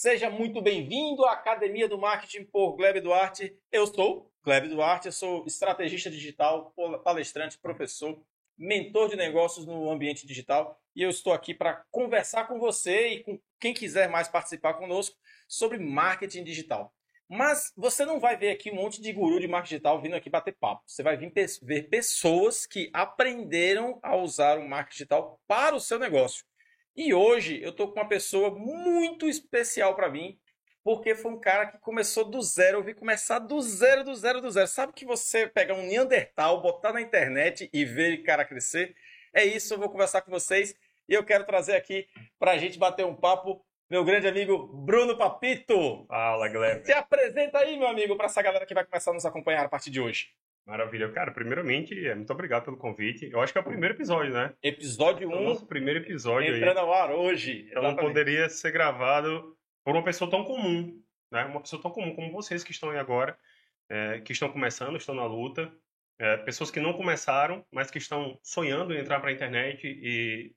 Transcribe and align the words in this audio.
Seja 0.00 0.30
muito 0.30 0.62
bem-vindo 0.62 1.26
à 1.26 1.34
Academia 1.34 1.86
do 1.86 1.98
Marketing 1.98 2.42
por 2.44 2.74
Gleb 2.74 3.02
Duarte. 3.02 3.54
Eu 3.70 3.86
sou 3.86 4.32
Gleb 4.42 4.66
Duarte, 4.68 5.08
eu 5.08 5.12
sou 5.12 5.44
estrategista 5.44 6.10
digital, 6.10 6.72
palestrante, 7.04 7.58
professor, 7.58 8.18
mentor 8.56 9.10
de 9.10 9.16
negócios 9.16 9.66
no 9.66 9.90
ambiente 9.90 10.26
digital 10.26 10.80
e 10.96 11.02
eu 11.02 11.10
estou 11.10 11.34
aqui 11.34 11.52
para 11.52 11.84
conversar 11.90 12.48
com 12.48 12.58
você 12.58 13.08
e 13.08 13.22
com 13.22 13.38
quem 13.60 13.74
quiser 13.74 14.08
mais 14.08 14.26
participar 14.26 14.72
conosco 14.72 15.14
sobre 15.46 15.76
marketing 15.76 16.44
digital. 16.44 16.94
Mas 17.28 17.70
você 17.76 18.06
não 18.06 18.18
vai 18.18 18.38
ver 18.38 18.52
aqui 18.52 18.70
um 18.70 18.76
monte 18.76 19.02
de 19.02 19.12
guru 19.12 19.38
de 19.38 19.48
marketing 19.48 19.74
digital 19.74 20.00
vindo 20.00 20.16
aqui 20.16 20.30
bater 20.30 20.56
papo. 20.58 20.82
Você 20.86 21.02
vai 21.02 21.18
vir 21.18 21.30
ver 21.62 21.90
pessoas 21.90 22.64
que 22.64 22.88
aprenderam 22.94 24.00
a 24.02 24.16
usar 24.16 24.58
o 24.58 24.66
marketing 24.66 24.96
digital 24.96 25.38
para 25.46 25.76
o 25.76 25.80
seu 25.80 25.98
negócio. 25.98 26.42
E 26.96 27.14
hoje 27.14 27.60
eu 27.62 27.72
tô 27.72 27.88
com 27.88 28.00
uma 28.00 28.08
pessoa 28.08 28.50
muito 28.50 29.28
especial 29.28 29.94
para 29.94 30.08
mim, 30.08 30.38
porque 30.82 31.14
foi 31.14 31.30
um 31.30 31.40
cara 31.40 31.66
que 31.66 31.78
começou 31.78 32.24
do 32.24 32.42
zero. 32.42 32.78
Eu 32.78 32.82
vi 32.82 32.94
começar 32.94 33.38
do 33.38 33.60
zero, 33.60 34.04
do 34.04 34.14
zero, 34.14 34.40
do 34.40 34.50
zero. 34.50 34.66
Sabe 34.66 34.92
que 34.92 35.04
você 35.04 35.46
pega 35.46 35.74
um 35.74 35.86
Neandertal, 35.86 36.60
botar 36.60 36.92
na 36.92 37.00
internet 37.00 37.70
e 37.72 37.84
ver 37.84 38.18
o 38.18 38.24
cara 38.24 38.44
crescer? 38.44 38.94
É 39.32 39.44
isso, 39.44 39.74
eu 39.74 39.78
vou 39.78 39.88
conversar 39.88 40.22
com 40.22 40.30
vocês 40.30 40.74
e 41.08 41.14
eu 41.14 41.24
quero 41.24 41.44
trazer 41.44 41.76
aqui 41.76 42.08
para 42.38 42.52
a 42.52 42.58
gente 42.58 42.78
bater 42.78 43.06
um 43.06 43.14
papo 43.14 43.64
meu 43.90 44.04
grande 44.04 44.28
amigo 44.28 44.68
Bruno 44.68 45.18
Papito. 45.18 46.06
Fala, 46.06 46.48
Guilherme. 46.48 46.84
Se 46.84 46.92
apresenta 46.92 47.58
aí, 47.58 47.76
meu 47.76 47.88
amigo, 47.88 48.16
para 48.16 48.26
essa 48.26 48.40
galera 48.40 48.64
que 48.64 48.72
vai 48.72 48.84
começar 48.84 49.10
a 49.10 49.14
nos 49.14 49.26
acompanhar 49.26 49.64
a 49.64 49.68
partir 49.68 49.90
de 49.90 50.00
hoje. 50.00 50.28
Maravilha. 50.66 51.10
Cara, 51.10 51.32
primeiramente, 51.32 52.06
é, 52.06 52.14
muito 52.14 52.32
obrigado 52.32 52.64
pelo 52.64 52.76
convite. 52.76 53.28
Eu 53.30 53.40
acho 53.40 53.52
que 53.52 53.58
é 53.58 53.62
o 53.62 53.64
primeiro 53.64 53.94
episódio, 53.94 54.32
né? 54.32 54.54
Episódio 54.62 55.28
1. 55.28 55.32
Um, 55.32 55.34
é 55.34 55.38
o 55.38 55.44
nosso 55.44 55.66
primeiro 55.66 56.00
episódio 56.00 56.54
entrando 56.54 56.78
aí. 56.78 56.84
ao 56.84 56.92
ar 56.92 57.10
hoje. 57.10 57.66
Então 57.68 57.82
não 57.82 57.96
poderia 57.96 58.48
ser 58.48 58.70
gravado 58.70 59.56
por 59.84 59.94
uma 59.94 60.04
pessoa 60.04 60.30
tão 60.30 60.44
comum, 60.44 61.02
né? 61.30 61.44
Uma 61.44 61.60
pessoa 61.60 61.82
tão 61.82 61.90
comum 61.90 62.14
como 62.14 62.30
vocês 62.32 62.62
que 62.62 62.70
estão 62.70 62.90
aí 62.90 62.98
agora, 62.98 63.36
é, 63.88 64.20
que 64.20 64.32
estão 64.32 64.50
começando, 64.50 64.96
estão 64.96 65.14
na 65.14 65.26
luta. 65.26 65.72
É, 66.18 66.36
pessoas 66.36 66.70
que 66.70 66.80
não 66.80 66.92
começaram, 66.92 67.64
mas 67.72 67.90
que 67.90 67.98
estão 67.98 68.38
sonhando 68.42 68.94
em 68.94 69.00
entrar 69.00 69.20
para 69.20 69.30
a 69.30 69.32
internet 69.32 69.86
e 69.86 70.54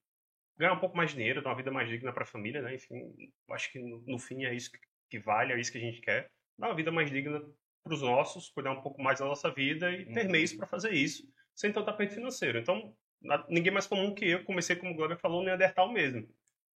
ganhar 0.58 0.73
um 0.73 0.80
pouco 0.80 0.95
mais 0.95 1.12
de 1.12 1.16
dinheiro, 1.16 1.42
dar 1.42 1.52
uma 1.52 1.56
vida 1.56 1.72
mais 1.72 1.88
digna 1.88 2.12
para 2.12 2.23
a 2.23 2.28
família, 2.28 2.62
né? 2.62 2.76
Enfim, 2.76 3.16
acho 3.52 3.72
que 3.72 3.80
no, 3.80 4.04
no 4.06 4.20
fim 4.20 4.44
é 4.44 4.54
isso 4.54 4.70
que 5.10 5.20
vale, 5.20 5.54
é 5.54 5.60
isso 5.60 5.72
que 5.72 5.78
a 5.78 5.82
gente 5.82 6.02
quer. 6.02 6.30
Dar 6.58 6.67
uma 6.67 6.76
vida 6.76 6.92
mais 6.92 7.10
digna 7.10 7.42
para 7.84 7.94
os 7.94 8.02
nossos, 8.02 8.50
cuidar 8.50 8.72
um 8.72 8.81
pouco 8.81 9.02
mais 9.02 9.20
da 9.20 9.26
nossa 9.26 9.52
vida 9.52 9.92
e 9.92 10.06
ter 10.06 10.26
uhum. 10.26 10.31
meios 10.31 10.53
para 10.53 10.66
fazer 10.66 10.92
isso, 10.94 11.23
sem 11.53 11.72
tanto 11.72 11.89
aperto 11.89 12.16
financeiro. 12.16 12.58
Então, 12.58 12.94
ninguém 13.50 13.72
mais 13.72 13.88
comum 13.88 14.14
que 14.14 14.26
eu, 14.26 14.44
comecei, 14.44 14.76
como 14.76 14.92
o 14.92 14.95
Glover 14.95 15.17
falou, 15.17 15.39
no 15.39 15.45
Neandertal 15.45 15.92
mesmo. 15.92 16.28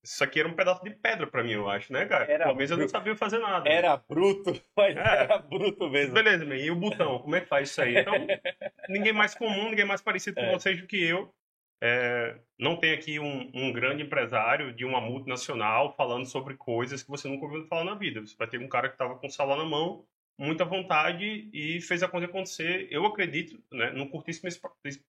Isso 0.03 0.23
aqui 0.23 0.39
era 0.39 0.47
um 0.47 0.53
pedaço 0.53 0.83
de 0.83 0.91
pedra 0.91 1.28
para 1.28 1.44
mim, 1.44 1.53
eu 1.53 1.69
acho, 1.69 1.91
né, 1.91 2.05
cara? 2.05 2.31
Era 2.31 2.45
Pelo 2.45 2.55
menos 2.55 2.72
eu 2.72 2.78
não 2.78 2.88
sabia 2.88 3.16
fazer 3.16 3.39
nada. 3.39 3.67
Era 3.67 3.97
bruto, 3.97 4.53
mas 4.75 4.95
é. 4.95 5.00
era 5.00 5.38
bruto 5.39 5.89
mesmo. 5.89 6.13
Beleza, 6.13 6.45
man. 6.45 6.55
e 6.55 6.72
o 6.72 6.75
botão, 6.75 7.19
como 7.19 7.35
é 7.35 7.41
que 7.41 7.47
faz 7.47 7.69
isso 7.69 7.81
aí? 7.81 7.97
Então, 7.97 8.13
ninguém 8.88 9.11
mais 9.11 9.33
comum, 9.33 9.69
ninguém 9.69 9.85
mais 9.85 10.02
parecido 10.02 10.39
é. 10.39 10.45
com 10.45 10.58
vocês 10.58 10.80
do 10.80 10.88
que 10.88 11.02
eu. 11.03 11.33
É, 11.80 12.39
não 12.58 12.75
tem 12.75 12.91
aqui 12.94 13.19
um, 13.19 13.52
um, 13.53 13.72
grande 13.72 14.02
empresário 14.02 14.73
de 14.73 14.83
uma 14.83 15.00
multinacional 15.00 15.94
falando 15.95 16.25
sobre 16.25 16.55
coisas 16.55 17.03
que 17.03 17.09
você 17.09 17.28
nunca 17.28 17.45
ouviu 17.45 17.67
falar 17.67 17.83
na 17.83 17.95
vida. 17.95 18.22
Você 18.22 18.35
vai 18.35 18.47
ter 18.47 18.59
um 18.59 18.67
cara 18.67 18.88
que 18.88 18.95
estava 18.95 19.16
com 19.16 19.28
o 19.28 19.30
celular 19.30 19.58
na 19.58 19.66
mão 19.66 20.03
muita 20.38 20.63
vontade 20.63 21.49
e 21.52 21.81
fez 21.81 22.03
a 22.03 22.07
coisa 22.07 22.27
acontecer. 22.27 22.88
Eu 22.91 23.05
acredito, 23.05 23.61
né, 23.71 23.91
num 23.91 24.07
curtíssimo 24.07 24.49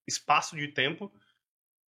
espaço 0.07 0.57
de 0.57 0.69
tempo. 0.69 1.13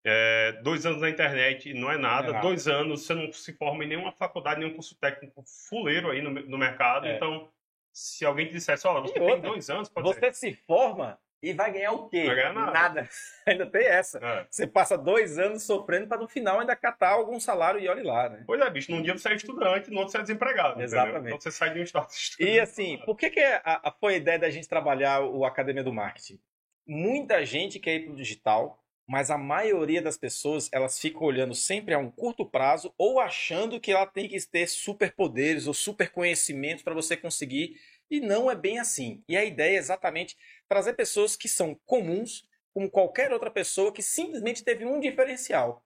É, 0.05 0.53
dois 0.63 0.87
anos 0.87 1.01
na 1.01 1.11
internet 1.11 1.73
não 1.75 1.91
é 1.91 1.97
nada. 1.97 2.37
É 2.37 2.41
dois 2.41 2.69
anos 2.69 3.03
você 3.03 3.15
não 3.15 3.33
se 3.33 3.53
forma 3.55 3.85
em 3.85 3.89
nenhuma 3.89 4.13
faculdade, 4.13 4.61
nenhum 4.61 4.75
curso 4.75 4.95
técnico 4.97 5.43
fuleiro 5.69 6.11
aí 6.11 6.21
no, 6.21 6.31
no 6.31 6.59
mercado. 6.59 7.07
É. 7.07 7.17
Então, 7.17 7.51
se 7.93 8.25
alguém 8.25 8.47
te 8.47 8.53
dissesse, 8.53 8.87
oh, 8.87 9.01
você 9.03 9.11
e 9.11 9.15
tem 9.15 9.23
outra, 9.23 9.49
dois 9.49 9.69
anos, 9.69 9.89
pode 9.89 10.07
Você 10.09 10.33
ser. 10.33 10.35
se 10.35 10.53
forma 10.55 11.19
e 11.43 11.55
vai 11.55 11.73
ganhar 11.73 11.93
o 11.93 12.09
quê? 12.09 12.25
Vai 12.27 12.37
ganhar 12.37 12.53
nada. 12.53 12.73
nada. 12.73 13.09
ainda 13.47 13.67
tem 13.67 13.87
essa. 13.87 14.19
É. 14.19 14.47
Você 14.51 14.67
passa 14.67 14.97
dois 14.97 15.39
anos 15.39 15.63
sofrendo 15.63 16.07
para 16.07 16.21
no 16.21 16.29
final 16.29 16.61
ainda 16.61 16.77
catar 16.77 17.13
algum 17.13 17.41
salário 17.41 17.81
e 17.81 17.89
olhe 17.89 18.03
lá, 18.03 18.29
né? 18.29 18.45
Pois 18.47 18.61
é, 18.61 18.71
bicho. 18.71 18.91
Num 18.91 19.03
dia 19.03 19.17
você 19.17 19.31
é 19.31 19.35
estudante, 19.37 19.91
no 19.91 19.99
outro 19.99 20.13
você 20.13 20.19
é 20.19 20.23
desempregado. 20.23 20.81
Exatamente. 20.83 21.17
Entendeu? 21.17 21.37
Então 21.37 21.41
você 21.41 21.51
sai 21.51 21.73
de 21.73 21.81
um 21.81 21.83
estado 21.83 22.09
E 22.39 22.61
assim, 22.61 22.99
por 23.07 23.17
que, 23.17 23.31
que 23.31 23.41
a, 23.41 23.81
a, 23.85 23.93
foi 23.93 24.15
a 24.15 24.17
ideia 24.19 24.39
da 24.39 24.51
gente 24.51 24.69
trabalhar 24.69 25.23
o 25.23 25.45
Academia 25.45 25.83
do 25.83 25.93
Marketing? 25.93 26.39
Muita 26.87 27.45
gente 27.45 27.79
quer 27.79 27.95
ir 27.95 28.05
para 28.05 28.13
o 28.13 28.17
digital, 28.17 28.83
mas 29.09 29.31
a 29.31 29.39
maioria 29.39 30.03
das 30.03 30.19
pessoas 30.19 30.69
elas 30.73 30.99
ficam 30.99 31.23
olhando 31.23 31.55
sempre 31.55 31.95
a 31.95 31.99
um 31.99 32.11
curto 32.11 32.45
prazo 32.45 32.93
ou 32.99 33.19
achando 33.19 33.81
que 33.81 33.93
ela 33.93 34.07
tem 34.07 34.29
que 34.29 34.39
ter 34.47 34.69
superpoderes 34.69 35.67
ou 35.67 35.75
super 35.75 36.11
conhecimentos 36.11 36.83
para 36.83 36.95
você 36.95 37.17
conseguir 37.17 37.77
e 38.11 38.21
não 38.21 38.51
é 38.51 38.55
bem 38.55 38.79
assim. 38.79 39.23
E 39.29 39.37
a 39.37 39.45
ideia 39.45 39.77
é 39.77 39.79
exatamente 39.79 40.37
trazer 40.69 40.95
pessoas 40.95 41.37
que 41.37 41.49
são 41.49 41.79
comuns, 41.87 42.49
como 42.73 42.91
qualquer 42.91 43.33
outra 43.33 43.51
pessoa 43.51 43.93
que 43.93 44.03
simplesmente 44.03 44.65
teve 44.65 44.85
um 44.85 45.01
diferencial. 45.01 45.85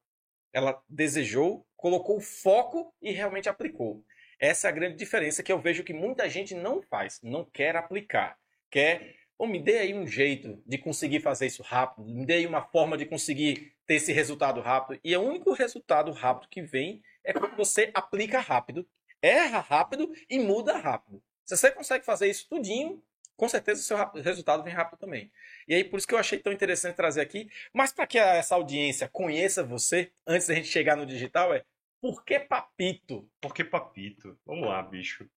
Ela 0.53 0.81
desejou, 0.89 1.67
colocou 1.77 2.21
foco 2.21 2.95
e 3.03 3.11
realmente 3.11 3.49
aplicou. 3.49 4.05
Essa 4.39 4.69
é 4.69 4.71
a 4.71 4.75
grande 4.75 4.97
diferença 4.97 5.43
que 5.43 5.53
eu 5.53 5.61
vejo 5.61 5.85
que 5.85 5.93
muita 5.93 6.29
gente 6.29 6.55
não 6.55 6.83
faz, 6.83 7.21
não 7.23 7.45
quer 7.45 7.77
aplicar. 7.77 8.39
Quer, 8.71 9.17
oh, 9.39 9.47
me 9.47 9.63
dê 9.63 9.79
aí 9.79 9.95
um 9.95 10.07
jeito 10.07 10.63
de 10.67 10.79
conseguir 10.79 11.21
fazer 11.21 11.47
isso 11.47 11.63
rápido, 11.63 12.07
me 12.07 12.27
dê 12.27 12.35
aí 12.35 12.47
uma 12.47 12.63
forma 12.63 12.97
de 12.97 13.07
conseguir 13.07 13.75
ter 13.87 13.95
esse 13.95 14.13
resultado 14.13 14.61
rápido. 14.61 15.01
E 15.03 15.17
o 15.17 15.23
único 15.23 15.53
resultado 15.53 16.13
rápido 16.13 16.49
que 16.49 16.63
vem 16.63 17.03
é 17.23 17.33
quando 17.33 17.57
você 17.57 17.91
aplica 17.95 18.41
rápido, 18.41 18.87
erra 19.23 19.61
rápido 19.61 20.13
e 20.29 20.39
muda 20.39 20.77
rápido. 20.77 21.23
Se 21.45 21.57
você 21.57 21.71
consegue 21.71 22.05
fazer 22.05 22.29
isso 22.29 22.49
tudinho, 22.49 23.03
com 23.37 23.49
certeza 23.49 23.81
o 23.81 23.85
seu 23.85 24.23
resultado 24.23 24.63
vem 24.63 24.73
rápido 24.73 24.99
também. 24.99 25.31
E 25.67 25.75
aí, 25.75 25.85
por 25.85 25.99
isso 25.99 26.07
que 26.07 26.15
eu 26.15 26.19
achei 26.19 26.39
tão 26.39 26.53
interessante 26.53 26.97
trazer 26.97 27.21
aqui. 27.21 27.51
Mas 27.73 27.93
para 27.93 28.07
que 28.07 28.19
essa 28.19 28.55
audiência 28.55 29.09
conheça 29.09 29.63
você, 29.63 30.11
antes 30.27 30.47
da 30.47 30.55
gente 30.55 30.69
chegar 30.69 30.97
no 30.97 31.07
digital, 31.07 31.53
é 31.53 31.65
por 32.01 32.25
que 32.25 32.39
Papito? 32.39 33.29
Por 33.41 33.55
que 33.55 33.65
Papito? 33.65 34.39
Vamos 34.47 34.69
lá, 34.69 34.83
bicho. 34.83 35.29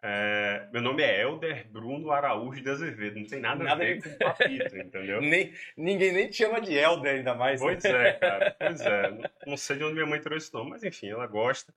É, 0.00 0.68
meu 0.72 0.80
nome 0.80 1.02
é 1.02 1.22
Helder 1.22 1.68
Bruno 1.68 2.12
Araújo 2.12 2.62
de 2.62 2.70
Azevedo. 2.70 3.18
Não 3.18 3.26
tem 3.26 3.40
nada, 3.40 3.64
nada 3.64 3.82
a 3.82 3.86
ver 3.86 4.02
com 4.02 4.16
Papito, 4.18 4.76
entendeu? 4.76 5.20
nem, 5.22 5.52
ninguém 5.76 6.12
nem 6.12 6.28
te 6.28 6.36
chama 6.36 6.60
de 6.60 6.72
Helder 6.74 7.16
ainda 7.16 7.34
mais. 7.34 7.60
Né? 7.60 7.66
Pois 7.66 7.84
né? 7.84 8.08
é, 8.08 8.12
cara. 8.12 8.56
Pois 8.58 8.80
é. 8.80 9.10
Não, 9.10 9.30
não 9.48 9.56
sei 9.56 9.76
de 9.76 9.84
onde 9.84 9.94
minha 9.94 10.06
mãe 10.06 10.20
trouxe 10.20 10.46
esse 10.46 10.54
nome, 10.54 10.70
mas 10.70 10.84
enfim, 10.84 11.08
ela 11.08 11.26
gosta. 11.26 11.74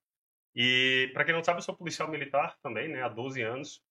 E, 0.56 1.10
para 1.14 1.24
quem 1.26 1.34
não 1.34 1.44
sabe, 1.44 1.60
eu 1.60 1.64
sou 1.64 1.76
policial 1.76 2.10
militar 2.10 2.58
também, 2.62 2.88
né, 2.90 3.02
há 3.04 3.10
12 3.10 3.42
anos. 3.42 3.82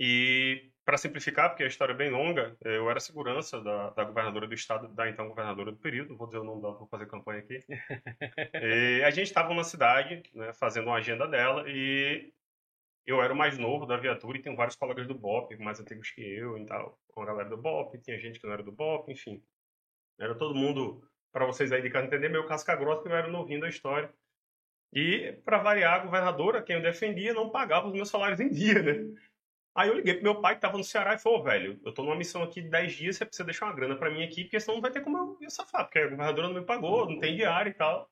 E, 0.00 0.70
para 0.84 0.96
simplificar, 0.96 1.50
porque 1.50 1.64
a 1.64 1.66
história 1.66 1.92
é 1.92 1.96
bem 1.96 2.10
longa, 2.10 2.56
eu 2.64 2.88
era 2.90 2.98
segurança 2.98 3.60
da, 3.60 3.90
da 3.90 4.04
governadora 4.04 4.46
do 4.46 4.54
estado, 4.54 4.88
da 4.88 5.08
então 5.08 5.28
governadora 5.28 5.70
do 5.70 5.78
período, 5.78 6.16
vou 6.16 6.26
dizer 6.26 6.38
o 6.38 6.44
nome 6.44 6.62
dela, 6.62 6.78
vou 6.78 6.88
fazer 6.88 7.06
campanha 7.06 7.40
aqui. 7.40 7.62
e 8.54 9.02
a 9.04 9.10
gente 9.10 9.26
estava 9.26 9.52
na 9.52 9.64
cidade, 9.64 10.22
né, 10.32 10.52
fazendo 10.54 10.86
uma 10.86 10.96
agenda 10.96 11.26
dela, 11.26 11.64
e 11.68 12.32
eu 13.04 13.22
era 13.22 13.32
o 13.32 13.36
mais 13.36 13.58
novo 13.58 13.86
da 13.86 13.96
viatura 13.96 14.38
e 14.38 14.42
tem 14.42 14.54
vários 14.54 14.76
colegas 14.76 15.06
do 15.06 15.14
BOP, 15.14 15.56
mais 15.56 15.80
antigos 15.80 16.10
que 16.10 16.22
eu 16.22 16.56
e 16.56 16.64
tal, 16.64 16.98
com 17.08 17.22
a 17.22 17.26
galera 17.26 17.48
do 17.48 17.56
BOP, 17.56 17.98
tinha 17.98 18.18
gente 18.18 18.38
que 18.38 18.46
não 18.46 18.54
era 18.54 18.62
do 18.62 18.72
BOP, 18.72 19.10
enfim. 19.10 19.42
Era 20.18 20.34
todo 20.34 20.54
mundo, 20.54 21.02
para 21.32 21.46
vocês 21.46 21.72
aí 21.72 21.82
de 21.82 21.90
casa 21.90 22.06
entender, 22.06 22.28
meio 22.28 22.46
casca 22.46 22.74
grossa, 22.76 23.02
que 23.02 23.08
eu 23.08 23.14
era 23.16 23.28
novinho 23.28 23.60
da 23.60 23.68
história. 23.68 24.12
E, 24.92 25.32
para 25.44 25.58
variar, 25.58 26.00
a 26.00 26.04
governadora, 26.04 26.62
quem 26.62 26.76
eu 26.76 26.82
defendia, 26.82 27.34
não 27.34 27.50
pagava 27.50 27.86
os 27.86 27.92
meus 27.92 28.08
salários 28.08 28.40
em 28.40 28.48
dia, 28.48 28.82
né? 28.82 29.20
Aí 29.74 29.88
eu 29.88 29.94
liguei 29.94 30.14
pro 30.14 30.24
meu 30.24 30.40
pai, 30.40 30.54
que 30.54 30.60
tava 30.60 30.76
no 30.76 30.82
Ceará, 30.82 31.14
e 31.14 31.18
falou, 31.18 31.42
velho, 31.42 31.80
eu 31.84 31.92
tô 31.92 32.02
numa 32.02 32.16
missão 32.16 32.42
aqui 32.42 32.62
de 32.62 32.68
10 32.68 32.92
dias, 32.94 33.16
você 33.16 33.24
precisa 33.24 33.44
deixar 33.44 33.66
uma 33.66 33.74
grana 33.74 33.96
para 33.96 34.10
mim 34.10 34.24
aqui, 34.24 34.42
porque 34.42 34.58
senão 34.58 34.76
não 34.76 34.82
vai 34.82 34.90
ter 34.90 35.02
como 35.02 35.38
eu 35.40 35.50
safar, 35.50 35.84
porque 35.84 35.98
a 35.98 36.08
governadora 36.08 36.48
não 36.48 36.54
me 36.54 36.66
pagou, 36.66 37.08
não 37.08 37.20
tem 37.20 37.36
diário 37.36 37.70
e 37.70 37.74
tal, 37.74 38.10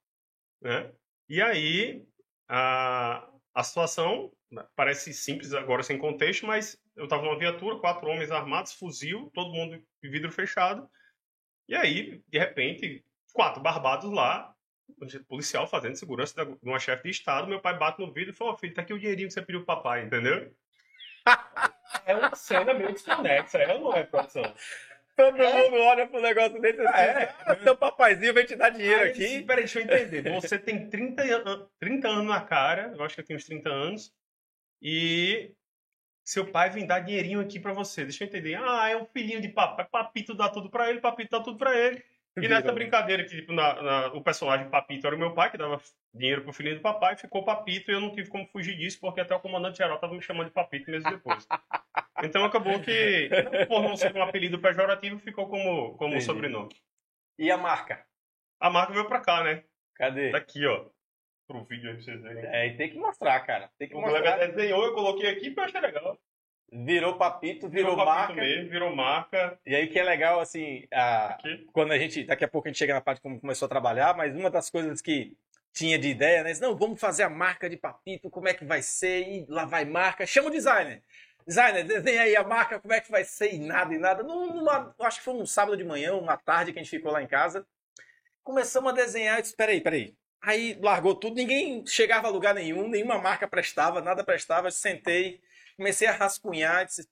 né? 0.60 0.92
E 1.28 1.42
aí, 1.42 2.06
a, 2.48 3.28
a 3.52 3.62
situação 3.64 4.32
né, 4.50 4.64
parece 4.76 5.12
simples 5.12 5.52
agora 5.54 5.82
sem 5.82 5.98
contexto, 5.98 6.46
mas 6.46 6.80
eu 6.94 7.08
tava 7.08 7.24
numa 7.24 7.38
viatura, 7.38 7.80
quatro 7.80 8.08
homens 8.08 8.30
armados, 8.30 8.72
fuzil, 8.74 9.30
todo 9.34 9.52
mundo 9.52 9.82
de 10.02 10.08
vidro 10.08 10.30
fechado, 10.30 10.88
e 11.68 11.74
aí, 11.74 12.22
de 12.28 12.38
repente, 12.38 13.04
quatro 13.32 13.60
barbados 13.60 14.10
lá, 14.12 14.54
policial 15.28 15.66
fazendo 15.66 15.96
segurança 15.96 16.44
de 16.44 16.56
uma 16.62 16.78
chefe 16.78 17.04
de 17.04 17.10
estado, 17.10 17.48
meu 17.48 17.60
pai 17.60 17.78
bate 17.78 18.00
no 18.00 18.12
vidro 18.12 18.30
e 18.30 18.36
fala, 18.36 18.52
oh, 18.52 18.56
filho, 18.56 18.74
tá 18.74 18.82
aqui 18.82 18.92
o 18.92 18.98
dinheirinho 18.98 19.28
que 19.28 19.34
você 19.34 19.42
pediu 19.42 19.64
pro 19.64 19.76
papai, 19.76 20.04
entendeu? 20.04 20.52
é 22.06 22.14
uma 22.14 22.34
cena 22.34 22.72
meio 22.72 22.92
desconexa, 22.92 23.58
é 23.58 23.74
ou 23.74 23.80
não 23.80 23.94
é, 23.94 24.04
produção? 24.04 24.54
Todo 25.16 25.42
é. 25.42 25.70
mundo 25.70 25.82
olha 25.82 26.06
pro 26.06 26.20
negócio 26.20 26.60
desse 26.60 26.80
assim, 26.80 26.98
é. 26.98 27.34
Ah, 27.46 27.56
seu 27.56 27.74
papaizinho 27.74 28.34
vem 28.34 28.44
te 28.44 28.54
dar 28.54 28.68
dinheiro 28.68 29.02
Aí, 29.02 29.10
aqui. 29.10 29.42
Peraí, 29.42 29.64
deixa 29.64 29.80
eu 29.80 29.84
entender. 29.84 30.22
Você 30.40 30.58
tem 30.58 30.90
30, 30.90 31.22
30 31.80 32.08
anos 32.08 32.26
na 32.26 32.40
cara, 32.42 32.92
eu 32.94 33.02
acho 33.02 33.14
que 33.14 33.22
eu 33.22 33.24
tenho 33.24 33.38
uns 33.38 33.46
30 33.46 33.68
anos, 33.70 34.14
e 34.80 35.54
seu 36.22 36.44
pai 36.50 36.68
vem 36.68 36.86
dar 36.86 37.00
dinheirinho 37.00 37.40
aqui 37.40 37.58
para 37.58 37.72
você. 37.72 38.02
Deixa 38.02 38.24
eu 38.24 38.28
entender. 38.28 38.56
Ah, 38.56 38.88
é 38.88 38.96
um 38.96 39.06
filhinho 39.06 39.40
de 39.40 39.48
papai. 39.48 39.86
Papito 39.90 40.34
dá 40.34 40.48
tudo 40.48 40.68
para 40.68 40.90
ele, 40.90 41.00
papito 41.00 41.30
dá 41.30 41.40
tudo 41.40 41.56
para 41.56 41.76
ele. 41.76 42.04
E 42.36 42.48
nessa 42.48 42.70
brincadeira 42.70 43.24
que, 43.24 43.30
tipo, 43.30 43.52
na, 43.52 43.82
na, 43.82 44.06
o 44.08 44.22
personagem 44.22 44.68
Papito 44.68 45.06
era 45.06 45.16
o 45.16 45.18
meu 45.18 45.32
pai, 45.32 45.50
que 45.50 45.56
dava 45.56 45.80
dinheiro 46.14 46.42
pro 46.42 46.52
filhinho 46.52 46.76
do 46.76 46.82
papai, 46.82 47.16
ficou 47.16 47.44
Papito 47.44 47.90
e 47.90 47.94
eu 47.94 48.00
não 48.00 48.12
tive 48.12 48.28
como 48.28 48.46
fugir 48.46 48.76
disso, 48.76 49.00
porque 49.00 49.20
até 49.20 49.34
o 49.34 49.40
comandante 49.40 49.78
geral 49.78 49.98
tava 49.98 50.14
me 50.14 50.20
chamando 50.20 50.48
de 50.48 50.52
Papito 50.52 50.90
mesmo 50.90 51.10
depois. 51.10 51.46
Então 52.22 52.46
acabou 52.46 52.80
que, 52.80 53.28
por 53.68 53.82
não 53.82 53.94
ser 53.94 54.16
um 54.16 54.22
apelido 54.22 54.58
pejorativo, 54.58 55.18
ficou 55.18 55.50
como, 55.50 55.98
como 55.98 56.18
sobrenome. 56.22 56.74
E 57.38 57.50
a 57.50 57.58
marca? 57.58 58.06
A 58.58 58.70
marca 58.70 58.94
veio 58.94 59.06
pra 59.06 59.20
cá, 59.20 59.44
né? 59.44 59.64
Cadê? 59.94 60.30
Tá 60.30 60.38
aqui, 60.38 60.66
ó. 60.66 60.86
Pro 61.46 61.64
vídeo 61.64 61.90
aí 61.90 61.96
pra 61.96 62.04
vocês 62.04 62.22
verem. 62.22 62.46
É, 62.46 62.66
e 62.68 62.76
tem 62.78 62.88
que 62.88 62.98
mostrar, 62.98 63.38
cara. 63.40 63.70
Tem 63.78 63.86
que 63.86 63.94
o 63.94 64.00
mostrar. 64.00 64.48
desenhou, 64.48 64.82
eu 64.82 64.94
coloquei 64.94 65.28
aqui 65.28 65.50
porque 65.50 65.60
eu 65.60 65.64
achei 65.64 65.80
legal. 65.80 66.18
Virou 66.72 67.16
papito, 67.16 67.68
virou, 67.68 67.92
Virou 67.92 68.04
marca. 68.06 68.26
papito 68.34 68.40
mesmo, 68.40 68.70
virou 68.70 68.94
marca. 68.94 69.58
E 69.64 69.74
aí 69.74 69.86
que 69.86 69.98
é 69.98 70.02
legal, 70.02 70.40
assim, 70.40 70.86
a... 70.92 71.38
Quando 71.72 71.92
a 71.92 71.98
gente. 71.98 72.24
Daqui 72.24 72.44
a 72.44 72.48
pouco 72.48 72.66
a 72.66 72.70
gente 72.70 72.78
chega 72.78 72.92
na 72.92 73.00
parte 73.00 73.20
como 73.20 73.40
começou 73.40 73.66
a 73.66 73.68
trabalhar, 73.68 74.16
mas 74.16 74.34
uma 74.34 74.50
das 74.50 74.68
coisas 74.68 75.00
que 75.00 75.36
tinha 75.72 75.98
de 75.98 76.08
ideia, 76.08 76.42
né? 76.42 76.52
Não, 76.60 76.76
vamos 76.76 76.98
fazer 77.00 77.22
a 77.22 77.30
marca 77.30 77.70
de 77.70 77.76
papito, 77.76 78.28
como 78.30 78.48
é 78.48 78.54
que 78.54 78.64
vai 78.64 78.82
ser? 78.82 79.20
E 79.28 79.46
lá 79.48 79.64
vai 79.64 79.84
marca. 79.84 80.26
Chama 80.26 80.48
o 80.48 80.50
designer. 80.50 81.02
Designer, 81.46 81.84
desenha 81.84 82.22
aí 82.22 82.34
a 82.34 82.42
marca, 82.42 82.80
como 82.80 82.92
é 82.92 83.00
que 83.00 83.10
vai 83.12 83.22
ser? 83.22 83.54
E 83.54 83.58
nada, 83.60 83.94
e 83.94 83.98
nada. 83.98 84.24
Num- 84.24 84.52
Numa, 84.56 84.92
acho 85.02 85.18
que 85.18 85.24
foi 85.24 85.34
um 85.34 85.46
sábado 85.46 85.76
de 85.76 85.84
manhã, 85.84 86.14
uma 86.14 86.36
tarde 86.36 86.72
que 86.72 86.80
a 86.80 86.82
gente 86.82 86.90
ficou 86.90 87.12
lá 87.12 87.22
em 87.22 87.26
casa. 87.28 87.64
Começamos 88.42 88.90
a 88.92 88.94
desenhar. 88.96 89.38
Eu 89.38 89.42
disse: 89.42 89.54
peraí, 89.56 89.80
peraí. 89.80 90.14
Aí 90.42 90.76
largou 90.82 91.14
tudo, 91.14 91.36
ninguém 91.36 91.84
chegava 91.86 92.26
a 92.26 92.30
lugar 92.30 92.54
nenhum, 92.54 92.88
nenhuma 92.88 93.18
marca 93.18 93.46
prestava, 93.46 94.00
nada 94.00 94.24
prestava. 94.24 94.68
Eu 94.68 94.72
sentei, 94.72 95.40
comecei 95.76 96.08
a 96.08 96.12
rascunhar. 96.12 96.84
Disse, 96.84 97.08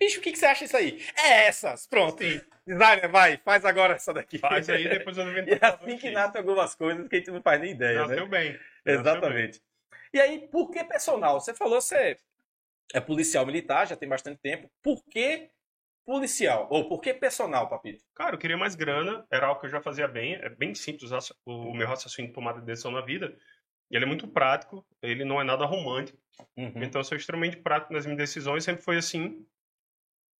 Bicho, 0.00 0.18
o 0.18 0.22
que, 0.22 0.32
que 0.32 0.38
você 0.38 0.46
acha 0.46 0.64
disso 0.64 0.76
aí? 0.78 1.04
É 1.14 1.46
essas, 1.46 1.86
pronto. 1.86 2.24
Designer, 2.66 3.08
vai, 3.10 3.36
faz 3.36 3.66
agora 3.66 3.94
essa 3.94 4.14
daqui. 4.14 4.38
Faz 4.38 4.70
aí, 4.70 4.84
depois 4.88 5.18
eu 5.18 5.28
invento 5.28 5.50
E 5.50 5.52
é 5.52 5.58
assim 5.62 5.98
que 5.98 6.10
nasce 6.10 6.38
algumas 6.38 6.74
coisas 6.74 7.06
que 7.06 7.16
a 7.16 7.18
gente 7.18 7.30
não 7.30 7.42
faz 7.42 7.60
nem 7.60 7.72
ideia, 7.72 8.00
né? 8.00 8.06
Nasceu 8.06 8.26
bem. 8.26 8.58
Exatamente. 8.86 9.60
E 10.12 10.18
aí, 10.18 10.48
por 10.48 10.70
que 10.70 10.82
personal? 10.84 11.38
Você 11.38 11.52
falou 11.52 11.82
você 11.82 12.16
é 12.94 13.00
policial 13.00 13.44
militar, 13.44 13.86
já 13.86 13.94
tem 13.94 14.08
bastante 14.08 14.40
tempo. 14.40 14.70
Por 14.82 15.04
que 15.04 15.50
policial? 16.04 16.66
Ou 16.70 16.88
por 16.88 17.00
que 17.00 17.12
personal, 17.12 17.68
Papito? 17.68 18.02
Cara, 18.14 18.34
eu 18.34 18.38
queria 18.38 18.56
mais 18.56 18.74
grana, 18.74 19.26
era 19.30 19.46
algo 19.46 19.60
que 19.60 19.66
eu 19.66 19.70
já 19.70 19.80
fazia 19.82 20.08
bem, 20.08 20.34
é 20.34 20.48
bem 20.48 20.74
simples 20.74 21.10
o 21.44 21.74
meu 21.74 21.86
raciocínio 21.86 22.30
de 22.30 22.34
tomada 22.34 22.58
de 22.58 22.66
decisão 22.66 22.90
na 22.90 23.02
vida. 23.02 23.36
E 23.90 23.96
ele 23.96 24.04
é 24.04 24.08
muito 24.08 24.28
prático, 24.28 24.86
ele 25.02 25.24
não 25.24 25.40
é 25.40 25.44
nada 25.44 25.64
romântico. 25.64 26.18
Uhum. 26.56 26.72
Então 26.82 27.00
eu 27.00 27.04
sou 27.04 27.16
extremamente 27.16 27.56
prático 27.56 27.92
nas 27.92 28.06
minhas 28.06 28.18
decisões, 28.18 28.64
sempre 28.64 28.82
foi 28.82 28.96
assim. 28.98 29.44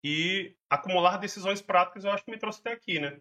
E 0.04 0.56
acumular 0.68 1.18
decisões 1.18 1.60
práticas 1.60 2.04
eu 2.04 2.10
acho 2.12 2.24
que 2.24 2.30
me 2.30 2.38
trouxe 2.38 2.60
até 2.60 2.72
aqui, 2.72 2.98
né? 2.98 3.20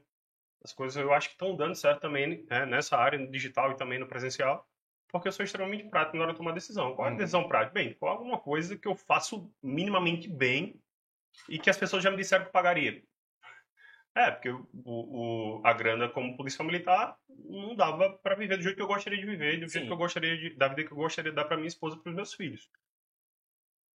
As 0.63 0.73
coisas 0.73 0.95
eu 1.01 1.11
acho 1.13 1.29
que 1.29 1.33
estão 1.35 1.55
dando 1.55 1.75
certo 1.75 2.01
também 2.01 2.45
né, 2.49 2.65
nessa 2.65 2.97
área, 2.97 3.17
no 3.19 3.31
digital 3.31 3.71
e 3.71 3.77
também 3.77 3.97
no 3.99 4.07
presencial, 4.07 4.67
porque 5.07 5.27
eu 5.27 5.31
sou 5.31 5.43
extremamente 5.43 5.89
prático 5.89 6.17
na 6.17 6.23
hora 6.23 6.33
de 6.33 6.37
tomar 6.37 6.51
decisão. 6.51 6.95
Qual 6.95 7.07
é 7.07 7.09
a 7.09 7.11
Uhum. 7.11 7.17
decisão 7.17 7.47
prática? 7.47 7.73
Bem, 7.73 7.93
qual 7.93 8.13
é 8.13 8.17
alguma 8.17 8.39
coisa 8.39 8.77
que 8.77 8.87
eu 8.87 8.95
faço 8.95 9.51
minimamente 9.63 10.29
bem 10.29 10.81
e 11.49 11.59
que 11.59 11.69
as 11.69 11.77
pessoas 11.77 12.03
já 12.03 12.11
me 12.11 12.17
disseram 12.17 12.45
que 12.45 12.51
pagaria? 12.51 13.03
É, 14.19 14.31
porque 14.31 14.49
o, 14.49 14.65
o- 14.83 15.61
a 15.63 15.71
grana 15.71 16.09
como 16.09 16.35
policial 16.35 16.65
militar 16.65 17.17
não 17.29 17.73
dava 17.73 18.09
para 18.17 18.35
viver 18.35 18.57
do 18.57 18.63
jeito 18.63 18.75
que 18.75 18.81
eu 18.81 18.87
gostaria 18.87 19.17
de 19.17 19.25
viver, 19.25 19.57
do 19.61 19.67
Sim. 19.69 19.73
jeito 19.79 19.87
que 19.87 19.93
eu 19.93 19.97
gostaria 19.97 20.37
de, 20.37 20.49
da 20.57 20.67
vida 20.67 20.83
que 20.83 20.91
eu 20.91 20.97
gostaria 20.97 21.31
de 21.31 21.35
dar 21.37 21.45
para 21.45 21.55
minha 21.55 21.69
esposa 21.69 21.95
e 21.95 21.99
para 21.99 22.09
os 22.09 22.15
meus 22.17 22.33
filhos. 22.33 22.69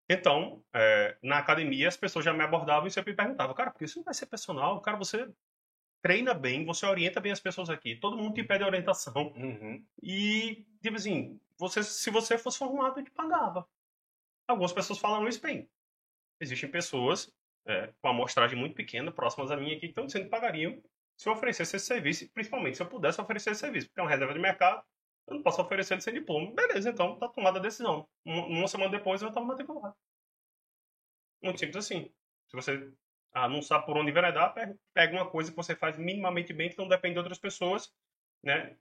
Então, 0.09 0.63
é, 0.73 1.17
na 1.21 1.39
academia, 1.39 1.89
as 1.89 1.97
pessoas 1.97 2.23
já 2.23 2.31
me 2.31 2.41
abordavam 2.41 2.87
e 2.87 2.91
sempre 2.91 3.11
me 3.11 3.17
perguntavam, 3.17 3.53
cara, 3.53 3.71
por 3.71 3.79
que 3.79 3.87
você 3.87 3.99
não 3.99 4.05
vai 4.05 4.13
ser 4.13 4.27
personal? 4.27 4.79
Cara, 4.79 4.95
você 4.95 5.29
treina 6.01 6.33
bem, 6.33 6.63
você 6.63 6.85
orienta 6.85 7.19
bem 7.19 7.33
as 7.33 7.41
pessoas 7.41 7.69
aqui, 7.69 7.97
todo 7.97 8.17
mundo 8.17 8.33
te 8.33 8.43
pede 8.45 8.63
orientação. 8.63 9.33
Uhum. 9.35 9.85
E, 10.01 10.65
tipo 10.81 10.95
assim, 10.95 11.37
você, 11.57 11.83
se 11.83 12.09
você 12.09 12.37
fosse 12.37 12.59
formado, 12.59 12.99
eu 13.01 13.03
te 13.03 13.11
pagava. 13.11 13.67
Algumas 14.47 14.71
pessoas 14.71 14.99
falam 14.99 15.27
isso 15.27 15.41
bem. 15.41 15.69
Existem 16.39 16.71
pessoas 16.71 17.29
é, 17.65 17.94
com 18.01 18.07
amostragem 18.10 18.57
muito 18.57 18.75
pequena, 18.75 19.12
próximas 19.12 19.51
a 19.51 19.57
mim 19.57 19.71
aqui, 19.71 19.81
que 19.81 19.86
estão 19.88 20.06
dizendo 20.06 20.25
que 20.25 20.30
pagariam 20.30 20.81
se 21.18 21.30
eu 21.30 21.33
oferecesse 21.33 21.75
esse 21.75 21.86
serviço, 21.86 22.27
principalmente 22.33 22.75
se 22.77 22.83
eu 22.83 22.88
pudesse 22.88 23.21
oferecer 23.21 23.51
esse 23.51 23.62
serviço, 23.62 23.88
porque 23.88 24.00
é 24.00 24.04
uma 24.04 24.10
reserva 24.10 24.33
de 24.33 24.39
mercado, 24.39 24.83
eu 25.27 25.36
não 25.36 25.44
posso 25.44 25.62
oferecer 25.62 25.94
ele 25.94 26.01
sem 26.01 26.13
diploma. 26.13 26.51
Beleza, 26.54 26.89
então 26.89 27.18
tá 27.18 27.27
tomada 27.30 27.60
a 27.60 27.62
decisão. 27.62 28.07
Um- 28.25 28.57
Uma 28.60 28.68
semana 28.68 28.92
depois 28.92 29.21
eu 29.21 29.30
estava 29.30 29.45
matriculado. 29.45 29.95
Muito 31.42 31.60
simples 31.60 31.77
assim. 31.86 32.12
Se 32.50 32.56
você 32.56 32.92
ah, 33.33 33.48
não 33.48 33.62
sabe 33.62 33.86
por 33.86 33.98
onde 33.98 34.12
enveredar, 34.12 34.54
pe- 34.54 34.75
pega 34.94 35.13
uma 35.15 35.30
coisa 35.30 35.50
que 35.50 35.56
você 35.57 35.75
faz 35.75 35.98
minimamente 35.98 36.54
bem, 36.54 36.69
que 36.69 36.77
não 36.77 36.88
depende 36.88 37.13
de 37.13 37.19
outras 37.19 37.39
pessoas, 37.39 37.92
né? 38.44 38.75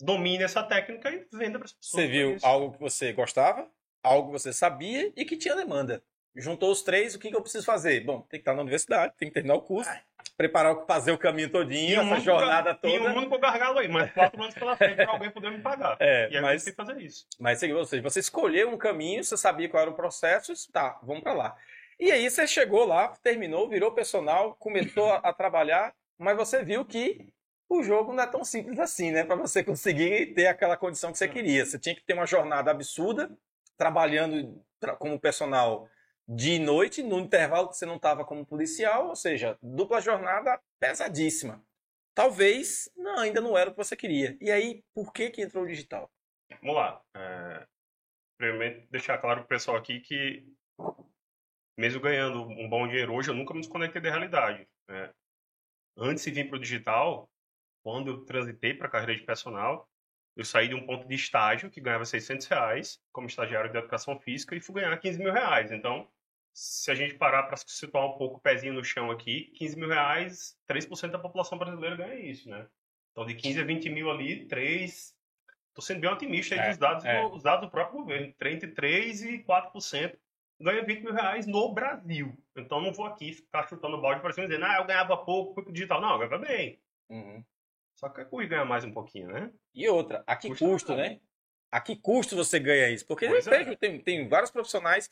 Domine 0.00 0.42
essa 0.42 0.62
técnica 0.62 1.10
e 1.10 1.26
venda 1.32 1.58
para 1.58 1.66
as 1.66 1.72
pessoas. 1.74 2.02
Você 2.02 2.08
viu 2.08 2.38
algo 2.42 2.72
que 2.72 2.80
você 2.80 3.12
gostava, 3.12 3.70
algo 4.02 4.28
que 4.28 4.32
você 4.38 4.52
sabia 4.52 5.12
e 5.14 5.24
que 5.24 5.36
tinha 5.36 5.54
demanda. 5.54 6.02
Juntou 6.36 6.70
os 6.70 6.82
três, 6.82 7.14
o 7.14 7.18
que, 7.18 7.28
que 7.30 7.36
eu 7.36 7.42
preciso 7.42 7.64
fazer? 7.66 8.00
Bom, 8.04 8.20
tem 8.20 8.38
que 8.38 8.42
estar 8.42 8.54
na 8.54 8.62
universidade, 8.62 9.14
tem 9.18 9.28
que 9.28 9.34
terminar 9.34 9.56
o 9.56 9.62
curso, 9.62 9.90
preparar, 10.36 10.72
o- 10.74 10.86
fazer 10.86 11.10
o 11.12 11.18
caminho 11.18 11.50
todinho, 11.50 12.00
essa 12.00 12.04
mundo 12.04 12.20
jornada 12.20 12.74
pra- 12.74 12.88
E 12.88 12.98
um 12.98 13.02
toda. 13.02 13.14
mundo 13.14 13.28
com 13.28 13.38
gargalo 13.38 13.78
aí, 13.80 13.88
mas 13.88 14.12
quatro 14.12 14.40
anos 14.42 14.54
pela 14.54 14.76
frente 14.76 14.94
para 14.96 15.10
alguém 15.10 15.30
poder 15.30 15.50
me 15.50 15.60
pagar. 15.60 15.96
É, 15.98 16.30
e 16.30 16.36
aí 16.36 16.42
mas 16.42 16.62
você 16.62 16.72
tem 16.72 16.76
que 16.84 16.90
fazer 16.92 17.02
isso. 17.04 17.26
Mas 17.38 17.60
ou 17.62 17.84
seja, 17.84 18.02
você 18.02 18.20
escolheu 18.20 18.70
um 18.70 18.78
caminho, 18.78 19.24
você 19.24 19.36
sabia 19.36 19.68
qual 19.68 19.82
era 19.82 19.90
o 19.90 19.94
processo, 19.94 20.52
tá, 20.72 20.98
vamos 21.02 21.22
pra 21.22 21.32
lá. 21.32 21.56
E 21.98 22.10
aí 22.12 22.30
você 22.30 22.46
chegou 22.46 22.84
lá, 22.86 23.08
terminou, 23.22 23.68
virou 23.68 23.92
personal, 23.92 24.54
começou 24.54 25.12
a, 25.12 25.32
trabalhar, 25.32 25.92
mas 26.16 26.36
você 26.36 26.62
viu 26.64 26.84
que 26.84 27.28
o 27.68 27.82
jogo 27.82 28.12
não 28.12 28.22
é 28.22 28.26
tão 28.26 28.42
simples 28.44 28.78
assim, 28.78 29.10
né? 29.10 29.22
Para 29.24 29.36
você 29.36 29.62
conseguir 29.62 30.32
ter 30.34 30.46
aquela 30.46 30.76
condição 30.76 31.12
que 31.12 31.18
você 31.18 31.28
queria. 31.28 31.64
Você 31.66 31.78
tinha 31.78 31.94
que 31.94 32.02
ter 32.02 32.14
uma 32.14 32.26
jornada 32.26 32.70
absurda, 32.70 33.30
trabalhando 33.76 34.62
tra- 34.80 34.96
como 34.96 35.18
personal 35.20 35.88
dia 36.32 36.54
e 36.54 36.58
noite, 36.60 37.02
no 37.02 37.18
intervalo 37.18 37.68
que 37.68 37.76
você 37.76 37.84
não 37.84 37.96
estava 37.96 38.24
como 38.24 38.46
policial, 38.46 39.08
ou 39.08 39.16
seja, 39.16 39.58
dupla 39.60 40.00
jornada 40.00 40.60
pesadíssima. 40.78 41.64
Talvez 42.14 42.88
não, 42.96 43.18
ainda 43.18 43.40
não 43.40 43.58
era 43.58 43.70
o 43.70 43.72
que 43.72 43.78
você 43.78 43.96
queria. 43.96 44.36
E 44.40 44.50
aí, 44.50 44.84
por 44.94 45.12
que 45.12 45.30
que 45.30 45.42
entrou 45.42 45.64
o 45.64 45.66
digital? 45.66 46.08
Vamos 46.62 46.76
lá. 46.76 47.02
É, 47.16 47.66
primeiramente, 48.38 48.86
deixar 48.90 49.18
claro 49.18 49.40
pro 49.40 49.48
pessoal 49.48 49.76
aqui 49.76 50.00
que, 50.00 50.46
mesmo 51.76 52.00
ganhando 52.00 52.42
um 52.42 52.68
bom 52.68 52.86
dinheiro 52.86 53.12
hoje, 53.12 53.30
eu 53.30 53.34
nunca 53.34 53.52
me 53.52 53.60
desconectei 53.60 54.00
da 54.00 54.10
realidade. 54.10 54.68
né? 54.88 55.12
Antes 55.98 56.22
de 56.22 56.30
vir 56.30 56.48
para 56.48 56.58
o 56.58 56.60
digital, 56.60 57.28
quando 57.82 58.10
eu 58.10 58.24
transitei 58.24 58.72
para 58.72 58.86
a 58.86 58.90
carreira 58.90 59.16
de 59.16 59.26
personal, 59.26 59.88
eu 60.36 60.44
saí 60.44 60.68
de 60.68 60.74
um 60.74 60.86
ponto 60.86 61.08
de 61.08 61.14
estágio 61.14 61.70
que 61.70 61.80
ganhava 61.80 62.04
600 62.04 62.46
reais 62.46 63.00
como 63.12 63.26
estagiário 63.26 63.70
de 63.70 63.78
educação 63.78 64.18
física 64.20 64.54
e 64.54 64.60
fui 64.60 64.76
ganhar 64.76 64.96
15 64.96 65.18
mil 65.18 65.32
reais. 65.32 65.72
Então, 65.72 66.08
se 66.52 66.90
a 66.90 66.94
gente 66.94 67.14
parar 67.14 67.44
para 67.44 67.56
situar 67.56 68.06
um 68.06 68.18
pouco 68.18 68.36
o 68.36 68.40
pezinho 68.40 68.74
no 68.74 68.84
chão 68.84 69.10
aqui, 69.10 69.52
15 69.56 69.78
mil 69.78 69.88
reais, 69.88 70.56
3% 70.68 71.10
da 71.10 71.18
população 71.18 71.56
brasileira 71.58 71.96
ganha 71.96 72.14
isso, 72.14 72.48
né? 72.48 72.66
Então, 73.12 73.24
de 73.26 73.34
15 73.34 73.60
a 73.60 73.64
20 73.64 73.90
mil 73.90 74.10
ali, 74.10 74.46
3... 74.46 75.14
Estou 75.68 75.84
sendo 75.84 76.00
bem 76.00 76.10
otimista 76.10 76.54
aí 76.54 76.60
É, 76.60 76.68
dos 76.68 76.78
dados, 76.78 77.04
é. 77.04 77.22
do, 77.22 77.34
os 77.34 77.42
dados 77.42 77.66
do 77.66 77.70
próprio 77.70 78.00
governo. 78.00 78.26
Entre 78.26 78.72
3% 78.72 79.24
e 79.24 79.44
4% 79.44 80.16
ganha 80.60 80.84
20 80.84 81.02
mil 81.02 81.12
reais 81.12 81.46
no 81.46 81.72
Brasil. 81.72 82.36
Então, 82.56 82.80
não 82.80 82.92
vou 82.92 83.06
aqui 83.06 83.32
ficar 83.32 83.66
chutando 83.68 84.00
balde 84.00 84.20
para 84.20 84.32
cima 84.32 84.46
e 84.46 84.48
dizendo, 84.48 84.66
ah, 84.66 84.78
eu 84.78 84.86
ganhava 84.86 85.16
pouco, 85.16 85.54
fui 85.54 85.62
pro 85.62 85.72
digital. 85.72 86.00
Não, 86.00 86.18
ganhava 86.18 86.38
bem. 86.38 86.80
Só 87.94 88.08
que 88.08 88.20
é 88.20 88.24
custo 88.24 88.48
ganhar 88.48 88.64
mais 88.64 88.84
um 88.84 88.92
pouquinho, 88.92 89.28
né? 89.28 89.52
E 89.74 89.88
outra, 89.88 90.24
a 90.26 90.36
que 90.36 90.48
custo, 90.54 90.88
caro. 90.88 91.00
né? 91.00 91.20
A 91.70 91.80
que 91.80 91.96
custo 91.96 92.34
você 92.34 92.58
ganha 92.58 92.88
isso? 92.88 93.06
Porque 93.06 93.26
é. 93.26 93.76
tem, 93.76 94.00
tem 94.00 94.28
vários 94.28 94.50
profissionais, 94.50 95.10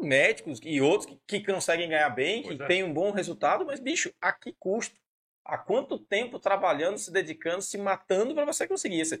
médicos 0.00 0.60
e 0.62 0.80
outros 0.80 1.18
que, 1.26 1.40
que 1.40 1.52
conseguem 1.52 1.88
ganhar 1.88 2.10
bem, 2.10 2.42
que 2.42 2.48
Pois 2.48 2.60
é. 2.60 2.66
têm 2.66 2.84
um 2.84 2.92
bom 2.92 3.10
resultado, 3.10 3.64
mas, 3.64 3.80
bicho, 3.80 4.12
a 4.20 4.32
que 4.32 4.52
custo? 4.58 4.96
Há 5.44 5.56
quanto 5.56 5.98
tempo 5.98 6.38
trabalhando, 6.38 6.98
se 6.98 7.10
dedicando, 7.10 7.62
se 7.62 7.78
matando 7.78 8.34
para 8.34 8.44
você 8.44 8.68
conseguir 8.68 9.00
isso? 9.00 9.18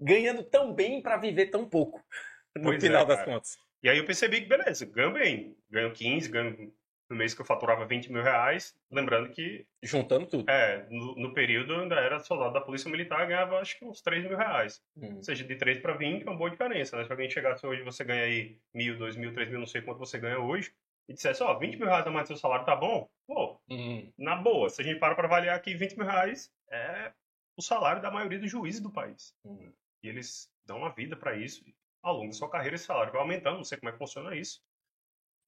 Ganhando 0.00 0.42
tão 0.42 0.72
bem 0.72 1.02
para 1.02 1.16
viver 1.16 1.46
tão 1.46 1.68
pouco, 1.68 2.02
no 2.56 2.64
Pois 2.64 2.76
é, 2.82 2.86
final 2.86 3.04
das 3.04 3.18
cara. 3.18 3.32
contas. 3.32 3.58
E 3.82 3.88
aí 3.88 3.98
eu 3.98 4.04
percebi 4.04 4.40
que, 4.40 4.48
beleza, 4.48 4.86
ganho 4.86 5.12
bem. 5.12 5.56
Ganho 5.70 5.92
15, 5.92 6.28
ganho 6.30 6.72
no 7.08 7.16
mês 7.16 7.32
que 7.34 7.40
eu 7.40 7.44
faturava 7.46 7.86
20 7.86 8.12
mil 8.12 8.22
reais. 8.22 8.78
Lembrando 8.90 9.30
que, 9.30 9.66
Juntando 9.82 10.26
tudo. 10.26 10.48
é, 10.50 10.86
no, 10.90 11.14
no 11.16 11.34
período 11.34 11.72
eu 11.72 11.80
ainda 11.80 11.94
era 11.96 12.20
soldado 12.20 12.52
da 12.52 12.60
Polícia 12.60 12.90
Militar, 12.90 13.26
ganhava 13.26 13.58
acho 13.58 13.78
que 13.78 13.84
uns 13.84 14.00
3 14.02 14.24
mil 14.24 14.36
reais. 14.36 14.82
Hum. 14.96 15.16
Ou 15.16 15.22
seja, 15.22 15.44
de 15.44 15.56
3 15.56 15.78
para 15.80 15.94
20 15.94 16.22
é 16.22 16.30
uma 16.30 16.36
boa 16.36 16.50
diferença, 16.50 16.96
né? 16.96 17.04
Se 17.04 17.10
alguém 17.10 17.30
chegasse 17.30 17.66
hoje 17.66 17.82
você 17.82 18.04
ganha 18.04 18.24
aí 18.24 18.58
mil, 18.74 18.98
dois 18.98 19.16
mil, 19.16 19.32
três 19.32 19.48
mil, 19.48 19.58
não 19.60 19.66
sei 19.66 19.80
quanto 19.82 19.98
você 19.98 20.18
ganha 20.18 20.38
hoje, 20.38 20.72
e 21.08 21.14
dissesse, 21.14 21.42
ó, 21.42 21.58
20 21.58 21.76
mil 21.78 21.86
reais 21.86 22.06
a 22.06 22.10
mais 22.10 22.24
do 22.24 22.28
seu 22.28 22.36
salário 22.36 22.66
tá 22.66 22.76
bom? 22.76 23.08
Pô, 23.26 23.58
Hum. 23.70 24.12
na 24.18 24.36
boa, 24.36 24.68
se 24.68 24.80
a 24.82 24.84
gente 24.84 24.98
para 24.98 25.14
para 25.14 25.26
avaliar 25.26 25.56
aqui, 25.56 25.74
20 25.74 25.96
mil 25.96 26.06
reais 26.06 26.52
é 26.70 27.12
o 27.56 27.62
salário 27.62 28.02
da 28.02 28.10
maioria 28.10 28.38
dos 28.38 28.50
juízes 28.50 28.80
do 28.82 28.90
país. 28.92 29.34
Hum. 29.44 29.72
E 30.02 30.08
eles 30.08 30.50
dão 30.66 30.84
a 30.84 30.90
vida 30.90 31.16
para 31.16 31.34
isso. 31.36 31.64
Ao 32.02 32.14
longo 32.14 32.28
da 32.28 32.32
sua 32.34 32.48
carreira, 32.48 32.76
esse 32.76 32.84
salário 32.84 33.10
vai 33.12 33.20
aumentando, 33.20 33.56
não 33.56 33.64
sei 33.64 33.76
como 33.78 33.88
é 33.88 33.92
que 33.92 33.98
funciona 33.98 34.36
isso. 34.36 34.60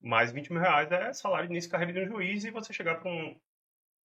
Mas 0.01 0.33
20 0.33 0.53
mil 0.53 0.61
reais 0.61 0.91
é 0.91 1.13
salário 1.13 1.47
de 1.47 1.53
início 1.53 1.69
de 1.69 1.73
carreira 1.73 1.93
de 1.93 2.01
um 2.09 2.13
juiz 2.13 2.45
e 2.45 2.51
você 2.51 2.73
chegar 2.73 2.97
para 2.97 3.11
um, 3.11 3.39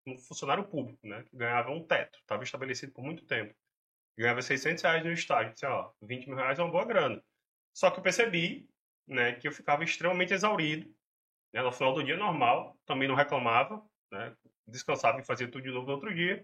um 0.07 0.17
funcionário 0.17 0.63
público, 0.63 1.05
né? 1.05 1.23
Que 1.23 1.37
ganhava 1.37 1.71
um 1.71 1.85
teto, 1.85 2.17
estava 2.19 2.43
estabelecido 2.43 2.91
por 2.91 3.03
muito 3.03 3.25
tempo. 3.25 3.55
Ganhava 4.17 4.41
600 4.41 4.83
reais 4.83 5.03
no 5.03 5.11
estágio. 5.11 5.53
Disse, 5.53 5.65
ó, 5.65 5.91
20 6.01 6.27
mil 6.27 6.37
reais 6.37 6.59
é 6.59 6.63
uma 6.63 6.71
boa 6.71 6.85
grana. 6.85 7.23
Só 7.73 7.89
que 7.89 7.99
eu 7.99 8.03
percebi, 8.03 8.67
né, 9.07 9.33
que 9.33 9.47
eu 9.47 9.51
ficava 9.51 9.83
extremamente 9.83 10.33
exaurido. 10.33 10.93
Né? 11.51 11.61
No 11.61 11.71
final 11.71 11.93
do 11.93 12.03
dia, 12.03 12.17
normal, 12.17 12.77
também 12.85 13.07
não 13.07 13.15
reclamava, 13.15 13.83
né? 14.11 14.35
Descansava 14.67 15.19
e 15.19 15.25
fazia 15.25 15.47
tudo 15.47 15.63
de 15.63 15.71
novo 15.71 15.87
no 15.87 15.93
outro 15.93 16.13
dia. 16.13 16.43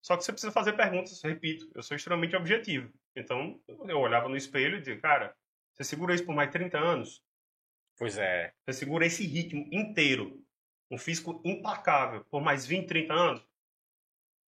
Só 0.00 0.16
que 0.16 0.24
você 0.24 0.32
precisa 0.32 0.52
fazer 0.52 0.74
perguntas, 0.74 1.20
repito, 1.22 1.68
eu 1.74 1.82
sou 1.82 1.96
extremamente 1.96 2.36
objetivo. 2.36 2.92
Então, 3.16 3.60
eu 3.88 3.98
olhava 3.98 4.28
no 4.28 4.36
espelho 4.36 4.76
e 4.76 4.80
dizia, 4.80 5.00
cara, 5.00 5.34
você 5.74 5.82
segura 5.82 6.14
isso 6.14 6.24
por 6.24 6.34
mais 6.34 6.50
30 6.50 6.78
anos? 6.78 7.22
Pois 7.98 8.16
é. 8.16 8.54
Você 8.64 8.80
segura 8.80 9.04
esse 9.04 9.26
ritmo 9.26 9.68
inteiro, 9.72 10.42
um 10.90 10.96
físico 10.96 11.42
implacável, 11.44 12.24
por 12.26 12.40
mais 12.40 12.64
20, 12.64 12.86
30 12.86 13.12
anos? 13.12 13.48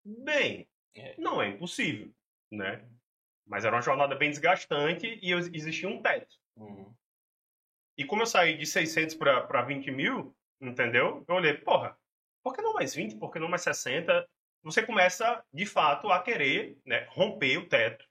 Bem, 0.04 0.68
é. 0.94 1.14
não 1.18 1.42
é 1.42 1.48
impossível, 1.48 2.14
né? 2.50 2.88
Mas 3.46 3.64
era 3.64 3.74
uma 3.74 3.82
jornada 3.82 4.14
bem 4.14 4.30
desgastante 4.30 5.18
e 5.20 5.32
existia 5.32 5.88
um 5.88 6.00
teto. 6.00 6.36
Uhum. 6.56 6.94
E 7.98 8.04
como 8.04 8.22
eu 8.22 8.26
saí 8.26 8.56
de 8.56 8.64
600 8.64 9.16
para 9.16 9.62
20 9.62 9.90
mil, 9.90 10.34
entendeu? 10.60 11.24
Eu 11.28 11.34
olhei, 11.34 11.54
porra, 11.54 11.98
por 12.42 12.54
que 12.54 12.62
não 12.62 12.72
mais 12.72 12.94
20? 12.94 13.16
Por 13.16 13.30
que 13.30 13.38
não 13.38 13.48
mais 13.48 13.62
60? 13.62 14.26
Você 14.62 14.82
começa, 14.84 15.44
de 15.52 15.66
fato, 15.66 16.10
a 16.10 16.22
querer 16.22 16.78
né, 16.86 17.06
romper 17.10 17.58
o 17.58 17.68
teto. 17.68 18.06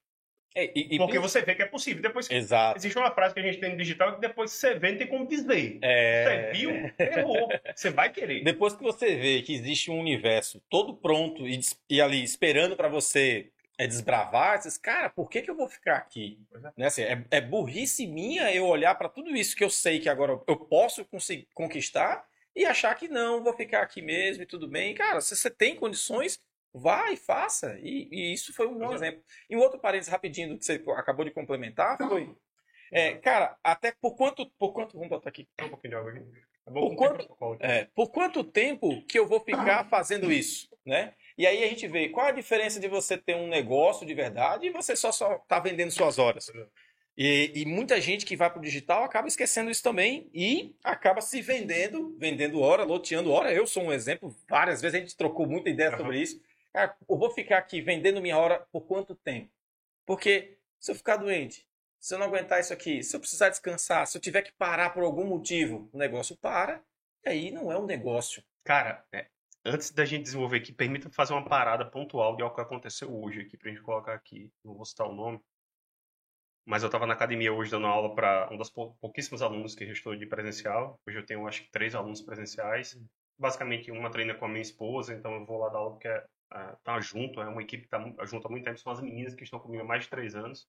É, 0.56 0.72
e, 0.76 0.96
e, 0.96 0.98
porque 0.98 1.20
você 1.20 1.42
vê 1.42 1.54
que 1.56 1.62
é 1.62 1.66
possível. 1.66 2.02
Depois 2.02 2.30
Exato. 2.30 2.78
existe 2.78 2.98
uma 2.98 3.12
frase 3.12 3.34
que 3.34 3.40
a 3.40 3.44
gente 3.44 3.60
tem 3.60 3.72
no 3.72 3.78
digital 3.78 4.16
que 4.16 4.22
depois 4.22 4.52
que 4.52 4.58
você 4.58 4.74
vê, 4.76 4.92
não 4.92 4.98
tem 4.98 5.08
como 5.08 5.28
dizer. 5.28 5.78
É... 5.82 6.52
Você 6.52 6.58
viu, 6.58 6.72
errou. 7.00 7.50
Você 7.76 7.90
vai 7.90 8.12
querer. 8.12 8.44
Depois 8.44 8.74
que 8.74 8.84
você 8.84 9.16
vê 9.16 9.42
que 9.42 9.54
existe 9.54 9.92
um 9.92 10.00
universo 10.00 10.62
todo 10.70 10.96
pronto 10.96 11.48
e, 11.48 11.60
e 11.90 12.02
ali 12.02 12.24
esperando 12.24 12.76
para 12.76 12.88
você 12.88 13.52
é 13.78 13.88
desbravar, 13.88 14.62
você 14.62 14.68
diz, 14.68 14.78
cara, 14.78 15.10
por 15.10 15.30
que, 15.30 15.42
que 15.42 15.50
eu 15.50 15.56
vou 15.56 15.70
ficar 15.70 15.96
aqui? 15.96 16.38
É. 16.54 16.60
Né? 16.76 16.86
Assim, 16.88 17.04
é, 17.04 17.24
é 17.32 17.40
burrice 17.40 18.06
minha 18.06 18.54
eu 18.54 18.66
olhar 18.66 18.94
para 18.96 19.08
tudo 19.08 19.36
isso 19.36 19.56
que 19.56 19.64
eu 19.64 19.70
sei 19.70 20.00
que 20.00 20.10
agora 20.10 20.38
eu 20.46 20.58
posso 20.58 21.06
conseguir 21.06 21.48
conquistar 21.54 22.28
e 22.54 22.66
achar 22.66 22.94
que 22.96 23.08
não, 23.08 23.42
vou 23.42 23.54
ficar 23.54 23.82
aqui 23.82 24.02
mesmo 24.02 24.44
e 24.44 24.46
tudo 24.46 24.68
bem. 24.68 24.94
Cara, 24.94 25.22
se 25.22 25.34
você 25.34 25.50
tem 25.50 25.76
condições, 25.76 26.42
vai, 26.74 27.16
faça. 27.16 27.78
E, 27.82 28.10
e 28.12 28.34
isso 28.34 28.54
foi 28.54 28.68
um 28.68 28.78
bom 28.78 28.94
exemplo. 28.94 29.22
E 29.50 29.56
um 29.56 29.60
outro 29.60 29.80
parênteses 29.80 30.12
rapidinho 30.12 30.50
do 30.50 30.58
que 30.58 30.66
você 30.66 30.84
acabou 30.96 31.26
de 31.26 31.32
complementar 31.32 31.98
foi. 31.98 32.36
É, 32.92 33.14
cara, 33.16 33.58
até 33.64 33.94
por 34.02 34.16
quanto. 34.16 34.50
Por 34.58 34.74
quanto. 34.74 34.94
Vamos 34.94 35.10
botar 35.10 35.30
aqui. 35.30 35.48
Um 35.62 35.70
pouquinho 35.70 35.92
de 35.92 35.96
água 35.98 36.12
aqui. 36.12 36.50
Por 36.72 36.96
quanto, 36.96 37.58
é, 37.60 37.88
por 37.96 38.12
quanto 38.12 38.44
tempo 38.44 39.04
que 39.08 39.18
eu 39.18 39.28
vou 39.28 39.40
ficar 39.40 39.90
fazendo 39.90 40.32
isso, 40.32 40.70
né? 40.86 41.14
E 41.36 41.48
aí 41.48 41.64
a 41.64 41.68
gente 41.68 41.88
vê 41.88 42.10
qual 42.10 42.28
a 42.28 42.32
diferença 42.32 42.80
de 42.80 42.88
você 42.88 43.18
ter 43.18 43.36
um 43.36 43.48
negócio 43.48 44.06
de 44.06 44.14
verdade 44.14 44.68
e 44.68 44.72
você 44.72 44.96
só 44.96 45.12
só 45.12 45.40
tá 45.48 45.60
vendendo 45.60 45.90
suas 45.90 46.20
horas. 46.20 46.52
E, 47.18 47.52
e, 47.54 47.66
muita 47.66 48.00
gente 48.00 48.26
que 48.26 48.38
vai 48.38 48.50
para 48.50 48.60
o 48.60 48.64
digital 48.64 49.04
acaba 49.04 49.28
esquecendo 49.28 49.70
isso 49.70 49.84
também 49.84 50.30
e 50.34 50.74
acaba 50.82 51.20
se 51.20 51.42
vendendo, 51.42 52.16
vendendo 52.18 52.62
hora, 52.62 52.84
loteando 52.84 53.32
hora. 53.32 53.52
Eu 53.52 53.68
sou 53.68 53.84
um 53.84 53.92
exemplo, 53.92 54.34
várias 54.48 54.82
vezes 54.82 54.96
a 54.96 55.00
gente 55.00 55.18
trocou 55.18 55.46
muita 55.46 55.70
ideia 55.70 55.92
uhum. 55.92 55.98
sobre 55.98 56.22
isso. 56.22 56.40
Cara, 56.74 56.96
eu 57.08 57.18
vou 57.18 57.32
ficar 57.32 57.58
aqui 57.58 57.82
vendendo 57.82 58.22
minha 58.22 58.38
hora 58.38 58.66
por 58.72 58.82
quanto 58.82 59.16
tempo? 59.16 59.52
Porque 60.06 60.58
se 60.80 60.92
eu 60.92 60.96
ficar 60.96 61.18
doente, 61.18 61.68
se 62.00 62.14
eu 62.14 62.20
não 62.20 62.28
aguentar 62.28 62.60
isso 62.60 62.74
aqui, 62.74 63.04
se 63.04 63.16
eu 63.16 63.20
precisar 63.20 63.50
descansar, 63.50 64.08
se 64.08 64.18
eu 64.18 64.22
tiver 64.22 64.42
que 64.42 64.52
parar 64.54 64.92
por 64.92 65.04
algum 65.04 65.26
motivo, 65.26 65.90
o 65.92 65.98
negócio 65.98 66.38
para, 66.38 66.82
e 67.26 67.30
aí 67.30 67.52
não 67.52 67.72
é 67.72 67.78
um 67.78 67.86
negócio. 67.86 68.44
Cara, 68.64 69.04
é, 69.12 69.28
antes 69.66 69.92
da 69.92 70.06
gente 70.06 70.24
desenvolver 70.24 70.58
aqui, 70.58 70.72
permita 70.72 71.10
fazer 71.10 71.34
uma 71.34 71.44
parada 71.44 71.86
pontual 71.86 72.36
de 72.36 72.44
algo 72.44 72.56
que 72.56 72.62
aconteceu 72.62 73.14
hoje 73.14 73.42
aqui, 73.42 73.58
pra 73.58 73.70
gente 73.70 73.82
colocar 73.82 74.14
aqui. 74.14 74.52
Não 74.64 74.76
vou 74.76 74.86
citar 74.86 75.08
o 75.08 75.14
nome. 75.14 75.40
Mas 76.66 76.84
eu 76.84 76.88
estava 76.88 77.08
na 77.08 77.14
academia 77.16 77.52
hoje 77.52 77.72
dando 77.72 77.88
aula 77.88 78.14
para 78.14 78.48
um 78.52 78.58
dos 78.58 78.70
pouquíssimos 78.70 79.42
alunos 79.42 79.74
que 79.74 79.86
restou 79.86 80.16
de 80.16 80.28
presencial. 80.28 81.00
Hoje 81.08 81.18
eu 81.18 81.26
tenho, 81.26 81.48
acho 81.48 81.64
que, 81.64 81.72
três 81.72 81.96
alunos 81.96 82.22
presenciais. 82.22 82.96
Basicamente, 83.38 83.90
uma 83.90 84.12
treina 84.12 84.36
com 84.36 84.46
a 84.46 84.48
minha 84.48 84.62
esposa, 84.62 85.14
então 85.14 85.34
eu 85.34 85.46
vou 85.46 85.58
lá 85.58 85.70
dar 85.70 85.80
aula 85.80 85.92
porque 85.92 86.08
é, 86.08 86.26
tá 86.84 87.00
junto, 87.00 87.42
é 87.42 87.48
uma 87.48 87.62
equipe 87.62 87.84
que 87.84 87.90
tá 87.90 88.00
junto 88.26 88.48
há 88.48 88.50
muito 88.50 88.64
tempo. 88.64 88.80
São 88.80 88.92
as 88.92 89.02
meninas 89.02 89.36
que 89.36 89.44
estão 89.44 89.60
comigo 89.60 89.84
há 89.84 89.86
mais 89.86 90.04
de 90.04 90.10
três 90.10 90.36
anos. 90.36 90.68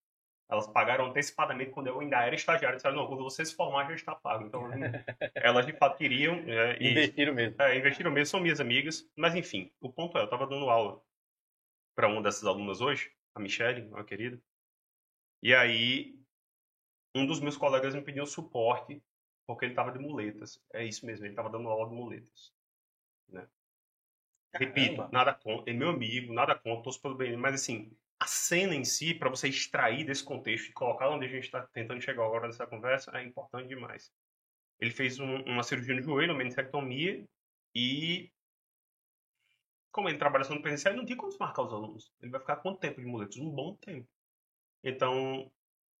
Elas 0.49 0.67
pagaram 0.67 1.05
antecipadamente 1.05 1.71
quando 1.71 1.87
eu 1.87 1.99
ainda 1.99 2.17
era 2.17 2.35
estagiário. 2.35 2.75
Disseram, 2.75 2.97
não, 2.97 3.07
quando 3.07 3.23
você 3.23 3.45
se 3.45 3.55
formar 3.55 3.87
já 3.87 3.95
está 3.95 4.13
pago. 4.13 4.45
Então, 4.45 4.63
elas 5.35 5.65
de 5.65 5.73
fato 5.73 5.97
queriam. 5.97 6.35
É, 6.47 6.77
e, 6.77 6.91
investiram 6.91 7.33
mesmo. 7.33 7.61
É, 7.61 7.77
investiram 7.77 8.11
mesmo, 8.11 8.25
são 8.31 8.41
minhas 8.41 8.59
amigas. 8.59 9.09
Mas 9.15 9.33
enfim, 9.33 9.71
o 9.79 9.91
ponto 9.91 10.17
é, 10.17 10.21
eu 10.21 10.25
estava 10.25 10.45
dando 10.45 10.69
aula 10.69 11.01
para 11.95 12.07
uma 12.07 12.21
dessas 12.21 12.45
alunas 12.45 12.81
hoje, 12.81 13.11
a 13.33 13.39
Michelle, 13.39 13.87
uma 13.87 14.03
querida. 14.03 14.41
E 15.41 15.55
aí, 15.55 16.19
um 17.15 17.25
dos 17.25 17.39
meus 17.39 17.57
colegas 17.57 17.95
me 17.95 18.01
pediu 18.01 18.25
suporte 18.25 19.01
porque 19.47 19.65
ele 19.65 19.71
estava 19.73 19.91
de 19.91 19.99
muletas. 19.99 20.61
É 20.73 20.83
isso 20.83 21.05
mesmo, 21.05 21.25
ele 21.25 21.33
estava 21.33 21.49
dando 21.49 21.69
aula 21.69 21.89
de 21.89 21.95
muletas. 21.95 22.53
Né? 23.29 23.47
Repito, 24.53 25.07
nada 25.11 25.33
contra, 25.33 25.71
é 25.71 25.73
meu 25.73 25.89
amigo, 25.89 26.33
nada 26.33 26.55
contra, 26.55 26.83
todos 26.83 26.97
pelo 26.97 27.15
bem, 27.15 27.37
mas 27.37 27.55
assim, 27.55 27.91
a 28.19 28.27
cena 28.27 28.75
em 28.75 28.83
si, 28.83 29.13
para 29.13 29.29
você 29.29 29.47
extrair 29.47 30.05
desse 30.05 30.23
contexto 30.23 30.69
e 30.69 30.73
colocar 30.73 31.09
onde 31.09 31.25
a 31.25 31.29
gente 31.29 31.45
está 31.45 31.61
tentando 31.67 32.01
chegar 32.01 32.25
agora 32.25 32.47
nessa 32.47 32.67
conversa, 32.67 33.11
é 33.17 33.23
importante 33.23 33.69
demais. 33.69 34.11
Ele 34.79 34.91
fez 34.91 35.19
um, 35.19 35.37
uma 35.43 35.63
cirurgia 35.63 35.95
no 35.95 36.01
joelho, 36.01 36.33
uma 36.33 36.39
meningectomia, 36.39 37.25
e 37.73 38.31
como 39.91 40.09
ele 40.09 40.17
trabalha 40.17 40.43
só 40.43 40.53
no 40.53 40.61
presencial, 40.61 40.93
ele 40.93 41.01
não 41.01 41.07
tem 41.07 41.17
como 41.17 41.35
marcar 41.39 41.63
os 41.63 41.73
alunos. 41.73 42.13
Ele 42.21 42.31
vai 42.31 42.39
ficar 42.39 42.57
quanto 42.57 42.79
tempo 42.79 42.99
de 42.99 43.07
muletas? 43.07 43.37
Um 43.37 43.49
bom 43.49 43.75
tempo. 43.75 44.07
Então, 44.83 45.51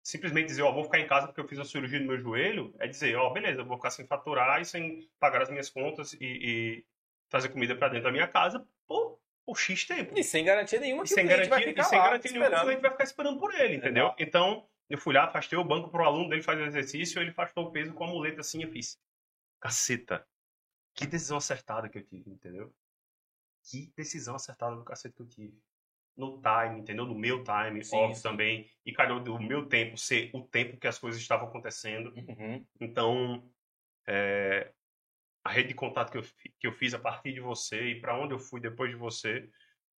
simplesmente 0.03 0.47
dizer, 0.47 0.63
ó, 0.63 0.71
vou 0.71 0.83
ficar 0.83 0.99
em 0.99 1.07
casa 1.07 1.27
porque 1.27 1.41
eu 1.41 1.47
fiz 1.47 1.59
a 1.59 1.65
cirurgia 1.65 1.99
no 1.99 2.07
meu 2.07 2.17
joelho, 2.17 2.73
é 2.79 2.87
dizer, 2.87 3.15
ó, 3.15 3.29
beleza, 3.29 3.61
eu 3.61 3.65
vou 3.65 3.77
ficar 3.77 3.91
sem 3.91 4.07
faturar 4.07 4.61
e 4.61 4.65
sem 4.65 5.09
pagar 5.19 5.41
as 5.41 5.49
minhas 5.49 5.69
contas 5.69 6.13
e, 6.13 6.19
e 6.21 6.85
fazer 7.31 7.49
comida 7.49 7.75
para 7.75 7.87
dentro 7.87 8.03
da 8.03 8.11
minha 8.11 8.27
casa 8.27 8.67
por, 8.85 9.19
por 9.45 9.57
X 9.57 9.85
tempo. 9.85 10.13
E 10.17 10.23
sem 10.23 10.43
garantia 10.43 10.79
nenhuma 10.79 11.03
que 11.03 11.09
sem 11.09 11.25
o 11.25 11.27
garantia, 11.27 11.49
vai 11.49 11.63
ficar 11.63 11.81
e 11.81 11.85
sem 11.85 11.99
garantia 11.99 12.31
nenhuma 12.31 12.49
que 12.49 12.55
o 12.55 12.59
cliente 12.61 12.81
vai 12.81 12.91
ficar 12.91 13.03
esperando 13.05 13.39
por 13.39 13.55
ele, 13.55 13.75
entendeu? 13.75 14.03
Legal. 14.03 14.15
Então, 14.19 14.67
eu 14.89 14.97
fui 14.97 15.15
lá, 15.15 15.23
afastei 15.23 15.57
o 15.57 15.63
banco 15.63 15.89
pro 15.89 16.03
aluno 16.03 16.29
dele 16.29 16.43
fazer 16.43 16.61
o 16.61 16.65
exercício, 16.65 17.21
ele 17.21 17.31
afastou 17.31 17.65
o 17.65 17.71
peso 17.71 17.93
com 17.93 18.03
a 18.03 18.07
muleta 18.07 18.41
assim, 18.41 18.61
eu 18.61 18.69
fiz. 18.69 18.99
Caceta. 19.59 20.27
Que 20.93 21.07
decisão 21.07 21.37
acertada 21.37 21.87
que 21.87 21.97
eu 21.97 22.03
tive, 22.03 22.29
entendeu? 22.29 22.73
Que 23.63 23.91
decisão 23.95 24.35
acertada 24.35 24.75
do 24.75 24.83
cacete 24.83 25.15
que 25.15 25.21
eu 25.21 25.27
tive 25.27 25.57
no 26.17 26.41
time, 26.41 26.81
entendeu? 26.81 27.05
No 27.05 27.15
meu 27.15 27.43
time, 27.43 27.83
sim, 27.83 27.95
óbvio 27.95 28.15
sim. 28.15 28.23
também. 28.23 28.69
E 28.85 28.91
calhou 28.91 29.21
do 29.21 29.39
meu 29.39 29.67
tempo 29.67 29.97
ser 29.97 30.29
o 30.33 30.41
tempo 30.41 30.77
que 30.77 30.87
as 30.87 30.99
coisas 30.99 31.21
estavam 31.21 31.47
acontecendo. 31.47 32.13
Uhum. 32.15 32.65
Então, 32.79 33.49
é, 34.05 34.73
a 35.43 35.51
rede 35.51 35.69
de 35.69 35.73
contato 35.73 36.11
que 36.11 36.17
eu, 36.17 36.23
que 36.59 36.67
eu 36.67 36.71
fiz 36.73 36.93
a 36.93 36.99
partir 36.99 37.33
de 37.33 37.39
você 37.39 37.91
e 37.91 37.99
para 37.99 38.17
onde 38.17 38.33
eu 38.33 38.39
fui 38.39 38.59
depois 38.59 38.91
de 38.91 38.95
você, 38.95 39.49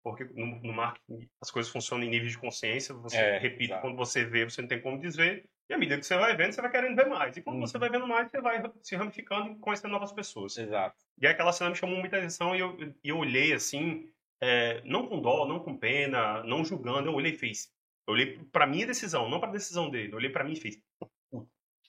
porque 0.02 0.24
no, 0.24 0.60
no, 0.60 0.72
marketing 0.72 1.28
as 1.40 1.50
coisas 1.50 1.70
funcionam 1.70 2.04
em 2.04 2.10
níveis 2.10 2.32
de 2.32 2.38
consciência. 2.38 2.94
Você, 2.94 3.16
é, 3.16 3.38
repito, 3.38 3.72
exato. 3.72 3.82
quando 3.82 3.96
você 3.96 4.24
vê, 4.24 4.44
você 4.44 4.60
não 4.60 4.68
tem 4.68 4.80
como 4.80 5.00
desver. 5.00 5.44
E 5.68 5.74
à 5.74 5.78
medida 5.78 5.98
que 5.98 6.06
você 6.06 6.16
vai 6.16 6.36
vendo, 6.36 6.52
você 6.52 6.60
vai 6.60 6.70
querendo 6.70 6.96
ver 6.96 7.06
mais. 7.06 7.36
E 7.36 7.42
quando 7.42 7.56
uhum. 7.56 7.66
você 7.66 7.78
vai 7.78 7.88
vendo 7.88 8.06
mais, 8.06 8.30
você 8.30 8.40
vai 8.40 8.62
se 8.82 8.96
ramificando 8.96 9.52
e 9.52 9.58
conhecendo 9.58 9.92
novas 9.92 10.12
pessoas. 10.12 10.56
Exato. 10.58 10.96
E 11.20 11.26
aquela 11.26 11.52
cena 11.52 11.70
me 11.70 11.76
chamou 11.76 11.98
muita 11.98 12.18
atenção 12.18 12.54
e 12.54 12.60
eu, 12.60 12.76
eu 13.02 13.18
olhei 13.18 13.52
assim, 13.52 14.08
é, 14.40 14.82
não 14.84 15.06
com 15.06 15.20
dó, 15.20 15.46
não 15.46 15.60
com 15.60 15.76
pena, 15.76 16.42
não 16.42 16.64
julgando, 16.64 17.08
eu 17.08 17.14
olhei 17.14 17.32
e 17.32 17.38
fiz. 17.38 17.72
Eu 18.06 18.14
olhei 18.14 18.38
pra 18.50 18.66
minha 18.66 18.86
decisão, 18.86 19.28
não 19.30 19.38
pra 19.38 19.50
decisão 19.50 19.88
dele. 19.88 20.12
Eu 20.12 20.16
olhei 20.16 20.30
pra 20.30 20.44
mim 20.44 20.52
e 20.52 20.60
fiz. 20.60 20.80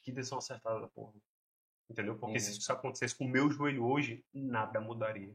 Que 0.04 0.12
decisão 0.12 0.38
acertada 0.38 0.80
da 0.80 0.88
porra. 0.88 1.14
Entendeu? 1.90 2.16
Porque 2.16 2.34
uhum. 2.34 2.40
se 2.40 2.52
isso 2.58 2.72
acontecesse 2.72 3.16
com 3.16 3.26
o 3.26 3.30
meu 3.30 3.50
joelho 3.50 3.86
hoje, 3.86 4.24
nada 4.34 4.80
mudaria. 4.80 5.34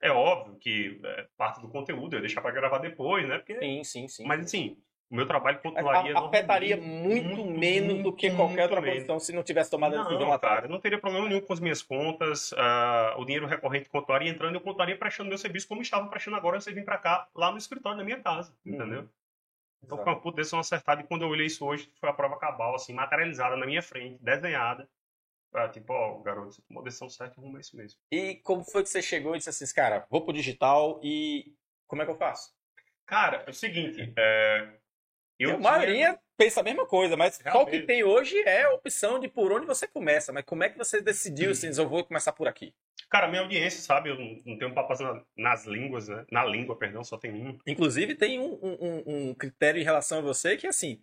É 0.00 0.10
óbvio 0.10 0.56
que 0.56 1.00
é, 1.04 1.28
parte 1.36 1.60
do 1.60 1.68
conteúdo 1.68 2.14
eu 2.14 2.18
ia 2.18 2.22
deixar 2.22 2.40
pra 2.40 2.50
gravar 2.50 2.78
depois, 2.78 3.26
né? 3.28 3.38
Porque... 3.38 3.58
Sim, 3.58 3.84
sim, 3.84 4.08
sim. 4.08 4.26
Mas 4.26 4.44
assim, 4.44 4.76
o 5.10 5.16
meu 5.16 5.26
trabalho 5.26 5.58
continuaria. 5.60 6.16
Afetaria 6.18 6.76
muito, 6.76 7.28
muito, 7.28 7.58
menos 7.58 7.94
muito, 7.94 8.10
do 8.10 8.12
que 8.14 8.30
qualquer 8.30 8.64
outra 8.64 8.80
menos. 8.80 8.96
posição 8.96 9.18
se 9.18 9.32
não 9.32 9.42
tivesse 9.42 9.70
tomado 9.70 9.96
a 9.96 10.02
decisão 10.02 10.28
lá 10.28 10.38
cara, 10.38 10.68
não 10.68 10.78
teria 10.78 10.98
problema 10.98 11.26
nenhum 11.28 11.40
com 11.40 11.52
as 11.52 11.60
minhas 11.60 11.82
contas. 11.82 12.52
Uh, 12.52 13.18
o 13.18 13.24
dinheiro 13.24 13.46
recorrente 13.46 13.88
continuaria 13.88 14.30
entrando 14.30 14.54
e 14.54 14.56
eu 14.56 14.60
continuaria 14.60 14.98
prestando 14.98 15.30
meu 15.30 15.38
serviço 15.38 15.66
como 15.66 15.80
estava 15.80 16.06
prestando 16.08 16.36
agora 16.36 16.60
você 16.60 16.72
vir 16.72 16.84
para 16.84 16.98
cá, 16.98 17.26
lá 17.34 17.50
no 17.50 17.56
escritório 17.56 17.96
da 17.96 18.04
minha 18.04 18.20
casa. 18.20 18.54
Uhum. 18.66 18.74
Entendeu? 18.74 19.08
Então 19.82 19.96
foi 19.96 20.12
uma 20.12 20.20
puta 20.20 20.36
decisão 20.36 20.58
acertada. 20.58 21.00
E 21.00 21.04
quando 21.04 21.22
eu 21.22 21.28
olhei 21.28 21.46
isso 21.46 21.64
hoje, 21.64 21.90
foi 21.98 22.10
a 22.10 22.12
prova 22.12 22.36
cabal, 22.36 22.74
assim, 22.74 22.92
materializada 22.92 23.56
na 23.56 23.64
minha 23.64 23.82
frente, 23.82 24.22
desenhada. 24.22 24.88
Pra, 25.50 25.68
tipo, 25.68 25.92
ó, 25.92 26.20
garoto, 26.20 26.52
você 26.52 26.62
tomou 26.62 26.82
a 26.82 26.84
decisão 26.84 27.08
certa 27.08 27.38
e 27.38 27.40
arruma 27.40 27.60
isso 27.60 27.76
mesmo. 27.76 27.98
E 28.12 28.36
como 28.36 28.62
foi 28.64 28.82
que 28.82 28.88
você 28.88 29.00
chegou 29.00 29.34
e 29.34 29.38
disse 29.38 29.48
assim, 29.50 29.74
cara, 29.74 30.06
vou 30.10 30.22
pro 30.22 30.32
digital 30.32 31.00
e 31.02 31.54
como 31.86 32.02
é 32.02 32.04
que 32.04 32.10
eu 32.10 32.18
faço? 32.18 32.52
Cara, 33.06 33.44
é 33.46 33.50
o 33.50 33.54
seguinte, 33.54 34.12
é, 34.16 34.68
eu 35.38 35.54
a 35.54 35.58
maioria 35.58 36.18
pensa 36.36 36.60
a 36.60 36.62
mesma 36.64 36.84
coisa, 36.84 37.16
mas 37.16 37.38
Realmente. 37.38 37.76
o 37.76 37.80
que 37.80 37.86
tem 37.86 38.02
hoje 38.02 38.36
é 38.46 38.64
a 38.64 38.72
opção 38.72 39.18
de 39.20 39.28
por 39.28 39.52
onde 39.52 39.66
você 39.66 39.86
começa. 39.86 40.32
Mas 40.32 40.44
como 40.44 40.64
é 40.64 40.68
que 40.68 40.76
você 40.76 41.00
decidiu, 41.00 41.52
assim, 41.52 41.70
eu 41.76 41.88
vou 41.88 42.04
começar 42.04 42.32
por 42.32 42.48
aqui? 42.48 42.74
Cara, 43.08 43.28
minha 43.28 43.42
audiência, 43.42 43.80
sabe, 43.80 44.10
eu 44.10 44.18
não 44.44 44.58
tenho 44.58 44.74
papas 44.74 44.98
nas 45.36 45.64
línguas, 45.64 46.08
né? 46.08 46.26
Na 46.30 46.44
língua, 46.44 46.76
perdão, 46.76 47.02
só 47.04 47.16
tem 47.16 47.32
um. 47.32 47.58
Inclusive, 47.66 48.14
tem 48.14 48.38
um, 48.38 48.58
um, 48.62 49.02
um 49.06 49.34
critério 49.34 49.80
em 49.80 49.84
relação 49.84 50.18
a 50.18 50.22
você 50.22 50.56
que, 50.56 50.66
assim, 50.66 51.00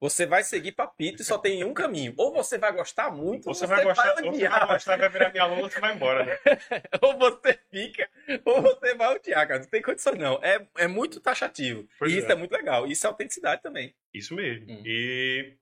você 0.00 0.26
vai 0.26 0.44
seguir 0.44 0.72
papito 0.72 1.22
e 1.22 1.24
só 1.24 1.38
tem 1.38 1.64
um 1.64 1.74
caminho. 1.74 2.14
Ou 2.16 2.32
você 2.32 2.56
vai 2.56 2.72
gostar 2.72 3.10
muito, 3.10 3.48
ou 3.48 3.54
você, 3.54 3.66
vai, 3.66 3.82
gostar, 3.82 4.14
vai 4.14 4.28
odiar. 4.28 4.28
Ou 4.28 4.32
você 4.32 4.48
vai 4.48 4.66
gostar, 4.68 4.96
vai 4.96 5.08
virar 5.08 5.30
minha 5.30 5.42
aluna, 5.42 5.68
você 5.68 5.80
vai 5.80 5.94
embora, 5.94 6.24
né? 6.24 6.38
ou 7.02 7.18
você 7.18 7.58
fica, 7.70 8.08
ou 8.44 8.62
você 8.62 8.94
vai 8.94 9.16
odiar, 9.16 9.48
cara. 9.48 9.60
Não 9.60 9.68
tem 9.68 9.82
condição, 9.82 10.14
não. 10.14 10.38
É, 10.42 10.64
é 10.76 10.86
muito 10.86 11.20
taxativo. 11.20 11.88
Pois 11.98 12.12
e 12.12 12.16
é. 12.16 12.18
isso 12.20 12.30
é 12.30 12.34
muito 12.36 12.52
legal. 12.52 12.86
Isso 12.86 13.06
é 13.06 13.08
autenticidade 13.08 13.60
também. 13.60 13.94
Isso 14.14 14.34
mesmo. 14.34 14.70
Hum. 14.70 14.82
E 14.86 15.56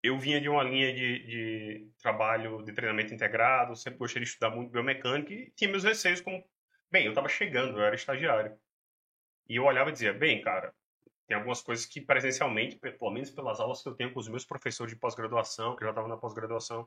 eu 0.00 0.16
vinha 0.16 0.40
de 0.40 0.48
uma 0.48 0.62
linha 0.62 0.94
de, 0.94 1.26
de, 1.26 1.90
trabalho 2.00 2.62
de 2.62 2.72
treinamento 2.72 3.12
integrado, 3.12 3.74
sempre 3.74 3.98
gostei 3.98 4.22
de 4.22 4.28
estudar 4.28 4.50
muito 4.50 4.70
biomecânica 4.70 5.32
e 5.32 5.50
tinha 5.56 5.70
meus 5.70 5.84
receios 5.84 6.20
como... 6.20 6.44
Bem, 6.90 7.06
eu 7.06 7.12
estava 7.12 7.28
chegando, 7.28 7.78
eu 7.78 7.84
era 7.84 7.94
estagiário. 7.94 8.56
E 9.48 9.56
eu 9.56 9.64
olhava 9.64 9.90
e 9.90 9.92
dizia, 9.92 10.12
bem, 10.12 10.40
cara, 10.42 10.74
tem 11.32 11.38
algumas 11.38 11.62
coisas 11.62 11.86
que 11.86 11.98
presencialmente, 11.98 12.76
pelo 12.76 13.10
menos 13.10 13.30
pelas 13.30 13.58
aulas 13.58 13.82
que 13.82 13.88
eu 13.88 13.94
tenho 13.94 14.12
com 14.12 14.20
os 14.20 14.28
meus 14.28 14.44
professores 14.44 14.92
de 14.92 15.00
pós-graduação, 15.00 15.74
que 15.74 15.82
já 15.82 15.88
estava 15.88 16.06
na 16.06 16.18
pós-graduação, 16.18 16.86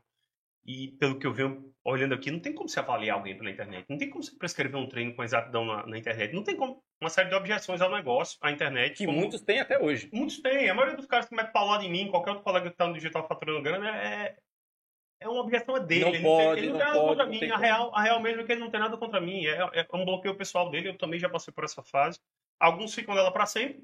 e 0.64 0.90
pelo 1.00 1.18
que 1.18 1.26
eu 1.26 1.34
venho 1.34 1.74
olhando 1.84 2.14
aqui, 2.14 2.30
não 2.30 2.40
tem 2.40 2.54
como 2.54 2.70
se 2.70 2.80
avaliar 2.80 3.18
alguém 3.18 3.36
pela 3.36 3.50
internet. 3.50 3.88
Não 3.90 3.98
tem 3.98 4.08
como 4.08 4.24
você 4.24 4.36
prescrever 4.38 4.80
um 4.80 4.88
treino 4.88 5.16
com 5.16 5.24
exatidão 5.24 5.66
na, 5.66 5.86
na, 5.88 5.98
internet. 5.98 6.34
Não 6.34 6.44
tem 6.44 6.56
como. 6.56 6.84
Uma 7.02 7.10
série 7.10 7.30
de 7.30 7.36
objeções 7.36 7.82
ao 7.82 7.92
negócio, 7.92 8.38
à 8.42 8.52
internet. 8.52 8.98
Que 8.98 9.06
como... 9.06 9.18
muitos 9.18 9.42
têm 9.42 9.60
até 9.60 9.80
hoje. 9.80 10.10
Muitos 10.14 10.40
têm. 10.40 10.70
A 10.70 10.74
maioria 10.76 10.96
dos 10.96 11.08
caras 11.08 11.28
que 11.28 11.36
metem 11.36 11.52
paulada 11.52 11.84
em 11.84 11.92
mim, 11.92 12.10
qualquer 12.10 12.32
outro 12.32 12.44
colega 12.44 12.68
que 12.68 12.74
está 12.74 12.88
no 12.88 12.94
digital 12.94 13.28
faturando 13.28 13.62
grana, 13.64 13.90
é, 13.96 14.36
é 15.22 15.28
uma 15.28 15.42
objeção 15.42 15.84
dele. 15.84 16.06
Não 16.06 16.14
ele 16.14 16.24
pode, 16.24 16.46
não 16.46 16.54
tem, 16.56 16.64
ele 16.64 16.74
não, 16.74 16.78
não 16.80 16.86
tem 16.86 16.86
nada 16.86 17.00
contra 17.00 17.26
mim. 17.26 17.50
A 17.50 17.58
real, 17.58 17.92
a 17.96 18.02
real 18.02 18.20
mesmo 18.20 18.42
é 18.42 18.44
que 18.44 18.52
ele 18.52 18.62
não 18.62 18.72
tem 18.72 18.80
nada 18.80 18.98
contra 18.98 19.22
mim. 19.22 19.46
É, 19.46 19.58
é 19.74 19.88
um 19.94 20.06
bloqueio 20.06 20.36
pessoal 20.36 20.70
dele. 20.70 20.90
Eu 20.90 20.98
também 20.98 21.20
já 21.20 21.30
passei 21.30 21.54
por 21.54 21.64
essa 21.64 21.84
fase. 21.84 22.20
Alguns 22.60 22.94
ficam 22.94 23.14
dela 23.14 23.32
para 23.32 23.46
sempre, 23.46 23.84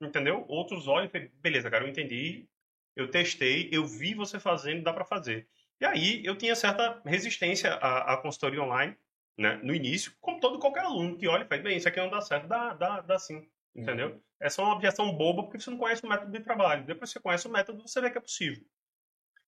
entendeu? 0.00 0.44
Outros 0.48 0.86
olham 0.88 1.06
e 1.06 1.08
falam, 1.08 1.28
beleza, 1.40 1.70
cara, 1.70 1.84
eu 1.84 1.88
entendi, 1.88 2.48
eu 2.96 3.10
testei, 3.10 3.68
eu 3.72 3.86
vi 3.86 4.14
você 4.14 4.38
fazendo, 4.38 4.82
dá 4.82 4.92
para 4.92 5.04
fazer. 5.04 5.48
E 5.80 5.84
aí 5.84 6.24
eu 6.24 6.36
tinha 6.36 6.54
certa 6.54 7.00
resistência 7.04 7.74
à, 7.74 8.14
à 8.14 8.16
consultoria 8.16 8.62
online, 8.62 8.96
né, 9.36 9.60
no 9.62 9.72
início, 9.72 10.12
como 10.20 10.40
todo 10.40 10.58
qualquer 10.58 10.84
aluno 10.84 11.16
que 11.16 11.28
olha 11.28 11.44
e 11.44 11.48
faz, 11.48 11.62
bem, 11.62 11.76
isso 11.76 11.88
aqui 11.88 12.00
não 12.00 12.10
dá 12.10 12.20
certo, 12.20 12.48
dá, 12.48 12.74
dá, 12.74 13.00
dá 13.00 13.18
sim, 13.18 13.48
entendeu? 13.74 14.10
Uhum. 14.10 14.20
É 14.40 14.50
só 14.50 14.64
uma 14.64 14.74
objeção 14.74 15.12
boba 15.16 15.44
porque 15.44 15.60
você 15.60 15.70
não 15.70 15.78
conhece 15.78 16.04
o 16.04 16.08
método 16.08 16.32
de 16.32 16.40
trabalho. 16.40 16.84
Depois 16.84 17.10
que 17.10 17.18
você 17.18 17.22
conhece 17.22 17.46
o 17.46 17.50
método, 17.50 17.86
você 17.86 18.00
vê 18.00 18.10
que 18.10 18.18
é 18.18 18.20
possível. 18.20 18.64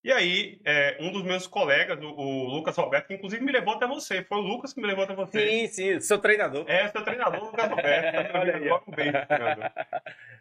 E 0.02 0.10
aí, 0.10 0.58
é, 0.64 0.96
um 0.98 1.12
dos 1.12 1.22
meus 1.22 1.46
colegas, 1.46 1.98
o, 2.02 2.44
Lucas 2.46 2.74
Roberto, 2.74 3.06
que 3.06 3.14
inclusive 3.14 3.44
me 3.44 3.52
levou 3.52 3.74
até 3.74 3.86
você. 3.86 4.24
Foi 4.24 4.38
o 4.38 4.40
Lucas 4.40 4.72
que 4.72 4.80
me 4.80 4.86
levou 4.86 5.04
até 5.04 5.14
você. 5.14 5.46
Sim, 5.46 5.66
sim, 5.66 6.00
seu 6.00 6.18
treinador. 6.18 6.64
É, 6.66 6.88
seu 6.88 7.04
treinador, 7.04 7.44
Lucas 7.44 7.68
Roberto. 7.68 8.32
Olha 8.34 8.56
aí. 8.56 8.68
Logo 8.68 8.90
bem, 8.92 9.12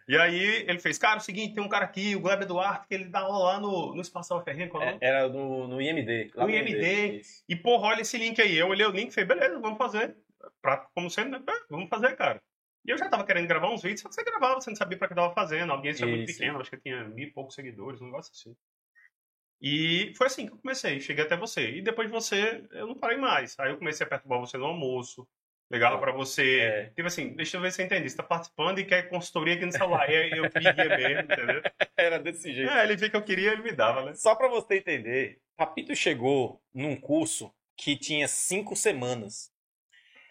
e 0.07 0.17
aí 0.17 0.65
ele 0.65 0.79
fez, 0.79 0.97
cara, 0.97 1.15
é 1.15 1.17
o 1.17 1.21
seguinte, 1.21 1.55
tem 1.55 1.63
um 1.63 1.67
cara 1.67 1.83
aqui, 1.83 2.15
o 2.15 2.21
Gleb 2.21 2.45
Duarte, 2.45 2.87
que 2.87 2.93
ele 2.93 3.05
dá 3.05 3.19
aula 3.19 3.53
lá 3.53 3.59
no, 3.59 3.93
no 3.93 4.01
Espação 4.01 4.41
Ferreira, 4.41 4.71
qual 4.71 4.81
é, 4.81 4.97
Era 5.01 5.27
no, 5.27 5.67
no 5.67 5.81
IMD. 5.81 6.31
no 6.35 6.49
IMD. 6.49 6.71
IMD 6.71 7.21
e, 7.49 7.55
porra, 7.57 7.87
olha 7.87 8.01
esse 8.01 8.17
link 8.17 8.41
aí. 8.41 8.57
Eu 8.57 8.69
olhei 8.69 8.85
o 8.85 8.91
link 8.91 9.09
e 9.09 9.13
falei, 9.13 9.27
beleza, 9.27 9.59
vamos 9.59 9.77
fazer. 9.77 10.15
Pra, 10.61 10.77
como 10.95 11.09
sempre, 11.09 11.37
né? 11.37 11.45
vamos 11.69 11.89
fazer, 11.89 12.15
cara. 12.15 12.41
E 12.85 12.91
eu 12.91 12.97
já 12.97 13.09
tava 13.09 13.25
querendo 13.25 13.47
gravar 13.47 13.69
uns 13.69 13.81
vídeos, 13.81 14.01
só 14.01 14.09
que 14.09 14.15
você 14.15 14.23
gravava, 14.23 14.61
você 14.61 14.69
não 14.69 14.77
sabia 14.77 14.97
pra 14.97 15.09
que 15.09 15.15
tava 15.15 15.33
fazendo. 15.33 15.71
A 15.71 15.75
audiência 15.75 16.05
era 16.05 16.15
muito 16.15 16.31
pequena, 16.31 16.57
acho 16.59 16.69
que 16.69 16.77
tinha 16.77 17.03
mil 17.03 17.27
e 17.27 17.31
poucos 17.31 17.55
seguidores, 17.55 18.01
um 18.01 18.05
negócio 18.05 18.31
assim. 18.33 18.55
E 19.61 20.13
foi 20.15 20.27
assim 20.27 20.45
que 20.45 20.53
eu 20.53 20.57
comecei, 20.57 20.99
cheguei 21.01 21.23
até 21.23 21.35
você. 21.35 21.71
E 21.71 21.81
depois 21.81 22.07
de 22.07 22.13
você, 22.13 22.63
eu 22.71 22.87
não 22.87 22.95
parei 22.95 23.17
mais. 23.17 23.59
Aí 23.59 23.71
eu 23.71 23.77
comecei 23.77 24.05
a 24.05 24.09
perturbar 24.09 24.39
você 24.39 24.57
no 24.57 24.65
almoço. 24.65 25.27
Legal 25.69 25.99
para 25.99 26.11
você. 26.11 26.59
É. 26.59 26.85
Tipo 26.95 27.07
assim, 27.07 27.35
deixa 27.35 27.57
eu 27.57 27.61
ver 27.61 27.71
se 27.71 27.77
você 27.77 27.83
entende. 27.83 28.09
Você 28.09 28.15
tá 28.15 28.23
participando 28.23 28.79
e 28.79 28.85
quer 28.85 29.09
consultoria 29.09 29.55
aqui 29.55 29.65
no 29.65 29.71
celular. 29.71 30.09
E 30.09 30.37
eu 30.37 30.49
pedia 30.49 30.73
mesmo, 30.73 31.31
entendeu? 31.31 31.61
Era 31.97 32.17
desse 32.17 32.53
jeito. 32.53 32.71
É, 32.71 32.83
ele 32.83 32.95
via 32.95 33.09
que 33.09 33.15
eu 33.15 33.23
queria, 33.23 33.51
ele 33.51 33.61
me 33.61 33.71
dava, 33.71 34.05
né? 34.05 34.13
Só 34.15 34.33
para 34.33 34.47
você 34.47 34.77
entender, 34.77 35.39
Papito 35.57 35.93
chegou 35.95 36.61
num 36.73 36.95
curso 36.95 37.53
que 37.75 37.95
tinha 37.97 38.27
cinco 38.27 38.75
semanas. 38.75 39.51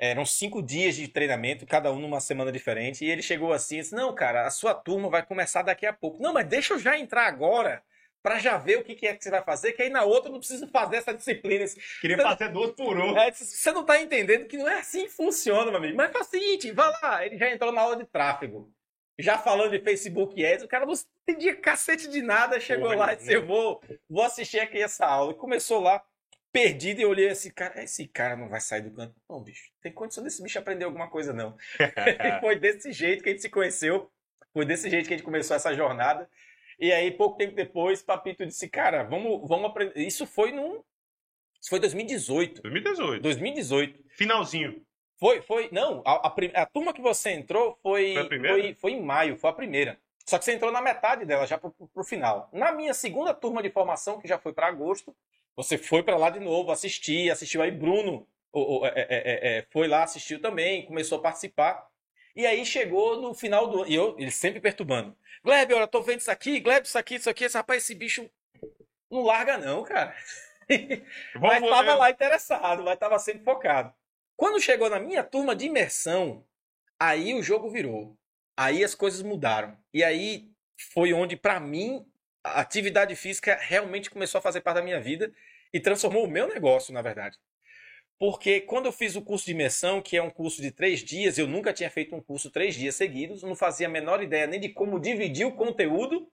Eram 0.01 0.25
cinco 0.25 0.63
dias 0.63 0.97
de 0.97 1.07
treinamento, 1.07 1.67
cada 1.67 1.93
um 1.93 1.99
numa 1.99 2.21
semana 2.21 2.51
diferente. 2.51 3.05
E 3.05 3.11
ele 3.11 3.23
chegou 3.23 3.53
assim 3.53 3.77
e 3.77 3.81
disse: 3.81 3.95
Não, 3.95 4.15
cara, 4.15 4.47
a 4.47 4.51
sua 4.51 4.73
turma 4.73 5.11
vai 5.11 5.25
começar 5.25 5.63
daqui 5.63 5.85
a 5.87 5.93
pouco. 5.93 6.23
Não, 6.23 6.33
mas 6.33 6.47
deixa 6.47 6.75
eu 6.75 6.79
já 6.79 6.99
entrar 6.99 7.27
agora 7.27 7.83
para 8.23 8.39
já 8.39 8.59
ver 8.59 8.79
o 8.79 8.85
que 8.85 9.07
é 9.07 9.15
que 9.15 9.23
você 9.23 9.31
vai 9.31 9.43
fazer, 9.43 9.73
que 9.73 9.83
aí 9.83 9.91
na 9.91 10.05
outra 10.05 10.31
não 10.31 10.39
precisa 10.39 10.67
fazer 10.69 10.97
essa 10.97 11.15
disciplina. 11.15 11.65
Queria 12.01 12.17
você, 12.17 12.23
fazer 12.23 12.49
duas 12.51 12.73
por 12.73 12.97
um. 12.97 13.17
É, 13.17 13.31
você 13.31 13.73
não 13.73 13.83
está 13.83 14.01
entendendo 14.01 14.47
que 14.47 14.57
não 14.57 14.69
é 14.69 14.81
assim 14.81 15.05
que 15.05 15.13
funciona, 15.13 15.71
meu 15.71 15.77
amigo. 15.77 15.97
Mas 15.97 16.13
faz 16.13 16.27
o 16.27 16.31
seguinte, 16.31 16.73
vai 16.73 16.91
lá, 17.03 17.25
ele 17.25 17.39
já 17.39 17.51
entrou 17.51 17.73
na 17.73 17.81
aula 17.81 17.97
de 17.97 18.05
tráfego. 18.05 18.73
Já 19.19 19.37
falando 19.37 19.71
de 19.71 19.81
Facebook 19.81 20.45
Ads, 20.45 20.65
o 20.65 20.69
cara 20.69 20.87
não 20.87 20.95
entendia 21.27 21.57
cacete 21.57 22.09
de 22.09 22.23
nada, 22.23 22.61
chegou 22.61 22.95
lá 22.95 23.13
e 23.13 23.17
disse, 23.17 23.33
eu 23.33 23.45
vou, 23.45 23.81
vou 24.09 24.23
assistir 24.23 24.61
aqui 24.61 24.81
essa 24.81 25.07
aula. 25.07 25.33
E 25.33 25.37
começou 25.37 25.81
lá, 25.81 26.01
perdido, 26.53 27.01
e 27.01 27.03
eu 27.03 27.11
olhei 27.11 27.29
assim, 27.29 27.51
cara, 27.51 27.83
esse 27.83 28.07
cara 28.07 28.37
não 28.37 28.49
vai 28.49 28.61
sair 28.61 28.83
do 28.83 28.93
canto. 28.93 29.15
Não, 29.29 29.43
bicho, 29.43 29.71
tem 29.83 29.93
condição 29.93 30.23
desse 30.23 30.41
bicho 30.41 30.59
aprender 30.59 30.85
alguma 30.85 31.11
coisa, 31.11 31.33
não. 31.33 31.57
foi 32.41 32.57
desse 32.57 32.93
jeito 32.93 33.23
que 33.23 33.29
a 33.29 33.33
gente 33.33 33.43
se 33.43 33.51
conheceu, 33.51 34.09
foi 34.53 34.65
desse 34.65 34.89
jeito 34.89 35.09
que 35.09 35.15
a 35.15 35.17
gente 35.17 35.25
começou 35.25 35.57
essa 35.57 35.75
jornada. 35.75 36.29
E 36.79 36.93
aí, 36.93 37.11
pouco 37.11 37.37
tempo 37.37 37.55
depois, 37.55 38.03
Papito 38.03 38.47
disse, 38.47 38.69
cara, 38.69 39.03
vamos, 39.03 39.49
vamos 39.49 39.71
aprender. 39.71 40.01
Isso 40.01 40.27
foi 40.27 40.53
num. 40.53 40.83
Isso 41.61 41.71
foi 41.71 41.81
2018. 41.81 42.63
2018. 42.63 43.23
2018. 43.23 44.05
Finalzinho. 44.11 44.83
Foi, 45.19 45.43
foi. 45.43 45.69
Não, 45.73 46.03
a, 46.07 46.29
a, 46.29 46.63
a 46.63 46.67
turma 46.67 46.95
que 46.95 47.01
você 47.01 47.31
entrou 47.31 47.77
foi, 47.83 48.15
foi, 48.15 48.39
foi, 48.39 48.75
foi, 48.75 48.93
em 48.93 49.03
maio, 49.03 49.37
foi 49.37 49.51
a 49.51 49.53
primeira. 49.53 49.99
Só 50.25 50.39
que 50.39 50.45
você 50.45 50.53
entrou 50.53 50.71
na 50.71 50.81
metade 50.81 51.25
dela, 51.25 51.47
já 51.47 51.59
pro, 51.59 51.73
pro 51.73 52.05
final. 52.05 52.49
Na 52.53 52.71
minha 52.71 52.95
segunda 52.95 53.35
turma 53.35 53.63
de 53.63 53.71
formação, 53.71 54.21
que 54.21 54.29
já 54.29 54.39
foi 54.39 54.53
para 54.53 54.69
agosto, 54.69 55.15
você 55.57 55.77
foi 55.77 56.05
para 56.05 56.17
lá 56.17 56.31
de 56.31 56.39
novo, 56.39 56.71
assistir, 56.71 57.31
assistiu 57.31 57.63
aí 57.63 57.73
Bruno, 57.73 58.29
o, 58.53 58.81
o, 58.81 58.87
é, 58.87 58.93
é, 58.95 59.59
é, 59.59 59.67
foi 59.71 59.89
lá, 59.89 60.05
assistiu 60.05 60.41
também, 60.41 60.87
começou 60.87 61.19
a 61.19 61.23
participar. 61.23 61.89
E 62.39 62.47
aí 62.47 62.65
chegou 62.65 63.21
no 63.21 63.35
final 63.35 63.67
do 63.67 63.83
ano, 63.83 63.91
e 63.91 63.97
eu, 63.97 64.15
ele 64.17 64.31
sempre 64.31 64.61
perturbando. 64.61 65.13
Gleb, 65.43 65.75
olha, 65.75 65.89
tô 65.89 66.01
vendo 66.01 66.21
isso 66.21 66.31
aqui, 66.31 66.61
Gleb, 66.61 66.87
isso 66.87 66.97
aqui, 66.97 67.17
isso 67.17 67.29
aqui. 67.29 67.43
Esse, 67.43 67.57
rapaz, 67.57 67.83
esse 67.83 67.97
bicho 67.97 68.31
não 69.11 69.23
larga 69.23 69.59
não, 69.59 69.83
cara. 69.83 70.15
mas 71.35 71.69
tava 71.69 71.97
lá 71.97 72.11
interessado, 72.13 72.85
mas 72.85 72.97
tava 72.97 73.19
sempre 73.19 73.43
focado. 73.43 73.93
Quando 74.37 74.61
chegou 74.61 74.89
na 74.89 75.01
minha 75.01 75.25
turma 75.25 75.57
de 75.57 75.67
imersão, 75.67 76.47
aí 76.97 77.35
o 77.35 77.43
jogo 77.43 77.69
virou. 77.71 78.17
Aí 78.57 78.85
as 78.85 78.95
coisas 78.95 79.21
mudaram. 79.21 79.77
E 79.93 80.05
aí 80.05 80.49
foi 80.93 81.13
onde, 81.13 81.37
para 81.37 81.59
mim, 81.59 82.07
a 82.45 82.61
atividade 82.61 83.17
física 83.17 83.59
realmente 83.61 84.11
começou 84.11 84.39
a 84.39 84.43
fazer 84.43 84.61
parte 84.61 84.77
da 84.77 84.83
minha 84.83 85.01
vida 85.01 85.35
e 85.73 85.81
transformou 85.81 86.25
o 86.25 86.31
meu 86.31 86.47
negócio, 86.47 86.95
na 86.95 87.03
verdade. 87.03 87.37
Porque 88.19 88.61
quando 88.63 88.87
eu 88.87 88.93
fiz 88.93 89.15
o 89.15 89.23
curso 89.23 89.47
de 89.47 89.53
imersão, 89.53 90.03
que 90.03 90.17
é 90.17 90.23
um 90.23 90.31
curso 90.31 90.61
de 90.61 90.73
três 90.73 91.05
dias, 91.05 91.39
eu 91.39 91.47
nunca 91.47 91.73
tinha 91.73 91.89
feito 91.89 92.17
um 92.17 92.21
curso 92.21 92.51
três 92.51 92.75
dias 92.75 92.97
seguidos, 92.97 93.43
não 93.43 93.55
fazia 93.55 93.87
a 93.87 93.91
menor 93.91 94.21
ideia 94.23 94.47
nem 94.47 94.59
de 94.59 94.69
como 94.71 94.99
dividir 94.99 95.47
o 95.47 95.53
conteúdo. 95.53 96.29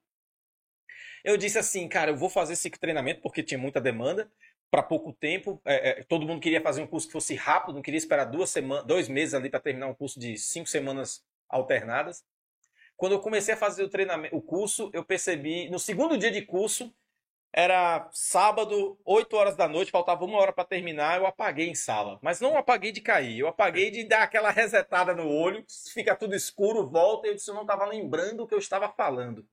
Eu 1.23 1.37
disse 1.37 1.59
assim, 1.59 1.87
cara, 1.87 2.11
eu 2.11 2.17
vou 2.17 2.29
fazer 2.29 2.53
esse 2.53 2.69
treinamento 2.71 3.21
porque 3.21 3.43
tinha 3.43 3.57
muita 3.57 3.79
demanda 3.79 4.31
para 4.71 4.81
pouco 4.81 5.13
tempo. 5.13 5.61
É, 5.63 5.89
é, 5.89 6.03
todo 6.03 6.25
mundo 6.25 6.41
queria 6.41 6.59
fazer 6.59 6.81
um 6.81 6.87
curso 6.87 7.05
que 7.07 7.13
fosse 7.13 7.35
rápido, 7.35 7.75
não 7.75 7.83
queria 7.83 7.99
esperar 7.99 8.25
duas 8.25 8.49
semanas, 8.49 8.85
dois 8.85 9.07
meses 9.07 9.35
ali 9.35 9.49
para 9.49 9.59
terminar 9.59 9.87
um 9.87 9.93
curso 9.93 10.19
de 10.19 10.37
cinco 10.37 10.67
semanas 10.67 11.23
alternadas. 11.47 12.25
Quando 12.97 13.11
eu 13.11 13.19
comecei 13.19 13.53
a 13.53 13.57
fazer 13.57 13.83
o 13.83 13.89
treinamento, 13.89 14.35
o 14.35 14.41
curso, 14.41 14.89
eu 14.91 15.03
percebi 15.03 15.69
no 15.69 15.77
segundo 15.77 16.17
dia 16.17 16.31
de 16.31 16.41
curso 16.41 16.91
era 17.57 18.09
sábado, 18.11 18.99
8 19.05 19.33
horas 19.37 19.55
da 19.55 19.65
noite, 19.65 19.89
faltava 19.89 20.25
uma 20.25 20.37
hora 20.37 20.51
para 20.51 20.65
terminar, 20.65 21.17
eu 21.17 21.25
apaguei 21.25 21.69
em 21.69 21.73
sala. 21.73 22.19
Mas 22.21 22.41
não 22.41 22.57
apaguei 22.57 22.91
de 22.91 22.99
cair, 22.99 23.39
eu 23.39 23.47
apaguei 23.47 23.89
de 23.89 24.03
dar 24.03 24.23
aquela 24.23 24.51
resetada 24.51 25.15
no 25.15 25.25
olho, 25.25 25.63
fica 25.93 26.17
tudo 26.17 26.35
escuro, 26.35 26.89
volta, 26.89 27.27
e 27.27 27.29
eu 27.29 27.35
disse, 27.35 27.49
eu 27.49 27.55
não 27.55 27.61
estava 27.61 27.85
lembrando 27.85 28.43
o 28.43 28.47
que 28.47 28.53
eu 28.53 28.59
estava 28.59 28.89
falando. 28.89 29.47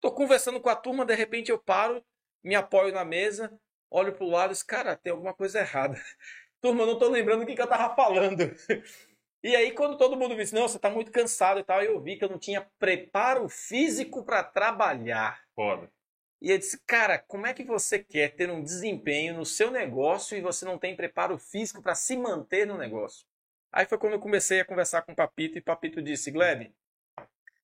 Tô 0.00 0.10
conversando 0.10 0.60
com 0.60 0.68
a 0.68 0.74
turma, 0.74 1.06
de 1.06 1.14
repente 1.14 1.52
eu 1.52 1.60
paro, 1.60 2.04
me 2.42 2.56
apoio 2.56 2.92
na 2.92 3.04
mesa, 3.04 3.56
olho 3.88 4.12
pro 4.12 4.26
lado 4.26 4.50
e 4.50 4.54
disse, 4.54 4.66
cara, 4.66 4.96
tem 4.96 5.12
alguma 5.12 5.32
coisa 5.32 5.60
errada. 5.60 5.94
Turma, 6.60 6.82
eu 6.82 6.86
não 6.88 6.98
tô 6.98 7.08
lembrando 7.08 7.44
o 7.44 7.46
que, 7.46 7.54
que 7.54 7.62
eu 7.62 7.68
tava 7.68 7.94
falando. 7.94 8.52
E 9.40 9.54
aí, 9.54 9.70
quando 9.70 9.96
todo 9.96 10.16
mundo 10.16 10.34
disse, 10.34 10.52
não, 10.52 10.66
você 10.66 10.80
tá 10.80 10.90
muito 10.90 11.12
cansado 11.12 11.60
e 11.60 11.62
tal, 11.62 11.80
eu 11.80 12.00
vi 12.02 12.16
que 12.16 12.24
eu 12.24 12.28
não 12.28 12.40
tinha 12.40 12.68
preparo 12.76 13.48
físico 13.48 14.24
para 14.24 14.42
trabalhar. 14.42 15.40
Foda. 15.54 15.88
E 16.40 16.50
eu 16.50 16.58
disse, 16.58 16.78
cara, 16.86 17.18
como 17.18 17.46
é 17.46 17.52
que 17.52 17.64
você 17.64 17.98
quer 17.98 18.34
ter 18.36 18.50
um 18.50 18.62
desempenho 18.62 19.34
no 19.34 19.44
seu 19.44 19.70
negócio 19.70 20.36
e 20.36 20.40
você 20.40 20.64
não 20.64 20.78
tem 20.78 20.94
preparo 20.94 21.36
físico 21.36 21.82
para 21.82 21.94
se 21.94 22.16
manter 22.16 22.66
no 22.66 22.78
negócio? 22.78 23.26
Aí 23.72 23.84
foi 23.86 23.98
quando 23.98 24.14
eu 24.14 24.20
comecei 24.20 24.60
a 24.60 24.64
conversar 24.64 25.02
com 25.02 25.12
o 25.12 25.16
Papito 25.16 25.58
e 25.58 25.60
Papito 25.60 26.00
disse, 26.00 26.30
Gleb, 26.30 26.72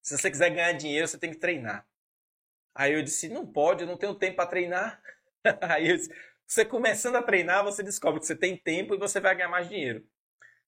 Se 0.02 0.18
você 0.18 0.30
quiser 0.30 0.50
ganhar 0.50 0.72
dinheiro, 0.72 1.06
você 1.06 1.18
tem 1.18 1.30
que 1.30 1.38
treinar. 1.38 1.86
Aí 2.74 2.92
eu 2.92 3.02
disse, 3.02 3.28
não 3.28 3.46
pode, 3.46 3.82
eu 3.82 3.86
não 3.86 3.96
tenho 3.96 4.14
tempo 4.14 4.36
para 4.36 4.48
treinar. 4.48 5.00
Aí 5.62 5.88
eu 5.88 5.96
disse, 5.96 6.12
você 6.46 6.64
começando 6.64 7.16
a 7.16 7.22
treinar, 7.22 7.62
você 7.62 7.82
descobre 7.82 8.20
que 8.20 8.26
você 8.26 8.36
tem 8.36 8.56
tempo 8.56 8.94
e 8.94 8.98
você 8.98 9.20
vai 9.20 9.34
ganhar 9.34 9.48
mais 9.48 9.68
dinheiro. 9.68 10.04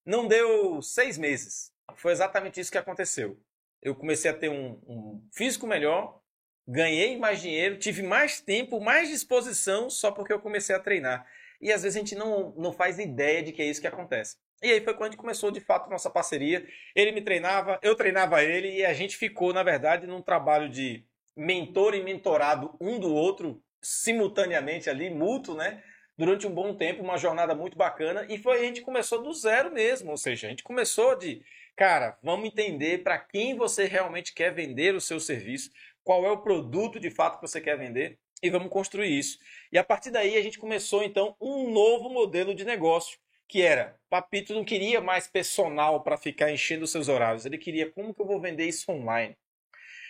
Não 0.05 0.29
deu 0.29 0.81
seis 0.81 1.19
meses. 1.19 1.73
Foi 1.97 2.13
exatamente 2.13 2.61
isso 2.61 2.71
que 2.71 2.79
aconteceu. 2.79 3.39
Eu 3.83 3.95
comecei 3.95 4.31
a 4.31 4.35
ter 4.35 4.49
um, 4.49 4.81
um 4.87 5.29
físico 5.33 5.67
melhor, 5.67 6.23
ganhei 6.67 7.17
mais 7.17 7.41
dinheiro, 7.41 7.79
tive 7.79 8.03
mais 8.03 8.41
tempo, 8.41 8.81
mais 8.81 9.09
disposição 9.09 9.89
só 9.89 10.11
porque 10.11 10.33
eu 10.33 10.41
comecei 10.41 10.75
a 10.75 10.81
treinar. 10.81 11.27
E 11.61 11.73
às 11.73 11.83
vezes 11.83 11.97
a 11.97 12.01
gente 12.01 12.15
não, 12.15 12.53
não 12.57 12.73
faz 12.73 12.99
ideia 12.99 13.43
de 13.43 13.53
que 13.53 13.63
é 13.63 13.67
isso 13.67 13.81
que 13.81 13.87
acontece. 13.87 14.37
E 14.63 14.71
aí 14.71 14.81
foi 14.81 14.95
quando 14.95 15.09
a 15.09 15.11
gente 15.11 15.21
começou 15.21 15.51
de 15.51 15.61
fato 15.61 15.91
nossa 15.91 16.11
parceria. 16.11 16.67
Ele 16.95 17.13
me 17.13 17.23
treinava, 17.23 17.79
eu 17.83 17.95
treinava 17.95 18.43
ele 18.43 18.79
e 18.79 18.85
a 18.85 18.93
gente 18.93 19.17
ficou, 19.17 19.53
na 19.53 19.63
verdade, 19.63 20.07
num 20.07 20.23
trabalho 20.23 20.69
de 20.69 21.05
mentor 21.37 21.95
e 21.95 22.03
mentorado 22.03 22.75
um 22.81 22.99
do 22.99 23.15
outro 23.15 23.63
simultaneamente 23.83 24.89
ali, 24.89 25.11
mútuo, 25.11 25.55
né? 25.55 25.83
Durante 26.17 26.47
um 26.47 26.51
bom 26.51 26.75
tempo, 26.75 27.03
uma 27.03 27.19
jornada 27.19 27.55
muito 27.55 27.77
bacana. 27.77 28.27
E 28.29 28.39
foi 28.39 28.59
a 28.59 28.63
gente 28.63 28.81
começou 28.81 29.23
do 29.23 29.33
zero 29.35 29.71
mesmo, 29.71 30.11
ou 30.11 30.17
seja, 30.17 30.47
a 30.47 30.51
gente 30.51 30.63
começou 30.63 31.15
de, 31.15 31.43
cara, 31.77 32.19
vamos 32.23 32.47
entender 32.47 33.03
para 33.03 33.19
quem 33.19 33.55
você 33.55 33.85
realmente 33.85 34.33
quer 34.33 34.53
vender 34.53 34.95
o 34.95 35.01
seu 35.01 35.21
serviço, 35.21 35.71
qual 36.07 36.25
é 36.25 36.31
o 36.31 36.39
produto 36.39 37.01
de 37.01 37.11
fato 37.11 37.41
que 37.41 37.49
você 37.49 37.61
quer 37.61 37.77
vender 37.77 38.17
e 38.41 38.49
vamos 38.49 38.71
construir 38.71 39.19
isso. 39.19 39.41
E 39.73 39.77
a 39.77 39.83
partir 39.83 40.13
daí 40.13 40.37
a 40.37 40.43
gente 40.43 40.57
começou 40.57 41.03
então 41.03 41.35
um 41.41 41.69
novo 41.69 42.09
modelo 42.09 42.55
de 42.55 42.65
negócio, 42.65 43.19
que 43.49 43.61
era, 43.61 43.99
Papito 44.09 44.55
não 44.55 44.65
queria 44.65 45.01
mais 45.01 45.27
personal 45.27 46.05
para 46.05 46.17
ficar 46.17 46.53
enchendo 46.53 46.85
os 46.85 46.93
seus 46.93 47.09
horários, 47.09 47.45
ele 47.45 47.59
queria 47.59 47.91
como 47.91 48.15
que 48.15 48.23
eu 48.23 48.27
vou 48.27 48.41
vender 48.41 48.67
isso 48.67 48.91
online. 48.93 49.37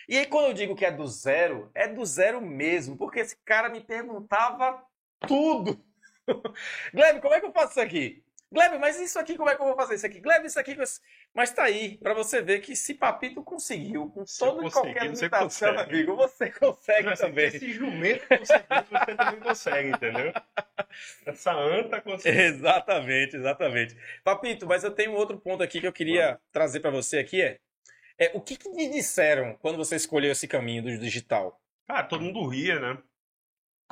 E 0.07 0.19
aí 0.19 0.27
quando 0.27 0.49
eu 0.49 0.53
digo 0.53 0.75
que 0.75 0.85
é 0.85 0.91
do 0.91 1.07
zero, 1.07 1.71
é 1.73 1.87
do 1.87 2.05
zero 2.05 2.39
mesmo, 2.39 2.95
porque 2.95 3.19
esse 3.19 3.35
cara 3.43 3.67
me 3.67 3.81
perguntava 3.81 4.83
tudo. 5.27 5.83
Gleb, 6.93 7.21
como 7.21 7.33
é 7.33 7.39
que 7.39 7.47
eu 7.47 7.51
faço 7.51 7.71
isso 7.71 7.81
aqui? 7.81 8.23
Gleb, 8.49 8.79
mas 8.79 8.97
isso 8.99 9.19
aqui, 9.19 9.35
como 9.35 9.49
é 9.49 9.55
que 9.55 9.61
eu 9.61 9.65
vou 9.65 9.75
fazer 9.75 9.95
isso 9.95 10.05
aqui? 10.05 10.21
Gleb, 10.21 10.45
isso 10.45 10.59
aqui. 10.59 10.75
Mas 11.33 11.51
tá 11.51 11.63
aí, 11.63 11.97
para 11.97 12.13
você 12.13 12.41
ver 12.41 12.59
que 12.59 12.75
se 12.75 12.93
Papito 12.93 13.43
conseguiu, 13.43 14.09
com 14.09 14.23
todo 14.39 14.65
e 14.65 14.71
qualquer 14.71 15.03
limitação, 15.03 15.77
amigo, 15.77 16.15
você 16.15 16.49
consegue 16.51 17.09
mas, 17.09 17.19
também. 17.19 17.47
Esse 17.47 17.73
jumento 17.73 18.25
conseguiu, 18.27 18.65
você 18.89 19.15
também 19.15 19.39
consegue, 19.41 19.89
entendeu? 19.89 20.33
Essa 21.25 21.53
anta 21.53 21.99
consegue. 21.99 22.39
Exatamente, 22.39 23.35
exatamente. 23.35 23.97
Papito, 24.23 24.65
mas 24.65 24.83
eu 24.83 24.91
tenho 24.91 25.13
outro 25.13 25.37
ponto 25.37 25.61
aqui 25.61 25.81
que 25.81 25.87
eu 25.87 25.93
queria 25.93 26.39
trazer 26.51 26.79
para 26.79 26.91
você 26.91 27.17
aqui, 27.19 27.41
é, 27.41 27.59
é 28.17 28.31
o 28.33 28.39
que, 28.39 28.55
que 28.55 28.69
me 28.69 28.89
disseram 28.89 29.55
quando 29.57 29.77
você 29.77 29.97
escolheu 29.97 30.31
esse 30.31 30.47
caminho 30.47 30.83
do 30.83 30.97
digital? 30.97 31.61
Cara, 31.85 32.03
todo 32.03 32.23
mundo 32.23 32.47
ria, 32.47 32.79
né? 32.79 32.97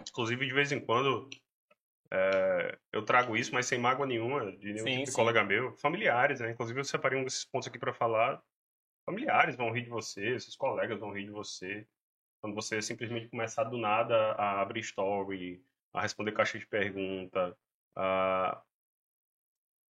Inclusive, 0.02 0.46
de 0.46 0.54
vez 0.54 0.72
em 0.72 0.80
quando, 0.80 1.30
é, 2.12 2.78
eu 2.92 3.04
trago 3.04 3.36
isso, 3.36 3.54
mas 3.54 3.66
sem 3.66 3.80
mágoa 3.80 4.06
nenhuma 4.06 4.52
de 4.54 4.74
nenhum 4.74 4.86
sim, 4.86 4.98
tipo 4.98 5.10
de 5.10 5.16
colega 5.16 5.44
meu. 5.44 5.74
Familiares, 5.78 6.40
né? 6.40 6.52
Inclusive, 6.52 6.80
eu 6.80 6.84
separei 6.84 7.20
um 7.20 7.24
desses 7.24 7.46
pontos 7.46 7.68
aqui 7.68 7.80
para 7.80 7.94
falar. 7.94 8.42
Familiares 9.06 9.56
vão 9.56 9.72
rir 9.72 9.84
de 9.84 9.90
você, 9.90 10.40
seus 10.40 10.56
colegas 10.56 11.00
vão 11.00 11.12
rir 11.12 11.26
de 11.26 11.32
você. 11.32 11.88
Quando 12.42 12.56
você 12.56 12.82
simplesmente 12.82 13.28
começar 13.28 13.64
do 13.64 13.78
nada 13.78 14.34
a 14.34 14.62
abrir 14.62 14.82
story, 14.82 15.64
a 15.94 16.02
responder 16.02 16.32
caixa 16.32 16.60
de 16.60 16.68
pergunta, 16.68 17.58
a 17.96 18.62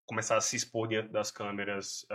começar 0.06 0.36
a 0.36 0.40
se 0.40 0.56
expor 0.56 0.86
diante 0.86 1.08
das 1.10 1.30
câmeras, 1.30 2.06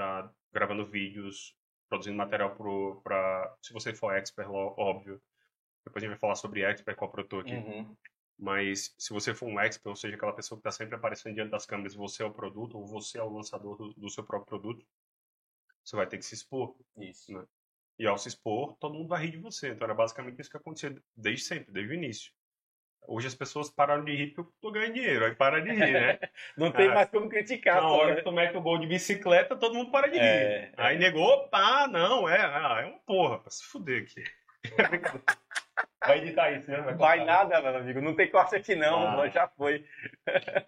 gravando 0.54 0.86
vídeos, 0.86 1.56
produzindo 1.90 2.18
material 2.18 2.56
para. 3.04 3.58
Se 3.62 3.74
você 3.74 3.94
for 3.94 4.16
expert, 4.16 4.50
óbvio. 4.50 5.22
Depois 5.86 6.04
a 6.04 6.06
gente 6.06 6.12
vai 6.12 6.20
falar 6.20 6.36
sobre 6.36 6.62
expert 6.62 6.98
a 7.02 7.08
produtor 7.08 7.42
aqui. 7.42 7.56
Uhum. 7.56 7.96
Mas 8.40 8.96
se 8.98 9.12
você 9.12 9.34
for 9.34 9.48
um 9.48 9.60
expert, 9.60 9.90
ou 9.90 9.96
seja, 9.98 10.16
aquela 10.16 10.32
pessoa 10.32 10.58
que 10.58 10.62
está 10.62 10.72
sempre 10.72 10.96
aparecendo 10.96 11.36
diante 11.36 11.52
das 11.52 11.66
câmeras, 11.66 11.94
você 11.94 12.24
é 12.24 12.26
o 12.26 12.32
produto, 12.32 12.78
ou 12.78 12.88
você 12.88 13.18
é 13.18 13.24
o 13.24 13.30
lançador 13.30 13.76
do, 13.76 13.94
do 13.94 14.10
seu 14.10 14.24
próprio 14.24 14.48
produto, 14.48 14.86
você 15.84 15.98
vai 15.98 16.08
ter 16.08 16.18
que 16.18 16.26
se 16.26 16.36
expor. 16.36 16.74
Isso. 16.98 17.34
Né? 17.34 17.44
E 18.00 18.08
ao 18.08 18.18
se 18.18 18.30
expor, 18.30 18.78
todo 18.78 18.94
mundo 18.94 19.10
vai 19.10 19.26
rir 19.26 19.32
de 19.32 19.38
você. 19.38 19.72
Então 19.72 19.86
era 19.86 19.94
basicamente 19.94 20.40
isso 20.40 20.50
que 20.50 20.56
acontecia 20.56 20.96
desde 21.18 21.44
sempre, 21.44 21.74
desde 21.74 21.92
o 21.92 21.96
início. 21.96 22.32
Hoje 23.06 23.28
as 23.28 23.36
pessoas 23.36 23.70
pararam 23.70 24.06
de 24.06 24.16
rir 24.16 24.28
porque 24.28 24.42
eu 24.42 24.54
tô 24.62 24.72
ganhando 24.72 24.94
dinheiro, 24.94 25.26
aí 25.26 25.36
para 25.36 25.60
de 25.62 25.72
rir, 25.72 25.92
né? 25.92 26.20
não 26.56 26.72
tem 26.72 26.88
ah, 26.88 26.96
mais 26.96 27.10
como 27.10 27.28
criticar. 27.28 27.82
Na 27.82 27.90
hora 27.90 28.16
que 28.16 28.22
tu 28.22 28.32
mete 28.32 28.56
o 28.56 28.62
gol 28.62 28.78
de 28.78 28.88
bicicleta, 28.88 29.58
todo 29.58 29.74
mundo 29.74 29.92
para 29.92 30.08
de 30.08 30.18
rir. 30.18 30.24
É, 30.24 30.74
aí 30.78 30.96
é. 30.96 31.00
negou, 31.00 31.50
pá, 31.50 31.88
não, 31.88 32.30
é, 32.30 32.40
ah, 32.40 32.82
é 32.84 32.86
uma 32.86 33.00
porra, 33.00 33.40
pra 33.40 33.52
se 33.52 33.66
fuder 33.66 34.04
aqui. 34.04 34.24
Vai 36.06 36.20
editar 36.20 36.52
isso, 36.52 36.70
né? 36.72 36.82
Vai, 36.82 36.96
vai 36.96 37.26
nada, 37.26 37.62
meu 37.62 37.76
amigo. 37.76 38.02
Não 38.02 38.16
tem 38.16 38.30
corte 38.30 38.56
aqui, 38.56 38.76
não. 38.76 39.20
Ah. 39.20 39.28
Já 39.30 39.48
foi. 39.48 39.86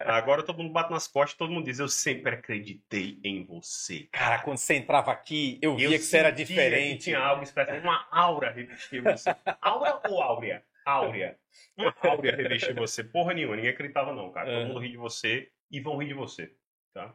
Agora 0.00 0.42
todo 0.42 0.58
mundo 0.58 0.72
bate 0.72 0.90
nas 0.90 1.08
costas 1.08 1.36
todo 1.36 1.52
mundo 1.52 1.64
diz: 1.64 1.78
Eu 1.78 1.88
sempre 1.88 2.34
acreditei 2.34 3.18
em 3.24 3.44
você. 3.44 4.08
Cara, 4.12 4.42
quando 4.42 4.58
você 4.58 4.74
entrava 4.74 5.10
aqui, 5.10 5.58
eu 5.62 5.76
via 5.76 5.86
eu 5.86 5.90
que 5.92 5.98
você 5.98 6.18
era 6.18 6.30
diferente. 6.30 7.04
tinha 7.04 7.18
algo 7.18 7.42
especial. 7.42 7.78
Uma 7.78 8.06
aura 8.10 8.50
revestia 8.50 9.02
você. 9.02 9.34
Aura 9.60 10.00
ou 10.08 10.22
áurea? 10.22 10.62
Áurea. 10.84 11.38
Uma 11.76 11.94
áurea 12.02 12.36
revestia 12.36 12.74
você. 12.74 13.02
Porra 13.02 13.34
nenhuma, 13.34 13.56
ninguém 13.56 13.70
acreditava, 13.70 14.12
não, 14.14 14.30
cara. 14.30 14.46
Todo 14.46 14.60
é. 14.60 14.64
mundo 14.66 14.80
ri 14.80 14.90
de 14.90 14.96
você 14.96 15.50
e 15.70 15.80
vão 15.80 15.96
rir 15.96 16.08
de 16.08 16.14
você. 16.14 16.54
Tá? 16.92 17.14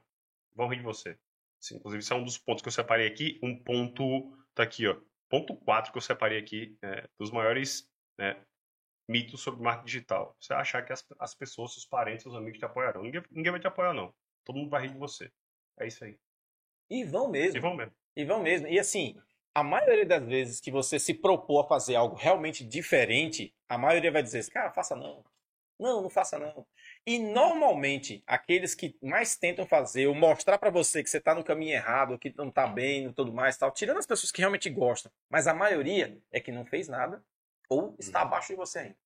Vão 0.55 0.67
rir 0.67 0.77
de 0.77 0.83
você. 0.83 1.17
Sim, 1.59 1.75
inclusive, 1.77 2.01
isso 2.01 2.13
é 2.13 2.15
um 2.15 2.23
dos 2.23 2.37
pontos 2.37 2.61
que 2.61 2.67
eu 2.67 2.73
separei 2.73 3.07
aqui. 3.07 3.39
Um 3.43 3.55
ponto. 3.55 4.33
Tá 4.53 4.63
aqui, 4.63 4.87
ó. 4.87 4.95
Ponto 5.29 5.55
4 5.55 5.91
que 5.91 5.97
eu 5.97 6.01
separei 6.01 6.39
aqui, 6.39 6.77
é, 6.81 7.07
dos 7.19 7.31
maiores 7.31 7.89
né, 8.17 8.41
mitos 9.07 9.41
sobre 9.41 9.61
marketing 9.61 9.85
digital. 9.85 10.35
Você 10.39 10.53
achar 10.53 10.85
que 10.85 10.93
as, 10.93 11.05
as 11.19 11.35
pessoas, 11.35 11.73
seus 11.73 11.85
parentes, 11.85 12.23
seus 12.23 12.35
amigos 12.35 12.59
te 12.59 12.65
apoiarão. 12.65 13.03
Ninguém, 13.03 13.23
ninguém 13.31 13.51
vai 13.51 13.59
te 13.59 13.67
apoiar, 13.67 13.93
não. 13.93 14.13
Todo 14.45 14.57
mundo 14.57 14.69
vai 14.69 14.83
rir 14.83 14.93
de 14.93 14.97
você. 14.97 15.31
É 15.79 15.87
isso 15.87 16.03
aí. 16.03 16.17
E 16.89 17.03
vão 17.03 17.29
mesmo. 17.29 17.57
E 17.57 17.59
vão 17.59 17.75
mesmo. 17.75 17.93
E 18.15 18.25
vão 18.25 18.41
mesmo. 18.41 18.67
E 18.67 18.79
assim, 18.79 19.19
a 19.53 19.63
maioria 19.63 20.05
das 20.05 20.25
vezes 20.25 20.59
que 20.59 20.71
você 20.71 20.99
se 20.99 21.13
propor 21.13 21.65
a 21.65 21.67
fazer 21.67 21.95
algo 21.95 22.15
realmente 22.15 22.63
diferente, 22.63 23.53
a 23.67 23.77
maioria 23.77 24.11
vai 24.11 24.23
dizer, 24.23 24.47
cara, 24.49 24.71
faça 24.71 24.95
não. 24.95 25.23
Não, 25.79 26.01
não 26.01 26.09
faça 26.09 26.39
não. 26.39 26.65
E 27.05 27.19
normalmente, 27.19 28.23
aqueles 28.25 28.73
que 28.73 28.97
mais 29.01 29.35
tentam 29.35 29.65
fazer 29.65 30.07
ou 30.07 30.15
mostrar 30.15 30.57
para 30.57 30.71
você 30.71 31.03
que 31.03 31.09
você 31.09 31.19
está 31.19 31.35
no 31.35 31.43
caminho 31.43 31.73
errado, 31.73 32.17
que 32.17 32.33
não 32.35 32.49
está 32.49 32.65
bem 32.65 33.05
e 33.05 33.13
tudo 33.13 33.31
mais, 33.31 33.57
tal, 33.57 33.71
tirando 33.71 33.97
as 33.99 34.07
pessoas 34.07 34.31
que 34.31 34.41
realmente 34.41 34.69
gostam, 34.69 35.11
mas 35.29 35.45
a 35.45 35.53
maioria 35.53 36.17
é 36.31 36.39
que 36.39 36.51
não 36.51 36.65
fez 36.65 36.87
nada 36.87 37.23
ou 37.69 37.95
está 37.99 38.21
uhum. 38.21 38.27
abaixo 38.27 38.47
de 38.49 38.55
você 38.55 38.79
ainda. 38.79 38.97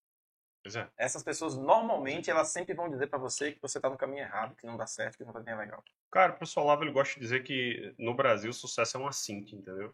É. 0.75 0.87
Essas 0.95 1.23
pessoas 1.23 1.57
normalmente 1.57 2.29
elas 2.29 2.49
sempre 2.49 2.75
vão 2.75 2.89
dizer 2.89 3.07
para 3.07 3.17
você 3.17 3.51
que 3.51 3.61
você 3.61 3.79
está 3.79 3.89
no 3.89 3.97
caminho 3.97 4.21
errado, 4.21 4.55
que 4.55 4.67
não 4.67 4.77
dá 4.77 4.85
certo, 4.85 5.17
que 5.17 5.25
não 5.25 5.33
vai 5.33 5.41
bem 5.41 5.57
legal. 5.57 5.83
Cara, 6.11 6.33
o 6.33 6.37
pessoal 6.37 6.67
lá 6.67 6.75
ele 6.79 6.91
gosta 6.91 7.15
de 7.15 7.19
dizer 7.19 7.43
que 7.43 7.95
no 7.97 8.13
Brasil 8.13 8.53
sucesso 8.53 8.95
é 8.95 8.99
um 8.99 9.07
assinte, 9.07 9.55
entendeu? 9.55 9.93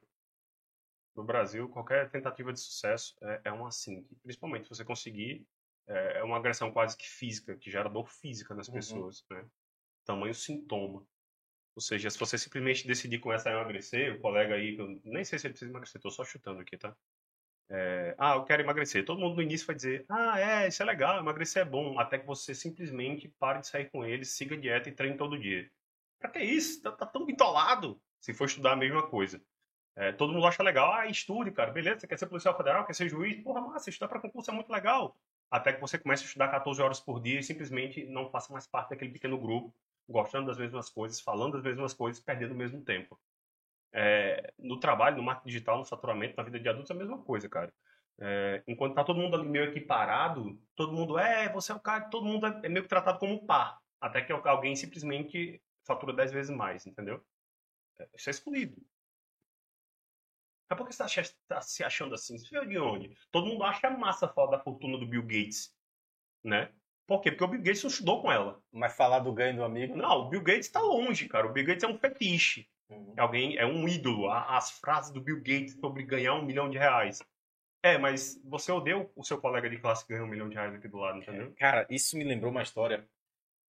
No 1.15 1.23
Brasil, 1.23 1.69
qualquer 1.69 2.09
tentativa 2.11 2.51
de 2.51 2.59
sucesso 2.59 3.15
é, 3.21 3.41
é 3.45 3.51
um 3.51 3.65
assinte. 3.65 4.13
Principalmente 4.21 4.63
se 4.65 4.69
você 4.69 4.83
conseguir, 4.83 5.47
é, 5.87 6.19
é, 6.19 6.23
uma 6.23 6.37
agressão 6.37 6.71
quase 6.71 6.97
que 6.97 7.07
física, 7.07 7.55
que 7.55 7.71
gera 7.71 7.89
dor 7.89 8.09
física 8.09 8.53
nas 8.53 8.67
uhum. 8.67 8.73
pessoas, 8.73 9.25
né? 9.29 9.45
Tamanho 10.05 10.33
sintoma. 10.33 11.05
Ou 11.75 11.81
seja, 11.81 12.09
se 12.09 12.17
você 12.17 12.37
simplesmente 12.37 12.87
decidir 12.87 13.19
começar 13.19 13.51
a 13.51 13.53
emagrecer, 13.53 14.15
o 14.15 14.19
colega 14.19 14.55
aí, 14.55 14.75
que 14.75 14.81
eu 14.81 14.99
nem 15.03 15.23
sei 15.23 15.37
se 15.37 15.47
ele 15.47 15.53
precisa 15.53 15.71
emagrecer, 15.71 16.01
tô 16.01 16.09
só 16.09 16.25
chutando 16.25 16.59
aqui, 16.59 16.75
tá? 16.77 16.95
É, 17.69 18.15
ah, 18.17 18.35
eu 18.35 18.45
quero 18.45 18.63
emagrecer. 18.63 19.05
Todo 19.05 19.19
mundo 19.19 19.35
no 19.35 19.41
início 19.41 19.67
vai 19.67 19.75
dizer, 19.75 20.05
ah, 20.09 20.39
é, 20.39 20.67
isso 20.67 20.81
é 20.81 20.85
legal, 20.85 21.19
emagrecer 21.19 21.61
é 21.61 21.65
bom, 21.65 21.99
até 21.99 22.17
que 22.17 22.25
você 22.25 22.55
simplesmente 22.55 23.27
pare 23.39 23.59
de 23.59 23.67
sair 23.67 23.89
com 23.89 24.05
eles, 24.05 24.31
siga 24.31 24.55
a 24.55 24.59
dieta 24.59 24.89
e 24.89 24.91
treine 24.91 25.17
todo 25.17 25.37
dia. 25.37 25.69
Pra 26.19 26.29
que 26.29 26.39
isso? 26.39 26.81
Tá, 26.81 26.91
tá 26.91 27.05
tão 27.05 27.25
bitolado. 27.25 28.01
Se 28.19 28.33
for 28.33 28.45
estudar 28.45 28.73
a 28.73 28.75
mesma 28.75 29.07
coisa. 29.07 29.41
É, 29.95 30.11
todo 30.11 30.31
mundo 30.31 30.45
acha 30.45 30.61
legal, 30.63 30.93
ah, 30.93 31.07
estude, 31.07 31.51
cara, 31.51 31.71
beleza, 31.71 31.99
você 31.99 32.07
quer 32.07 32.19
ser 32.19 32.27
policial 32.27 32.55
federal, 32.55 32.85
quer 32.85 32.93
ser 32.93 33.09
juiz, 33.09 33.41
porra, 33.43 33.61
massa, 33.61 33.89
estudar 33.89 34.07
para 34.07 34.19
concurso 34.19 34.51
é 34.51 34.53
muito 34.53 34.71
legal. 34.71 35.17
Até 35.49 35.73
que 35.73 35.81
você 35.81 35.97
comece 35.97 36.23
a 36.23 36.25
estudar 36.25 36.49
14 36.49 36.81
horas 36.81 36.99
por 36.99 37.21
dia 37.21 37.39
e 37.39 37.43
simplesmente 37.43 38.05
não 38.05 38.29
faça 38.29 38.51
mais 38.51 38.67
parte 38.67 38.89
daquele 38.89 39.11
pequeno 39.11 39.37
grupo, 39.37 39.73
gostando 40.07 40.47
das 40.47 40.57
mesmas 40.57 40.89
coisas, 40.89 41.19
falando 41.21 41.53
das 41.53 41.63
mesmas 41.63 41.93
coisas, 41.93 42.21
perdendo 42.21 42.53
o 42.53 42.57
mesmo 42.57 42.81
tempo. 42.81 43.19
É, 43.93 44.53
no 44.59 44.79
trabalho, 44.79 45.17
no 45.17 45.23
marketing 45.23 45.47
digital, 45.47 45.77
no 45.79 45.85
faturamento, 45.85 46.35
na 46.37 46.43
vida 46.43 46.59
de 46.59 46.67
adultos, 46.69 46.91
é 46.91 46.93
a 46.93 46.97
mesma 46.97 47.21
coisa, 47.23 47.47
cara. 47.47 47.73
É, 48.19 48.63
enquanto 48.67 48.95
tá 48.95 49.03
todo 49.03 49.19
mundo 49.19 49.35
ali 49.35 49.47
meio 49.47 49.65
equiparado, 49.65 50.59
todo 50.75 50.91
mundo 50.93 51.17
é, 51.19 51.51
você 51.51 51.71
é 51.71 51.75
o 51.75 51.79
cara, 51.79 52.09
todo 52.09 52.25
mundo 52.25 52.45
é, 52.47 52.61
é 52.63 52.69
meio 52.69 52.83
que 52.83 52.89
tratado 52.89 53.19
como 53.19 53.45
par. 53.45 53.79
Até 54.01 54.21
que 54.21 54.31
alguém 54.31 54.75
simplesmente 54.75 55.61
fatura 55.83 56.13
10 56.13 56.31
vezes 56.31 56.55
mais, 56.55 56.85
entendeu? 56.85 57.23
É, 57.99 58.09
isso 58.15 58.29
é 58.29 58.31
excluído. 58.31 58.77
Mas 60.69 60.77
por 60.77 60.87
que 60.87 60.93
você 60.93 61.21
está 61.21 61.35
tá 61.47 61.61
se 61.61 61.83
achando 61.83 62.13
assim? 62.13 62.37
Você 62.37 62.49
veio 62.49 62.67
de 62.67 62.77
onde? 62.77 63.17
Todo 63.31 63.47
mundo 63.47 63.63
acha 63.63 63.89
massa 63.89 64.27
falar 64.27 64.51
da 64.51 64.59
fortuna 64.59 64.97
do 64.97 65.07
Bill 65.07 65.23
Gates, 65.23 65.73
né? 66.43 66.69
Por 67.07 67.21
quê? 67.21 67.31
Porque 67.31 67.43
o 67.45 67.47
Bill 67.47 67.61
Gates 67.61 67.83
não 67.83 67.89
estudou 67.89 68.21
com 68.21 68.31
ela. 68.31 68.61
Mas 68.71 68.95
falar 68.95 69.19
do 69.19 69.31
ganho 69.31 69.55
do 69.55 69.63
amigo? 69.63 69.95
Não, 69.95 70.23
o 70.23 70.29
Bill 70.29 70.43
Gates 70.43 70.67
está 70.67 70.81
longe, 70.81 71.29
cara. 71.29 71.47
O 71.47 71.53
Bill 71.53 71.65
Gates 71.65 71.83
é 71.83 71.87
um 71.87 71.97
fetiche. 71.97 72.67
Uhum. 72.89 73.13
Alguém 73.17 73.57
é 73.57 73.65
um 73.65 73.87
ídolo. 73.87 74.29
As 74.29 74.71
frases 74.71 75.11
do 75.11 75.21
Bill 75.21 75.37
Gates 75.37 75.77
sobre 75.79 76.03
ganhar 76.03 76.33
um 76.33 76.43
milhão 76.43 76.69
de 76.69 76.77
reais. 76.77 77.21
É, 77.81 77.97
mas 77.97 78.41
você 78.43 78.71
odeia 78.71 79.09
o 79.15 79.23
seu 79.23 79.39
colega 79.39 79.69
de 79.69 79.77
classe 79.77 80.05
que 80.05 80.11
ganha 80.11 80.25
um 80.25 80.27
milhão 80.27 80.49
de 80.49 80.55
reais 80.55 80.73
aqui 80.73 80.89
do 80.89 80.97
lado, 80.97 81.19
entendeu? 81.19 81.53
Cara, 81.57 81.87
isso 81.89 82.17
me 82.17 82.25
lembrou 82.25 82.51
uma 82.51 82.63
história. 82.63 83.07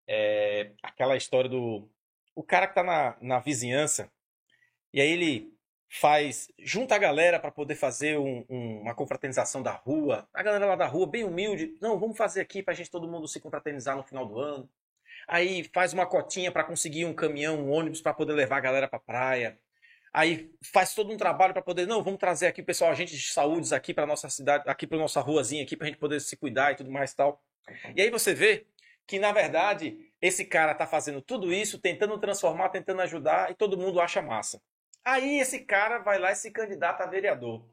É, 0.08 0.72
aquela 0.82 1.16
história 1.16 1.50
do. 1.50 1.90
O 2.34 2.42
cara 2.42 2.66
que 2.66 2.74
tá 2.74 2.82
na, 2.82 3.16
na 3.20 3.38
vizinhança, 3.38 4.10
e 4.92 5.00
aí 5.00 5.10
ele 5.10 5.55
faz. 5.88 6.48
junta 6.58 6.94
a 6.94 6.98
galera 6.98 7.38
para 7.38 7.50
poder 7.50 7.74
fazer 7.74 8.18
um, 8.18 8.44
um, 8.48 8.80
uma 8.80 8.94
confraternização 8.94 9.62
da 9.62 9.72
rua. 9.72 10.28
A 10.32 10.42
galera 10.42 10.66
lá 10.66 10.76
da 10.76 10.86
rua, 10.86 11.06
bem 11.06 11.24
humilde. 11.24 11.74
Não, 11.80 11.98
vamos 11.98 12.16
fazer 12.16 12.40
aqui 12.40 12.62
pra 12.62 12.74
gente 12.74 12.90
todo 12.90 13.08
mundo 13.08 13.28
se 13.28 13.40
confraternizar 13.40 13.96
no 13.96 14.02
final 14.02 14.26
do 14.26 14.38
ano. 14.38 14.68
Aí 15.28 15.64
faz 15.74 15.92
uma 15.92 16.06
cotinha 16.06 16.52
para 16.52 16.64
conseguir 16.64 17.04
um 17.04 17.14
caminhão, 17.14 17.58
um 17.58 17.70
ônibus 17.70 18.00
para 18.00 18.14
poder 18.14 18.32
levar 18.32 18.58
a 18.58 18.60
galera 18.60 18.88
pra 18.88 18.98
praia. 18.98 19.58
Aí 20.12 20.50
faz 20.72 20.94
todo 20.94 21.12
um 21.12 21.16
trabalho 21.16 21.52
para 21.52 21.62
poder, 21.62 21.86
não, 21.86 22.02
vamos 22.02 22.18
trazer 22.18 22.46
aqui 22.46 22.62
o 22.62 22.64
pessoal, 22.64 22.90
agentes 22.90 23.18
de 23.18 23.28
saúde 23.28 23.74
aqui 23.74 23.92
para 23.92 24.06
nossa 24.06 24.30
cidade, 24.30 24.64
aqui 24.66 24.86
para 24.86 24.96
nossa 24.96 25.20
ruazinha 25.20 25.62
aqui 25.62 25.76
pra 25.76 25.86
gente 25.86 25.98
poder 25.98 26.20
se 26.20 26.36
cuidar 26.36 26.72
e 26.72 26.76
tudo 26.76 26.90
mais 26.90 27.12
e 27.12 27.16
tal. 27.16 27.42
E 27.94 28.00
aí 28.00 28.10
você 28.10 28.32
vê 28.32 28.66
que 29.06 29.18
na 29.18 29.30
verdade 29.32 29.98
esse 30.20 30.44
cara 30.44 30.74
tá 30.74 30.86
fazendo 30.86 31.20
tudo 31.20 31.52
isso, 31.52 31.78
tentando 31.78 32.18
transformar, 32.18 32.70
tentando 32.70 33.02
ajudar 33.02 33.50
e 33.50 33.54
todo 33.54 33.76
mundo 33.76 34.00
acha 34.00 34.22
massa. 34.22 34.60
Aí 35.06 35.38
esse 35.38 35.60
cara 35.60 35.98
vai 35.98 36.18
lá 36.18 36.32
e 36.32 36.34
se 36.34 36.50
candidata 36.50 37.04
a 37.04 37.06
vereador. 37.06 37.64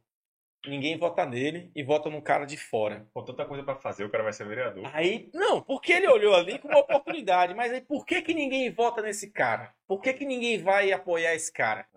Ninguém 0.68 0.98
vota 1.00 1.26
nele 1.26 1.72
e 1.76 1.84
vota 1.84 2.08
num 2.08 2.22
cara 2.22 2.46
de 2.46 2.56
fora. 2.56 3.08
Com 3.12 3.26
tanta 3.26 3.44
coisa 3.44 3.64
para 3.64 3.76
fazer, 3.76 4.06
o 4.06 4.10
cara 4.10 4.24
vai 4.24 4.32
ser 4.32 4.48
vereador. 4.48 4.88
Aí, 4.94 5.32
não, 5.34 5.60
porque 5.60 5.92
ele 5.92 6.08
olhou 6.08 6.36
ali 6.36 6.60
com 6.60 6.68
uma 6.68 6.80
oportunidade, 6.80 7.56
mas 7.56 7.74
aí 7.74 7.82
por 7.82 8.06
que 8.06 8.22
que 8.22 8.36
ninguém 8.36 8.72
vota 8.72 9.02
nesse 9.02 9.32
cara? 9.32 9.74
Por 9.88 10.00
que 10.00 10.14
que 10.14 10.26
ninguém 10.26 10.62
vai 10.62 10.92
apoiar 10.92 11.34
esse 11.34 11.52
cara? 11.52 11.88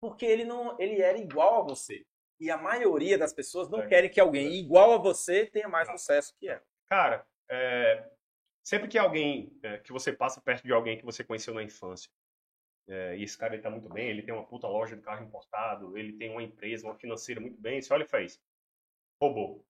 Porque 0.00 0.24
ele 0.24 0.46
não, 0.46 0.74
ele 0.80 1.02
era 1.02 1.18
igual 1.18 1.60
a 1.60 1.64
você. 1.64 2.04
E 2.40 2.50
a 2.50 2.56
maioria 2.56 3.18
das 3.18 3.34
pessoas 3.34 3.68
não 3.68 3.82
é. 3.82 3.86
querem 3.86 4.10
que 4.10 4.18
alguém 4.18 4.54
igual 4.54 4.94
a 4.94 4.98
você 4.98 5.44
tenha 5.44 5.68
mais 5.68 5.88
sucesso 5.90 6.34
que 6.38 6.48
ela. 6.48 6.62
Cara, 6.88 7.26
é, 7.50 8.02
sempre 8.64 8.88
que 8.88 8.96
alguém, 8.96 9.52
é, 9.62 9.76
que 9.76 9.92
você 9.92 10.10
passa 10.10 10.40
perto 10.40 10.64
de 10.64 10.72
alguém 10.72 10.96
que 10.96 11.04
você 11.04 11.22
conheceu 11.22 11.52
na 11.52 11.62
infância, 11.62 12.10
é, 12.88 13.16
e 13.16 13.24
esse 13.24 13.36
cara 13.36 13.54
ele 13.54 13.62
tá 13.62 13.70
muito 13.70 13.88
bem, 13.88 14.08
ele 14.08 14.22
tem 14.22 14.32
uma 14.32 14.44
puta 14.44 14.68
loja 14.68 14.96
de 14.96 15.02
carro 15.02 15.24
importado, 15.24 15.96
ele 15.98 16.12
tem 16.12 16.30
uma 16.30 16.42
empresa, 16.42 16.86
uma 16.86 16.94
financeira 16.94 17.40
muito 17.40 17.60
bem. 17.60 17.80
Você 17.82 17.92
olha 17.92 18.04
e 18.04 18.08
faz, 18.08 18.40
roubou, 19.20 19.64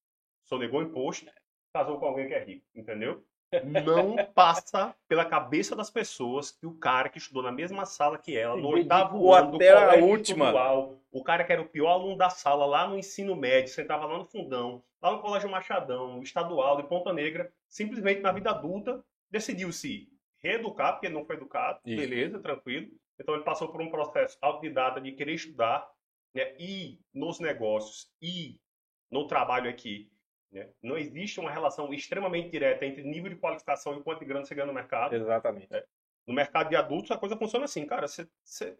sonegou 0.44 0.82
imposto, 0.82 1.30
casou 1.72 1.98
com 1.98 2.06
alguém 2.06 2.28
que 2.28 2.34
é 2.34 2.44
rico, 2.44 2.66
entendeu? 2.74 3.24
Não 3.64 4.16
passa 4.34 4.94
pela 5.08 5.24
cabeça 5.24 5.74
das 5.74 5.88
pessoas 5.88 6.50
que 6.50 6.66
o 6.66 6.74
cara 6.74 7.08
que 7.08 7.18
estudou 7.18 7.42
na 7.42 7.52
mesma 7.52 7.86
sala 7.86 8.18
que 8.18 8.36
ela, 8.36 8.56
no 8.56 8.68
oitavo 8.68 9.32
ano 9.32 9.52
do 9.52 9.56
até 9.56 9.70
a 9.70 9.94
última. 10.04 10.52
O 11.10 11.22
cara 11.24 11.44
que 11.44 11.52
era 11.52 11.62
o 11.62 11.68
pior 11.68 11.92
aluno 11.92 12.16
da 12.16 12.28
sala 12.28 12.66
lá 12.66 12.86
no 12.86 12.98
ensino 12.98 13.34
médio, 13.34 13.72
sentava 13.72 14.04
lá 14.04 14.18
no 14.18 14.26
fundão, 14.26 14.82
lá 15.00 15.12
no 15.12 15.20
Colégio 15.20 15.50
Machadão, 15.50 16.22
estadual 16.22 16.76
de 16.76 16.88
Ponta 16.88 17.12
Negra, 17.12 17.50
simplesmente 17.66 18.20
na 18.20 18.32
vida 18.32 18.50
adulta 18.50 19.02
decidiu 19.30 19.72
se 19.72 20.12
reeducar, 20.38 20.92
porque 20.92 21.08
não 21.08 21.24
foi 21.24 21.36
educado, 21.36 21.80
Isso. 21.84 21.96
beleza, 21.96 22.38
tranquilo, 22.38 22.90
então 23.18 23.34
ele 23.34 23.44
passou 23.44 23.70
por 23.70 23.80
um 23.80 23.90
processo 23.90 24.36
autodidata 24.40 25.00
de 25.00 25.12
querer 25.12 25.34
estudar, 25.34 25.88
né, 26.34 26.54
e 26.58 27.00
nos 27.14 27.40
negócios 27.40 28.12
e 28.20 28.60
no 29.10 29.26
trabalho 29.26 29.70
aqui, 29.70 30.10
né, 30.52 30.70
não 30.82 30.96
existe 30.96 31.40
uma 31.40 31.50
relação 31.50 31.92
extremamente 31.92 32.50
direta 32.50 32.84
entre 32.84 33.02
nível 33.02 33.30
de 33.30 33.36
qualificação 33.36 33.98
e 33.98 34.02
quanto 34.02 34.20
de 34.20 34.26
grana 34.26 34.44
você 34.44 34.54
ganha 34.54 34.66
no 34.66 34.74
mercado. 34.74 35.14
Exatamente. 35.14 35.70
Né? 35.70 35.82
No 36.26 36.34
mercado 36.34 36.68
de 36.68 36.76
adultos 36.76 37.10
a 37.10 37.18
coisa 37.18 37.36
funciona 37.36 37.64
assim, 37.64 37.86
cara, 37.86 38.06
você, 38.06 38.28
você 38.44 38.76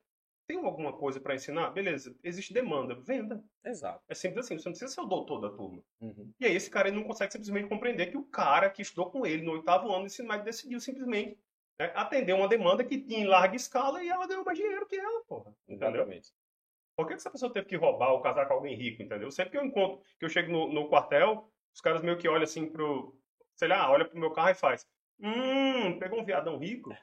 tem 0.47 0.59
alguma 0.65 0.93
coisa 0.93 1.21
para 1.21 1.35
ensinar? 1.35 1.71
Beleza, 1.71 2.15
existe 2.23 2.53
demanda, 2.53 2.95
venda. 2.95 3.43
Exato. 3.65 4.03
É 4.09 4.15
simples 4.15 4.45
assim, 4.45 4.59
você 4.59 4.69
não 4.69 4.73
precisa 4.73 4.93
ser 4.93 5.01
o 5.01 5.07
doutor 5.07 5.41
da 5.41 5.51
turma. 5.51 5.83
Uhum. 6.01 6.33
E 6.39 6.47
aí 6.47 6.55
esse 6.55 6.71
cara 6.71 6.89
ele 6.89 6.97
não 6.97 7.05
consegue 7.05 7.33
simplesmente 7.33 7.69
compreender 7.69 8.07
que 8.07 8.17
o 8.17 8.25
cara 8.25 8.71
que 8.71 8.83
estudou 8.83 9.11
com 9.11 9.27
ele 9.27 9.43
no 9.43 9.53
oitavo 9.53 9.89
ano 9.89 10.07
de 10.07 10.13
ensino 10.13 10.29
médio 10.29 10.45
decidiu 10.45 10.79
simplesmente 10.79 11.39
né, 11.79 11.93
atender 11.95 12.33
uma 12.33 12.49
demanda 12.49 12.85
que 12.85 12.99
tinha 12.99 13.21
em 13.21 13.27
larga 13.27 13.57
escala 13.57 14.03
e 14.03 14.09
ela 14.09 14.27
ganhou 14.27 14.45
mais 14.45 14.59
dinheiro 14.59 14.87
que 14.87 14.97
ela, 14.97 15.23
porra. 15.25 15.55
Entendeu? 15.69 15.89
Exatamente. 15.89 16.33
Por 16.97 17.07
que 17.07 17.15
essa 17.15 17.31
pessoa 17.31 17.53
teve 17.53 17.67
que 17.67 17.77
roubar 17.77 18.13
ou 18.13 18.23
casar 18.23 18.47
com 18.47 18.55
alguém 18.55 18.75
rico, 18.75 19.03
entendeu? 19.03 19.31
Sempre 19.31 19.53
que 19.53 19.59
eu 19.59 19.65
encontro, 19.65 20.01
que 20.19 20.25
eu 20.25 20.31
chego 20.31 20.51
no, 20.51 20.73
no 20.73 20.89
quartel, 20.89 21.51
os 21.75 21.81
caras 21.81 22.03
meio 22.03 22.17
que 22.17 22.29
olham 22.29 22.45
assim 22.45 22.67
pro. 22.67 23.15
Sei 23.55 23.69
lá, 23.69 23.91
olha 23.91 24.07
pro 24.07 24.19
meu 24.19 24.31
carro 24.31 24.51
e 24.51 24.55
faz. 24.55 24.87
Hum, 25.21 25.99
pegou 25.99 26.21
um 26.21 26.25
viadão 26.25 26.59
rico? 26.59 26.95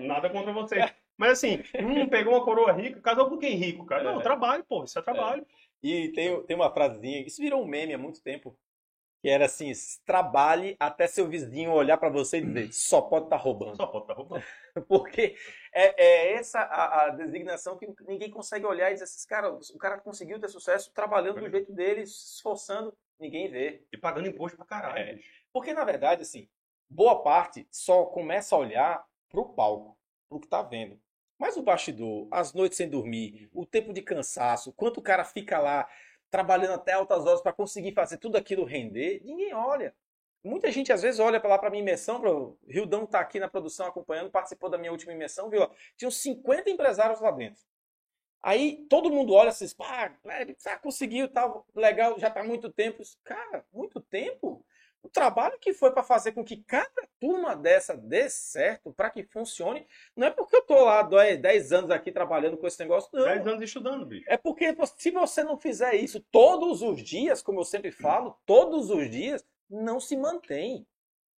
Nada 0.00 0.30
contra 0.30 0.52
você. 0.52 0.76
Mas 1.16 1.32
assim, 1.32 1.62
hum, 1.78 2.08
pegou 2.08 2.34
uma 2.34 2.44
coroa 2.44 2.72
rica, 2.72 3.00
casou 3.00 3.28
com 3.28 3.38
quem 3.38 3.56
rico, 3.56 3.86
cara? 3.86 4.02
Não, 4.02 4.20
é. 4.20 4.22
trabalho, 4.22 4.64
pô, 4.64 4.84
isso 4.84 4.98
é 4.98 5.02
trabalho. 5.02 5.42
É. 5.42 5.86
E 5.86 6.12
tem, 6.12 6.42
tem 6.44 6.56
uma 6.56 6.72
frasezinha, 6.72 7.20
isso 7.24 7.40
virou 7.40 7.62
um 7.62 7.66
meme 7.66 7.94
há 7.94 7.98
muito 7.98 8.22
tempo, 8.22 8.58
que 9.24 9.30
era 9.30 9.46
assim: 9.46 9.72
trabalhe 10.04 10.76
até 10.78 11.06
seu 11.06 11.26
vizinho 11.26 11.72
olhar 11.72 11.96
para 11.96 12.10
você 12.10 12.38
e 12.38 12.44
dizer, 12.44 12.70
só 12.74 13.00
pode 13.00 13.24
estar 13.24 13.38
tá 13.38 13.42
roubando. 13.42 13.74
Só 13.74 13.86
pode 13.86 14.04
estar 14.04 14.14
tá 14.14 14.20
roubando. 14.20 14.44
Porque 14.86 15.34
é, 15.72 16.04
é 16.04 16.32
essa 16.34 16.60
a, 16.60 17.06
a, 17.06 17.08
designação 17.08 17.78
que 17.78 17.90
ninguém 18.06 18.30
consegue 18.30 18.66
olhar 18.66 18.90
e 18.90 18.92
dizer 18.92 19.04
assim, 19.04 19.26
cara, 19.26 19.50
o 19.50 19.78
cara 19.78 19.98
conseguiu 19.98 20.38
ter 20.38 20.48
sucesso 20.48 20.92
trabalhando 20.92 21.40
do 21.40 21.48
jeito 21.48 21.72
dele, 21.72 22.06
se 22.06 22.34
esforçando, 22.34 22.94
ninguém 23.18 23.50
vê. 23.50 23.82
E 23.90 23.96
pagando 23.96 24.28
imposto 24.28 24.58
pra 24.58 24.66
caralho. 24.66 24.98
É. 24.98 25.18
Porque, 25.54 25.72
na 25.72 25.84
verdade, 25.84 26.20
assim, 26.20 26.46
boa 26.86 27.22
parte 27.22 27.66
só 27.70 28.04
começa 28.04 28.54
a 28.54 28.58
olhar 28.58 29.06
pro 29.30 29.54
palco, 29.54 29.96
pro 30.28 30.38
que 30.38 30.48
tá 30.48 30.60
vendo. 30.60 31.00
Mas 31.38 31.56
o 31.56 31.62
bastidor, 31.62 32.28
as 32.30 32.52
noites 32.52 32.76
sem 32.76 32.90
dormir, 32.90 33.48
o 33.54 33.64
tempo 33.64 33.94
de 33.94 34.02
cansaço, 34.02 34.70
quanto 34.74 34.98
o 34.98 35.02
cara 35.02 35.24
fica 35.24 35.58
lá 35.58 35.88
trabalhando 36.34 36.72
até 36.72 36.94
altas 36.94 37.24
horas 37.24 37.40
para 37.40 37.52
conseguir 37.52 37.92
fazer 37.92 38.18
tudo 38.18 38.36
aquilo 38.36 38.64
render, 38.64 39.22
ninguém 39.24 39.54
olha. 39.54 39.94
Muita 40.42 40.68
gente 40.72 40.92
às 40.92 41.00
vezes 41.00 41.20
olha 41.20 41.38
para 41.38 41.50
lá 41.50 41.58
para 41.58 41.70
minha 41.70 41.80
imersão, 41.80 42.20
o 42.20 42.58
Rildão 42.66 43.06
tá 43.06 43.20
aqui 43.20 43.38
na 43.38 43.46
produção 43.46 43.86
acompanhando, 43.86 44.32
participou 44.32 44.68
da 44.68 44.76
minha 44.76 44.90
última 44.90 45.12
imersão, 45.12 45.48
viu? 45.48 45.64
Tinham 45.96 46.10
50 46.10 46.68
empresários 46.68 47.20
lá 47.20 47.30
dentro. 47.30 47.62
Aí 48.42 48.84
todo 48.90 49.12
mundo 49.12 49.32
olha 49.32 49.50
assim, 49.50 49.64
pá, 49.76 50.12
ah, 50.66 50.78
conseguiu, 50.78 51.28
tá 51.28 51.48
legal, 51.72 52.18
já 52.18 52.28
tá 52.28 52.40
há 52.40 52.44
muito 52.44 52.68
tempo. 52.68 53.00
Cara, 53.22 53.64
muito 53.72 54.00
tempo? 54.00 54.66
O 55.04 55.08
trabalho 55.10 55.58
que 55.60 55.74
foi 55.74 55.92
para 55.92 56.02
fazer 56.02 56.32
com 56.32 56.42
que 56.42 56.56
cada 56.64 57.06
turma 57.20 57.54
dessa 57.54 57.94
dê 57.94 58.28
certo, 58.30 58.90
para 58.90 59.10
que 59.10 59.22
funcione, 59.22 59.86
não 60.16 60.26
é 60.26 60.30
porque 60.30 60.56
eu 60.56 60.62
tô 60.62 60.82
lá 60.82 61.02
10 61.02 61.72
anos 61.72 61.90
aqui 61.90 62.10
trabalhando 62.10 62.56
com 62.56 62.66
esse 62.66 62.80
negócio, 62.80 63.10
não. 63.12 63.24
10 63.24 63.46
anos 63.46 63.62
estudando, 63.62 64.06
bicho. 64.06 64.24
É 64.26 64.38
porque 64.38 64.74
se 64.96 65.10
você 65.10 65.44
não 65.44 65.58
fizer 65.58 65.94
isso 65.94 66.20
todos 66.32 66.80
os 66.80 67.02
dias, 67.02 67.42
como 67.42 67.60
eu 67.60 67.64
sempre 67.64 67.92
falo, 67.92 68.38
todos 68.46 68.88
os 68.88 69.10
dias, 69.10 69.46
não 69.68 70.00
se 70.00 70.16
mantém. 70.16 70.86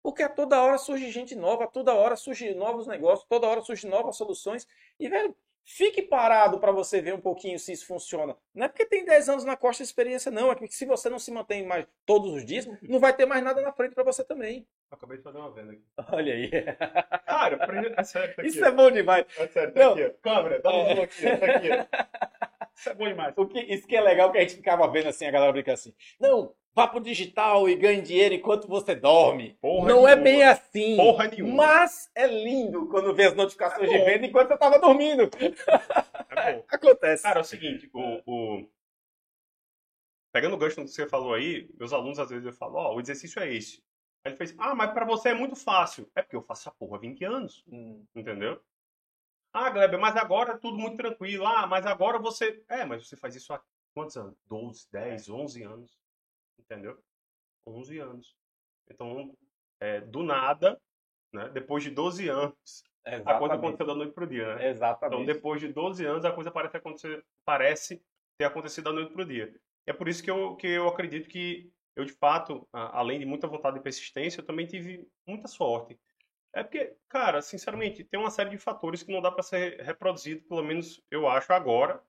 Porque 0.01 0.23
a 0.23 0.29
toda 0.29 0.63
hora 0.63 0.79
surge 0.79 1.11
gente 1.11 1.35
nova, 1.35 1.65
a 1.65 1.67
toda 1.67 1.93
hora 1.93 2.15
surgem 2.15 2.55
novos 2.55 2.87
negócios, 2.87 3.27
toda 3.29 3.49
hora 3.49 3.61
surgem 3.63 3.91
novas 3.91 4.17
soluções. 4.17 4.65
E, 5.01 5.09
velho, 5.09 5.37
Fique 5.69 6.01
parado 6.01 6.61
para 6.61 6.71
você 6.71 7.03
ver 7.03 7.13
um 7.13 7.21
pouquinho 7.21 7.59
se 7.59 7.73
isso 7.73 7.89
funciona. 7.89 8.37
Não 8.55 8.67
é 8.67 8.69
porque 8.69 8.87
tem 8.87 9.05
10 9.05 9.29
anos 9.31 9.45
na 9.45 9.57
costa 9.57 9.83
de 9.83 9.89
experiência, 9.89 10.31
não. 10.31 10.53
É 10.53 10.55
porque 10.55 10.73
se 10.73 10.87
você 10.87 11.11
não 11.11 11.19
se 11.19 11.33
mantém 11.33 11.67
mais 11.67 11.85
todos 12.07 12.33
os 12.33 12.47
dias, 12.47 12.69
não 12.83 13.01
vai 13.01 13.13
ter 13.13 13.27
mais 13.27 13.43
nada 13.43 13.61
na 13.61 13.73
frente 13.73 13.93
para 13.93 14.05
você 14.05 14.23
também. 14.23 14.65
Acabei 14.93 15.17
de 15.17 15.25
fazer 15.25 15.39
uma 15.39 15.51
venda 15.51 15.73
aqui. 15.73 15.83
Olha 16.13 16.35
aí. 16.35 16.51
Cara, 17.27 17.59
é 17.99 18.05
sério, 18.05 18.37
tá 18.37 18.43
aqui. 18.43 18.49
Isso 18.49 18.65
é 18.65 18.71
bom 18.71 18.93
demais. 18.93 19.27
É 19.37 19.49
sério, 19.49 19.75
tá 19.75 19.81
não. 19.81 19.93
aqui. 19.95 20.11
Câmera, 20.23 20.61
dá 20.61 20.71
um 20.71 20.87
é. 20.87 21.03
aqui, 21.03 21.23
tá 21.37 21.47
aqui. 21.47 21.69
Isso 22.77 22.91
é 22.91 22.95
bom 22.95 23.09
demais. 23.09 23.35
O 23.37 23.47
que, 23.47 23.59
isso 23.61 23.87
que 23.87 23.97
é 23.97 24.01
legal 24.01 24.31
que 24.31 24.39
a 24.39 24.43
gente 24.43 24.57
ficava 24.57 24.87
vendo 24.89 25.09
assim, 25.09 25.25
a 25.25 25.31
galera 25.31 25.53
brinca 25.53 25.73
assim. 25.73 25.95
Não, 26.21 26.55
vá 26.75 26.87
pro 26.87 27.01
digital 27.01 27.69
e 27.69 27.75
ganhe 27.75 28.03
dinheiro 28.03 28.35
enquanto 28.35 28.69
você 28.69 28.95
dorme. 28.95 29.57
Porra 29.63 29.89
não 29.89 30.07
é 30.07 30.15
nenhuma. 30.15 30.29
é 30.29 30.33
bem 30.33 30.43
assim. 30.45 30.97
Porra 30.97 31.29
nenhuma. 31.29 31.55
Mas 31.55 32.11
é 32.15 32.27
lindo 32.27 32.87
quando 32.89 33.15
vê 33.15 33.25
as 33.25 33.35
notificações 33.35 33.91
é 33.91 33.99
de 33.99 34.05
venda 34.05 34.27
enquanto 34.27 34.49
você 34.49 34.59
tava 34.59 34.79
dormindo. 34.79 35.23
É 35.23 36.53
bom. 36.53 36.65
Acontece. 36.69 37.23
Cara, 37.23 37.41
é 37.41 37.43
o 37.43 37.45
seguinte, 37.45 37.89
o, 37.95 38.21
o... 38.27 38.69
Pegando 40.31 40.55
o 40.55 40.59
gancho 40.59 40.77
do 40.77 40.85
que 40.85 40.91
você 40.91 41.09
falou 41.09 41.33
aí, 41.33 41.67
meus 41.79 41.95
alunos 41.95 42.19
às 42.19 42.29
vezes 42.29 42.45
eu 42.45 42.53
falo, 42.53 42.77
ó, 42.77 42.93
oh, 42.93 42.97
o 42.97 43.01
exercício 43.01 43.41
é 43.41 43.51
esse. 43.51 43.83
Aí 44.23 44.33
ele 44.33 44.37
fez, 44.37 44.55
ah, 44.59 44.75
mas 44.75 44.91
para 44.93 45.07
você 45.07 45.31
é 45.31 45.35
muito 45.35 45.57
fácil. 45.57 46.11
É 46.15 46.21
porque 46.21 46.37
eu 46.37 46.43
faço 46.43 46.69
essa 46.69 46.77
porra 46.79 46.99
há 46.99 47.01
20 47.01 47.25
anos. 47.25 47.65
Hum. 47.73 48.05
Entendeu? 48.15 48.61
Ah, 49.57 49.71
Gleber, 49.71 49.99
mas 49.99 50.17
agora 50.17 50.59
tudo 50.59 50.77
muito 50.77 50.97
tranquilo. 50.97 51.47
Ah, 51.47 51.67
mas 51.67 51.87
agora 51.87 52.19
você. 52.19 52.63
É, 52.69 52.85
mas 52.85 53.09
você 53.09 53.17
faz 53.17 53.35
isso 53.35 53.53
há 53.53 53.63
quantos 53.95 54.17
anos? 54.17 54.37
12, 54.47 54.87
10, 54.91 55.29
11 55.29 55.63
anos 55.63 56.07
entendeu? 56.59 56.99
11 57.67 57.99
anos. 57.99 58.37
Então, 58.91 59.37
é, 59.81 60.01
do 60.01 60.23
nada, 60.23 60.81
né, 61.33 61.49
depois 61.51 61.83
de 61.83 61.91
12 61.91 62.29
anos, 62.29 62.85
Exatamente. 63.05 63.31
a 63.31 63.39
coisa 63.39 63.55
aconteceu 63.55 63.87
da 63.87 63.95
noite 63.95 64.13
para 64.13 64.25
o 64.25 64.29
dia, 64.29 64.55
né? 64.57 64.69
Exatamente. 64.69 65.23
Então, 65.23 65.35
depois 65.35 65.61
de 65.61 65.73
12 65.73 66.05
anos, 66.05 66.25
a 66.25 66.33
coisa 66.33 66.51
parece, 66.51 66.77
acontecer, 66.77 67.25
parece 67.45 68.03
ter 68.39 68.45
acontecido 68.45 68.85
da 68.85 68.93
noite 68.93 69.13
para 69.13 69.23
o 69.23 69.27
dia. 69.27 69.55
E 69.87 69.91
é 69.91 69.93
por 69.93 70.09
isso 70.09 70.23
que 70.23 70.31
eu, 70.31 70.57
que 70.57 70.67
eu 70.67 70.89
acredito 70.89 71.29
que 71.29 71.71
eu, 71.95 72.05
de 72.05 72.13
fato, 72.13 72.69
além 72.73 73.19
de 73.19 73.25
muita 73.25 73.47
vontade 73.47 73.79
e 73.79 73.83
persistência, 73.83 74.41
eu 74.41 74.45
também 74.45 74.67
tive 74.67 75.09
muita 75.27 75.49
sorte. 75.49 75.99
É 76.55 76.63
porque, 76.63 76.97
cara, 77.09 77.43
sinceramente, 77.43 78.05
tem 78.05 78.19
uma 78.19 78.31
série 78.31 78.51
de 78.51 78.59
fatores 78.59 79.03
que 79.03 79.13
não 79.13 79.21
dá 79.21 79.31
para 79.31 79.43
ser 79.43 79.81
reproduzido, 79.83 80.43
pelo 80.49 80.63
menos 80.63 81.03
eu 81.11 81.29
acho 81.29 81.53
agora. 81.53 82.03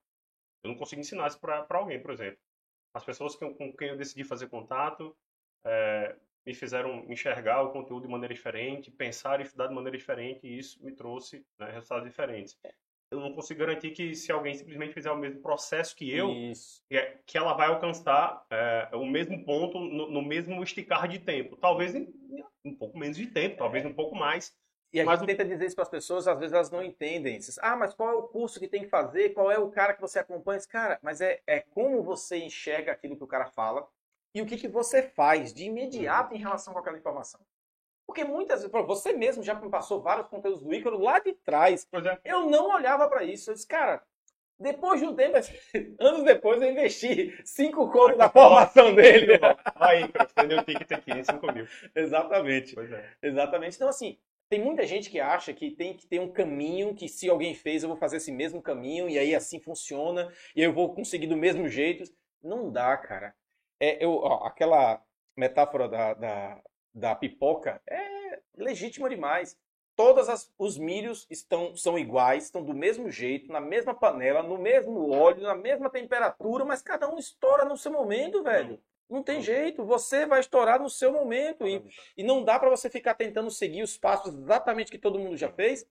Eu 0.64 0.70
não 0.70 0.78
consigo 0.78 1.02
ensinar 1.02 1.28
isso 1.28 1.40
para 1.40 1.66
alguém, 1.72 2.02
por 2.02 2.12
exemplo. 2.12 2.40
As 2.94 3.04
pessoas 3.04 3.36
com, 3.36 3.54
com 3.54 3.76
quem 3.76 3.90
eu 3.90 3.98
decidi 3.98 4.24
fazer 4.24 4.48
contato 4.48 5.16
é, 5.66 6.16
me 6.46 6.54
fizeram 6.54 7.06
enxergar 7.12 7.62
o 7.62 7.72
conteúdo 7.72 8.06
de 8.06 8.12
maneira 8.12 8.34
diferente, 8.34 8.90
pensar 8.90 9.40
e 9.40 9.44
estudar 9.44 9.68
de 9.68 9.74
maneira 9.74 9.98
diferente, 9.98 10.48
e 10.48 10.58
isso 10.58 10.82
me 10.84 10.94
trouxe 10.94 11.46
né, 11.60 11.70
resultados 11.72 12.08
diferentes. 12.08 12.58
Eu 13.12 13.20
não 13.20 13.34
consigo 13.34 13.60
garantir 13.60 13.92
que 13.92 14.16
se 14.16 14.32
alguém 14.32 14.54
simplesmente 14.54 14.94
fizer 14.94 15.12
o 15.12 15.18
mesmo 15.18 15.42
processo 15.42 15.96
que 15.96 16.10
eu, 16.10 16.30
é, 16.90 17.18
que 17.26 17.38
ela 17.38 17.54
vai 17.54 17.68
alcançar 17.68 18.46
é, 18.50 18.90
o 18.94 19.06
mesmo 19.06 19.44
ponto 19.46 19.80
no, 19.80 20.10
no, 20.10 20.22
mesmo 20.22 20.62
esticar 20.62 21.08
de 21.08 21.20
tempo. 21.20 21.56
Talvez 21.56 21.96
em, 21.96 22.14
um 22.68 22.76
pouco 22.76 22.98
menos 22.98 23.18
de 23.18 23.28
tempo, 23.28 23.58
talvez 23.58 23.86
um 23.86 23.94
pouco 23.94 24.16
mais. 24.16 24.56
E 24.94 25.02
a 25.02 25.06
mas 25.06 25.20
gente 25.20 25.26
o... 25.26 25.28
tenta 25.28 25.46
dizer 25.46 25.66
isso 25.66 25.76
para 25.76 25.84
as 25.84 25.90
pessoas, 25.90 26.28
às 26.28 26.40
vezes 26.40 26.54
elas 26.54 26.72
não 26.72 26.84
entendem. 26.84 27.40
ah, 27.62 27.76
mas 27.76 27.94
qual 27.94 28.10
é 28.10 28.16
o 28.16 28.24
curso 28.24 28.60
que 28.60 28.68
tem 28.68 28.84
que 28.84 28.90
fazer? 28.90 29.30
Qual 29.30 29.52
é 29.52 29.60
o 29.60 29.70
cara 29.70 29.94
que 29.94 30.02
você 30.02 30.20
acompanha? 30.20 30.60
Cara, 30.70 31.00
mas 31.02 31.22
é, 31.22 31.42
é 31.46 31.60
como 31.60 32.02
você 32.02 32.38
enxerga 32.38 32.92
aquilo 32.92 33.18
que 33.18 33.24
o 33.24 33.28
cara 33.28 33.48
fala 33.48 33.88
e 34.34 34.42
o 34.42 34.46
que, 34.46 34.58
que 34.58 34.68
você 34.68 35.04
faz 35.04 35.54
de 35.54 35.66
imediato 35.66 36.34
em 36.34 36.38
relação 36.38 36.74
com 36.74 36.80
aquela 36.80 36.98
informação. 36.98 37.40
Porque 38.06 38.24
muitas 38.24 38.62
vezes, 38.62 38.88
você 38.88 39.12
mesmo 39.12 39.44
já 39.44 39.54
me 39.54 39.70
passou 39.70 40.02
vários 40.02 40.28
conteúdos 40.28 40.64
do 40.64 40.74
Ícaro 40.74 40.98
lá 40.98 41.20
de 41.20 41.34
trás. 41.34 41.86
É. 41.94 42.20
Eu 42.24 42.46
não 42.46 42.70
olhava 42.70 43.10
para 43.10 43.24
isso. 43.24 43.50
Eu 43.50 43.54
disse, 43.56 43.68
cara, 43.68 44.02
depois 44.60 45.00
de 45.00 45.06
um 45.06 45.16
tempo, 45.16 45.38
anos 46.00 46.24
depois, 46.24 46.62
eu 46.62 46.72
investi 46.72 47.40
cinco 47.46 47.92
contos 47.92 48.18
na 48.18 48.30
formação 48.30 48.94
dele. 48.96 49.40
Aí, 49.76 50.04
você 50.04 50.48
deu 50.48 50.60
um 50.60 50.64
ticket 50.64 50.92
aqui, 50.92 51.24
5 51.24 51.54
mil. 51.54 51.68
Exatamente. 51.96 52.74
Pois 52.74 52.92
é. 52.92 53.06
Exatamente. 53.22 53.76
Então, 53.76 53.88
assim, 53.88 54.18
tem 54.50 54.60
muita 54.60 54.86
gente 54.86 55.10
que 55.10 55.20
acha 55.20 55.54
que 55.54 55.72
tem 55.72 55.96
que 55.96 56.08
ter 56.08 56.20
um 56.20 56.32
caminho, 56.32 56.96
que 56.96 57.08
se 57.08 57.30
alguém 57.30 57.54
fez, 57.54 57.84
eu 57.84 57.90
vou 57.90 57.98
fazer 57.98 58.18
esse 58.18 58.32
mesmo 58.32 58.62
caminho, 58.62 59.08
e 59.10 59.20
aí 59.20 59.36
assim 59.36 59.60
funciona, 59.60 60.32
e 60.56 60.64
eu 60.64 60.74
vou 60.74 60.94
conseguir 60.94 61.28
do 61.28 61.38
mesmo 61.38 61.68
jeito. 61.68 62.04
Não 62.42 62.72
dá, 62.72 62.96
cara. 62.98 63.36
É, 63.80 64.04
eu, 64.04 64.16
ó, 64.16 64.46
aquela 64.48 65.04
metáfora 65.36 65.88
da, 65.88 66.14
da, 66.16 66.62
da 66.96 67.16
pipoca 67.16 67.80
é 67.88 68.40
legítima 68.56 69.10
demais. 69.10 69.56
Todos 69.98 70.50
os 70.60 70.78
milhos 70.78 71.26
estão 71.28 71.76
são 71.76 71.98
iguais, 71.98 72.46
estão 72.46 72.64
do 72.64 72.74
mesmo 72.74 73.10
jeito, 73.10 73.52
na 73.52 73.60
mesma 73.60 73.96
panela, 73.96 74.44
no 74.44 74.56
mesmo 74.56 75.10
óleo, 75.12 75.42
na 75.42 75.56
mesma 75.56 75.90
temperatura, 75.90 76.64
mas 76.64 76.84
cada 76.84 77.12
um 77.12 77.18
estoura 77.18 77.66
no 77.66 77.76
seu 77.76 77.92
momento, 77.92 78.44
velho. 78.44 78.80
Não 79.10 79.24
tem 79.24 79.42
jeito, 79.42 79.84
você 79.84 80.28
vai 80.28 80.40
estourar 80.40 80.80
no 80.80 80.90
seu 80.90 81.12
momento 81.12 81.68
e, 81.68 81.84
e 82.16 82.24
não 82.24 82.44
dá 82.44 82.60
para 82.60 82.70
você 82.70 82.92
ficar 82.92 83.16
tentando 83.16 83.50
seguir 83.50 83.82
os 83.82 83.98
passos 83.98 84.36
exatamente 84.36 84.92
que 84.92 85.00
todo 85.00 85.18
mundo 85.18 85.36
já 85.36 85.50
fez, 85.50 85.84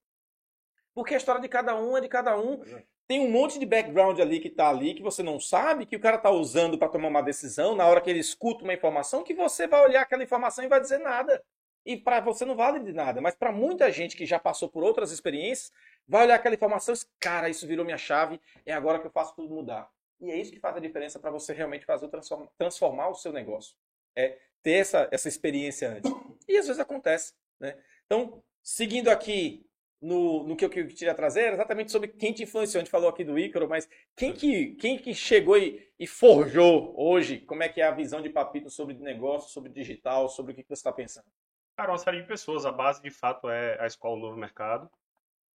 porque 0.95 1.15
a 1.15 1.17
história 1.17 1.41
de 1.41 1.49
cada 1.49 1.75
um 1.75 1.97
é 1.97 2.01
de 2.01 2.09
cada 2.09 2.39
um. 2.39 2.63
É 2.63 2.85
tem 3.09 3.21
um 3.21 3.31
monte 3.31 3.59
de 3.59 3.67
background 3.67 4.21
ali 4.21 4.41
que 4.41 4.49
está 4.49 4.69
ali 4.69 4.95
que 4.95 5.03
você 5.03 5.23
não 5.23 5.41
sabe, 5.41 5.87
que 5.87 5.97
o 5.97 6.01
cara 6.01 6.17
está 6.17 6.31
usando 6.31 6.79
para 6.79 6.89
tomar 6.89 7.09
uma 7.09 7.23
decisão, 7.23 7.75
na 7.75 7.87
hora 7.87 8.01
que 8.01 8.11
ele 8.11 8.19
escuta 8.19 8.63
uma 8.63 8.75
informação, 8.75 9.23
que 9.25 9.35
você 9.35 9.67
vai 9.67 9.85
olhar 9.85 10.03
aquela 10.03 10.25
informação 10.25 10.65
e 10.65 10.69
vai 10.69 10.81
dizer 10.81 10.99
nada. 10.99 11.43
E 11.87 11.97
para 11.97 12.19
você 12.19 12.45
não 12.45 12.57
vale 12.57 12.81
de 12.81 12.93
nada, 12.93 13.21
mas 13.21 13.37
para 13.37 13.53
muita 13.53 13.93
gente 13.93 14.17
que 14.17 14.27
já 14.27 14.41
passou 14.41 14.69
por 14.69 14.83
outras 14.83 15.13
experiências, 15.13 15.73
vai 16.07 16.25
olhar 16.25 16.35
aquela 16.35 16.57
informação 16.57 16.93
e 16.93 16.99
cara, 17.21 17.49
isso 17.49 17.65
virou 17.65 17.85
minha 17.85 17.97
chave, 17.97 18.41
é 18.67 18.73
agora 18.73 18.99
que 18.99 19.07
eu 19.07 19.11
faço 19.11 19.37
tudo 19.37 19.55
mudar. 19.55 19.89
E 20.21 20.29
é 20.29 20.37
isso 20.37 20.51
que 20.51 20.59
faz 20.59 20.77
a 20.77 20.81
diferença 20.81 21.21
para 21.21 21.31
você 21.31 21.53
realmente 21.53 21.87
fazer 21.87 22.09
transformar, 22.09 22.49
transformar 22.59 23.09
o 23.09 23.15
seu 23.15 23.33
negócio. 23.33 23.77
É 24.17 24.37
ter 24.65 24.73
essa, 24.73 25.09
essa 25.13 25.29
experiência 25.29 25.91
antes. 25.91 26.11
E 26.49 26.57
às 26.57 26.67
vezes 26.67 26.81
acontece. 26.81 27.35
Né? 27.61 27.77
Então, 28.05 28.43
seguindo 28.63 29.09
aqui 29.09 29.65
no, 30.01 30.43
no 30.43 30.57
que 30.57 30.65
eu 30.65 30.71
queria 30.71 31.15
trazer 31.15 31.43
era 31.43 31.55
exatamente 31.55 31.93
sobre 31.93 32.09
quem 32.09 32.33
te 32.33 32.43
influenciou. 32.43 32.81
A 32.81 32.85
gente 32.85 32.91
falou 32.91 33.09
aqui 33.09 33.23
do 33.23 33.39
Ícaro, 33.39 33.69
mas 33.69 33.89
quem 34.17 34.33
que, 34.33 34.75
quem 34.75 34.99
que 34.99 35.15
chegou 35.15 35.57
e, 35.57 35.89
e 35.99 36.07
forjou 36.07 36.95
hoje? 36.97 37.39
Como 37.41 37.63
é 37.63 37.69
que 37.69 37.81
é 37.81 37.85
a 37.85 37.93
visão 37.93 38.21
de 38.21 38.31
Papito 38.31 38.71
sobre 38.71 38.95
negócio, 38.95 39.51
sobre 39.51 39.71
digital, 39.71 40.29
sobre 40.29 40.53
o 40.53 40.55
que, 40.55 40.63
que 40.63 40.69
você 40.69 40.75
está 40.81 40.93
pensando? 40.93 41.27
Cara, 41.77 41.93
uma 41.93 41.99
série 41.99 42.23
de 42.23 42.27
pessoas. 42.27 42.65
A 42.65 42.73
base, 42.73 43.03
de 43.03 43.11
fato, 43.11 43.49
é 43.49 43.81
a 43.81 43.87
Escola 43.87 44.19
Novo 44.19 44.37
Mercado. 44.37 44.91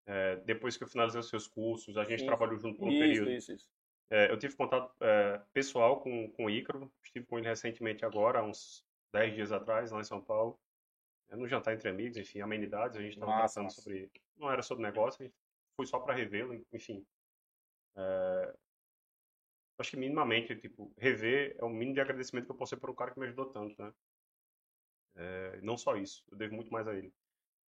É, 0.05 0.36
depois 0.38 0.77
que 0.77 0.84
eu 0.84 0.88
finalizei 0.88 1.19
os 1.19 1.29
seus 1.29 1.47
cursos, 1.47 1.97
a 1.97 2.03
gente 2.03 2.19
isso. 2.19 2.25
trabalhou 2.25 2.57
junto 2.57 2.77
por 2.77 2.88
um 2.88 2.91
isso, 2.91 2.99
período. 2.99 3.31
Isso, 3.31 3.53
isso. 3.53 3.69
É, 4.10 4.31
eu 4.31 4.38
tive 4.38 4.55
contato 4.55 4.93
é, 5.01 5.41
pessoal 5.53 5.99
com, 6.01 6.29
com 6.31 6.45
o 6.45 6.49
Ícaro. 6.49 6.91
Estive 7.03 7.25
com 7.25 7.39
ele 7.39 7.47
recentemente 7.47 8.05
agora, 8.05 8.43
uns 8.43 8.86
10 9.13 9.34
dias 9.34 9.51
atrás, 9.51 9.91
lá 9.91 9.99
em 9.99 10.03
São 10.03 10.21
Paulo. 10.21 10.60
É, 11.29 11.36
no 11.36 11.47
jantar 11.47 11.73
entre 11.73 11.89
amigos, 11.89 12.17
enfim, 12.17 12.41
amenidades. 12.41 12.97
A 12.97 13.01
gente 13.01 13.13
estava 13.13 13.31
conversando 13.31 13.71
sobre 13.71 14.12
não 14.38 14.51
era 14.51 14.62
sobre 14.62 14.84
negócio, 14.84 15.31
foi 15.75 15.86
só 15.86 15.99
para 15.99 16.15
revê-lo, 16.15 16.65
enfim. 16.73 17.05
É, 17.95 18.55
acho 19.79 19.91
que 19.91 19.97
minimamente, 19.97 20.55
tipo, 20.55 20.93
rever 20.97 21.55
é 21.57 21.63
o 21.63 21.69
mínimo 21.69 21.93
de 21.93 22.01
agradecimento 22.01 22.45
que 22.45 22.51
eu 22.51 22.55
posso 22.55 22.75
ter 22.75 22.81
por 22.81 22.89
um 22.89 22.95
cara 22.95 23.12
que 23.12 23.19
me 23.19 23.25
ajudou 23.27 23.45
tanto, 23.45 23.81
né? 23.81 23.93
É, 25.15 25.60
não 25.62 25.78
só 25.78 25.95
isso, 25.95 26.24
eu 26.32 26.38
devo 26.38 26.56
muito 26.56 26.71
mais 26.71 26.88
a 26.88 26.95
ele. 26.95 27.13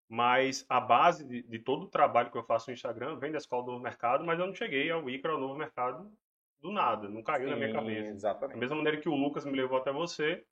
Mas 0.10 0.66
a 0.70 0.80
base 0.80 1.26
de, 1.26 1.44
de, 1.44 1.60
todo 1.60 1.84
o 1.84 1.90
trabalho 1.90 2.32
que 2.32 2.38
eu 2.38 2.44
faço 2.44 2.70
no 2.70 2.74
Instagram 2.74 3.18
vem 3.18 3.32
da 3.32 3.38
Escola 3.38 3.64
do 3.64 3.72
Novo 3.72 3.84
Mercado, 3.84 4.24
mas 4.24 4.40
eu 4.40 4.48
não 4.48 4.54
cheguei 4.54 4.92
ao 4.92 5.10
Icra, 5.10 5.32
ao 5.32 5.40
Novo 5.40 5.56
Mercado, 5.56 6.12
do 6.62 6.72
nada, 6.72 7.10
não 7.10 7.24
caiu 7.24 7.46
Sim, 7.46 7.52
na 7.52 7.58
minha 7.58 7.74
cabeça. 7.74 8.10
Exatamente. 8.10 8.54
Da 8.54 8.60
mesma 8.60 8.76
maneira 8.76 9.00
que 9.00 9.10
o 9.10 9.16
Lucas 9.16 9.46
me 9.46 9.56
levou 9.56 9.78
até 9.78 9.92
você, 9.92 10.46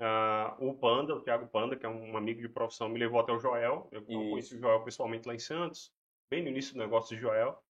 Uh, 0.00 0.70
o 0.70 0.74
Panda, 0.74 1.14
o 1.14 1.20
Thiago 1.20 1.46
Panda, 1.46 1.76
que 1.76 1.84
é 1.84 1.88
um 1.88 2.16
amigo 2.16 2.40
de 2.40 2.48
profissão, 2.48 2.88
me 2.88 2.98
levou 2.98 3.20
até 3.20 3.32
o 3.32 3.38
Joel. 3.38 3.86
Eu 3.92 4.00
Isso. 4.00 4.30
conheci 4.30 4.54
o 4.54 4.58
Joel 4.58 4.82
pessoalmente 4.82 5.28
lá 5.28 5.34
em 5.34 5.38
Santos, 5.38 5.92
bem 6.30 6.42
no 6.42 6.48
início 6.48 6.72
do 6.72 6.78
negócio 6.78 7.14
de 7.14 7.20
Joel. 7.20 7.62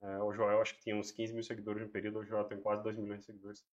Uh, 0.00 0.22
o 0.24 0.32
Joel 0.32 0.60
acho 0.60 0.76
que 0.76 0.82
tinha 0.82 0.94
uns 0.94 1.10
15 1.10 1.34
mil 1.34 1.42
seguidores 1.42 1.82
no 1.82 1.88
período, 1.88 2.20
o 2.20 2.24
Joel 2.24 2.44
tem 2.44 2.60
quase 2.60 2.84
2 2.84 2.96
milhões 2.96 3.20
de 3.20 3.26
seguidores. 3.26 3.64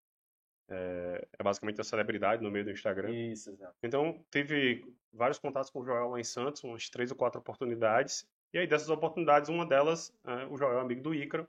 É, 0.70 1.28
é 1.40 1.44
basicamente 1.44 1.82
a 1.82 1.84
celebridade 1.84 2.44
no 2.44 2.52
meio 2.52 2.66
do 2.66 2.72
Instagram. 2.72 3.12
Isso, 3.12 3.50
exato. 3.50 3.76
Então, 3.84 4.24
tive 4.32 4.86
vários 5.12 5.40
contatos 5.40 5.70
com 5.70 5.80
o 5.80 5.86
Joel 5.86 6.10
lá 6.10 6.20
em 6.20 6.24
Santos, 6.24 6.64
umas 6.64 6.90
três 6.90 7.12
ou 7.12 7.18
quatro 7.18 7.40
oportunidades. 7.40 8.28
E 8.54 8.58
aí, 8.58 8.68
dessas 8.68 8.90
oportunidades, 8.90 9.50
uma 9.50 9.66
delas, 9.66 10.10
uh, 10.26 10.52
o 10.52 10.58
Joel 10.58 10.80
é 10.80 10.82
amigo 10.82 11.02
do 11.02 11.14
Ícaro, 11.14 11.48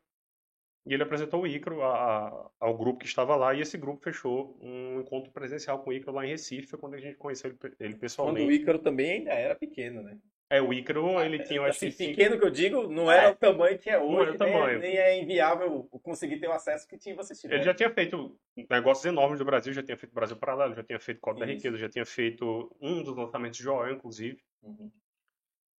e 0.86 0.94
ele 0.94 1.02
apresentou 1.02 1.42
o 1.42 1.46
Icaro 1.46 1.82
a, 1.82 2.28
a, 2.28 2.50
ao 2.58 2.76
grupo 2.76 3.00
que 3.00 3.06
estava 3.06 3.36
lá, 3.36 3.54
e 3.54 3.60
esse 3.60 3.76
grupo 3.76 4.02
fechou 4.02 4.58
um 4.60 5.00
encontro 5.00 5.30
presencial 5.30 5.78
com 5.80 5.90
o 5.90 5.92
Icaro 5.92 6.16
lá 6.16 6.26
em 6.26 6.30
Recife, 6.30 6.66
foi 6.66 6.78
quando 6.78 6.94
a 6.94 6.98
gente 6.98 7.16
conheceu 7.16 7.50
ele, 7.50 7.74
ele 7.78 7.96
pessoalmente. 7.96 8.46
Quando 8.46 8.48
o 8.48 8.52
Icaro 8.52 8.78
também 8.78 9.10
ainda 9.12 9.32
era 9.32 9.54
pequeno, 9.54 10.02
né? 10.02 10.18
É, 10.52 10.60
o 10.60 10.72
Icaro, 10.72 11.16
ah, 11.16 11.24
ele 11.24 11.38
tinha, 11.44 11.60
eu 11.60 11.64
assim, 11.64 11.92
pequeno 11.92 12.36
que 12.36 12.44
eu 12.44 12.50
digo, 12.50 12.88
não 12.88 13.08
era 13.08 13.28
é, 13.28 13.30
o 13.30 13.36
tamanho 13.36 13.78
que 13.78 13.88
é 13.88 13.96
hoje, 13.96 14.32
o 14.32 14.36
tamanho. 14.36 14.80
Nem, 14.80 14.90
nem 14.90 14.96
é 14.96 15.22
inviável 15.22 15.84
conseguir 16.02 16.40
ter 16.40 16.48
o 16.48 16.52
acesso 16.52 16.88
que 16.88 16.98
tinha 16.98 17.14
vocês 17.14 17.40
tiveram. 17.40 17.60
Ele 17.60 17.64
já 17.64 17.72
tinha 17.72 17.88
feito 17.88 18.36
negócios 18.68 19.06
enormes 19.06 19.38
do 19.38 19.44
Brasil, 19.44 19.72
já 19.72 19.80
tinha 19.80 19.96
feito 19.96 20.12
Brasil 20.12 20.36
Paralelo, 20.36 20.74
já 20.74 20.82
tinha 20.82 20.98
feito 20.98 21.20
Copa 21.20 21.38
da 21.38 21.46
Riqueza, 21.46 21.76
já 21.76 21.88
tinha 21.88 22.04
feito 22.04 22.76
um 22.80 23.00
dos 23.00 23.16
lançamentos 23.16 23.58
de 23.58 23.62
Joel, 23.62 23.94
inclusive. 23.94 24.42
Uhum. 24.60 24.90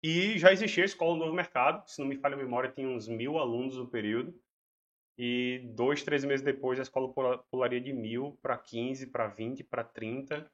E 0.01 0.39
já 0.39 0.53
existia 0.53 0.83
a 0.83 0.85
Escola 0.85 1.15
do 1.15 1.19
Novo 1.19 1.33
Mercado, 1.33 1.85
se 1.85 1.99
não 1.99 2.07
me 2.07 2.15
falha 2.15 2.35
a 2.35 2.37
memória, 2.37 2.71
tinha 2.71 2.87
uns 2.87 3.09
mil 3.09 3.37
alunos 3.37 3.75
no 3.75 3.87
período. 3.87 4.33
E 5.17 5.69
dois, 5.75 6.01
três 6.01 6.23
meses 6.23 6.43
depois, 6.43 6.79
a 6.79 6.83
escola 6.83 7.11
pularia 7.51 7.81
de 7.81 7.91
mil 7.91 8.39
para 8.41 8.57
15, 8.57 9.07
para 9.07 9.27
20, 9.27 9.65
para 9.65 9.83
30, 9.83 10.49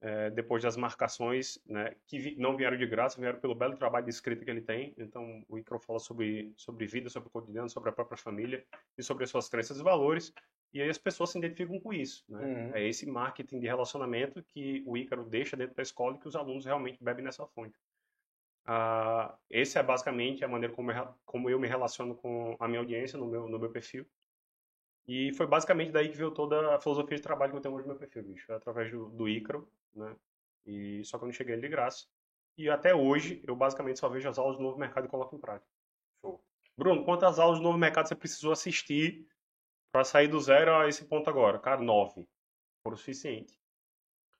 é, 0.00 0.30
depois 0.30 0.62
das 0.62 0.76
marcações, 0.76 1.58
né, 1.66 1.94
que 2.06 2.18
vi, 2.18 2.36
não 2.36 2.56
vieram 2.56 2.76
de 2.76 2.86
graça, 2.86 3.20
vieram 3.20 3.40
pelo 3.40 3.54
belo 3.54 3.76
trabalho 3.76 4.04
de 4.04 4.10
escrita 4.10 4.44
que 4.44 4.50
ele 4.50 4.60
tem. 4.60 4.94
Então, 4.98 5.44
o 5.48 5.58
Icaro 5.58 5.80
fala 5.80 5.98
sobre, 5.98 6.52
sobre 6.56 6.86
vida, 6.86 7.08
sobre 7.08 7.28
o 7.28 7.32
cotidiano, 7.32 7.68
sobre 7.68 7.88
a 7.88 7.92
própria 7.92 8.16
família 8.16 8.64
e 8.96 9.02
sobre 9.02 9.24
as 9.24 9.30
suas 9.30 9.48
crenças 9.48 9.78
e 9.78 9.82
valores. 9.82 10.32
E 10.72 10.82
aí 10.82 10.90
as 10.90 10.98
pessoas 10.98 11.30
se 11.30 11.38
identificam 11.38 11.80
com 11.80 11.92
isso. 11.92 12.24
Né? 12.28 12.44
Uhum. 12.44 12.74
É 12.74 12.86
esse 12.86 13.06
marketing 13.06 13.60
de 13.60 13.66
relacionamento 13.66 14.42
que 14.42 14.82
o 14.86 14.96
Ícaro 14.96 15.24
deixa 15.24 15.56
dentro 15.56 15.74
da 15.74 15.82
escola 15.82 16.16
e 16.16 16.18
que 16.18 16.28
os 16.28 16.36
alunos 16.36 16.66
realmente 16.66 17.02
bebem 17.02 17.24
nessa 17.24 17.46
fonte. 17.46 17.78
Uh, 18.68 19.32
esse 19.48 19.78
é 19.78 19.82
basicamente 19.82 20.44
a 20.44 20.48
maneira 20.48 20.74
como 20.74 20.90
eu, 20.90 21.08
como 21.24 21.48
eu 21.48 21.58
me 21.58 21.68
relaciono 21.68 22.16
com 22.16 22.56
a 22.58 22.66
minha 22.66 22.80
audiência 22.80 23.18
no 23.18 23.26
meu, 23.26 23.48
no 23.48 23.58
meu 23.58 23.70
perfil. 23.70 24.04
E 25.06 25.32
foi 25.34 25.46
basicamente 25.46 25.92
daí 25.92 26.08
que 26.08 26.16
veio 26.16 26.32
toda 26.32 26.74
a 26.74 26.80
filosofia 26.80 27.16
de 27.16 27.22
trabalho 27.22 27.52
que 27.52 27.58
eu 27.58 27.62
tenho 27.62 27.74
hoje 27.74 27.86
no 27.86 27.92
meu 27.92 27.98
perfil, 27.98 28.24
bicho. 28.24 28.50
É 28.50 28.56
através 28.56 28.90
do, 28.90 29.08
do 29.10 29.28
Icaro, 29.28 29.68
né? 29.96 30.14
E 30.64 31.04
só 31.04 31.18
que 31.18 31.24
eu 31.24 31.26
não 31.26 31.32
cheguei 31.32 31.56
de 31.56 31.68
graça. 31.68 32.06
E 32.58 32.70
até 32.70 32.94
hoje, 32.94 33.42
eu 33.46 33.54
basicamente 33.54 33.98
só 33.98 34.08
vejo 34.08 34.28
as 34.28 34.38
aulas 34.38 34.56
do 34.56 34.62
Novo 34.62 34.78
Mercado 34.78 35.06
e 35.06 35.10
coloco 35.10 35.36
em 35.36 35.38
prática. 35.38 35.70
Show. 36.20 36.42
Bruno, 36.76 37.04
quantas 37.04 37.38
aulas 37.38 37.58
do 37.58 37.64
Novo 37.64 37.78
Mercado 37.78 38.08
você 38.08 38.14
precisou 38.14 38.52
assistir 38.52 39.26
para 39.92 40.04
sair 40.04 40.28
do 40.28 40.40
zero 40.40 40.74
a 40.74 40.88
esse 40.88 41.04
ponto 41.04 41.28
agora? 41.28 41.58
Cara, 41.58 41.80
nove. 41.80 42.26
Foram 42.82 42.94
o 42.94 42.98
suficiente. 42.98 43.58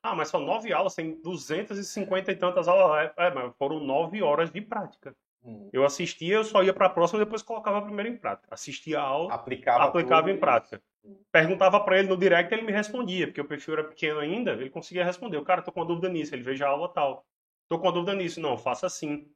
Ah, 0.02 0.14
mas 0.14 0.28
são 0.28 0.40
nove 0.40 0.72
aulas, 0.72 0.94
tem 0.94 1.20
250 1.20 2.30
e 2.30 2.36
tantas 2.36 2.68
aulas. 2.68 3.12
É, 3.16 3.26
é 3.26 3.34
mas 3.34 3.54
foram 3.56 3.80
nove 3.80 4.22
horas 4.22 4.50
de 4.50 4.60
prática. 4.60 5.16
Hum. 5.42 5.68
Eu 5.72 5.84
assistia, 5.84 6.34
eu 6.34 6.44
só 6.44 6.62
ia 6.62 6.72
para 6.72 6.86
a 6.86 6.90
próxima 6.90 7.20
e 7.20 7.24
depois 7.24 7.42
colocava 7.42 7.78
a 7.78 7.82
primeira 7.82 8.08
em 8.08 8.16
prática. 8.16 8.48
Assistia 8.50 9.00
a 9.00 9.02
aula, 9.02 9.34
aplicava, 9.34 9.84
aplicava 9.84 10.30
em 10.30 10.38
prática. 10.38 10.82
Perguntava 11.30 11.78
para 11.80 11.98
ele 11.98 12.08
no 12.08 12.16
direct, 12.16 12.52
ele 12.52 12.62
me 12.62 12.72
respondia, 12.72 13.26
porque 13.26 13.40
o 13.40 13.46
perfil 13.46 13.74
era 13.74 13.84
pequeno 13.84 14.20
ainda, 14.20 14.52
ele 14.52 14.70
conseguia 14.70 15.04
responder. 15.04 15.36
O 15.36 15.44
cara, 15.44 15.62
tô 15.62 15.70
com 15.70 15.80
uma 15.80 15.86
dúvida 15.86 16.08
nisso, 16.08 16.34
ele 16.34 16.42
veja 16.42 16.66
a 16.66 16.70
aula 16.70 16.88
tal. 16.92 17.24
Tô 17.68 17.78
com 17.78 17.86
uma 17.86 17.92
dúvida 17.92 18.14
nisso, 18.14 18.40
não, 18.40 18.56
faça 18.56 18.86
assim. 18.86 19.28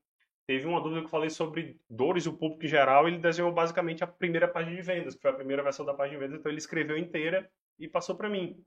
teve 0.47 0.67
uma 0.67 0.81
dúvida 0.81 1.01
que 1.01 1.07
eu 1.07 1.11
falei 1.11 1.31
sobre 1.31 1.79
dores 1.89 2.25
do 2.25 2.33
público 2.33 2.65
em 2.65 2.69
geral, 2.69 3.07
ele 3.07 3.19
desenhou 3.19 3.53
basicamente 3.53 4.03
a 4.03 4.07
primeira 4.07 4.49
página 4.49 4.75
de 4.75 4.83
vendas, 4.83 5.15
que 5.15 5.21
foi 5.21 5.31
a 5.31 5.35
primeira 5.35 5.63
versão 5.63 5.85
da 5.85 5.95
página 5.95 6.19
de 6.19 6.25
vendas, 6.25 6.41
então 6.41 6.51
ele 6.51 6.59
escreveu 6.59 6.97
inteira 6.97 7.51
e 7.79 7.87
passou 7.87 8.15
para 8.15 8.29
mim. 8.29 8.63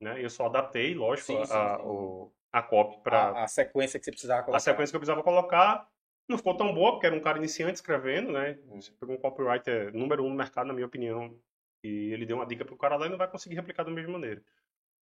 Né? 0.00 0.24
Eu 0.24 0.30
só 0.30 0.46
adaptei, 0.46 0.94
lógico, 0.94 1.26
sim, 1.26 1.44
sim, 1.44 1.52
a, 1.52 1.76
sim. 1.76 1.82
O, 1.84 2.32
a 2.52 2.62
copy 2.62 3.02
para... 3.02 3.18
A, 3.18 3.44
a, 3.44 3.48
sequência 3.48 3.98
que 3.98 4.04
você 4.04 4.10
precisava 4.10 4.42
colocar. 4.42 4.56
A 4.56 4.60
sequência 4.60 4.92
que 4.92 4.96
eu 4.96 5.00
precisava 5.00 5.22
colocar. 5.22 5.88
Não 6.28 6.36
ficou 6.36 6.56
tão 6.56 6.72
boa, 6.74 6.92
porque 6.92 7.06
era 7.06 7.16
um 7.16 7.20
cara 7.20 7.38
iniciante 7.38 7.76
escrevendo, 7.76 8.32
né? 8.32 8.58
Você 8.74 8.92
pegou 8.92 9.16
um 9.16 9.18
copywriter 9.18 9.92
número 9.96 10.24
um 10.24 10.28
no 10.28 10.36
mercado, 10.36 10.66
na 10.66 10.74
minha 10.74 10.86
opinião, 10.86 11.34
e 11.82 12.12
ele 12.12 12.26
deu 12.26 12.36
uma 12.36 12.46
dica 12.46 12.64
pro 12.64 12.76
cara 12.76 12.96
lá 12.96 13.06
e 13.06 13.10
não 13.10 13.18
vai 13.18 13.30
conseguir 13.30 13.54
replicar 13.54 13.84
da 13.84 13.90
mesma 13.90 14.12
maneira. 14.12 14.42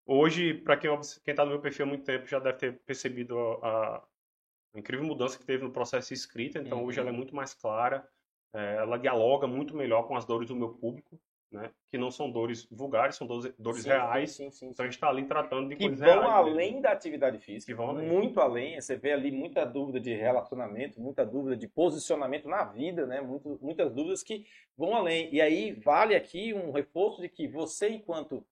Hoje, 0.04 0.54
para 0.54 0.76
quem 0.76 0.92
está 0.98 1.44
no 1.44 1.50
meu 1.50 1.60
perfil 1.60 1.84
há 1.84 1.88
muito 1.88 2.04
tempo, 2.04 2.26
já 2.26 2.38
deve 2.38 2.58
ter 2.58 2.78
percebido 2.80 3.38
a, 3.62 3.96
a 3.96 4.78
incrível 4.78 5.04
mudança 5.04 5.38
que 5.38 5.44
teve 5.44 5.64
no 5.64 5.72
processo 5.72 6.08
de 6.08 6.14
escrita. 6.14 6.60
Então, 6.60 6.78
uhum. 6.78 6.84
hoje 6.84 7.00
ela 7.00 7.08
é 7.08 7.10
uhum. 7.10 7.16
muito 7.16 7.34
mais 7.34 7.54
clara, 7.54 8.08
é, 8.54 8.76
ela 8.76 8.98
dialoga 8.98 9.46
muito 9.46 9.76
melhor 9.76 10.04
com 10.04 10.16
as 10.16 10.24
dores 10.24 10.48
do 10.48 10.54
meu 10.54 10.70
público, 10.70 11.20
né? 11.50 11.70
Que 11.90 11.98
não 11.98 12.10
são 12.10 12.30
dores 12.30 12.66
vulgares, 12.70 13.16
são 13.16 13.26
dores, 13.26 13.52
dores 13.58 13.82
sim, 13.82 13.88
reais. 13.88 14.32
Sim, 14.32 14.50
sim, 14.50 14.66
então, 14.68 14.84
a 14.84 14.86
gente 14.86 14.96
está 14.96 15.08
ali 15.08 15.24
tratando 15.24 15.68
de 15.68 15.76
que 15.76 15.84
coisas 15.84 16.00
vão 16.00 16.20
reais. 16.20 16.34
além 16.34 16.66
mesmo. 16.68 16.82
da 16.82 16.92
atividade 16.92 17.38
física, 17.38 17.72
que 17.72 17.76
vão 17.76 17.90
além. 17.90 18.08
muito 18.08 18.40
além. 18.40 18.80
Você 18.80 18.96
vê 18.96 19.12
ali 19.12 19.30
muita 19.30 19.64
dúvida 19.64 20.00
de 20.00 20.14
relacionamento, 20.14 21.00
muita 21.00 21.24
dúvida 21.24 21.56
de 21.56 21.68
posicionamento 21.68 22.48
na 22.48 22.64
vida, 22.64 23.06
né? 23.06 23.20
Muito, 23.20 23.58
muitas 23.62 23.92
dúvidas 23.92 24.22
que 24.22 24.44
vão 24.76 24.94
além. 24.94 25.32
E 25.32 25.40
aí 25.40 25.72
vale 25.72 26.14
aqui 26.14 26.52
um 26.52 26.72
reforço 26.72 27.22
de 27.22 27.28
que 27.28 27.46
você, 27.46 27.88
enquanto 27.90 28.44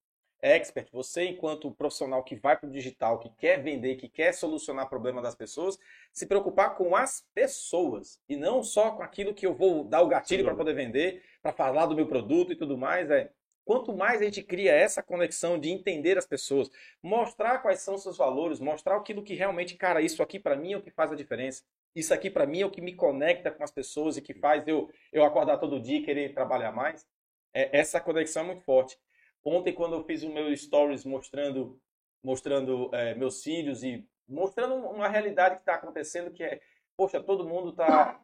expert, 0.44 0.90
você 0.92 1.24
enquanto 1.24 1.70
profissional 1.70 2.22
que 2.22 2.36
vai 2.36 2.56
para 2.56 2.68
o 2.68 2.72
digital, 2.72 3.18
que 3.18 3.30
quer 3.30 3.62
vender, 3.62 3.96
que 3.96 4.08
quer 4.08 4.32
solucionar 4.32 4.88
problema 4.90 5.22
das 5.22 5.34
pessoas, 5.34 5.78
se 6.12 6.26
preocupar 6.26 6.76
com 6.76 6.94
as 6.94 7.26
pessoas 7.34 8.20
e 8.28 8.36
não 8.36 8.62
só 8.62 8.90
com 8.90 9.02
aquilo 9.02 9.32
que 9.32 9.46
eu 9.46 9.54
vou 9.54 9.84
dar 9.84 10.02
o 10.02 10.08
gatilho 10.08 10.44
para 10.44 10.54
poder 10.54 10.74
vender, 10.74 11.22
para 11.42 11.52
falar 11.52 11.86
do 11.86 11.96
meu 11.96 12.06
produto 12.06 12.52
e 12.52 12.56
tudo 12.56 12.76
mais. 12.76 13.10
É 13.10 13.30
quanto 13.64 13.96
mais 13.96 14.20
a 14.20 14.24
gente 14.26 14.42
cria 14.42 14.72
essa 14.72 15.02
conexão 15.02 15.58
de 15.58 15.70
entender 15.70 16.18
as 16.18 16.26
pessoas, 16.26 16.70
mostrar 17.02 17.60
quais 17.60 17.80
são 17.80 17.96
seus 17.96 18.18
valores, 18.18 18.60
mostrar 18.60 18.96
aquilo 18.96 19.22
que 19.22 19.34
realmente, 19.34 19.74
cara, 19.76 20.02
isso 20.02 20.22
aqui 20.22 20.38
para 20.38 20.56
mim 20.56 20.74
é 20.74 20.76
o 20.76 20.82
que 20.82 20.90
faz 20.90 21.10
a 21.10 21.16
diferença. 21.16 21.62
Isso 21.96 22.12
aqui 22.12 22.28
para 22.28 22.44
mim 22.44 22.60
é 22.60 22.66
o 22.66 22.70
que 22.70 22.82
me 22.82 22.94
conecta 22.94 23.50
com 23.50 23.64
as 23.64 23.70
pessoas 23.70 24.18
e 24.18 24.20
que 24.20 24.34
faz 24.34 24.66
eu 24.68 24.90
eu 25.10 25.24
acordar 25.24 25.56
todo 25.56 25.80
dia 25.80 25.98
e 25.98 26.02
querer 26.02 26.34
trabalhar 26.34 26.72
mais. 26.72 27.06
É, 27.54 27.78
essa 27.78 28.00
conexão 28.00 28.42
é 28.42 28.46
muito 28.46 28.62
forte. 28.62 28.98
Ontem, 29.44 29.74
quando 29.74 29.94
eu 29.94 30.04
fiz 30.04 30.22
o 30.22 30.30
meu 30.30 30.54
stories 30.56 31.04
mostrando, 31.04 31.78
mostrando 32.22 32.88
é, 32.94 33.14
meus 33.14 33.42
filhos 33.42 33.82
e 33.82 34.08
mostrando 34.26 34.74
uma 34.74 35.08
realidade 35.08 35.56
que 35.56 35.62
está 35.62 35.74
acontecendo, 35.74 36.32
que 36.32 36.42
é, 36.42 36.60
poxa, 36.96 37.22
todo 37.22 37.46
mundo 37.46 37.70
está 37.70 38.20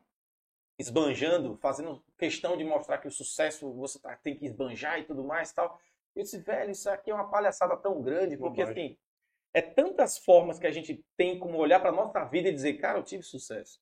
esbanjando, 0.79 1.59
fazendo 1.59 2.03
questão 2.16 2.57
de 2.57 2.64
mostrar 2.64 2.99
que 2.99 3.09
o 3.09 3.12
sucesso 3.12 3.71
você 3.75 3.99
tá, 3.99 4.16
tem 4.16 4.35
que 4.35 4.47
esbanjar 4.47 4.99
e 4.99 5.05
tudo 5.05 5.23
mais 5.23 5.53
tal. 5.53 5.79
Eu 6.16 6.23
disse, 6.23 6.39
velho, 6.39 6.71
isso 6.71 6.89
aqui 6.89 7.11
é 7.11 7.14
uma 7.14 7.31
palhaçada 7.31 7.77
tão 7.77 8.01
grande, 8.01 8.39
porque 8.39 8.62
assim, 8.62 8.97
é 9.53 9.61
tantas 9.61 10.16
formas 10.16 10.59
que 10.59 10.66
a 10.66 10.73
gente 10.73 11.05
tem 11.16 11.39
como 11.39 11.59
olhar 11.59 11.81
para 11.81 11.93
nossa 11.93 12.25
vida 12.25 12.49
e 12.49 12.53
dizer, 12.53 12.75
cara, 12.75 12.99
eu 12.99 13.05
tive 13.05 13.23
sucesso 13.23 13.79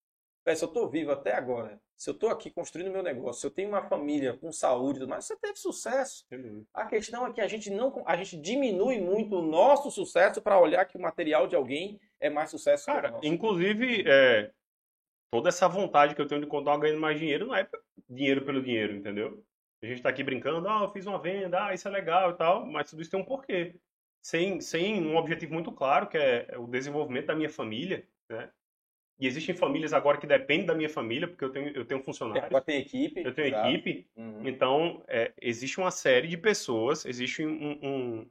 se 0.55 0.65
eu 0.65 0.69
estou 0.69 0.89
vivo 0.89 1.11
até 1.11 1.35
agora, 1.35 1.81
se 1.97 2.09
eu 2.09 2.15
estou 2.15 2.31
aqui 2.31 2.51
construindo 2.51 2.93
meu 2.93 3.03
negócio, 3.03 3.41
se 3.41 3.47
eu 3.47 3.51
tenho 3.51 3.69
uma 3.69 3.83
família 3.83 4.37
com 4.37 4.53
saúde 4.53 5.05
mais, 5.07 5.25
você 5.25 5.37
teve 5.37 5.57
sucesso. 5.57 6.25
A 6.73 6.87
questão 6.87 7.27
é 7.27 7.33
que 7.33 7.41
a 7.41 7.49
gente 7.49 7.71
não 7.71 8.03
a 8.07 8.17
gente 8.17 8.37
diminui 8.37 9.01
muito 9.01 9.37
o 9.37 9.43
nosso 9.43 9.91
sucesso 9.91 10.41
para 10.41 10.61
olhar 10.61 10.85
que 10.85 10.97
o 10.97 11.01
material 11.01 11.47
de 11.47 11.57
alguém 11.57 12.01
é 12.21 12.31
mais 12.31 12.51
sucesso 12.51 12.87
Cara, 12.87 13.01
que 13.01 13.09
o 13.09 13.13
nosso. 13.13 13.27
Inclusive, 13.27 14.05
é, 14.07 14.51
toda 15.31 15.49
essa 15.49 15.69
vontade 15.69 16.15
que 16.15 16.21
eu 16.21 16.27
tenho 16.27 16.41
de 16.41 16.47
continuar 16.47 16.79
ganhando 16.79 17.01
mais 17.01 17.19
dinheiro 17.19 17.47
não 17.47 17.57
é 17.57 17.69
dinheiro 18.09 18.45
pelo 18.45 18.63
dinheiro, 18.63 18.95
entendeu? 18.95 19.45
A 19.83 19.87
gente 19.87 19.99
está 19.99 20.09
aqui 20.09 20.25
brincando, 20.25 20.69
ah, 20.69 20.83
eu 20.83 20.93
fiz 20.93 21.07
uma 21.07 21.21
venda, 21.21 21.67
ah, 21.67 21.75
isso 21.75 21.87
é 21.87 21.91
legal 21.91 22.31
e 22.31 22.35
tal, 22.35 22.67
mas 22.67 22.91
tudo 22.91 23.03
isso 23.03 23.11
tem 23.11 23.21
um 23.21 23.25
porquê. 23.25 23.75
Sem, 24.21 24.61
sem 24.61 25.05
um 25.05 25.17
objetivo 25.17 25.55
muito 25.55 25.71
claro, 25.71 26.09
que 26.09 26.19
é 26.19 26.57
o 26.59 26.67
desenvolvimento 26.67 27.27
da 27.27 27.37
minha 27.37 27.49
família, 27.49 28.07
né? 28.29 28.51
E 29.19 29.27
existem 29.27 29.55
famílias 29.55 29.93
agora 29.93 30.19
que 30.19 30.27
dependem 30.27 30.67
da 30.67 30.75
minha 30.75 30.89
família, 30.89 31.27
porque 31.27 31.45
eu 31.45 31.51
tenho, 31.51 31.69
eu 31.71 31.85
tenho 31.85 32.03
funcionários. 32.03 32.45
Agora 32.45 32.63
tem 32.63 32.81
equipe. 32.81 33.21
Eu 33.25 33.35
tenho 33.35 33.49
exato. 33.49 33.69
equipe. 33.69 34.07
Uhum. 34.17 34.47
Então, 34.47 35.03
é, 35.09 35.33
existe 35.43 35.79
uma 35.79 35.91
série 35.91 36.29
de 36.29 36.37
pessoas, 36.37 37.05
existe 37.05 37.45
um, 37.45 37.79
um, 37.83 38.31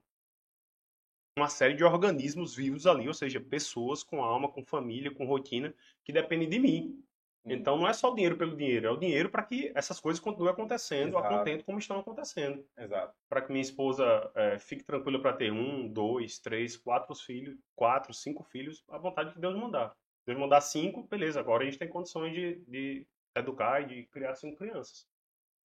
uma 1.38 1.49
série 1.49 1.73
de 1.73 1.83
organismos 1.83 2.55
vivos 2.55 2.88
ali, 2.88 3.05
ou 3.05 3.13
seja, 3.13 3.39
pessoas 3.41 4.01
com 4.01 4.23
alma, 4.23 4.47
com 4.49 4.63
família, 4.63 5.11
com 5.11 5.25
rotina, 5.25 5.73
que 6.05 6.13
dependem 6.13 6.47
de 6.47 6.57
mim. 6.57 7.03
Uhum. 7.43 7.51
Então, 7.51 7.77
não 7.77 7.85
é 7.85 7.91
só 7.91 8.09
o 8.09 8.15
dinheiro 8.15 8.38
pelo 8.38 8.55
dinheiro, 8.55 8.88
é 8.88 8.89
o 8.89 8.97
dinheiro 8.97 9.29
para 9.29 9.43
que 9.43 9.73
essas 9.75 9.99
coisas 9.99 10.21
continuem 10.21 10.53
acontecendo, 10.53 11.17
a 11.17 11.27
contento 11.27 11.65
como 11.65 11.79
estão 11.79 11.99
acontecendo. 11.99 12.65
Exato. 12.77 13.13
Para 13.27 13.41
que 13.41 13.51
minha 13.51 13.61
esposa 13.61 14.31
é, 14.33 14.57
fique 14.57 14.85
tranquila 14.85 15.21
para 15.21 15.33
ter 15.33 15.51
um, 15.51 15.85
dois, 15.85 16.39
três, 16.39 16.77
quatro 16.77 17.13
filhos, 17.13 17.57
quatro, 17.75 18.13
cinco 18.13 18.41
filhos, 18.41 18.85
à 18.88 18.97
vontade 18.97 19.33
que 19.33 19.39
Deus 19.39 19.53
mandar. 19.53 19.93
Deus 20.28 20.38
mandar 20.38 20.59
cinco, 20.59 21.03
beleza, 21.03 21.39
agora 21.39 21.63
a 21.63 21.65
gente 21.65 21.80
tem 21.80 21.88
condições 21.88 22.34
de, 22.34 22.55
de 22.67 23.07
educar 23.34 23.82
e 23.82 23.86
de 23.86 24.03
criar 24.07 24.36
cinco 24.36 24.57
crianças. 24.57 25.07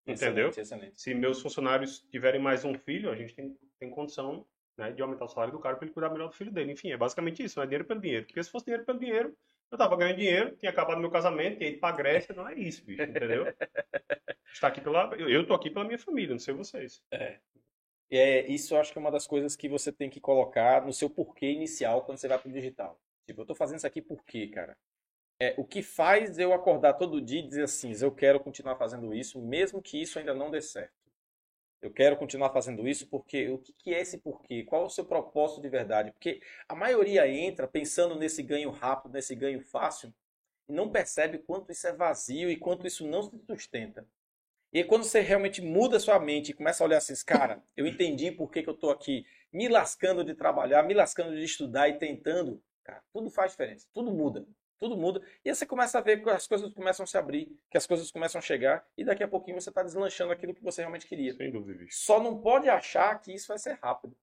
Entendeu? 0.07 0.49
Excelente, 0.49 0.61
excelente. 0.61 1.01
Se 1.01 1.15
meus 1.15 1.43
funcionários 1.43 2.01
tiverem 2.11 2.41
mais 2.41 2.65
um 2.65 2.79
filho, 2.79 3.11
a 3.11 3.17
gente 3.17 3.35
tem, 3.35 3.59
tem 3.81 3.91
condição 3.91 4.47
né, 4.77 4.93
de 4.93 5.03
aumentar 5.03 5.25
o 5.25 5.29
salário 5.29 5.53
do 5.53 5.59
cara 5.59 5.77
para 5.77 5.85
ele 5.85 5.93
cuidar 5.93 6.11
melhor 6.11 6.29
do 6.29 6.37
filho 6.37 6.53
dele. 6.53 6.73
Enfim, 6.73 6.93
é 6.93 6.97
basicamente 6.97 7.43
isso, 7.43 7.59
não 7.59 7.65
é 7.65 7.67
dinheiro 7.67 7.85
pelo 7.85 8.01
dinheiro. 8.01 8.25
Porque 8.25 8.43
se 8.43 8.51
fosse 8.51 8.67
dinheiro 8.67 8.85
pelo 8.85 9.01
dinheiro, 9.01 9.37
eu 9.69 9.77
tava 9.77 9.97
ganhando 9.97 10.19
dinheiro, 10.19 10.57
tinha 10.57 10.71
acabado 10.71 11.01
meu 11.01 11.11
casamento, 11.11 11.59
tinha 11.59 11.71
ido 11.71 11.81
pra 11.81 11.91
Grécia, 11.91 12.33
não 12.33 12.49
é 12.49 12.55
isso, 12.55 12.85
bicho, 12.85 13.03
entendeu? 13.03 13.47
Está 14.53 14.69
aqui 14.69 14.81
pela, 14.81 15.13
eu 15.17 15.45
tô 15.45 15.55
aqui 15.55 15.71
pela 15.71 15.85
minha 15.85 15.99
família, 15.99 16.33
não 16.33 16.39
sei 16.39 16.55
vocês. 16.55 17.03
É. 17.11 17.39
É, 18.11 18.47
isso 18.47 18.75
eu 18.75 18.81
acho 18.81 18.93
que 18.93 18.99
é 18.99 19.01
uma 19.01 19.11
das 19.11 19.27
coisas 19.27 19.57
que 19.57 19.69
você 19.69 19.91
tem 19.91 20.11
que 20.11 20.21
colocar 20.21 20.85
no 20.85 20.93
seu 20.93 21.09
porquê 21.09 21.51
inicial 21.51 22.05
quando 22.05 22.19
você 22.19 22.29
vai 22.29 22.39
pro 22.39 22.53
digital. 22.53 23.01
Tipo, 23.27 23.43
eu 23.43 23.47
tô 23.47 23.55
fazendo 23.55 23.79
isso 23.79 23.87
aqui 23.87 24.03
por 24.03 24.25
quê, 24.25 24.49
cara? 24.49 24.77
É, 25.41 25.55
o 25.57 25.65
que 25.65 25.83
faz 25.83 26.39
eu 26.39 26.53
acordar 26.53 26.95
todo 26.95 27.21
dia 27.21 27.41
e 27.41 27.47
dizer 27.47 27.65
assim, 27.65 27.93
eu 28.01 28.13
quero 28.13 28.39
continuar 28.39 28.77
fazendo 28.77 29.13
isso, 29.15 29.41
mesmo 29.41 29.83
que 29.83 30.01
isso 30.01 30.19
ainda 30.19 30.35
não 30.35 30.51
dê 30.51 30.61
certo. 30.61 30.93
Eu 31.81 31.93
quero 31.93 32.17
continuar 32.17 32.51
fazendo 32.51 32.87
isso 32.87 33.09
porque 33.09 33.49
o 33.49 33.59
que, 33.59 33.73
que 33.73 33.93
é 33.93 34.01
esse 34.01 34.19
porquê? 34.19 34.63
Qual 34.63 34.83
é 34.83 34.87
o 34.87 34.91
seu 34.91 35.05
propósito 35.05 35.61
de 35.61 35.69
verdade? 35.69 36.13
Porque 36.13 36.41
a 36.69 36.77
maioria 36.77 37.27
entra 37.27 37.67
pensando 37.67 38.15
nesse 38.15 38.41
ganho 38.41 38.71
rápido, 38.71 39.15
nesse 39.15 39.35
ganho 39.35 39.61
fácil, 39.61 40.15
e 40.69 40.73
não 40.73 40.91
percebe 40.91 41.39
quanto 41.39 41.73
isso 41.73 41.89
é 41.89 41.93
vazio 41.93 42.49
e 42.49 42.57
quanto 42.57 42.87
isso 42.87 43.05
não 43.05 43.23
se 43.23 43.37
sustenta. 43.51 44.07
E 44.73 44.85
quando 44.85 45.03
você 45.05 45.21
realmente 45.21 45.61
muda 45.61 45.99
sua 45.99 46.21
mente 46.21 46.51
e 46.51 46.55
começa 46.55 46.83
a 46.83 46.87
olhar 46.87 46.99
assim, 46.99 47.15
cara, 47.27 47.63
eu 47.77 47.85
entendi 47.87 48.31
por 48.31 48.51
que, 48.51 48.63
que 48.63 48.69
eu 48.69 48.75
estou 48.75 48.91
aqui 48.91 49.27
me 49.53 49.69
lascando 49.69 50.25
de 50.25 50.35
trabalhar, 50.35 50.85
me 50.85 50.95
lascando 50.95 51.35
de 51.35 51.43
estudar 51.43 51.89
e 51.89 51.99
tentando, 51.99 52.63
Cara, 52.85 53.03
tudo 53.13 53.31
faz 53.31 53.53
diferença, 53.53 53.87
tudo 53.93 54.11
muda, 54.11 54.47
tudo 54.81 54.97
muda. 54.97 55.23
E 55.45 55.49
aí 55.49 55.55
você 55.55 55.65
começa 55.65 55.99
a 55.99 56.01
ver 56.01 56.23
que 56.23 56.29
as 56.29 56.47
coisas 56.47 56.73
começam 56.73 57.05
a 57.05 57.07
se 57.07 57.17
abrir, 57.17 57.57
que 57.71 57.79
as 57.79 57.87
coisas 57.87 58.11
começam 58.11 58.39
a 58.39 58.43
chegar, 58.43 58.85
e 58.97 59.05
daqui 59.05 59.23
a 59.23 59.29
pouquinho 59.29 59.61
você 59.61 59.69
está 59.69 59.83
deslanchando 59.83 60.33
aquilo 60.33 60.55
que 60.55 60.63
você 60.63 60.83
realmente 60.83 61.07
queria. 61.07 61.35
Sem 61.35 61.51
dúvida. 61.51 61.85
Só 61.91 62.21
não 62.21 62.41
pode 62.41 62.69
achar 62.69 63.19
que 63.21 63.33
isso 63.33 63.49
vai 63.49 63.59
ser 63.59 63.79
rápido. 63.83 64.17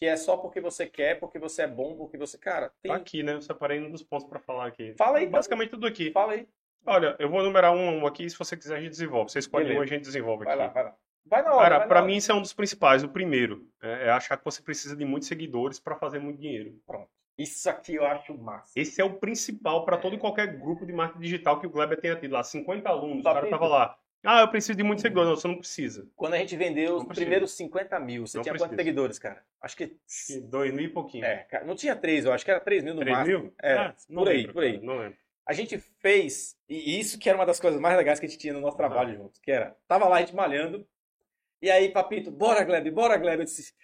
Que 0.00 0.06
é 0.06 0.16
só 0.16 0.38
porque 0.38 0.62
você 0.62 0.86
quer, 0.86 1.20
porque 1.20 1.38
você 1.38 1.62
é 1.62 1.66
bom, 1.66 1.94
porque 1.94 2.16
você. 2.16 2.38
Cara, 2.38 2.72
tem. 2.80 2.90
Tá 2.90 2.96
aqui, 2.96 3.22
né? 3.22 3.34
Eu 3.34 3.42
separei 3.42 3.78
um 3.78 3.90
dos 3.90 4.02
pontos 4.02 4.26
para 4.26 4.38
falar 4.38 4.66
aqui. 4.66 4.94
Fala 4.96 5.18
aí. 5.18 5.26
Basicamente 5.26 5.68
tudo 5.68 5.86
aqui. 5.86 6.10
Fala 6.10 6.32
aí. 6.32 6.48
Olha, 6.86 7.14
eu 7.18 7.28
vou 7.28 7.42
numerar 7.42 7.74
um 7.74 7.98
um 7.98 8.06
aqui, 8.06 8.28
se 8.30 8.38
você 8.38 8.56
quiser 8.56 8.78
a 8.78 8.80
gente 8.80 8.92
desenvolve. 8.92 9.30
Você 9.30 9.40
escolhe 9.40 9.64
Beleza. 9.64 9.80
um, 9.80 9.82
a 9.82 9.86
gente 9.86 10.02
desenvolve 10.02 10.44
vai 10.46 10.54
aqui. 10.54 10.58
Vai 10.58 10.66
lá, 10.68 10.72
vai 10.72 10.84
lá. 10.84 10.98
Vai 11.26 11.42
na 11.42 11.54
hora. 11.54 11.76
Cara, 11.76 11.86
para 11.86 12.02
mim 12.02 12.16
isso 12.16 12.32
é 12.32 12.34
um 12.34 12.40
dos 12.40 12.54
principais. 12.54 13.04
O 13.04 13.08
primeiro 13.08 13.68
é, 13.82 14.06
é 14.06 14.10
achar 14.10 14.38
que 14.38 14.44
você 14.44 14.62
precisa 14.62 14.96
de 14.96 15.04
muitos 15.04 15.28
seguidores 15.28 15.78
para 15.78 15.94
fazer 15.96 16.18
muito 16.18 16.40
dinheiro. 16.40 16.80
Pronto. 16.86 17.10
Isso 17.40 17.70
aqui 17.70 17.94
eu 17.94 18.04
acho 18.04 18.36
massa. 18.36 18.78
Esse 18.78 19.00
é 19.00 19.04
o 19.04 19.14
principal 19.14 19.84
para 19.84 19.96
todo 19.96 20.14
e 20.14 20.18
qualquer 20.18 20.58
grupo 20.58 20.84
de 20.84 20.92
marketing 20.92 21.20
digital 21.22 21.58
que 21.58 21.66
o 21.66 21.70
Kleber 21.70 21.98
tenha 22.00 22.16
tido 22.16 22.32
lá. 22.32 22.42
50 22.42 22.88
alunos, 22.88 23.22
tá 23.22 23.30
o 23.30 23.34
cara 23.34 23.48
tava 23.48 23.66
lá. 23.66 23.98
Ah, 24.22 24.40
eu 24.40 24.48
preciso 24.48 24.76
de 24.76 24.82
muitos 24.82 25.00
seguidores. 25.00 25.30
Não, 25.30 25.36
você 25.36 25.48
não 25.48 25.56
precisa. 25.56 26.06
Quando 26.14 26.34
a 26.34 26.38
gente 26.38 26.54
vendeu 26.54 26.96
os 26.96 27.04
primeiros 27.04 27.52
50 27.52 27.98
mil, 28.00 28.26
você 28.26 28.36
não 28.36 28.42
tinha 28.42 28.52
precisa. 28.52 28.68
quantos 28.68 28.76
seguidores, 28.76 29.18
cara? 29.18 29.42
Acho 29.62 29.76
que... 29.76 29.96
Dois 30.42 30.74
mil 30.74 30.84
e 30.84 30.88
pouquinho. 30.88 31.24
É, 31.24 31.38
cara, 31.44 31.64
não 31.64 31.74
tinha 31.74 31.96
três, 31.96 32.26
eu 32.26 32.32
acho 32.32 32.44
que 32.44 32.50
era 32.50 32.60
três 32.60 32.84
mil 32.84 32.92
no 32.92 33.00
3 33.00 33.16
máximo. 33.16 33.38
mil? 33.38 33.54
É, 33.62 33.74
ah, 33.74 33.94
por 34.12 34.28
aí, 34.28 34.36
lembro, 34.36 34.52
por 34.52 34.62
aí. 34.62 34.72
Cara, 34.74 34.86
não 34.86 34.98
lembro. 34.98 35.16
A 35.46 35.52
gente 35.54 35.78
fez, 35.78 36.56
e 36.68 37.00
isso 37.00 37.18
que 37.18 37.28
era 37.28 37.38
uma 37.38 37.46
das 37.46 37.58
coisas 37.58 37.80
mais 37.80 37.96
legais 37.96 38.20
que 38.20 38.26
a 38.26 38.28
gente 38.28 38.38
tinha 38.38 38.52
no 38.52 38.60
nosso 38.60 38.76
trabalho 38.76 39.12
ah. 39.12 39.14
juntos, 39.14 39.40
que 39.40 39.50
era, 39.50 39.74
tava 39.88 40.06
lá 40.06 40.16
a 40.16 40.20
gente 40.20 40.36
malhando, 40.36 40.86
e 41.62 41.70
aí, 41.70 41.90
papito, 41.90 42.30
bora, 42.30 42.64
Gleb, 42.64 42.90
bora, 42.90 43.16
Gleb. 43.18 43.40
Eu 43.40 43.44
disse, 43.44 43.74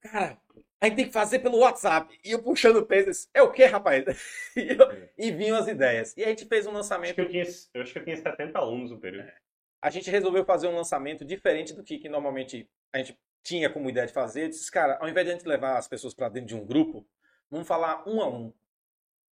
cara, 0.00 0.38
a 0.80 0.86
gente 0.86 0.96
tem 0.96 1.06
que 1.06 1.12
fazer 1.12 1.40
pelo 1.40 1.58
WhatsApp. 1.58 2.18
E 2.24 2.30
eu 2.30 2.42
puxando 2.42 2.76
o 2.76 2.86
peso, 2.86 3.10
disse, 3.10 3.28
é 3.34 3.42
o 3.42 3.50
que, 3.50 3.64
rapaz? 3.64 4.04
E, 4.56 4.76
eu, 4.76 4.90
é. 4.90 5.10
e 5.18 5.30
vinham 5.30 5.56
as 5.56 5.66
ideias. 5.66 6.16
E 6.16 6.24
a 6.24 6.28
gente 6.28 6.44
fez 6.46 6.66
um 6.66 6.72
lançamento. 6.72 7.20
Acho 7.20 7.28
que 7.28 7.38
eu, 7.38 7.44
tinha, 7.44 7.56
eu 7.74 7.82
acho 7.82 7.92
que 7.92 7.98
eu 7.98 8.04
tinha 8.04 8.16
70 8.16 8.58
alunos 8.58 8.90
no 8.90 8.98
período. 8.98 9.28
É. 9.28 9.34
A 9.80 9.90
gente 9.90 10.10
resolveu 10.10 10.44
fazer 10.44 10.66
um 10.68 10.74
lançamento 10.74 11.24
diferente 11.24 11.72
do 11.72 11.82
que, 11.82 11.98
que 11.98 12.08
normalmente 12.08 12.68
a 12.92 12.98
gente 12.98 13.18
tinha 13.42 13.70
como 13.70 13.88
ideia 13.88 14.06
de 14.06 14.12
fazer. 14.12 14.44
Eu 14.44 14.48
disse, 14.48 14.70
cara, 14.70 14.98
ao 15.00 15.08
invés 15.08 15.26
de 15.26 15.32
a 15.32 15.36
gente 15.36 15.46
levar 15.46 15.78
as 15.78 15.88
pessoas 15.88 16.14
para 16.14 16.28
dentro 16.28 16.48
de 16.48 16.56
um 16.56 16.64
grupo, 16.64 17.06
vamos 17.50 17.66
falar 17.66 18.08
um 18.08 18.20
a 18.20 18.28
um. 18.28 18.52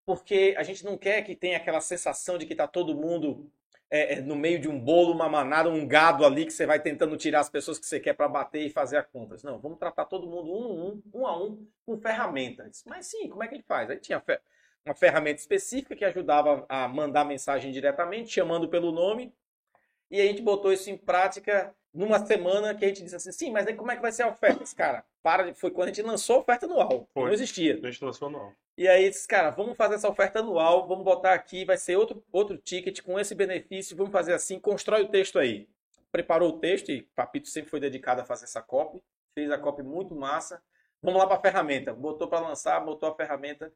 porque 0.05 0.55
a 0.57 0.63
gente 0.63 0.85
não 0.85 0.97
quer 0.97 1.23
que 1.23 1.35
tenha 1.35 1.57
aquela 1.57 1.81
sensação 1.81 2.39
de 2.39 2.47
que 2.47 2.55
está 2.55 2.67
todo 2.67 2.95
mundo 2.95 3.51
é, 3.91 4.15
é, 4.15 4.21
no 4.21 4.35
meio 4.35 4.59
de 4.59 4.69
um 4.69 4.79
bolo, 4.79 5.13
uma 5.13 5.29
manada, 5.29 5.69
um 5.69 5.87
gado 5.87 6.25
ali 6.25 6.45
que 6.45 6.53
você 6.53 6.67
vai 6.67 6.81
tentando 6.81 7.17
tirar 7.17 7.41
as 7.41 7.49
pessoas 7.49 7.79
que 7.79 7.87
você 7.87 8.01
quer 8.01 8.15
para 8.15 8.29
bater 8.29 8.67
e 8.67 8.71
fazer 8.71 8.97
a 8.97 9.03
compras. 9.03 9.43
Não, 9.43 9.59
vamos 9.59 9.79
tratar 9.79 10.07
todo 10.07 10.27
mundo 10.27 10.53
um, 10.53 10.89
um, 10.89 11.03
um 11.21 11.27
a 11.27 11.41
um, 11.41 11.67
com 11.85 11.97
ferramentas. 11.99 12.83
Mas 12.87 13.07
sim, 13.07 13.29
como 13.29 13.43
é 13.43 13.49
que 13.49 13.55
ele 13.55 13.63
faz? 13.63 13.89
Aí 13.89 13.99
tinha 13.99 14.23
uma 14.85 14.95
ferramenta 14.95 15.41
específica 15.41 15.95
que 15.95 16.05
ajudava 16.05 16.67
a 16.69 16.89
mandar 16.89 17.25
mensagem 17.25 17.71
diretamente, 17.71 18.33
chamando 18.33 18.69
pelo 18.69 18.91
nome, 18.91 19.33
e 20.11 20.21
a 20.21 20.25
gente 20.25 20.43
botou 20.43 20.73
isso 20.73 20.91
em 20.91 20.97
prática 20.97 21.75
numa 21.97 22.25
semana 22.25 22.75
que 22.75 22.85
a 22.85 22.89
gente 22.89 23.03
disse 23.03 23.17
assim, 23.17 23.33
sim, 23.33 23.51
mas 23.51 23.67
aí 23.67 23.75
como 23.75 23.91
é 23.91 23.97
que 23.97 24.03
vai 24.03 24.13
ser 24.13 24.23
a 24.23 24.29
oferta? 24.29 24.63
Esse 24.63 24.77
cara, 24.77 25.05
para, 25.23 25.55
foi 25.55 25.71
quando 25.71 25.89
a 25.89 25.93
gente 25.93 26.07
lançou 26.07 26.37
a 26.37 26.39
oferta 26.41 26.67
anual. 26.67 27.09
Foi. 27.13 27.25
Não 27.25 27.33
existia. 27.33 27.81
A 27.83 27.91
gente 27.91 28.05
lançou 28.05 28.29
anual. 28.29 28.53
E 28.77 28.87
aí 28.87 29.09
disse, 29.09 29.27
cara, 29.27 29.51
vamos 29.51 29.77
fazer 29.77 29.95
essa 29.95 30.09
oferta 30.09 30.41
anual, 30.41 30.87
vamos 30.87 31.05
botar 31.05 31.33
aqui, 31.33 31.65
vai 31.65 31.79
ser 31.79 31.97
outro, 31.97 32.23
outro 32.31 32.59
ticket 32.59 33.01
com 33.01 33.19
esse 33.19 33.35
benefício, 33.35 33.97
vamos 33.97 34.13
fazer 34.13 34.35
assim, 34.35 34.61
constrói 34.61 35.03
o 35.03 35.09
texto 35.09 35.39
aí. 35.39 35.67
Preparou 36.13 36.51
o 36.51 36.59
texto 36.59 36.91
e 36.91 37.03
Papito 37.03 37.49
sempre 37.49 37.71
foi 37.71 37.81
dedicado 37.81 38.21
a 38.21 38.25
fazer 38.25 38.45
essa 38.45 38.61
copy, 38.61 39.03
fez 39.35 39.51
a 39.51 39.59
copy 39.59 39.83
muito 39.83 40.15
massa. 40.15 40.63
Vamos 41.03 41.21
lá 41.21 41.27
para 41.27 41.37
a 41.37 41.41
ferramenta. 41.41 41.95
Botou 41.95 42.29
para 42.29 42.47
lançar, 42.47 42.81
botou 42.81 43.09
a 43.09 43.15
ferramenta. 43.15 43.73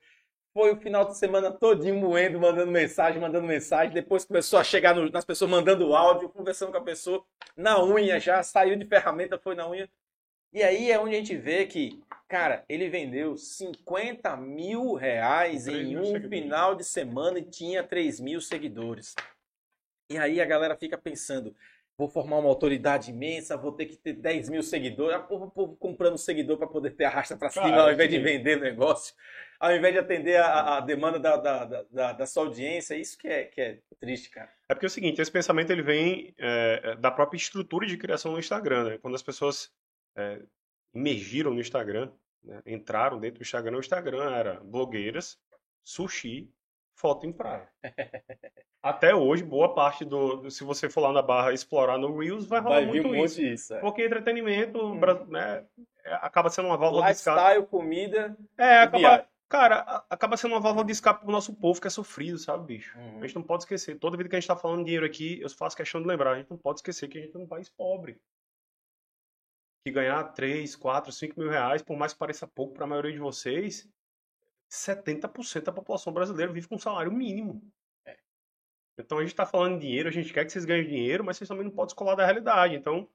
Foi 0.53 0.73
o 0.73 0.77
final 0.77 1.05
de 1.07 1.17
semana 1.17 1.53
todinho 1.53 1.95
moendo, 1.95 2.41
mandando 2.41 2.73
mensagem, 2.73 3.21
mandando 3.21 3.47
mensagem. 3.47 3.95
Depois 3.95 4.25
começou 4.25 4.59
a 4.59 4.65
chegar 4.65 4.95
no, 4.95 5.09
nas 5.09 5.25
pessoas 5.25 5.51
mandando 5.51 5.95
áudio, 5.95 6.29
conversando 6.29 6.73
com 6.73 6.79
a 6.79 6.83
pessoa 6.83 7.25
na 7.57 7.83
unha 7.83 8.19
já, 8.19 8.43
saiu 8.43 8.77
de 8.77 8.85
ferramenta, 8.85 9.39
foi 9.39 9.55
na 9.55 9.69
unha. 9.69 9.89
E 10.53 10.63
aí 10.63 10.91
é 10.91 10.99
onde 10.99 11.15
a 11.15 11.19
gente 11.19 11.37
vê 11.37 11.67
que, 11.67 12.03
cara, 12.27 12.65
ele 12.69 12.89
vendeu 12.89 13.37
50 13.37 14.37
mil 14.37 14.95
reais 14.95 15.69
em 15.69 15.97
um 15.97 16.05
seguidores. 16.05 16.29
final 16.29 16.75
de 16.75 16.83
semana 16.83 17.39
e 17.39 17.45
tinha 17.45 17.85
3 17.85 18.19
mil 18.19 18.41
seguidores. 18.41 19.15
E 20.11 20.19
aí 20.19 20.41
a 20.41 20.45
galera 20.45 20.77
fica 20.77 20.99
pensando, 20.99 21.55
vou 22.01 22.09
formar 22.09 22.39
uma 22.39 22.49
autoridade 22.49 23.11
imensa, 23.11 23.59
vou 23.59 23.73
ter 23.73 23.85
que 23.85 23.97
ter 23.97 24.15
10 24.15 24.49
mil 24.49 24.63
seguidores. 24.63 25.19
O 25.19 25.25
povo, 25.25 25.51
povo 25.51 25.77
comprando 25.77 26.17
seguidor 26.17 26.57
para 26.57 26.67
poder 26.67 26.91
ter 26.93 27.05
arrasta 27.05 27.37
para 27.37 27.51
cima 27.51 27.69
Cara, 27.69 27.83
ao 27.83 27.93
invés 27.93 28.09
de 28.09 28.19
vender 28.19 28.59
negócio 28.59 29.15
ao 29.61 29.77
invés 29.77 29.93
de 29.93 30.01
atender 30.01 30.37
a, 30.37 30.79
a 30.79 30.81
demanda 30.81 31.19
da, 31.21 31.37
da, 31.37 31.65
da, 31.83 32.13
da, 32.15 32.27
sua 32.27 32.45
audiência. 32.45 32.97
Isso 32.97 33.19
que 33.19 33.29
é, 33.29 33.45
que 33.45 33.61
é 33.61 33.79
triste, 34.01 34.31
cara. 34.31 34.51
É 34.67 34.75
porque 34.75 34.87
é 34.87 34.89
o 34.89 34.91
seguinte, 34.91 35.21
esse 35.21 35.31
pensamento 35.31 35.71
ele 35.71 35.83
vem 35.83 36.35
é, 36.39 36.81
é, 36.83 36.97
da 36.97 37.11
própria 37.11 37.37
estrutura 37.37 37.87
de 37.87 37.99
criação 37.99 38.33
no 38.33 38.39
Instagram. 38.39 38.85
Né? 38.85 38.99
Quando 38.99 39.15
as 39.15 39.23
pessoas 39.23 39.71
é, 40.17 40.41
emergiram 40.95 41.53
no 41.53 41.61
Instagram, 41.61 42.11
né? 42.43 42.63
entraram 42.65 43.21
dentro 43.21 43.41
do 43.41 43.43
Instagram, 43.43 43.77
o 43.77 43.81
Instagram 43.81 44.35
era 44.35 44.61
blogueiras, 44.61 45.39
sushi, 45.85 46.51
foto 47.01 47.27
em 47.27 47.33
praia. 47.33 47.69
Até 48.83 49.15
hoje, 49.15 49.43
boa 49.43 49.75
parte 49.75 50.05
do. 50.05 50.49
Se 50.51 50.65
você 50.65 50.89
for 50.89 51.01
lá 51.01 51.13
na 51.13 51.23
barra 51.23 51.53
explorar 51.53 51.99
no 51.99 52.17
Reels, 52.17 52.47
vai 52.47 52.61
rolar 52.61 52.77
vai 52.77 52.87
muito 52.87 53.09
um 53.09 53.25
isso. 53.25 53.75
é. 53.75 53.81
Porque 53.81 54.05
entretenimento 54.05 54.79
hum. 54.83 55.01
né, 55.29 55.67
é, 56.05 56.15
acaba 56.15 56.49
sendo 56.49 56.67
uma 56.67 56.77
válvula 56.77 57.09
Lifestyle, 57.09 57.37
de 57.37 57.43
escape. 57.43 57.67
comida. 57.69 58.37
É, 58.57 58.79
acaba, 58.79 59.27
Cara, 59.51 60.05
acaba 60.09 60.37
sendo 60.37 60.53
uma 60.55 60.61
válvula 60.61 60.85
de 60.85 60.93
escape 60.93 61.23
pro 61.23 61.33
nosso 61.33 61.53
povo 61.53 61.81
que 61.81 61.89
é 61.89 61.91
sofrido, 61.91 62.39
sabe, 62.39 62.67
bicho? 62.67 62.97
Uhum. 62.97 63.19
A 63.19 63.27
gente 63.27 63.35
não 63.35 63.43
pode 63.43 63.65
esquecer. 63.65 63.99
Toda 63.99 64.17
vida 64.17 64.29
que 64.29 64.37
a 64.37 64.41
gente 64.41 64.47
tá 64.47 64.55
falando 64.55 64.79
de 64.79 64.85
dinheiro 64.85 65.05
aqui, 65.05 65.41
eu 65.41 65.51
faço 65.51 65.77
questão 65.77 66.01
de 66.01 66.07
lembrar. 66.07 66.33
A 66.33 66.39
gente 66.39 66.51
não 66.51 66.57
pode 66.57 66.79
esquecer 66.79 67.09
que 67.09 67.19
a 67.19 67.21
gente 67.21 67.37
é 67.37 67.39
um 67.39 67.49
país 67.49 67.69
pobre. 67.69 68.17
Que 69.85 69.91
ganhar 69.93 70.23
3, 70.35 70.77
4, 70.77 71.11
5 71.11 71.41
mil 71.41 71.51
reais, 71.51 71.83
por 71.83 71.97
mais 71.97 72.13
que 72.13 72.19
pareça 72.19 72.47
pouco 72.47 72.75
para 72.75 72.85
a 72.85 72.87
maioria 72.87 73.13
de 73.13 73.19
vocês, 73.19 73.89
70% 74.71 75.65
da 75.65 75.73
população 75.73 76.13
brasileira 76.13 76.53
vive 76.53 76.69
com 76.69 76.79
salário 76.79 77.13
mínimo. 77.13 77.63
É. 78.07 78.17
Então 78.99 79.19
a 79.19 79.23
gente 79.23 79.33
está 79.33 79.45
falando 79.45 79.75
de 79.75 79.87
dinheiro, 79.87 80.09
a 80.09 80.13
gente 80.13 80.33
quer 80.33 80.45
que 80.45 80.53
vocês 80.53 80.65
ganhem 80.65 80.87
dinheiro, 80.87 81.25
mas 81.25 81.37
vocês 81.37 81.49
também 81.49 81.65
não 81.65 81.73
podem 81.73 81.87
descolar 81.87 82.15
da 82.15 82.25
realidade. 82.25 82.75
Então, 82.77 83.09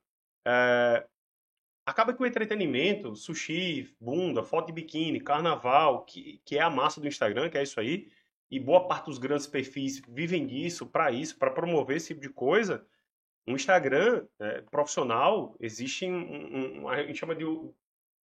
é, 0.45 1.07
acaba 1.85 2.13
que 2.13 2.21
o 2.21 2.25
entretenimento, 2.25 3.15
sushi, 3.15 3.95
bunda, 3.99 4.43
foto 4.43 4.67
de 4.67 4.73
biquíni, 4.73 5.21
carnaval, 5.21 6.03
que, 6.03 6.41
que 6.43 6.57
é 6.57 6.61
a 6.61 6.69
massa 6.69 6.99
do 6.99 7.07
Instagram, 7.07 7.49
que 7.49 7.57
é 7.57 7.63
isso 7.63 7.79
aí, 7.79 8.11
e 8.49 8.59
boa 8.59 8.87
parte 8.87 9.05
dos 9.05 9.17
grandes 9.17 9.47
perfis 9.47 10.01
vivem 10.07 10.45
disso, 10.45 10.85
para 10.85 11.11
isso, 11.11 11.37
para 11.37 11.51
promover 11.51 11.97
esse 11.97 12.09
tipo 12.09 12.21
de 12.21 12.29
coisa. 12.29 12.85
Um 13.47 13.55
Instagram 13.55 14.27
é, 14.39 14.61
profissional 14.61 15.55
existe 15.59 16.05
um, 16.05 16.81
um, 16.81 16.89
a 16.89 17.03
gente 17.03 17.19
chama 17.19 17.35
de 17.35 17.45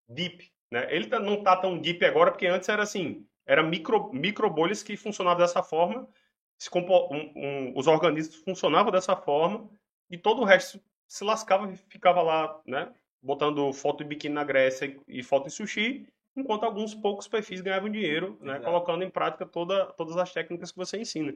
deep, 0.08 0.52
né? 0.72 0.86
Ele 0.88 1.06
tá, 1.06 1.20
não 1.20 1.42
tá 1.42 1.54
tão 1.54 1.78
deep 1.78 2.02
agora 2.02 2.30
porque 2.30 2.46
antes 2.46 2.66
era 2.66 2.82
assim, 2.82 3.26
era 3.44 3.62
micro, 3.62 4.10
micro 4.10 4.48
bolhas 4.48 4.82
que 4.82 4.96
funcionavam 4.96 5.42
dessa 5.42 5.62
forma, 5.62 6.08
um, 6.74 7.76
os 7.76 7.86
organismos 7.86 8.36
funcionavam 8.36 8.90
dessa 8.90 9.14
forma 9.14 9.68
e 10.10 10.16
todo 10.16 10.40
o 10.40 10.44
resto 10.46 10.80
se 11.06 11.24
lascava 11.24 11.70
e 11.70 11.76
ficava 11.76 12.22
lá, 12.22 12.58
né? 12.66 12.90
botando 13.22 13.70
foto 13.74 13.98
de 13.98 14.08
biquíni 14.08 14.34
na 14.34 14.44
Grécia 14.44 14.98
e 15.06 15.22
foto 15.22 15.44
de 15.44 15.52
sushi, 15.52 16.08
enquanto 16.34 16.64
alguns 16.64 16.94
poucos 16.94 17.28
perfis 17.28 17.60
ganhavam 17.60 17.90
dinheiro, 17.90 18.38
né, 18.40 18.58
colocando 18.58 19.04
em 19.04 19.10
prática 19.10 19.44
toda, 19.44 19.92
todas 19.92 20.16
as 20.16 20.32
técnicas 20.32 20.72
que 20.72 20.78
você 20.78 20.98
ensina. 20.98 21.34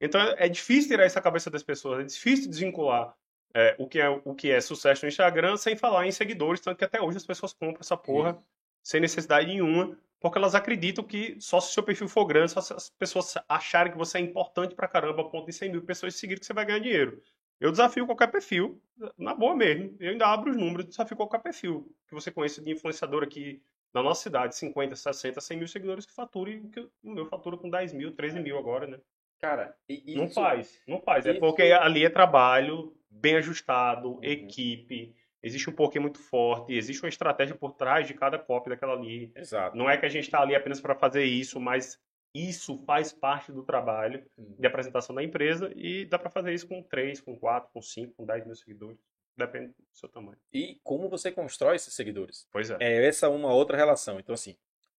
Então 0.00 0.18
é 0.38 0.48
difícil 0.48 0.88
tirar 0.88 1.04
essa 1.04 1.20
cabeça 1.20 1.50
das 1.50 1.62
pessoas, 1.62 2.00
é 2.00 2.04
difícil 2.04 2.48
desvincular 2.48 3.14
é, 3.54 3.74
o, 3.78 3.86
que 3.86 4.00
é, 4.00 4.08
o 4.08 4.34
que 4.34 4.50
é 4.50 4.60
sucesso 4.60 5.04
no 5.04 5.08
Instagram 5.08 5.56
sem 5.56 5.76
falar 5.76 6.06
em 6.06 6.12
seguidores, 6.12 6.60
tanto 6.60 6.78
que 6.78 6.84
até 6.84 7.00
hoje 7.00 7.16
as 7.16 7.26
pessoas 7.26 7.52
compram 7.52 7.80
essa 7.80 7.96
porra 7.96 8.30
Isso. 8.30 8.46
sem 8.82 9.00
necessidade 9.00 9.46
nenhuma, 9.46 9.96
porque 10.20 10.38
elas 10.38 10.54
acreditam 10.54 11.04
que 11.04 11.36
só 11.40 11.60
se 11.60 11.70
o 11.70 11.72
seu 11.72 11.82
perfil 11.82 12.08
for 12.08 12.24
grande, 12.24 12.52
só 12.52 12.60
se 12.60 12.72
as 12.72 12.88
pessoas 12.90 13.34
acharem 13.48 13.92
que 13.92 13.98
você 13.98 14.18
é 14.18 14.20
importante 14.20 14.74
pra 14.74 14.88
caramba, 14.88 15.22
a 15.22 15.24
ponto 15.24 15.46
de 15.46 15.52
100 15.52 15.72
mil 15.72 15.82
pessoas 15.82 16.14
seguirem 16.14 16.40
que 16.40 16.46
você 16.46 16.52
vai 16.52 16.64
ganhar 16.64 16.78
dinheiro. 16.78 17.22
Eu 17.60 17.70
desafio 17.70 18.06
qualquer 18.06 18.28
perfil, 18.28 18.80
na 19.16 19.34
boa 19.34 19.54
mesmo. 19.54 19.96
Eu 20.00 20.10
ainda 20.10 20.26
abro 20.26 20.50
os 20.50 20.56
números, 20.56 20.86
desafio 20.86 21.16
qualquer 21.16 21.40
perfil 21.40 21.94
que 22.08 22.14
você 22.14 22.30
conheça 22.30 22.60
de 22.60 22.72
influenciador 22.72 23.22
aqui 23.22 23.62
na 23.94 24.02
nossa 24.02 24.22
cidade, 24.22 24.56
50, 24.56 24.96
60, 24.96 25.40
100 25.40 25.58
mil 25.58 25.68
seguidores 25.68 26.06
que 26.06 26.14
fature, 26.14 26.60
que 26.72 26.80
o 26.80 26.90
meu 27.10 27.26
fatura 27.26 27.56
com 27.56 27.68
10 27.68 27.92
mil, 27.92 28.12
13 28.12 28.40
mil 28.40 28.58
agora, 28.58 28.86
né? 28.86 28.98
Cara, 29.38 29.76
e, 29.88 30.14
não 30.14 30.30
faz, 30.30 30.80
não 30.86 31.00
faz. 31.00 31.26
É 31.26 31.30
isso... 31.30 31.38
É 31.38 31.40
porque 31.40 31.62
ali 31.62 32.04
é 32.04 32.08
trabalho 32.08 32.96
bem 33.12 33.36
ajustado, 33.36 34.14
uhum. 34.14 34.24
equipe, 34.24 35.14
existe 35.42 35.68
um 35.68 35.72
porquê 35.72 35.98
muito 35.98 36.18
forte, 36.18 36.72
existe 36.72 37.02
uma 37.02 37.08
estratégia 37.08 37.54
por 37.54 37.72
trás 37.72 38.06
de 38.06 38.14
cada 38.14 38.38
copy 38.38 38.70
daquela 38.70 38.94
ali. 38.94 39.32
Exato. 39.34 39.76
Não 39.76 39.88
é 39.88 39.96
que 39.96 40.06
a 40.06 40.08
gente 40.08 40.24
está 40.24 40.40
ali 40.40 40.54
apenas 40.54 40.80
para 40.80 40.94
fazer 40.94 41.24
isso, 41.24 41.60
mas 41.60 42.00
isso 42.34 42.78
faz 42.86 43.12
parte 43.12 43.52
do 43.52 43.62
trabalho 43.62 44.24
de 44.36 44.66
apresentação 44.66 45.14
da 45.14 45.22
empresa 45.22 45.70
e 45.76 46.06
dá 46.06 46.18
para 46.18 46.30
fazer 46.30 46.54
isso 46.54 46.66
com 46.66 46.82
3, 46.82 47.20
com 47.20 47.36
4, 47.36 47.70
com 47.72 47.82
5, 47.82 48.14
com 48.14 48.24
10 48.24 48.46
mil 48.46 48.54
seguidores. 48.54 48.98
Depende 49.36 49.68
do 49.68 49.74
seu 49.92 50.08
tamanho. 50.08 50.38
E 50.52 50.78
como 50.82 51.08
você 51.08 51.30
constrói 51.30 51.76
esses 51.76 51.94
seguidores? 51.94 52.46
Pois 52.52 52.70
é. 52.70 52.76
É 52.80 53.06
essa 53.06 53.30
uma 53.30 53.52
outra 53.52 53.76
relação. 53.76 54.20
Então, 54.20 54.34
assim, 54.34 54.56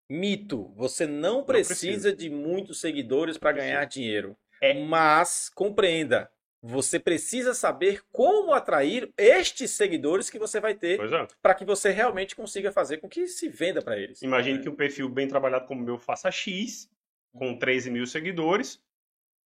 mito: 0.10 0.74
você 0.76 1.06
não 1.06 1.44
precisa, 1.44 1.86
não 1.86 2.02
precisa. 2.02 2.16
de 2.16 2.30
muitos 2.30 2.82
seguidores 2.82 3.38
para 3.38 3.52
ganhar 3.52 3.86
dinheiro. 3.86 4.36
É. 4.60 4.74
Mas, 4.86 5.50
compreenda, 5.50 6.32
você 6.66 6.98
precisa 6.98 7.54
saber 7.54 8.02
como 8.10 8.54
atrair 8.54 9.12
estes 9.18 9.72
seguidores 9.72 10.30
que 10.30 10.40
você 10.40 10.62
vai 10.62 10.74
ter 10.74 10.98
é. 10.98 11.28
para 11.42 11.54
que 11.54 11.66
você 11.66 11.92
realmente 11.92 12.38
consiga 12.38 12.72
fazer 12.72 13.00
com 13.00 13.10
que 13.10 13.28
se 13.28 13.50
venda 13.50 13.82
para 13.82 14.00
eles. 14.00 14.22
Imagine 14.22 14.60
é. 14.60 14.62
que 14.62 14.70
um 14.70 14.76
perfil 14.76 15.10
bem 15.10 15.28
trabalhado 15.28 15.66
como 15.66 15.82
o 15.82 15.84
meu 15.84 15.98
faça 15.98 16.32
X 16.32 16.90
com 17.34 17.58
13 17.60 17.92
mil 17.92 18.08
seguidores. 18.08 18.82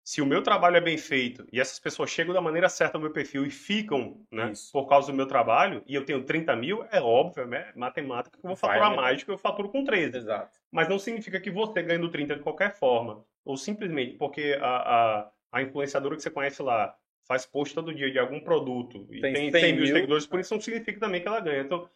Se 0.03 0.21
o 0.21 0.27
meu 0.27 0.43
trabalho 0.43 0.77
é 0.77 0.81
bem 0.81 0.97
feito 0.97 1.45
e 1.51 1.59
essas 1.59 1.79
pessoas 1.79 2.11
chegam 2.11 2.33
da 2.33 2.39
maneira 2.39 2.69
certa 2.69 2.99
no 2.99 3.05
meu 3.05 3.11
perfil 3.11 3.45
e 3.45 3.49
ficam 3.49 4.21
né, 4.31 4.53
por 4.71 4.85
causa 4.87 5.11
do 5.11 5.17
meu 5.17 5.25
trabalho, 5.25 5.83
e 5.87 5.95
eu 5.95 6.05
tenho 6.05 6.23
30 6.23 6.55
mil, 6.55 6.85
é 6.91 7.01
óbvio, 7.01 7.51
é 7.53 7.73
matemática 7.75 8.37
que 8.37 8.45
eu 8.45 8.49
vou 8.49 8.55
faturar 8.55 8.89
Vai, 8.89 8.95
mais 8.95 9.19
do 9.19 9.25
que 9.25 9.31
eu 9.31 9.37
faturo 9.39 9.69
com 9.69 9.83
13. 9.83 10.15
Exato. 10.15 10.59
Mas 10.71 10.87
não 10.87 10.99
significa 10.99 11.41
que 11.41 11.49
você 11.49 11.81
ganhe 11.81 11.99
do 11.99 12.11
30 12.11 12.37
de 12.37 12.43
qualquer 12.43 12.75
forma. 12.77 13.25
Ou 13.43 13.57
simplesmente 13.57 14.15
porque 14.17 14.57
a, 14.61 14.67
a, 14.67 15.31
a 15.51 15.61
influenciadora 15.63 16.15
que 16.15 16.21
você 16.21 16.29
conhece 16.29 16.61
lá 16.61 16.95
faz 17.27 17.45
post 17.45 17.75
todo 17.75 17.93
dia 17.93 18.09
de 18.09 18.17
algum 18.17 18.39
produto 18.39 19.07
e 19.11 19.21
tem, 19.21 19.33
tem 19.33 19.51
100 19.51 19.73
mil, 19.73 19.83
mil 19.83 19.93
seguidores, 19.93 20.25
por 20.25 20.39
isso 20.39 20.53
não 20.53 20.61
significa 20.61 20.99
também 20.99 21.21
que 21.21 21.27
ela 21.27 21.39
ganha. 21.39 21.61
Então, 21.61 21.89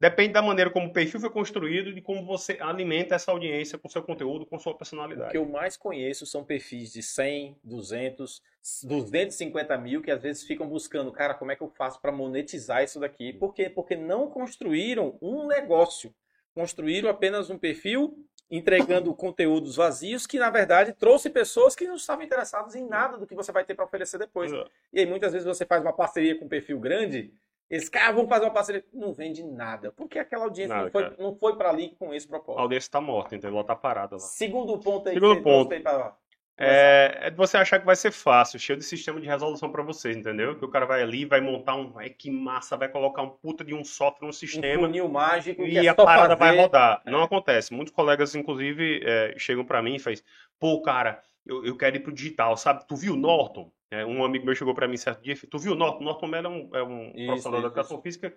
Depende 0.00 0.32
da 0.32 0.42
maneira 0.42 0.70
como 0.70 0.88
o 0.88 0.92
perfil 0.92 1.20
foi 1.20 1.30
construído 1.30 1.90
e 1.90 1.94
de 1.94 2.02
como 2.02 2.26
você 2.26 2.58
alimenta 2.60 3.14
essa 3.14 3.30
audiência 3.30 3.78
com 3.78 3.88
seu 3.88 4.02
conteúdo, 4.02 4.44
com 4.44 4.58
sua 4.58 4.76
personalidade. 4.76 5.28
O 5.28 5.30
que 5.30 5.38
eu 5.38 5.46
mais 5.46 5.76
conheço 5.76 6.26
são 6.26 6.44
perfis 6.44 6.92
de 6.92 7.02
100, 7.02 7.56
200, 7.62 8.42
250 8.82 9.78
mil 9.78 10.02
que 10.02 10.10
às 10.10 10.20
vezes 10.20 10.42
ficam 10.42 10.68
buscando, 10.68 11.12
cara, 11.12 11.32
como 11.32 11.52
é 11.52 11.56
que 11.56 11.62
eu 11.62 11.70
faço 11.70 12.00
para 12.02 12.12
monetizar 12.12 12.82
isso 12.82 12.98
daqui? 13.00 13.32
Por 13.32 13.54
quê? 13.54 13.70
Porque 13.70 13.96
não 13.96 14.28
construíram 14.28 15.16
um 15.22 15.46
negócio. 15.46 16.14
Construíram 16.54 17.08
apenas 17.08 17.48
um 17.48 17.56
perfil 17.56 18.14
entregando 18.50 19.14
conteúdos 19.14 19.76
vazios 19.76 20.26
que, 20.26 20.38
na 20.38 20.50
verdade, 20.50 20.92
trouxe 20.92 21.30
pessoas 21.30 21.74
que 21.74 21.86
não 21.86 21.96
estavam 21.96 22.24
interessadas 22.24 22.74
em 22.74 22.86
nada 22.86 23.16
do 23.18 23.26
que 23.26 23.34
você 23.34 23.50
vai 23.50 23.64
ter 23.64 23.74
para 23.74 23.84
oferecer 23.84 24.18
depois. 24.18 24.52
É. 24.52 24.64
E 24.92 25.00
aí, 25.00 25.06
muitas 25.06 25.32
vezes, 25.32 25.46
você 25.46 25.64
faz 25.66 25.82
uma 25.82 25.92
parceria 25.92 26.38
com 26.38 26.44
um 26.44 26.48
perfil 26.48 26.78
grande 26.78 27.32
Esse 27.70 27.90
cara, 27.90 28.12
vamos 28.12 28.28
fazer 28.28 28.44
uma 28.44 28.52
parceria. 28.52 28.84
Não 28.92 29.12
vende 29.14 29.42
nada. 29.42 29.90
Porque 29.92 30.18
aquela 30.18 30.44
audiência 30.44 30.74
Nada, 30.76 30.84
não 30.84 30.90
foi, 30.92 31.16
não 31.24 31.34
foi 31.34 31.56
para 31.56 31.70
ali 31.70 31.96
com 31.98 32.12
esse 32.12 32.26
A 32.26 32.28
propósito. 32.28 32.60
audiência 32.60 32.90
tá 32.90 33.00
morta, 33.00 33.34
entendeu? 33.34 33.56
Ela 33.56 33.66
tá 33.66 33.74
parada 33.74 34.16
lá. 34.16 34.20
Segundo 34.20 34.78
ponto 34.78 35.08
aí 35.08 35.14
Segundo 35.14 35.36
que 35.36 35.42
ponto. 35.42 35.80
pra- 35.82 36.14
É, 36.56 37.18
é 37.22 37.30
de 37.30 37.36
você 37.36 37.56
achar 37.56 37.80
que 37.80 37.86
vai 37.86 37.96
ser 37.96 38.12
fácil, 38.12 38.60
cheio 38.60 38.78
de 38.78 38.84
sistema 38.84 39.20
de 39.20 39.26
resolução 39.26 39.70
pra 39.72 39.82
vocês, 39.82 40.16
entendeu? 40.16 40.56
Que 40.56 40.64
o 40.64 40.68
cara 40.68 40.86
vai 40.86 41.02
ali, 41.02 41.24
vai 41.24 41.40
montar 41.40 41.74
um. 41.74 41.92
Ai, 41.98 42.10
que 42.10 42.30
massa, 42.30 42.76
vai 42.76 42.88
colocar 42.88 43.22
um 43.22 43.30
puta 43.30 43.64
de 43.64 43.74
um 43.74 43.84
software, 43.84 44.26
um 44.26 44.30
um 44.30 44.32
sistema. 44.32 44.86
funil 44.86 45.08
mágico 45.08 45.62
E 45.62 45.76
é 45.78 45.88
a 45.88 45.94
parada 45.94 46.36
vai 46.36 46.50
fazer. 46.50 46.62
rodar. 46.62 47.02
Não 47.06 47.22
acontece. 47.22 47.74
Muitos 47.74 47.92
colegas, 47.92 48.34
inclusive, 48.34 49.00
é, 49.04 49.34
chegam 49.36 49.64
pra 49.64 49.82
mim 49.82 49.96
e 49.96 49.98
fazem: 49.98 50.24
pô, 50.60 50.80
cara, 50.80 51.20
eu, 51.44 51.64
eu 51.64 51.76
quero 51.76 51.96
ir 51.96 52.00
pro 52.00 52.12
digital, 52.12 52.56
sabe? 52.56 52.86
Tu 52.86 52.94
viu 52.96 53.14
o 53.14 53.16
Norton? 53.16 53.72
É, 53.90 54.04
um 54.04 54.24
amigo 54.24 54.44
meu 54.44 54.54
chegou 54.54 54.74
pra 54.74 54.88
mim 54.88 54.96
certo 54.96 55.22
dia 55.22 55.32
e 55.32 55.36
falou: 55.36 55.50
Tu 55.50 55.58
viu 55.58 55.72
o 55.72 55.76
Norton? 55.76 56.00
O 56.00 56.04
Norton 56.04 56.34
é 56.34 56.48
um, 56.48 56.70
é 56.72 56.82
um 56.82 57.12
Isso, 57.14 57.26
profissional 57.26 57.60
da 57.60 57.66
educação 57.66 58.00
física 58.00 58.32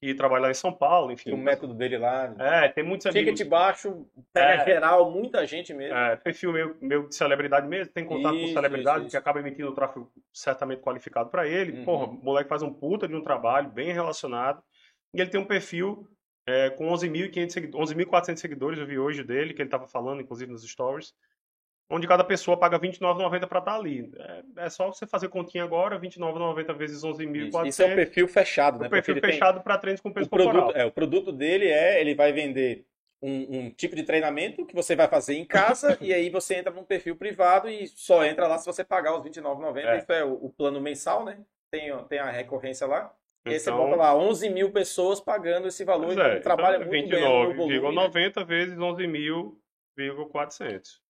que 0.00 0.14
trabalha 0.14 0.42
lá 0.44 0.50
em 0.50 0.54
São 0.54 0.72
Paulo, 0.72 1.12
enfim. 1.12 1.24
Tem 1.30 1.34
o 1.34 1.36
método 1.38 1.74
dele 1.74 1.98
lá. 1.98 2.34
É, 2.38 2.68
tem 2.68 2.82
muitos 2.82 3.06
amigos. 3.06 3.32
Ticket 3.38 3.48
baixo, 3.50 4.06
pega 4.32 4.62
É. 4.62 4.64
geral, 4.64 5.10
muita 5.10 5.46
gente 5.46 5.74
mesmo. 5.74 5.94
É, 5.94 6.16
perfil 6.16 6.52
meu, 6.52 6.74
meu 6.80 7.06
de 7.08 7.14
celebridade 7.14 7.68
mesmo, 7.68 7.92
tem 7.92 8.06
contato 8.06 8.32
com 8.32 8.40
Isso, 8.44 8.54
celebridade 8.54 8.96
isso, 8.98 9.06
isso. 9.08 9.10
que 9.10 9.16
acaba 9.18 9.40
emitindo 9.40 9.74
tráfego 9.74 10.10
certamente 10.32 10.80
qualificado 10.80 11.28
para 11.28 11.46
ele. 11.46 11.78
Uhum. 11.80 11.84
Porra, 11.84 12.06
o 12.06 12.12
moleque 12.24 12.48
faz 12.48 12.62
um 12.62 12.72
puta 12.72 13.06
de 13.06 13.14
um 13.14 13.22
trabalho 13.22 13.68
bem 13.68 13.92
relacionado. 13.92 14.62
E 15.14 15.20
ele 15.20 15.28
tem 15.28 15.38
um 15.40 15.44
perfil 15.44 16.08
é, 16.48 16.70
com 16.70 16.88
11.500 16.88 17.50
seguidores, 17.50 17.90
11.400 17.90 18.36
seguidores, 18.38 18.78
eu 18.78 18.86
vi 18.86 18.98
hoje 18.98 19.22
dele, 19.22 19.52
que 19.52 19.60
ele 19.60 19.68
tava 19.68 19.86
falando, 19.86 20.22
inclusive 20.22 20.50
nos 20.50 20.62
stories, 20.66 21.12
onde 21.90 22.06
cada 22.06 22.22
pessoa 22.22 22.56
paga 22.56 22.78
R$29,90 22.78 23.46
para 23.48 23.58
estar 23.58 23.74
ali. 23.74 24.10
É, 24.56 24.64
é 24.66 24.70
só 24.70 24.86
você 24.86 25.06
fazer 25.06 25.28
continha 25.28 25.64
agora, 25.64 25.96
R$29,90 25.98 26.72
vezes 26.76 26.98
Isso, 26.98 27.06
11.400. 27.08 27.66
Isso 27.66 27.82
é 27.82 27.86
o 27.92 27.94
perfil 27.96 28.28
fechado, 28.28 28.78
né? 28.78 28.88
perfil 28.88 29.14
Porque 29.14 29.26
ele 29.26 29.32
tem- 29.32 29.32
fechado 29.32 29.60
para 29.62 29.76
treinos 29.78 30.00
com 30.00 30.12
peso 30.12 30.26
o 30.26 30.30
produto, 30.30 30.52
corporal. 30.52 30.80
é, 30.80 30.84
o 30.86 30.92
produto 30.92 31.32
dele 31.32 31.66
é, 31.66 32.00
ele 32.00 32.14
vai 32.14 32.32
vender 32.32 32.84
um, 33.22 33.58
um 33.58 33.70
tipo 33.70 33.94
de 33.96 34.02
treinamento 34.04 34.64
que 34.64 34.74
você 34.74 34.94
vai 34.96 35.06
fazer 35.08 35.34
em 35.34 35.44
casa 35.44 35.98
e 36.00 36.14
aí 36.14 36.30
você 36.30 36.54
entra 36.54 36.72
num 36.72 36.84
perfil 36.84 37.16
privado 37.16 37.68
e 37.68 37.86
só 37.88 38.24
entra 38.24 38.46
lá 38.46 38.56
se 38.56 38.64
você 38.66 38.82
pagar 38.84 39.14
os 39.18 39.24
R$29,90. 39.24 39.76
É. 39.84 39.98
Isso 39.98 40.12
é 40.12 40.24
o, 40.24 40.32
o 40.46 40.50
plano 40.50 40.80
mensal, 40.80 41.24
né? 41.24 41.38
Tem, 41.70 41.92
tem 42.04 42.18
a 42.18 42.30
recorrência 42.30 42.86
lá. 42.86 43.12
E 43.46 43.50
aí 43.50 43.58
você 43.58 43.70
Então- 43.70 43.84
bota 43.84 43.96
lá 43.96 44.14
11 44.16 44.48
mil 44.50 44.70
pessoas 44.70 45.20
pagando 45.20 45.66
esse 45.68 45.84
valor. 45.84 46.06
Pois 46.06 46.18
Então, 46.18 46.30
é, 46.30 46.40
trabalha 46.40 46.76
então, 46.76 46.88
muito 46.88 47.08
bem 47.10 47.20
no 47.22 47.54
volume. 47.54 47.80
né? 47.80 48.08
29,90 48.10 48.44
vezes 48.46 48.78
11.400. 49.98 51.00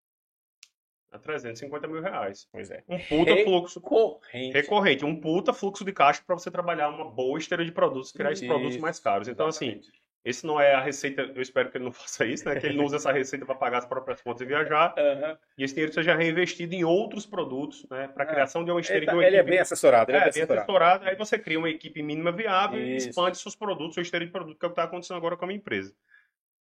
A 1.13 1.19
350 1.19 1.89
mil 1.89 2.01
reais. 2.01 2.47
Pois 2.53 2.71
é. 2.71 2.85
Um 2.89 2.99
puta 2.99 3.37
fluxo 3.45 3.81
Corrente. 3.81 4.53
recorrente, 4.53 5.05
um 5.05 5.21
puta 5.21 5.53
fluxo 5.53 5.85
de 5.85 5.93
caixa 5.93 6.23
para 6.25 6.37
você 6.39 6.51
trabalhar 6.51 6.89
uma 6.89 7.05
boa 7.11 7.37
esteira 7.39 7.65
de 7.65 7.73
produtos, 7.73 8.13
criar 8.13 8.31
esses 8.33 8.47
produtos 8.47 8.77
mais 8.77 9.01
caros. 9.01 9.27
Então, 9.27 9.47
assim, 9.49 9.71
Exatamente. 9.71 9.93
esse 10.25 10.47
não 10.47 10.61
é 10.61 10.73
a 10.73 10.81
receita, 10.81 11.23
eu 11.35 11.43
espero 11.43 11.69
que 11.69 11.79
ele 11.79 11.85
não 11.85 11.91
faça 11.93 12.25
isso, 12.25 12.45
né? 12.49 12.61
Que 12.61 12.67
ele 12.67 12.77
não 12.77 12.85
use 12.85 12.95
essa 12.95 13.11
receita 13.11 13.45
para 13.45 13.57
pagar 13.57 13.79
as 13.79 13.87
próprias 13.87 14.23
contas 14.23 14.43
e 14.43 14.45
viajar. 14.45 14.95
Aham. 14.97 15.37
E 15.59 15.65
esse 15.65 15.75
dinheiro 15.75 15.93
seja 15.93 16.15
reinvestido 16.15 16.75
em 16.77 16.85
outros 16.85 17.27
produtos, 17.27 17.85
né? 17.91 18.07
Para 18.07 18.23
a 18.23 18.27
É. 18.29 18.31
criação 18.31 18.65
de 18.65 18.71
uma 18.71 18.81
esteira 18.81 19.01
Ele, 19.01 19.07
de 19.07 19.11
tá- 19.11 19.17
uma 19.17 19.27
ele 19.27 19.37
é 19.37 19.43
bem 19.43 19.59
assessorado. 19.59 20.13
Ele 20.13 20.17
é, 20.19 20.21
é, 20.21 20.23
bem 20.23 20.31
assessorado. 20.31 20.61
assessorado, 20.61 21.05
aí 21.09 21.17
você 21.17 21.37
cria 21.41 21.59
uma 21.59 21.69
equipe 21.71 22.03
mínima 22.05 22.31
viável 22.31 22.79
e 22.81 22.95
Isso. 22.97 23.09
expande 23.09 23.37
seus 23.37 23.57
produtos, 23.57 23.95
sua 23.95 24.03
esteira 24.03 24.25
de 24.25 24.31
produto, 24.31 24.57
que 24.57 24.65
é 24.65 24.69
o 24.69 24.71
que 24.71 24.75
está 24.75 24.85
acontecendo 24.85 25.17
agora 25.17 25.37
com 25.37 25.45
a 25.45 25.49
minha 25.49 25.59
empresa. 25.59 25.93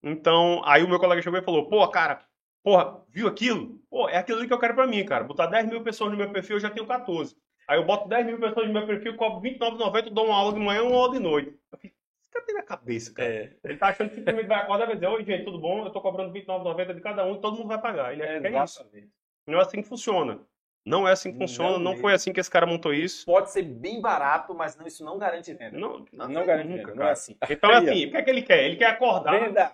Então, 0.02 0.60
aí 0.64 0.82
o 0.82 0.88
meu 0.88 0.98
colega 0.98 1.22
chegou 1.22 1.38
e 1.38 1.42
falou, 1.44 1.68
pô, 1.68 1.86
cara, 1.88 2.20
porra, 2.62 3.02
viu 3.08 3.26
aquilo? 3.28 3.78
Pô, 3.90 4.08
é 4.08 4.16
aquilo 4.16 4.38
ali 4.38 4.46
que 4.46 4.54
eu 4.54 4.58
quero 4.58 4.74
pra 4.74 4.86
mim, 4.86 5.04
cara. 5.04 5.24
Botar 5.24 5.46
10 5.46 5.68
mil 5.68 5.82
pessoas 5.82 6.10
no 6.10 6.16
meu 6.16 6.30
perfil, 6.30 6.56
eu 6.56 6.60
já 6.60 6.70
tenho 6.70 6.86
14. 6.86 7.36
Aí 7.68 7.78
eu 7.78 7.84
boto 7.84 8.08
10 8.08 8.26
mil 8.26 8.40
pessoas 8.40 8.66
no 8.66 8.72
meu 8.72 8.86
perfil, 8.86 9.16
cobro 9.16 9.40
R$29,90, 9.40 10.10
dou 10.10 10.26
uma 10.26 10.36
aula 10.36 10.52
de 10.52 10.58
manhã 10.60 10.82
uma 10.82 10.96
aula 10.96 11.12
de 11.12 11.20
noite. 11.20 11.50
Eu 11.72 11.78
falei, 11.78 11.94
esse 12.20 12.30
cara 12.30 12.44
tem 12.44 12.54
na 12.54 12.62
cabeça, 12.62 13.12
cara. 13.12 13.28
É, 13.28 13.52
Ele 13.62 13.76
tá 13.76 13.88
achando 13.88 14.08
que 14.08 14.16
simplesmente 14.16 14.46
vai 14.46 14.58
acordar 14.58 14.84
e 14.84 14.86
vai 14.86 14.94
dizer, 14.96 15.06
oi, 15.06 15.24
gente, 15.24 15.44
tudo 15.44 15.58
bom? 15.60 15.84
Eu 15.84 15.90
tô 15.90 16.00
cobrando 16.00 16.32
R$29,90 16.32 16.94
de 16.94 17.00
cada 17.00 17.24
um 17.24 17.36
e 17.36 17.40
todo 17.40 17.56
mundo 17.56 17.68
vai 17.68 17.80
pagar. 17.80 18.12
Ele 18.12 18.22
acha 18.22 18.40
que 18.40 18.46
é 18.46 18.64
isso. 18.64 19.10
Não 19.46 19.58
é 19.58 19.62
assim 19.62 19.82
que 19.82 19.88
funciona. 19.88 20.40
Não 20.84 21.06
é 21.06 21.12
assim 21.12 21.32
que 21.32 21.38
funciona, 21.38 21.72
Não 21.72 21.92
não, 21.92 21.96
foi 21.96 22.14
assim 22.14 22.32
que 22.32 22.40
esse 22.40 22.50
cara 22.50 22.66
montou 22.66 22.92
isso. 22.94 23.26
Pode 23.26 23.50
ser 23.50 23.62
bem 23.62 24.00
barato, 24.00 24.54
mas 24.54 24.76
não, 24.76 24.86
isso 24.86 25.04
não 25.04 25.18
garante 25.18 25.52
venda. 25.52 25.78
Não, 25.78 26.04
Não, 26.12 26.46
garante 26.46 26.68
nunca, 26.68 26.86
venda. 26.86 26.94
Não 26.94 27.06
é 27.06 27.10
assim. 27.12 27.36
Então 27.48 27.70
é 27.70 27.76
assim, 27.76 28.06
o 28.06 28.10
que 28.10 28.16
é 28.16 28.22
que 28.22 28.30
ele 28.30 28.42
quer? 28.42 28.64
Ele 28.64 28.76
quer 28.76 28.86
acordar. 28.86 29.38
Venda. 29.38 29.72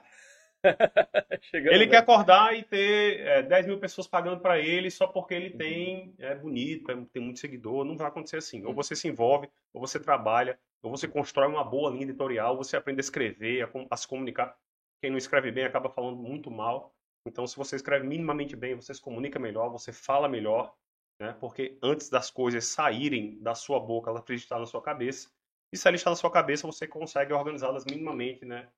Ele 1.69 1.87
bem. 1.87 1.91
quer 1.91 1.99
acordar 1.99 2.57
e 2.57 2.63
ter 2.63 3.21
é, 3.21 3.43
10 3.43 3.67
mil 3.67 3.79
pessoas 3.79 4.07
pagando 4.07 4.41
pra 4.41 4.59
ele 4.59 4.91
só 4.91 5.07
porque 5.07 5.35
ele 5.35 5.51
Uhum. 5.51 5.59
tem 5.59 6.15
é 6.19 6.35
bonito, 6.35 6.91
é- 6.91 7.07
tem 7.13 7.23
muito 7.23 7.39
seguidor. 7.41 7.85
Não 7.85 7.97
vai 7.97 8.09
acontecer 8.09 8.37
assim. 8.37 8.65
Ou 8.65 8.75
você 8.75 8.95
se 8.95 9.09
envolve, 9.09 9.49
ou 9.73 9.81
você 9.81 9.99
trabalha, 10.01 10.59
ou 10.83 10.91
você 10.91 11.09
constrói 11.09 11.49
uma 11.49 11.65
boa 11.65 11.91
linha 11.91 12.05
editorial, 12.05 12.57
você 12.57 12.77
aprende 12.77 13.01
a 13.01 13.03
escrever, 13.03 13.63
a, 13.65 13.71
a 13.91 13.97
se 13.97 14.07
comunicar. 14.07 14.57
Quem 15.01 15.11
não 15.11 15.19
escreve 15.19 15.51
bem 15.51 15.65
acaba 15.65 15.91
falando 15.91 16.17
muito 16.17 16.51
mal. 16.51 16.95
Então, 17.27 17.47
se 17.47 17.57
você 17.57 17.77
escreve 17.77 18.07
minimamente 18.07 18.55
bem, 18.57 18.75
você 18.75 18.95
se 18.95 19.01
comunica 19.01 19.39
melhor, 19.39 19.69
você 19.71 19.93
fala 19.93 20.29
melhor, 20.29 20.73
né? 21.21 21.33
Porque 21.41 21.77
antes 21.83 22.09
das 22.09 22.31
coisas 22.31 22.65
saírem 22.67 23.39
da 23.43 23.55
sua 23.55 23.81
boca, 23.81 24.11
elas 24.11 24.23
precisam 24.23 24.45
estar 24.47 24.59
na 24.61 24.67
sua 24.67 24.81
cabeça. 24.83 25.29
E 25.73 25.77
se 25.77 25.87
ela 25.89 25.97
está 25.97 26.11
na 26.11 26.17
sua 26.17 26.31
cabeça, 26.31 26.67
você 26.67 26.87
consegue 26.87 27.33
organizá-las 27.33 27.85
minimamente, 27.85 28.45
né? 28.45 28.69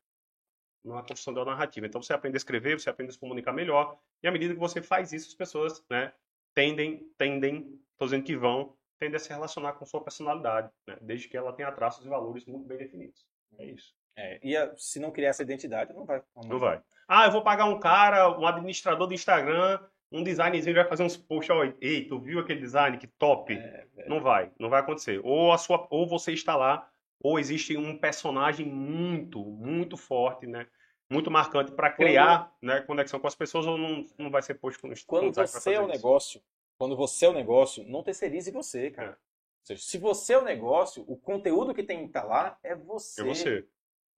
Numa 0.84 1.02
construção 1.02 1.34
da 1.34 1.44
narrativa. 1.44 1.86
Então 1.86 2.02
você 2.02 2.12
aprende 2.12 2.36
a 2.36 2.38
escrever, 2.38 2.78
você 2.78 2.88
aprende 2.90 3.10
a 3.10 3.12
se 3.12 3.18
comunicar 3.18 3.52
melhor, 3.52 3.98
e 4.22 4.28
à 4.28 4.30
medida 4.32 4.54
que 4.54 4.60
você 4.60 4.80
faz 4.80 5.12
isso, 5.12 5.28
as 5.28 5.34
pessoas, 5.34 5.84
né, 5.90 6.12
tendem, 6.54 7.06
tendem, 7.16 7.78
tô 7.96 8.04
dizendo 8.06 8.24
que 8.24 8.36
vão, 8.36 8.74
tendem 8.98 9.16
a 9.16 9.18
se 9.18 9.28
relacionar 9.28 9.74
com 9.74 9.84
sua 9.86 10.02
personalidade, 10.02 10.70
né, 10.86 10.96
desde 11.00 11.28
que 11.28 11.36
ela 11.36 11.52
tenha 11.52 11.70
traços 11.72 12.04
e 12.04 12.08
valores 12.08 12.46
muito 12.46 12.66
bem 12.66 12.78
definidos. 12.78 13.26
É 13.58 13.64
isso. 13.66 13.94
É, 14.16 14.40
e 14.42 14.56
a- 14.56 14.74
se 14.76 14.98
não 14.98 15.12
criar 15.12 15.28
essa 15.30 15.42
identidade, 15.42 15.92
não 15.92 16.04
vai. 16.04 16.22
Não 16.46 16.58
vai. 16.58 16.82
Ah, 17.06 17.26
eu 17.26 17.30
vou 17.32 17.42
pagar 17.42 17.66
um 17.66 17.78
cara, 17.78 18.36
um 18.36 18.46
administrador 18.46 19.06
do 19.06 19.14
Instagram, 19.14 19.78
um 20.10 20.22
designzinho 20.24 20.74
vai 20.74 20.84
fazer 20.88 21.02
uns 21.04 21.16
posts, 21.16 21.54
ó, 21.54 21.62
ei, 21.80 22.06
tu 22.08 22.18
viu 22.18 22.40
aquele 22.40 22.60
design 22.60 22.98
que 22.98 23.06
top? 23.06 23.52
É. 23.52 23.86
Não 24.08 24.20
vai, 24.20 24.50
não 24.58 24.68
vai 24.70 24.80
acontecer. 24.80 25.20
Ou 25.22 25.52
a 25.52 25.58
sua, 25.58 25.86
ou 25.90 26.06
você 26.08 26.32
está 26.32 26.56
lá, 26.56 26.90
ou 27.20 27.38
existe 27.38 27.76
um 27.76 27.98
personagem 27.98 28.66
muito, 28.66 29.44
muito 29.44 29.96
forte, 29.96 30.46
né? 30.46 30.66
Muito 31.10 31.30
marcante 31.30 31.72
para 31.72 31.90
criar, 31.90 32.54
né, 32.60 32.82
conexão 32.82 33.18
com 33.18 33.26
as 33.26 33.34
pessoas, 33.34 33.66
ou 33.66 33.78
não, 33.78 34.04
não 34.18 34.30
vai 34.30 34.42
ser 34.42 34.54
posto 34.54 34.80
com 34.80 34.92
Quando 35.06 35.32
você 35.32 35.72
é 35.72 35.80
o 35.80 35.84
isso. 35.84 35.92
negócio, 35.92 36.42
quando 36.76 36.94
você 36.94 37.24
é 37.24 37.28
o 37.30 37.32
negócio, 37.32 37.82
não 37.88 38.02
terceirize 38.02 38.50
você, 38.50 38.90
cara. 38.90 39.10
É. 39.10 39.12
Ou 39.12 39.16
seja, 39.64 39.82
se 39.82 39.98
você 39.98 40.34
é 40.34 40.38
o 40.38 40.44
negócio, 40.44 41.04
o 41.08 41.16
conteúdo 41.16 41.74
que 41.74 41.82
tem 41.82 42.00
que 42.00 42.06
estar 42.06 42.24
lá 42.24 42.58
é 42.62 42.74
você. 42.74 43.22
É 43.22 43.24
você. 43.24 43.66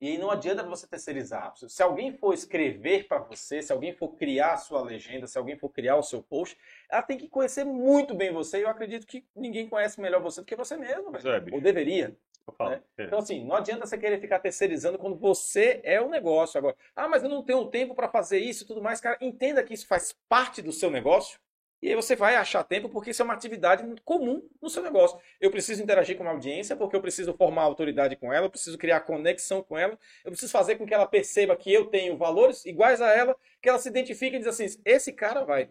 E 0.00 0.08
aí 0.08 0.18
não 0.18 0.30
adianta 0.30 0.62
você 0.62 0.86
terceirizar. 0.86 1.52
Se 1.56 1.82
alguém 1.82 2.16
for 2.16 2.32
escrever 2.32 3.06
para 3.06 3.18
você, 3.18 3.62
se 3.62 3.70
alguém 3.70 3.92
for 3.92 4.16
criar 4.16 4.54
a 4.54 4.56
sua 4.56 4.80
legenda, 4.82 5.26
se 5.26 5.36
alguém 5.36 5.58
for 5.58 5.68
criar 5.68 5.96
o 5.96 6.02
seu 6.02 6.22
post, 6.22 6.56
ela 6.90 7.02
tem 7.02 7.18
que 7.18 7.28
conhecer 7.28 7.64
muito 7.64 8.14
bem 8.14 8.32
você. 8.32 8.58
E 8.58 8.62
eu 8.62 8.68
acredito 8.68 9.06
que 9.06 9.26
ninguém 9.36 9.68
conhece 9.68 10.00
melhor 10.00 10.22
você 10.22 10.40
do 10.40 10.46
que 10.46 10.56
você 10.56 10.74
mesmo, 10.76 11.14
é. 11.16 11.54
Ou 11.54 11.60
deveria. 11.60 12.16
Né? 12.58 12.82
É. 12.98 13.04
Então, 13.04 13.18
assim, 13.18 13.44
não 13.44 13.56
adianta 13.56 13.86
você 13.86 13.96
querer 13.98 14.20
ficar 14.20 14.38
terceirizando 14.38 14.98
quando 14.98 15.16
você 15.16 15.80
é 15.82 16.00
o 16.00 16.08
negócio 16.08 16.58
agora. 16.58 16.76
Ah, 16.94 17.08
mas 17.08 17.22
eu 17.22 17.28
não 17.28 17.42
tenho 17.42 17.64
tempo 17.66 17.94
para 17.94 18.08
fazer 18.08 18.38
isso 18.38 18.64
e 18.64 18.66
tudo 18.66 18.82
mais. 18.82 19.00
Cara, 19.00 19.16
entenda 19.20 19.62
que 19.62 19.74
isso 19.74 19.86
faz 19.86 20.14
parte 20.28 20.62
do 20.62 20.72
seu 20.72 20.90
negócio. 20.90 21.38
E 21.82 21.88
aí 21.88 21.94
você 21.94 22.14
vai 22.14 22.36
achar 22.36 22.62
tempo 22.62 22.90
porque 22.90 23.10
isso 23.10 23.22
é 23.22 23.24
uma 23.24 23.32
atividade 23.32 23.82
comum 24.04 24.46
no 24.60 24.68
seu 24.68 24.82
negócio. 24.82 25.18
Eu 25.40 25.50
preciso 25.50 25.82
interagir 25.82 26.14
com 26.18 26.24
a 26.24 26.30
audiência 26.30 26.76
porque 26.76 26.94
eu 26.94 27.00
preciso 27.00 27.32
formar 27.32 27.62
autoridade 27.62 28.16
com 28.16 28.30
ela, 28.30 28.44
eu 28.46 28.50
preciso 28.50 28.76
criar 28.76 29.00
conexão 29.00 29.62
com 29.62 29.78
ela, 29.78 29.98
eu 30.22 30.30
preciso 30.30 30.52
fazer 30.52 30.76
com 30.76 30.84
que 30.86 30.92
ela 30.92 31.06
perceba 31.06 31.56
que 31.56 31.72
eu 31.72 31.86
tenho 31.86 32.18
valores 32.18 32.66
iguais 32.66 33.00
a 33.00 33.08
ela, 33.08 33.34
que 33.62 33.68
ela 33.68 33.78
se 33.78 33.88
identifique 33.88 34.36
e 34.36 34.38
diz 34.40 34.48
assim, 34.48 34.66
esse 34.84 35.10
cara 35.10 35.42
vai. 35.42 35.70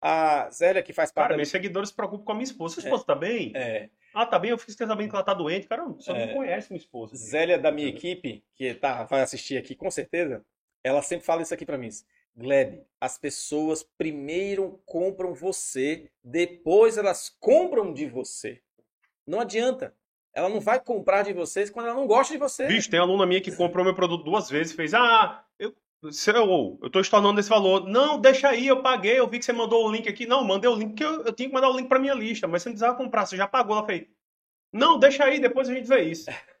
A 0.00 0.48
Zélia, 0.50 0.82
que 0.82 0.94
faz 0.94 1.12
parte 1.12 1.28
Cara, 1.28 1.36
meus 1.36 1.48
seguidores 1.48 1.90
se 1.90 1.94
preocupam 1.94 2.24
com 2.24 2.32
a 2.32 2.34
minha 2.34 2.44
esposa. 2.44 2.74
Sua 2.74 2.82
É. 2.82 2.86
esposa 2.86 3.04
tá 3.04 3.14
bem? 3.14 3.52
É, 3.54 3.90
Ah, 4.14 4.24
tá 4.24 4.38
bem, 4.38 4.50
eu 4.52 4.58
fiquei 4.58 4.74
sabendo 4.74 5.08
que 5.10 5.14
ela 5.16 5.24
tá 5.24 5.34
doente. 5.34 5.66
Cara, 5.66 5.84
você 5.86 6.12
É. 6.12 6.26
não 6.26 6.34
conhece 6.34 6.70
minha 6.72 6.80
esposa. 6.80 7.16
Zélia 7.16 7.58
da 7.58 7.72
minha 7.72 7.88
equipe, 7.88 8.44
que 8.54 8.72
tá, 8.74 9.04
vai 9.04 9.20
assistir 9.22 9.56
aqui 9.58 9.74
com 9.74 9.90
certeza, 9.90 10.44
ela 10.84 11.02
sempre 11.02 11.26
fala 11.26 11.42
isso 11.42 11.52
aqui 11.52 11.66
pra 11.66 11.76
mim. 11.76 11.88
Gleb, 12.36 12.82
as 13.00 13.16
pessoas 13.18 13.82
primeiro 13.96 14.80
compram 14.86 15.34
você, 15.34 16.08
depois 16.22 16.96
elas 16.98 17.28
compram 17.40 17.92
de 17.92 18.06
você. 18.06 18.60
Não 19.26 19.40
adianta. 19.40 19.94
Ela 20.32 20.48
não 20.48 20.58
vai 20.60 20.80
comprar 20.80 21.22
de 21.22 21.32
vocês 21.32 21.70
quando 21.70 21.86
ela 21.86 21.94
não 21.94 22.08
gosta 22.08 22.32
de 22.34 22.38
você. 22.40 22.66
Bicho, 22.66 22.90
tem 22.90 22.98
aluna 22.98 23.24
minha 23.24 23.40
que 23.40 23.54
comprou 23.54 23.84
meu 23.84 23.94
produto 23.94 24.24
duas 24.24 24.50
vezes 24.50 24.72
e 24.72 24.76
fez, 24.76 24.92
ah, 24.92 25.44
eu, 25.60 25.72
seu, 26.12 26.78
eu 26.82 26.90
tô 26.90 27.00
estornando 27.00 27.40
esse 27.40 27.48
valor. 27.48 27.88
Não, 27.88 28.20
deixa 28.20 28.48
aí, 28.48 28.66
eu 28.66 28.82
paguei, 28.82 29.18
eu 29.18 29.28
vi 29.28 29.38
que 29.38 29.44
você 29.44 29.52
mandou 29.52 29.86
o 29.86 29.92
link 29.92 30.08
aqui. 30.08 30.26
Não, 30.26 30.44
mandei 30.44 30.70
o 30.70 30.74
link, 30.74 30.90
porque 30.90 31.04
eu, 31.04 31.24
eu 31.24 31.32
tinha 31.32 31.48
que 31.48 31.54
mandar 31.54 31.70
o 31.70 31.76
link 31.76 31.88
pra 31.88 31.98
minha 31.98 32.14
lista, 32.14 32.46
mas 32.46 32.62
você 32.62 32.68
não 32.68 32.74
precisava 32.74 32.96
comprar, 32.96 33.26
você 33.26 33.36
já 33.36 33.46
pagou. 33.46 33.76
Ela 33.76 33.86
fez, 33.86 34.06
não, 34.72 34.98
deixa 34.98 35.24
aí, 35.24 35.38
depois 35.40 35.68
a 35.68 35.74
gente 35.74 35.86
vê 35.86 36.02
isso. 36.02 36.30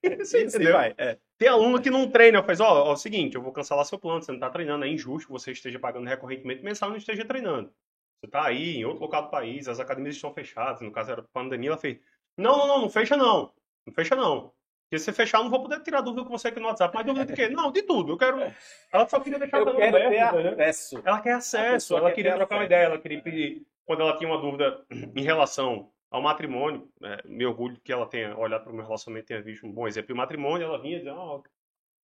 Você 0.00 0.44
Isso 0.44 0.56
entendeu? 0.56 0.74
vai. 0.74 0.94
É. 0.96 1.18
Tem 1.36 1.48
aluno 1.48 1.82
que 1.82 1.90
não 1.90 2.08
treina, 2.08 2.42
faz, 2.42 2.60
ó, 2.60 2.84
ó, 2.84 2.90
é 2.90 2.92
o 2.92 2.96
seguinte, 2.96 3.34
eu 3.34 3.42
vou 3.42 3.52
cancelar 3.52 3.84
seu 3.84 3.98
plano, 3.98 4.22
você 4.22 4.30
não 4.30 4.38
tá 4.38 4.48
treinando, 4.48 4.84
é 4.84 4.88
injusto 4.88 5.26
que 5.26 5.32
você 5.32 5.50
esteja 5.50 5.78
pagando 5.78 6.06
recorrentemente 6.06 6.62
mensal 6.62 6.88
e 6.88 6.92
não 6.92 6.98
esteja 6.98 7.24
treinando. 7.24 7.72
Você 8.20 8.30
tá 8.30 8.44
aí, 8.46 8.76
em 8.76 8.84
outro 8.84 9.02
local 9.02 9.24
do 9.24 9.30
país, 9.30 9.68
as 9.68 9.80
academias 9.80 10.14
estão 10.14 10.32
fechadas, 10.32 10.80
no 10.82 10.92
caso 10.92 11.10
era 11.12 11.22
pandemia, 11.32 11.70
ela 11.70 11.78
fez, 11.78 11.98
não, 12.36 12.58
não, 12.58 12.66
não, 12.68 12.80
não 12.82 12.90
fecha 12.90 13.16
não, 13.16 13.52
não 13.86 13.92
fecha 13.94 14.14
não. 14.14 14.52
Porque 14.88 14.98
se 14.98 15.12
fechar, 15.12 15.38
eu 15.38 15.44
não 15.44 15.50
vou 15.50 15.60
poder 15.60 15.82
tirar 15.82 16.00
dúvida 16.00 16.24
com 16.24 16.30
você 16.30 16.48
aqui 16.48 16.58
no 16.58 16.66
WhatsApp. 16.66 16.94
Mas 16.94 17.04
dúvida 17.04 17.26
de 17.26 17.34
quê? 17.34 17.48
Não, 17.54 17.70
de 17.70 17.82
tudo. 17.82 18.12
Eu 18.12 18.16
quero. 18.16 18.40
Ela 18.90 19.06
só 19.06 19.20
queria 19.20 19.38
deixar 19.38 19.58
Eu 19.58 19.76
quero 19.76 19.96
aberto, 19.96 20.36
ter 20.36 20.48
acesso. 20.48 21.02
Ela 21.04 21.20
quer 21.20 21.32
acesso, 21.32 21.96
ela 21.96 22.08
quer 22.08 22.14
queria 22.14 22.34
trocar 22.36 22.54
uma 22.54 22.62
acesso. 22.62 22.72
ideia, 22.72 22.86
ela 22.86 22.98
queria 22.98 23.20
pedir. 23.20 23.66
Quando 23.84 24.00
ela 24.00 24.16
tinha 24.16 24.30
uma 24.30 24.40
dúvida 24.40 24.82
em 25.14 25.22
relação 25.22 25.90
ao 26.10 26.22
matrimônio, 26.22 26.88
é, 27.02 27.20
me 27.26 27.44
orgulho 27.44 27.78
que 27.84 27.92
ela 27.92 28.06
tenha 28.06 28.34
olhado 28.38 28.62
para 28.62 28.72
o 28.72 28.74
meu 28.74 28.84
relacionamento 28.84 29.26
e 29.26 29.28
tenha 29.28 29.42
visto 29.42 29.66
um 29.66 29.72
bom 29.72 29.86
exemplo. 29.86 30.10
E 30.10 30.14
o 30.14 30.16
matrimônio, 30.16 30.64
ela 30.64 30.80
vinha 30.80 30.98
dizendo: 30.98 31.18
Ó, 31.18 31.42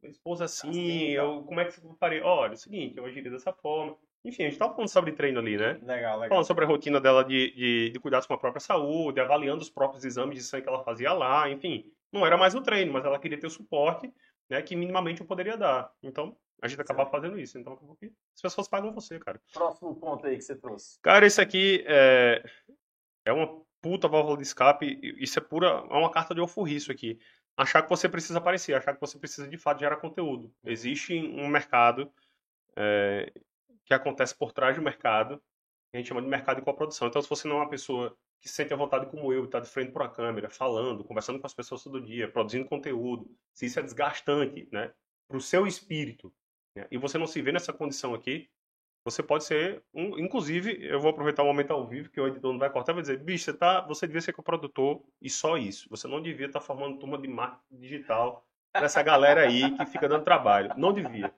minha 0.02 0.12
esposa 0.12 0.44
assim, 0.44 0.70
Assim, 0.70 1.10
eu, 1.12 1.44
como 1.44 1.62
é 1.62 1.66
que 1.66 1.80
eu 1.80 1.96
faria? 1.98 2.26
Olha, 2.26 2.52
é 2.52 2.56
o 2.56 2.58
seguinte, 2.58 2.98
eu 2.98 3.06
agiria 3.06 3.32
dessa 3.32 3.54
forma. 3.54 3.96
Enfim, 4.26 4.44
a 4.44 4.46
gente 4.46 4.54
estava 4.54 4.74
falando 4.74 4.90
sobre 4.90 5.14
treino 5.14 5.40
ali, 5.40 5.58
né? 5.58 5.80
Legal, 5.82 6.16
legal. 6.16 6.30
Falando 6.30 6.46
sobre 6.46 6.66
a 6.66 6.68
rotina 6.68 7.00
dela 7.00 7.24
de, 7.24 7.54
de, 7.56 7.90
de 7.92 8.00
cuidados 8.00 8.28
com 8.28 8.34
a 8.34 8.38
própria 8.38 8.60
saúde, 8.60 9.22
avaliando 9.22 9.62
os 9.62 9.70
próprios 9.70 10.04
exames 10.04 10.36
de 10.36 10.44
sangue 10.44 10.64
que 10.64 10.70
ela 10.70 10.84
fazia 10.84 11.14
lá, 11.14 11.50
enfim. 11.50 11.90
Não 12.14 12.26
era 12.26 12.38
mais 12.38 12.53
o 12.53 12.61
treino, 12.61 12.93
mas 12.93 13.03
ela 13.03 13.20
queria 13.20 13.39
ter 13.39 13.47
o 13.47 13.49
suporte 13.49 14.14
né, 14.49 14.61
que 14.61 14.76
minimamente 14.76 15.22
eu 15.22 15.28
poderia 15.28 15.57
dar. 15.57 15.91
Então, 16.01 16.38
a 16.61 16.68
gente 16.68 16.80
acabava 16.80 17.09
fazendo 17.09 17.39
isso. 17.39 17.57
Então, 17.57 17.74
acabou 17.74 17.95
que 17.95 18.14
as 18.36 18.41
pessoas 18.41 18.68
pagam 18.68 18.93
você, 18.93 19.20
cara. 19.20 19.41
Próximo 19.51 19.95
ponto 19.95 20.26
aí 20.26 20.38
que 20.38 20.43
você 20.43 20.55
trouxe. 20.55 20.99
Cara, 21.01 21.26
esse 21.26 21.41
aqui 21.41 21.84
é, 21.88 22.43
é 23.26 23.34
uma 23.34 23.61
puta 23.82 24.07
válvula 24.07 24.38
de 24.38 24.43
escape. 24.43 24.99
Isso 25.18 25.39
é 25.39 25.41
pura. 25.41 25.68
É 25.68 25.95
uma 25.95 26.11
carta 26.11 26.34
de 26.34 26.39
alforriço 26.39 26.91
aqui. 26.91 27.20
Achar 27.57 27.84
que 27.84 27.89
você 27.89 28.07
precisa 28.07 28.39
aparecer, 28.39 28.74
achar 28.74 28.93
que 28.93 29.01
você 29.01 29.20
precisa 29.20 29.47
de 29.47 29.57
fato 29.57 29.80
gerar 29.80 29.97
conteúdo. 29.97 30.53
Existe 30.66 31.14
um 31.14 31.47
mercado 31.47 32.11
é, 32.76 33.32
que 33.86 33.93
acontece 33.93 34.36
por 34.36 34.51
trás 34.51 34.76
do 34.76 34.82
mercado, 34.82 35.41
a 35.94 35.98
gente 35.98 36.08
chama 36.08 36.22
de 36.22 36.28
mercado 36.28 36.58
de 36.58 36.64
coprodução. 36.64 37.08
Então, 37.08 37.22
se 37.22 37.30
você 37.30 37.48
não 37.48 37.58
é 37.58 37.60
uma 37.60 37.70
pessoa 37.70 38.16
que 38.41 38.50
se 38.50 38.56
sente 38.56 38.74
à 38.74 38.78
vontade 38.78 39.06
como 39.06 39.32
eu, 39.32 39.46
está 39.46 39.60
de 39.60 39.70
frente 39.70 39.91
para 39.91 40.06
a 40.06 40.10
câmera, 40.10 40.50
falando, 40.50 41.04
conversando 41.04 41.39
com 41.39 41.46
as 41.46 41.54
pessoas 41.54 41.84
todo 41.84 42.02
dia, 42.02 42.28
produzindo 42.28 42.66
conteúdo, 42.66 43.30
se 43.54 43.68
isso 43.68 43.80
é 43.80 43.84
desgastante, 43.84 44.68
né, 44.72 44.91
para 45.28 45.38
o 45.38 45.41
seu 45.41 45.66
espírito, 45.66 46.34
né, 46.76 46.86
e 46.91 46.98
você 46.98 47.18
não 47.18 47.28
se 47.28 47.41
vê 47.41 47.52
nessa 47.52 47.72
condição 47.72 48.14
aqui, 48.14 48.50
você 49.06 49.22
pode 49.22 49.44
ser 49.44 49.84
um, 49.94 50.18
inclusive, 50.18 50.78
eu 50.82 51.00
vou 51.00 51.12
aproveitar 51.12 51.44
o 51.44 51.46
momento 51.46 51.72
ao 51.72 51.86
vivo 51.86 52.10
que 52.10 52.20
o 52.20 52.28
editor 52.28 52.54
não 52.54 52.60
vai 52.60 52.70
cortar 52.70 52.94
e 52.94 52.96
vai 52.96 53.02
dizer, 53.02 53.20
bicho, 53.20 53.46
você 53.46 53.54
tá, 53.54 53.82
você 53.82 54.08
devia 54.08 54.22
ser 54.22 54.34
coprodutor 54.34 55.02
e 55.22 55.30
só 55.30 55.58
isso. 55.58 55.89
Você 55.89 56.08
não 56.08 56.22
devia 56.22 56.48
estar 56.48 56.62
formando 56.62 57.00
turma 57.00 57.18
de 57.18 57.28
marketing 57.28 57.80
digital 57.80 58.48
dessa 58.74 59.04
galera 59.04 59.41
aí 59.41 59.76
que 59.78 59.86
fica 59.88 60.08
dando 60.08 60.24
trabalho. 60.24 60.74
Não 60.78 60.94
devia. 60.94 61.34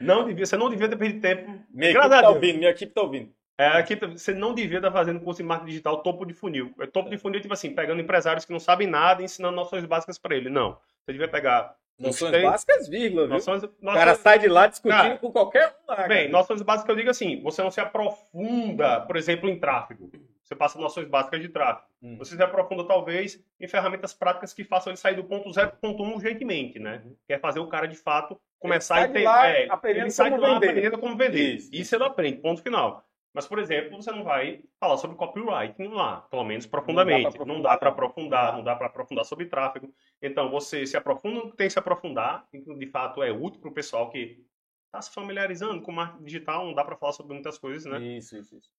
Não 0.00 0.24
devia, 0.24 0.46
você 0.46 0.56
não 0.56 0.70
devia 0.70 0.88
ter 0.88 0.96
perdido 0.96 1.20
tempo. 1.20 1.42
Minha 1.70 1.92
Graças 1.92 2.10
equipe 2.10 2.10
tá 2.10 2.20
Deus. 2.20 2.34
ouvindo, 2.34 2.58
minha 2.58 2.70
equipe 2.70 2.92
tá 2.94 3.02
ouvindo. 3.02 3.34
É, 3.60 3.66
aqui 3.78 3.94
você 3.96 4.32
não 4.32 4.54
devia 4.54 4.78
estar 4.78 4.90
fazendo 4.90 5.20
curso 5.20 5.42
de 5.42 5.46
marketing 5.48 5.70
digital 5.70 6.02
topo 6.02 6.24
de 6.24 6.32
funil. 6.32 6.72
É 6.80 6.86
topo 6.86 7.10
de 7.10 7.18
funil, 7.18 7.40
tipo 7.40 7.52
assim, 7.52 7.74
pegando 7.74 8.00
empresários 8.00 8.44
que 8.44 8.52
não 8.52 8.60
sabem 8.60 8.86
nada 8.86 9.20
e 9.20 9.24
ensinando 9.26 9.54
noções 9.56 9.84
básicas 9.84 10.16
para 10.18 10.34
ele. 10.34 10.48
Não. 10.48 10.78
Você 11.04 11.12
devia 11.12 11.28
pegar 11.28 11.74
Noções 11.98 12.30
Gostei. 12.30 12.42
básicas, 12.42 12.88
vírgula, 12.88 13.24
viu? 13.24 13.34
noções, 13.34 13.62
O 13.62 13.70
noções 13.82 13.98
cara 13.98 14.14
sai 14.14 14.38
de 14.38 14.48
lá 14.48 14.66
discutindo 14.66 14.96
Cara, 14.98 15.18
com 15.18 15.30
qualquer 15.30 15.76
um 15.86 15.90
lá. 15.92 16.08
Bem, 16.08 16.28
cara. 16.28 16.30
noções 16.30 16.62
básicas 16.62 16.88
eu 16.88 16.96
digo 16.96 17.10
assim, 17.10 17.42
você 17.42 17.62
não 17.62 17.70
se 17.70 17.78
aprofunda, 17.78 19.02
por 19.02 19.16
exemplo, 19.16 19.50
em 19.50 19.58
tráfego. 19.60 20.10
Você 20.42 20.54
passa 20.54 20.78
noções 20.78 21.06
básicas 21.06 21.42
de 21.42 21.48
tráfego. 21.50 21.86
Hum. 22.02 22.16
Você 22.18 22.34
se 22.36 22.42
aprofunda, 22.42 22.84
talvez, 22.84 23.44
em 23.60 23.68
ferramentas 23.68 24.14
práticas 24.14 24.54
que 24.54 24.64
façam 24.64 24.90
ele 24.90 24.96
sair 24.96 25.14
do 25.14 25.24
ponto 25.24 25.52
0 25.52 25.68
para 25.72 25.76
o 25.76 25.80
ponto 25.80 26.02
1 26.02 26.14
urgentemente, 26.14 26.78
né? 26.78 27.02
Que 27.26 27.34
é 27.34 27.38
fazer 27.38 27.60
o 27.60 27.66
cara, 27.68 27.86
de 27.86 27.96
fato, 27.96 28.40
começar 28.58 28.94
sai 28.94 29.04
a 29.04 29.06
de 29.06 29.12
entender. 29.18 29.66
é, 29.66 29.66
aprendendo 29.70 30.02
ele 30.04 30.10
sai 30.10 30.30
como 30.30 30.42
de 30.42 30.48
lá 30.48 30.54
vender. 30.54 30.68
aprendendo 30.70 30.98
como 30.98 31.16
vender. 31.16 31.54
Isso, 31.54 31.66
Isso, 31.70 31.82
isso. 31.82 31.94
ele 31.96 32.04
aprende, 32.04 32.38
ponto 32.38 32.62
final. 32.62 33.04
Mas, 33.32 33.46
por 33.46 33.58
exemplo, 33.58 33.96
você 33.96 34.10
não 34.10 34.24
vai 34.24 34.62
falar 34.78 34.96
sobre 34.96 35.16
copywriting 35.16 35.88
lá, 35.88 36.22
pelo 36.22 36.44
menos 36.44 36.66
profundamente. 36.66 37.38
Não 37.46 37.62
dá 37.62 37.78
para 37.78 37.90
aprofundar, 37.90 38.56
Não 38.56 38.64
dá. 38.64 38.74
para 38.74 38.88
aprofundar 38.88 39.24
sobre 39.24 39.46
tráfego. 39.46 39.94
Então, 40.20 40.50
você 40.50 40.84
se 40.84 40.96
aprofunda 40.96 41.36
no 41.36 41.50
que 41.50 41.56
tem 41.56 41.68
que 41.68 41.72
se 41.72 41.78
aprofundar, 41.78 42.48
e 42.52 42.60
de 42.60 42.86
fato 42.86 43.22
é 43.22 43.30
útil 43.30 43.60
para 43.60 43.70
o 43.70 43.74
pessoal 43.74 44.10
que 44.10 44.44
está 44.86 45.00
se 45.00 45.14
familiarizando 45.14 45.80
com 45.82 45.92
marketing 45.92 46.24
digital, 46.24 46.66
não 46.66 46.74
dá 46.74 46.84
para 46.84 46.96
falar 46.96 47.12
sobre 47.12 47.32
muitas 47.32 47.56
coisas, 47.56 47.84
né? 47.90 48.00
Isso, 48.16 48.36
isso, 48.36 48.56
isso. 48.56 48.70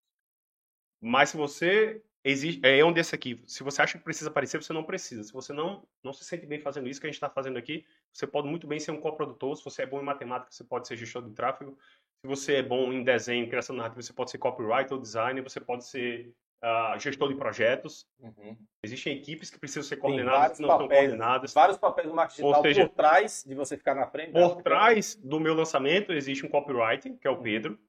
Mas 0.99 1.29
se 1.29 1.37
você 1.37 2.03
exige, 2.23 2.59
é 2.63 2.83
um 2.85 2.93
desse 2.93 3.15
aqui. 3.15 3.41
Se 3.47 3.63
você 3.63 3.81
acha 3.81 3.97
que 3.97 4.03
precisa 4.03 4.29
aparecer, 4.29 4.61
você 4.61 4.73
não 4.73 4.83
precisa. 4.83 5.23
Se 5.23 5.33
você 5.33 5.51
não 5.53 5.87
não 6.03 6.13
se 6.13 6.23
sente 6.23 6.45
bem 6.45 6.59
fazendo 6.59 6.87
isso 6.87 6.99
que 6.99 7.07
a 7.07 7.09
gente 7.09 7.15
está 7.15 7.29
fazendo 7.29 7.57
aqui, 7.57 7.85
você 8.13 8.27
pode 8.27 8.47
muito 8.47 8.67
bem 8.67 8.79
ser 8.79 8.91
um 8.91 8.99
coprodutor. 8.99 9.55
Se 9.55 9.63
você 9.63 9.83
é 9.83 9.85
bom 9.85 9.99
em 9.99 10.05
matemática, 10.05 10.51
você 10.51 10.63
pode 10.63 10.87
ser 10.87 10.95
gestor 10.97 11.23
de 11.23 11.33
tráfego. 11.33 11.77
Se 12.23 12.27
você 12.27 12.55
é 12.57 12.63
bom 12.63 12.93
em 12.93 13.03
desenho, 13.03 13.49
criação 13.49 13.75
narrativa, 13.75 14.01
você 14.01 14.13
pode 14.13 14.31
ser 14.31 14.37
copywriter 14.37 14.93
ou 14.93 14.99
designer. 14.99 15.41
Você 15.41 15.59
pode 15.59 15.85
ser 15.85 16.31
ah, 16.61 16.95
gestor 16.99 17.29
de 17.29 17.35
projetos. 17.35 18.07
Uhum. 18.19 18.55
Existem 18.83 19.17
equipes 19.17 19.49
que 19.49 19.59
precisam 19.59 19.81
ser 19.81 19.97
coordenadas, 19.97 20.57
que 20.57 20.61
não 20.61 20.69
são 20.69 20.79
papéis, 20.79 21.01
coordenadas. 21.01 21.53
vários 21.53 21.77
papéis 21.77 22.07
do 22.07 22.13
marketing 22.13 22.43
Ou 22.43 22.49
digital 22.49 22.63
seja, 22.63 22.87
por 22.87 22.95
trás 22.95 23.43
de 23.47 23.55
você 23.55 23.75
ficar 23.75 23.95
na 23.95 24.05
frente. 24.05 24.33
né? 24.33 24.47
Por 24.47 24.61
trás 24.61 25.15
do 25.15 25.39
meu 25.39 25.55
lançamento 25.55 26.13
existe 26.13 26.45
um 26.45 26.49
copywriter, 26.49 27.17
que 27.17 27.27
é 27.27 27.31
o 27.31 27.41
Pedro. 27.41 27.79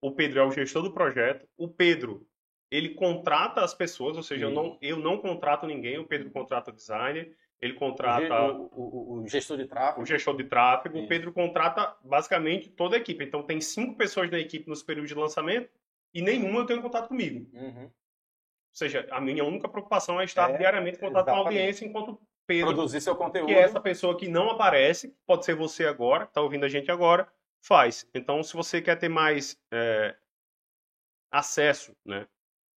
O 0.00 0.10
Pedro 0.10 0.40
é 0.40 0.44
o 0.44 0.50
gestor 0.50 0.82
do 0.82 0.92
projeto. 0.92 1.46
O 1.56 1.68
Pedro, 1.68 2.26
ele 2.70 2.94
contrata 2.94 3.62
as 3.62 3.74
pessoas, 3.74 4.16
ou 4.16 4.22
seja, 4.22 4.46
eu 4.46 4.50
não, 4.50 4.78
eu 4.80 4.96
não 4.96 5.18
contrato 5.18 5.66
ninguém. 5.66 5.98
O 5.98 6.06
Pedro 6.06 6.30
contrata 6.30 6.70
o 6.70 6.74
designer, 6.74 7.36
ele 7.64 7.74
contrata 7.74 8.42
o, 8.52 8.68
o- 8.72 9.22
o 9.22 9.28
gestor 9.28 9.56
de 9.56 9.66
tráfego. 9.66 10.02
o 10.02 10.06
gestor 10.06 10.36
de 10.36 10.44
tráfego. 10.44 10.96
Isso. 10.96 11.04
O 11.04 11.08
Pedro 11.08 11.32
contrata 11.32 11.96
basicamente 12.04 12.68
toda 12.70 12.96
a 12.96 12.98
equipe. 12.98 13.24
Então 13.24 13.42
tem 13.42 13.60
cinco 13.60 13.96
pessoas 13.96 14.30
na 14.30 14.38
equipe 14.38 14.68
nos 14.68 14.82
períodos 14.82 15.08
de 15.10 15.14
lançamento 15.16 15.70
e 16.12 16.20
nenhuma 16.22 16.60
eu 16.60 16.66
tenho 16.66 16.82
contato 16.82 17.08
comigo. 17.08 17.48
Uhum. 17.52 17.84
Ou 17.84 17.90
seja, 18.76 19.06
a 19.10 19.20
minha 19.20 19.44
única 19.44 19.68
preocupação 19.68 20.20
é 20.20 20.24
estar 20.24 20.50
É, 20.50 20.58
diariamente 20.58 20.96
em 20.98 21.00
contato 21.00 21.26
com 21.26 21.32
a 21.32 21.38
audiência, 21.38 21.84
enquanto 21.86 22.20
Pedro 22.46 22.66
Produzir 22.74 23.00
seu 23.00 23.16
conteúdo. 23.16 23.46
que 23.46 23.54
é 23.54 23.60
essa 23.60 23.80
pessoa 23.80 24.16
que 24.18 24.28
não 24.28 24.50
aparece, 24.50 25.16
pode 25.26 25.44
ser 25.46 25.54
você 25.54 25.86
agora, 25.86 26.24
que 26.26 26.30
está 26.32 26.42
ouvindo 26.42 26.64
a 26.64 26.68
gente 26.68 26.90
agora, 26.90 27.26
faz. 27.62 28.06
Então, 28.14 28.42
se 28.42 28.52
você 28.54 28.82
quer 28.82 28.96
ter 28.98 29.08
mais 29.08 29.58
é, 29.72 30.14
acesso 31.30 31.96
né, 32.04 32.26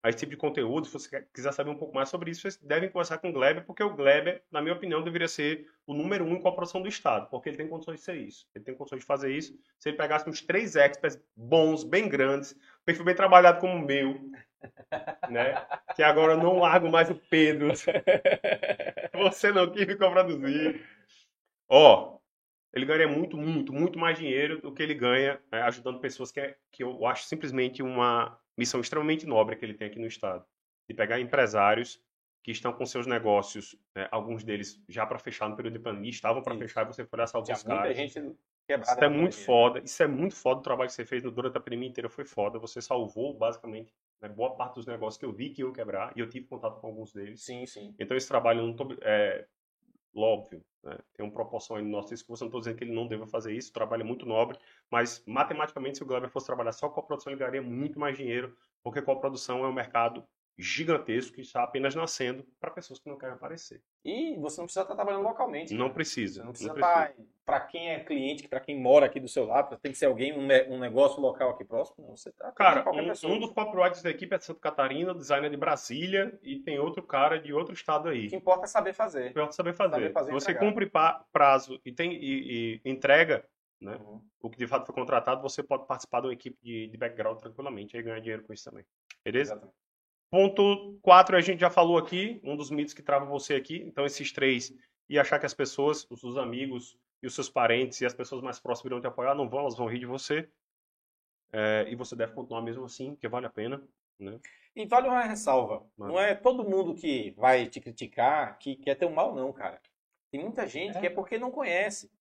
a 0.08 0.10
esse 0.10 0.20
tipo 0.20 0.32
de 0.32 0.38
conteúdo, 0.38 0.88
se 0.88 0.94
você 0.94 1.22
quiser 1.34 1.52
saber 1.52 1.70
um 1.70 1.76
pouco 1.76 1.94
mais 1.94 2.08
sobre 2.08 2.32
isso, 2.32 2.42
vocês 2.42 2.56
devem 2.58 2.90
conversar 2.90 3.18
com 3.18 3.30
o 3.30 3.34
Gleber, 3.34 3.66
porque 3.66 3.84
o 3.84 3.94
Gleber, 3.94 4.42
na 4.50 4.62
minha 4.62 4.74
opinião, 4.74 5.04
deveria 5.04 5.28
ser 5.28 5.68
o 5.86 5.94
número 5.94 6.24
um 6.24 6.34
em 6.34 6.42
cooperação 6.42 6.82
do 6.82 6.88
Estado, 6.88 7.30
porque 7.30 7.50
ele 7.50 7.58
tem 7.58 7.68
condições 7.68 8.00
de 8.00 8.06
ser 8.06 8.16
isso. 8.16 8.48
Ele 8.56 8.64
tem 8.64 8.74
condições 8.74 9.00
de 9.00 9.06
fazer 9.06 9.36
isso. 9.36 9.60
Se 9.78 9.90
ele 9.90 9.98
pegasse 9.98 10.30
uns 10.30 10.42
três 10.42 10.78
experts 10.78 11.22
bons, 11.36 11.84
bem 11.84 12.08
grandes, 12.08 12.58
perfil 12.86 13.04
bem 13.04 13.16
trabalhado 13.16 13.60
como 13.60 13.74
o 13.74 13.86
meu, 13.86 14.18
né? 15.30 15.68
Que 15.94 16.02
agora 16.02 16.34
eu 16.34 16.38
não 16.38 16.60
largo 16.60 16.90
mais 16.90 17.10
o 17.10 17.16
Pedro. 17.16 17.74
Você 19.14 19.52
não 19.52 19.70
quis 19.70 19.86
me 19.86 19.96
produzir. 19.98 20.86
Ó, 21.68 22.18
ele 22.74 22.86
ganharia 22.86 23.10
muito, 23.10 23.36
muito, 23.36 23.74
muito 23.74 24.00
mais 24.00 24.18
dinheiro 24.18 24.62
do 24.62 24.74
que 24.74 24.82
ele 24.82 24.94
ganha 24.94 25.38
é, 25.52 25.62
ajudando 25.64 26.00
pessoas 26.00 26.32
que, 26.32 26.40
é, 26.40 26.56
que 26.72 26.82
eu 26.82 27.06
acho 27.06 27.26
simplesmente 27.26 27.84
uma 27.84 28.40
missão 28.58 28.82
extremamente 28.82 29.26
nobre 29.26 29.56
que 29.56 29.64
ele 29.64 29.74
tem 29.74 29.88
aqui 29.88 30.00
no 30.00 30.08
Estado. 30.08 30.46
De 30.90 30.96
pegar 30.96 31.20
empresários 31.20 32.02
que 32.44 32.52
estão 32.52 32.72
com 32.72 32.86
seus 32.86 33.06
negócios, 33.06 33.76
né, 33.96 34.08
alguns 34.10 34.44
deles 34.44 34.82
já 34.88 35.06
para 35.06 35.20
fechar 35.20 35.50
no 35.50 35.56
período 35.56 35.74
de 35.74 35.80
pandemia, 35.80 36.10
estavam 36.10 36.42
para 36.42 36.56
fechar 36.58 36.84
e 36.84 36.86
você 36.88 37.06
foi 37.06 37.20
lá 37.20 37.28
salvar 37.28 37.58
os 37.58 37.64
caras. 37.64 37.98
gente 37.98 38.18
Isso 38.82 39.02
é 39.02 39.10
muito 39.10 39.32
pandemia. 39.32 39.32
foda. 39.32 39.80
Isso 39.80 40.02
é 40.02 40.08
muito 40.08 40.36
foda 40.36 40.60
o 40.60 40.64
trabalho 40.64 40.90
que 40.90 40.96
você 40.96 41.06
fez 41.06 41.24
durante 41.24 41.58
a 41.58 41.60
pandemia 41.60 41.90
inteira. 41.90 42.10
Foi 42.10 42.26
foda. 42.26 42.58
Você 42.60 42.82
salvou, 42.82 43.34
basicamente, 43.34 43.94
né, 44.22 44.30
boa 44.30 44.56
parte 44.56 44.76
dos 44.76 44.86
negócios 44.86 45.20
que 45.20 45.26
eu 45.26 45.34
vi 45.34 45.50
que 45.50 45.62
iam 45.62 45.74
quebrar. 45.74 46.14
E 46.16 46.20
eu 46.22 46.30
tive 46.30 46.48
contato 46.48 46.80
com 46.80 46.88
alguns 46.88 47.12
deles. 47.12 47.44
Sim, 47.44 47.66
sim. 47.66 47.94
Então, 48.00 48.16
esse 48.16 48.28
trabalho, 48.28 48.62
eu 48.62 48.68
não 48.68 48.74
tô, 48.74 48.96
é 49.02 49.46
óbvio, 50.16 50.64
né, 50.84 50.98
tem 51.14 51.26
uma 51.26 51.32
proporção 51.32 51.76
aí 51.76 51.84
no 51.84 51.90
nosso 51.90 52.10
discurso. 52.10 52.44
Não 52.44 52.48
estou 52.48 52.62
dizendo 52.62 52.78
que 52.78 52.84
ele 52.84 52.94
não 52.94 53.08
deva 53.08 53.28
fazer 53.28 53.54
isso. 53.54 53.70
O 53.70 53.74
trabalho 53.74 54.02
é 54.02 54.06
muito 54.06 54.26
nobre. 54.26 54.58
Mas, 54.90 55.24
matematicamente, 55.26 55.98
se 55.98 56.04
o 56.04 56.06
Gleber 56.06 56.30
fosse 56.30 56.46
trabalhar 56.46 56.72
só 56.72 56.90
com 56.90 57.00
a 57.00 57.04
produção, 57.04 57.32
ele 57.32 57.40
ganharia 57.40 57.62
muito 57.62 58.00
mais 58.00 58.18
dinheiro. 58.18 58.56
Porque 58.84 59.02
com 59.02 59.12
a 59.12 59.20
produção 59.20 59.64
é 59.64 59.68
um 59.68 59.74
mercado 59.74 60.26
gigantesco 60.58 61.36
que 61.36 61.42
está 61.42 61.64
apenas 61.64 61.94
nascendo 61.94 62.44
para 62.60 62.72
pessoas 62.72 63.00
que 63.00 63.08
não 63.08 63.18
querem 63.18 63.36
aparecer. 63.36 63.82
E 64.04 64.36
você 64.38 64.60
não 64.60 64.66
precisa 64.66 64.82
estar 64.82 64.96
trabalhando 64.96 65.24
localmente. 65.24 65.74
Não 65.74 65.86
cara. 65.86 65.94
precisa. 65.94 66.42
Você 66.42 66.46
não 66.46 66.52
precisa 66.52 66.74
estar. 66.74 67.14
Para 67.46 67.62
quem 67.62 67.92
é 67.92 68.00
cliente, 68.04 68.48
para 68.48 68.60
quem 68.60 68.78
mora 68.78 69.06
aqui 69.06 69.20
do 69.22 69.28
seu 69.28 69.46
lado, 69.46 69.78
tem 69.78 69.92
que 69.92 69.98
ser 69.98 70.08
alguém, 70.08 70.34
um, 70.38 70.74
um 70.74 70.80
negócio 70.80 71.22
local 71.22 71.52
aqui 71.52 71.64
próximo. 71.64 72.06
Não, 72.06 72.18
você 72.18 72.32
tá 72.34 72.52
Cara, 72.52 72.90
um, 72.90 73.08
pessoa. 73.08 73.34
um 73.34 73.40
dos 73.40 73.52
copywriters 73.52 74.02
da 74.02 74.10
equipe 74.10 74.36
é 74.36 74.38
de 74.38 74.44
Santa 74.44 74.60
Catarina, 74.60 75.12
o 75.12 75.16
designer 75.16 75.48
é 75.48 75.50
de 75.52 75.56
Brasília 75.58 76.38
e 76.44 76.60
tem 76.60 76.78
outro 76.78 77.02
cara 77.04 77.40
de 77.40 77.54
outro 77.54 77.74
estado 77.74 78.10
aí. 78.10 78.26
O 78.28 78.30
que 78.30 78.36
importa 78.36 78.66
é 78.66 78.68
saber 78.68 78.94
fazer. 78.94 79.32
Pior 79.34 79.50
saber 79.54 79.74
fazer. 79.74 79.94
Saber 79.96 80.12
fazer 80.12 80.28
Se 80.28 80.34
você 80.34 80.52
entregar. 80.52 80.70
cumpre 80.72 80.92
prazo 81.32 81.80
e, 81.86 81.92
tem, 81.94 82.12
e, 82.14 82.82
e 82.84 82.90
entrega 82.90 83.46
né, 83.80 83.96
Uhum. 83.96 84.22
o 84.42 84.50
que 84.50 84.58
de 84.58 84.68
fato 84.68 84.86
foi 84.88 84.96
contratado, 84.96 85.42
você 85.42 85.62
pode 85.64 85.86
participar 85.88 86.20
de 86.22 86.28
uma 86.28 86.34
equipe 86.34 86.58
de, 86.62 86.88
de 86.88 86.98
background 86.98 87.38
tranquilamente 87.40 87.96
e 87.96 88.02
ganhar 88.02 88.20
dinheiro 88.20 88.44
com 88.44 88.52
isso 88.52 88.70
também. 88.70 88.84
Beleza? 89.24 89.54
Exatamente. 89.54 89.87
Ponto 90.30 91.00
4, 91.02 91.38
a 91.38 91.42
gente 91.42 91.60
já 91.60 91.70
falou 91.70 91.98
aqui, 91.98 92.40
um 92.44 92.56
dos 92.56 92.70
mitos 92.70 92.94
que 92.94 93.02
trava 93.02 93.26
você 93.26 93.56
aqui. 93.56 93.78
Então, 93.78 94.06
esses 94.06 94.32
três, 94.32 94.74
e 95.10 95.18
achar 95.18 95.40
que 95.40 95.46
as 95.46 95.54
pessoas, 95.54 96.06
os 96.10 96.20
seus 96.20 96.38
amigos 96.38 96.98
e 97.22 97.28
os 97.28 97.34
seus 97.34 97.50
parentes 97.50 98.02
e 98.02 98.06
as 98.06 98.14
pessoas 98.14 98.42
mais 98.42 98.60
próximas 98.60 98.92
irão 98.92 99.02
te 99.02 99.08
apoiar, 99.08 99.34
não 99.34 99.50
vão, 99.50 99.62
elas 99.62 99.78
vão 99.78 99.88
rir 99.88 100.00
de 100.00 100.06
você. 100.06 100.50
É, 101.52 101.86
e 101.90 101.96
você 101.96 102.16
deve 102.16 102.34
continuar 102.34 102.62
mesmo 102.62 102.84
assim, 102.84 103.12
porque 103.12 103.28
vale 103.28 103.46
a 103.46 103.50
pena. 103.50 103.82
Né? 104.20 104.40
E 104.76 104.86
vale 104.86 105.08
uma 105.08 105.24
ressalva. 105.24 105.86
Mano. 105.98 106.14
Não 106.14 106.20
é 106.20 106.36
todo 106.36 106.68
mundo 106.68 106.94
que 106.94 107.32
vai 107.32 107.68
te 107.68 107.80
criticar 107.80 108.58
que 108.60 108.76
quer 108.76 108.96
ter 108.96 109.06
um 109.06 109.14
mal, 109.14 109.34
não, 109.34 109.54
cara. 109.54 109.82
Tem 110.30 110.42
muita 110.42 110.68
gente 110.68 110.98
é. 110.98 111.00
que 111.00 111.08
é 111.08 111.10
porque 111.10 111.38
não 111.38 111.52
conhece. 111.52 112.12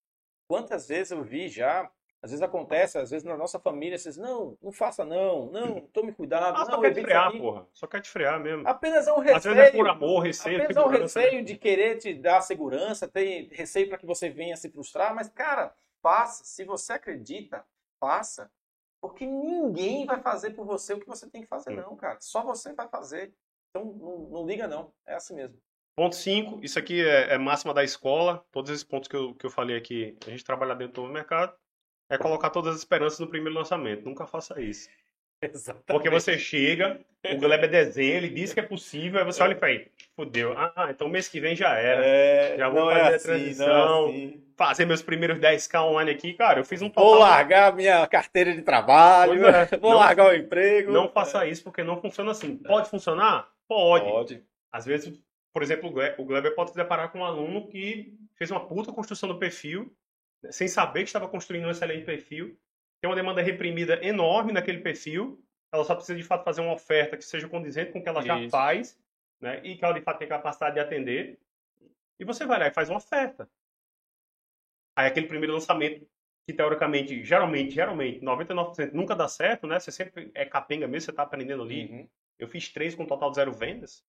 Quantas 0.49 0.87
vezes 0.89 1.11
eu 1.11 1.25
vi 1.25 1.49
já, 1.49 1.91
às 2.23 2.31
vezes 2.31 2.43
acontece, 2.43 2.99
às 2.99 3.11
vezes 3.11 3.25
na 3.25 3.37
nossa 3.37 3.59
família, 3.59 3.97
vocês, 3.97 4.17
não, 4.17 4.57
não 4.63 4.73
faça 4.73 5.05
não, 5.05 5.47
não, 5.47 5.81
tome 5.93 6.13
cuidado. 6.13 6.57
Ah, 6.57 6.59
não, 6.59 6.67
só 6.67 6.81
quer 6.81 6.95
te 6.95 7.03
frear, 7.03 7.33
porra. 7.33 7.67
Só 7.73 7.87
quer 7.87 8.01
te 8.01 8.11
frear 8.11 8.41
mesmo. 8.41 8.67
Apenas 8.67 9.07
é 9.07 9.13
um 9.13 9.19
receio. 9.19 9.37
Às 9.37 9.45
vezes 9.45 9.61
é 9.61 9.71
por 9.71 9.89
amor, 9.89 10.21
receio. 10.21 10.57
Apenas 10.57 10.77
é 10.77 10.87
um 10.87 10.89
receio 10.89 11.45
de 11.45 11.57
querer 11.57 11.99
te 11.99 12.15
dar 12.15 12.41
segurança, 12.41 13.07
tem 13.07 13.49
receio 13.53 13.89
para 13.89 13.99
que 13.99 14.07
você 14.07 14.29
venha 14.29 14.57
se 14.57 14.71
frustrar, 14.71 15.15
mas, 15.15 15.29
cara, 15.29 15.75
faça. 16.03 16.45
Se 16.45 16.65
você 16.65 16.95
acredita, 16.95 17.65
faça. 18.01 18.51
Porque 19.01 19.27
ninguém 19.27 20.07
vai 20.07 20.21
fazer 20.21 20.51
por 20.51 20.67
você 20.67 20.95
o 20.95 21.01
que 21.01 21.07
você 21.07 21.29
tem 21.29 21.43
que 21.43 21.49
fazer, 21.49 21.71
não, 21.71 21.95
cara. 21.97 22.19
Só 22.21 22.43
você 22.43 22.73
vai 22.73 22.89
fazer. 22.89 23.33
Então, 23.71 23.85
não, 23.85 24.19
não 24.31 24.47
liga, 24.47 24.67
não. 24.67 24.93
É 25.07 25.15
assim 25.15 25.35
mesmo. 25.35 25.59
Ponto 25.97 26.15
5, 26.15 26.61
isso 26.63 26.79
aqui 26.79 27.07
é, 27.07 27.35
é, 27.35 27.39
máxima 27.39 27.73
da 27.73 27.85
escola. 27.85 28.45
Todos 28.51 28.71
esses 28.71 28.85
pontos 28.85 29.09
que 29.09 29.17
eu, 29.17 29.35
que 29.35 29.47
eu 29.47 29.51
falei 29.51 29.77
aqui, 29.77 30.17
a 30.27 30.31
gente 30.31 30.45
trabalha 30.45 30.75
dentro 30.75 31.03
do 31.03 31.13
mercado, 31.13 31.57
é 32.09 32.19
colocar 32.19 32.51
todas 32.51 32.75
as 32.75 32.79
esperanças 32.79 33.19
no 33.19 33.27
primeiro 33.27 33.57
lançamento. 33.57 34.05
Nunca 34.05 34.27
faça 34.27 34.61
isso. 34.61 34.89
Exatamente. 35.41 35.87
Porque 35.87 36.09
você 36.09 36.39
chega, 36.39 36.99
o 37.25 37.37
Gleb 37.39 37.69
desenha, 37.69 38.17
ele 38.17 38.29
diz 38.29 38.55
que 38.55 38.61
é 38.61 38.63
possível, 38.63 39.19
aí 39.19 39.25
você 39.25 39.43
olha 39.43 39.53
e 39.53 39.59
fala, 39.59 39.81
fudeu. 40.15 40.55
Ah, 40.57 40.89
então 40.91 41.09
mês 41.09 41.29
que 41.29 41.41
vem 41.41 41.55
já 41.55 41.75
era. 41.75 42.05
É, 42.05 42.57
já 42.57 42.69
vou 42.69 42.91
é 42.91 42.95
fazer 42.95 43.13
é 43.13 43.17
assim, 43.17 43.17
a 43.17 43.33
transição, 43.35 44.07
é 44.07 44.11
assim. 44.11 44.45
fazer 44.57 44.85
meus 44.87 45.03
primeiros 45.03 45.39
10k 45.39 45.83
online 45.83 46.11
aqui. 46.11 46.33
Cara, 46.33 46.61
eu 46.61 46.65
fiz 46.65 46.81
um 46.81 46.89
total... 46.89 47.05
Vou 47.05 47.19
largar 47.19 47.75
minha 47.75 48.07
carteira 48.07 48.55
de 48.55 48.63
trabalho, 48.63 49.47
é. 49.47 49.67
vou 49.79 49.93
não, 49.93 49.99
largar 49.99 50.31
o 50.31 50.35
emprego. 50.35 50.91
Não 50.91 51.09
faça 51.09 51.47
isso, 51.47 51.63
porque 51.63 51.83
não 51.83 52.01
funciona 52.01 52.31
assim. 52.31 52.57
Pode 52.57 52.89
funcionar? 52.89 53.49
Pode. 53.69 54.07
Pode. 54.07 54.43
Às 54.73 54.87
vezes, 54.87 55.21
por 55.53 55.63
exemplo, 55.63 55.93
o 56.19 56.25
Gleber 56.25 56.55
pode 56.55 56.71
se 56.71 56.77
deparar 56.77 57.11
com 57.11 57.19
um 57.19 57.25
aluno 57.25 57.69
que 57.69 58.15
fez 58.37 58.51
uma 58.51 58.67
puta 58.67 58.93
construção 58.93 59.29
do 59.29 59.39
perfil, 59.39 59.93
sem 60.51 60.69
saber 60.69 61.01
que 61.01 61.09
estava 61.09 61.29
construindo 61.29 61.67
um 61.67 61.71
excelente 61.71 62.05
perfil, 62.05 62.59
tem 63.01 63.11
uma 63.11 63.17
demanda 63.17 63.43
reprimida 63.43 64.05
enorme 64.05 64.53
naquele 64.53 64.81
perfil, 64.81 65.43
ela 65.73 65.85
só 65.85 65.95
precisa 65.95 66.17
de 66.17 66.25
fato 66.25 66.45
fazer 66.45 66.61
uma 66.61 66.73
oferta 66.73 67.17
que 67.17 67.25
seja 67.25 67.49
condizente 67.49 67.93
com 67.93 67.99
o 67.99 68.03
que 68.03 68.09
ela 68.09 68.23
já 68.23 68.49
faz, 68.49 68.99
né? 69.41 69.61
E 69.65 69.77
que 69.77 69.85
ela 69.85 69.95
de 69.95 70.01
fato 70.01 70.19
tem 70.19 70.29
capacidade 70.29 70.75
de 70.75 70.81
atender. 70.81 71.39
E 72.19 72.25
você 72.25 72.47
vai 72.47 72.59
lá 72.59 72.67
e 72.69 72.73
faz 72.73 72.89
uma 72.89 72.99
oferta. 72.99 73.49
Aí 74.97 75.07
aquele 75.07 75.27
primeiro 75.27 75.53
lançamento, 75.53 76.09
que 76.47 76.55
teoricamente, 76.55 77.23
geralmente, 77.23 77.75
geralmente, 77.75 78.21
99% 78.21 78.93
nunca 78.93 79.15
dá 79.15 79.29
certo, 79.29 79.67
né? 79.67 79.79
Você 79.79 79.93
sempre 79.93 80.31
é 80.35 80.47
capenga 80.47 80.87
mesmo, 80.87 81.07
você 81.07 81.11
está 81.11 81.25
aprendendo 81.25 81.63
ali. 81.63 81.87
Uhum. 81.87 82.09
Eu 82.39 82.49
fiz 82.49 82.69
três 82.71 82.95
com 82.95 83.03
um 83.03 83.07
total 83.07 83.31
de 83.31 83.37
zero 83.37 83.53
vendas. 83.53 84.05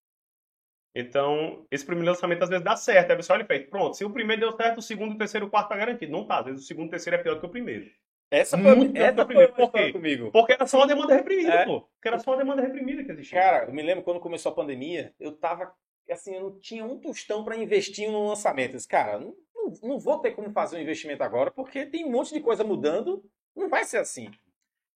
Então, 0.95 1.65
esse 1.69 1.85
primeiro 1.85 2.09
lançamento 2.09 2.43
às 2.43 2.49
vezes 2.49 2.63
dá 2.63 2.75
certo. 2.75 3.11
Aí 3.11 3.17
você 3.17 3.31
olha 3.31 3.43
e 3.43 3.45
faz, 3.45 3.63
pronto, 3.69 3.95
se 3.95 4.03
o 4.03 4.09
primeiro 4.09 4.41
deu 4.41 4.51
certo, 4.51 4.79
o 4.79 4.81
segundo, 4.81 5.13
o 5.13 5.17
terceiro, 5.17 5.45
o 5.45 5.49
quarto 5.49 5.69
tá 5.69 5.77
garantido. 5.77 6.11
Não 6.11 6.25
tá, 6.25 6.39
às 6.39 6.45
vezes 6.45 6.63
o 6.63 6.67
segundo 6.67 6.87
o 6.87 6.91
terceiro 6.91 7.17
é 7.17 7.21
pior 7.21 7.35
do 7.35 7.41
que 7.41 7.45
o 7.45 7.49
primeiro. 7.49 7.89
Essa 8.29 8.57
foi, 8.57 8.75
Muito 8.75 8.97
essa 8.97 9.25
foi 9.25 9.47
Por 9.47 9.71
quê? 9.71 9.93
comigo. 9.93 10.31
Porque 10.31 10.51
era 10.51 10.67
só 10.67 10.77
uma 10.77 10.87
demanda 10.87 11.15
reprimida, 11.15 11.53
é. 11.53 11.65
pô. 11.65 11.81
Porque 11.81 12.07
era 12.07 12.19
só 12.19 12.31
uma 12.31 12.37
demanda 12.37 12.61
reprimida 12.61 13.03
que 13.03 13.11
existia. 13.11 13.39
Cara, 13.39 13.65
eu 13.65 13.73
me 13.73 13.81
lembro 13.81 14.03
quando 14.03 14.19
começou 14.19 14.51
a 14.51 14.55
pandemia, 14.55 15.13
eu 15.19 15.31
tava, 15.31 15.73
assim, 16.11 16.35
eu 16.35 16.41
não 16.41 16.59
tinha 16.59 16.83
um 16.83 16.99
tostão 16.99 17.43
para 17.43 17.55
investir 17.55 18.11
no 18.11 18.27
lançamento. 18.27 18.71
Eu 18.71 18.77
disse, 18.77 18.87
cara, 18.87 19.19
não, 19.19 19.33
não, 19.55 19.73
não 19.81 19.99
vou 19.99 20.19
ter 20.19 20.31
como 20.31 20.51
fazer 20.51 20.77
um 20.77 20.81
investimento 20.81 21.23
agora, 21.23 21.51
porque 21.51 21.85
tem 21.85 22.05
um 22.05 22.11
monte 22.11 22.33
de 22.33 22.41
coisa 22.41 22.65
mudando, 22.65 23.23
não 23.55 23.69
vai 23.69 23.85
ser 23.85 23.97
assim. 23.97 24.29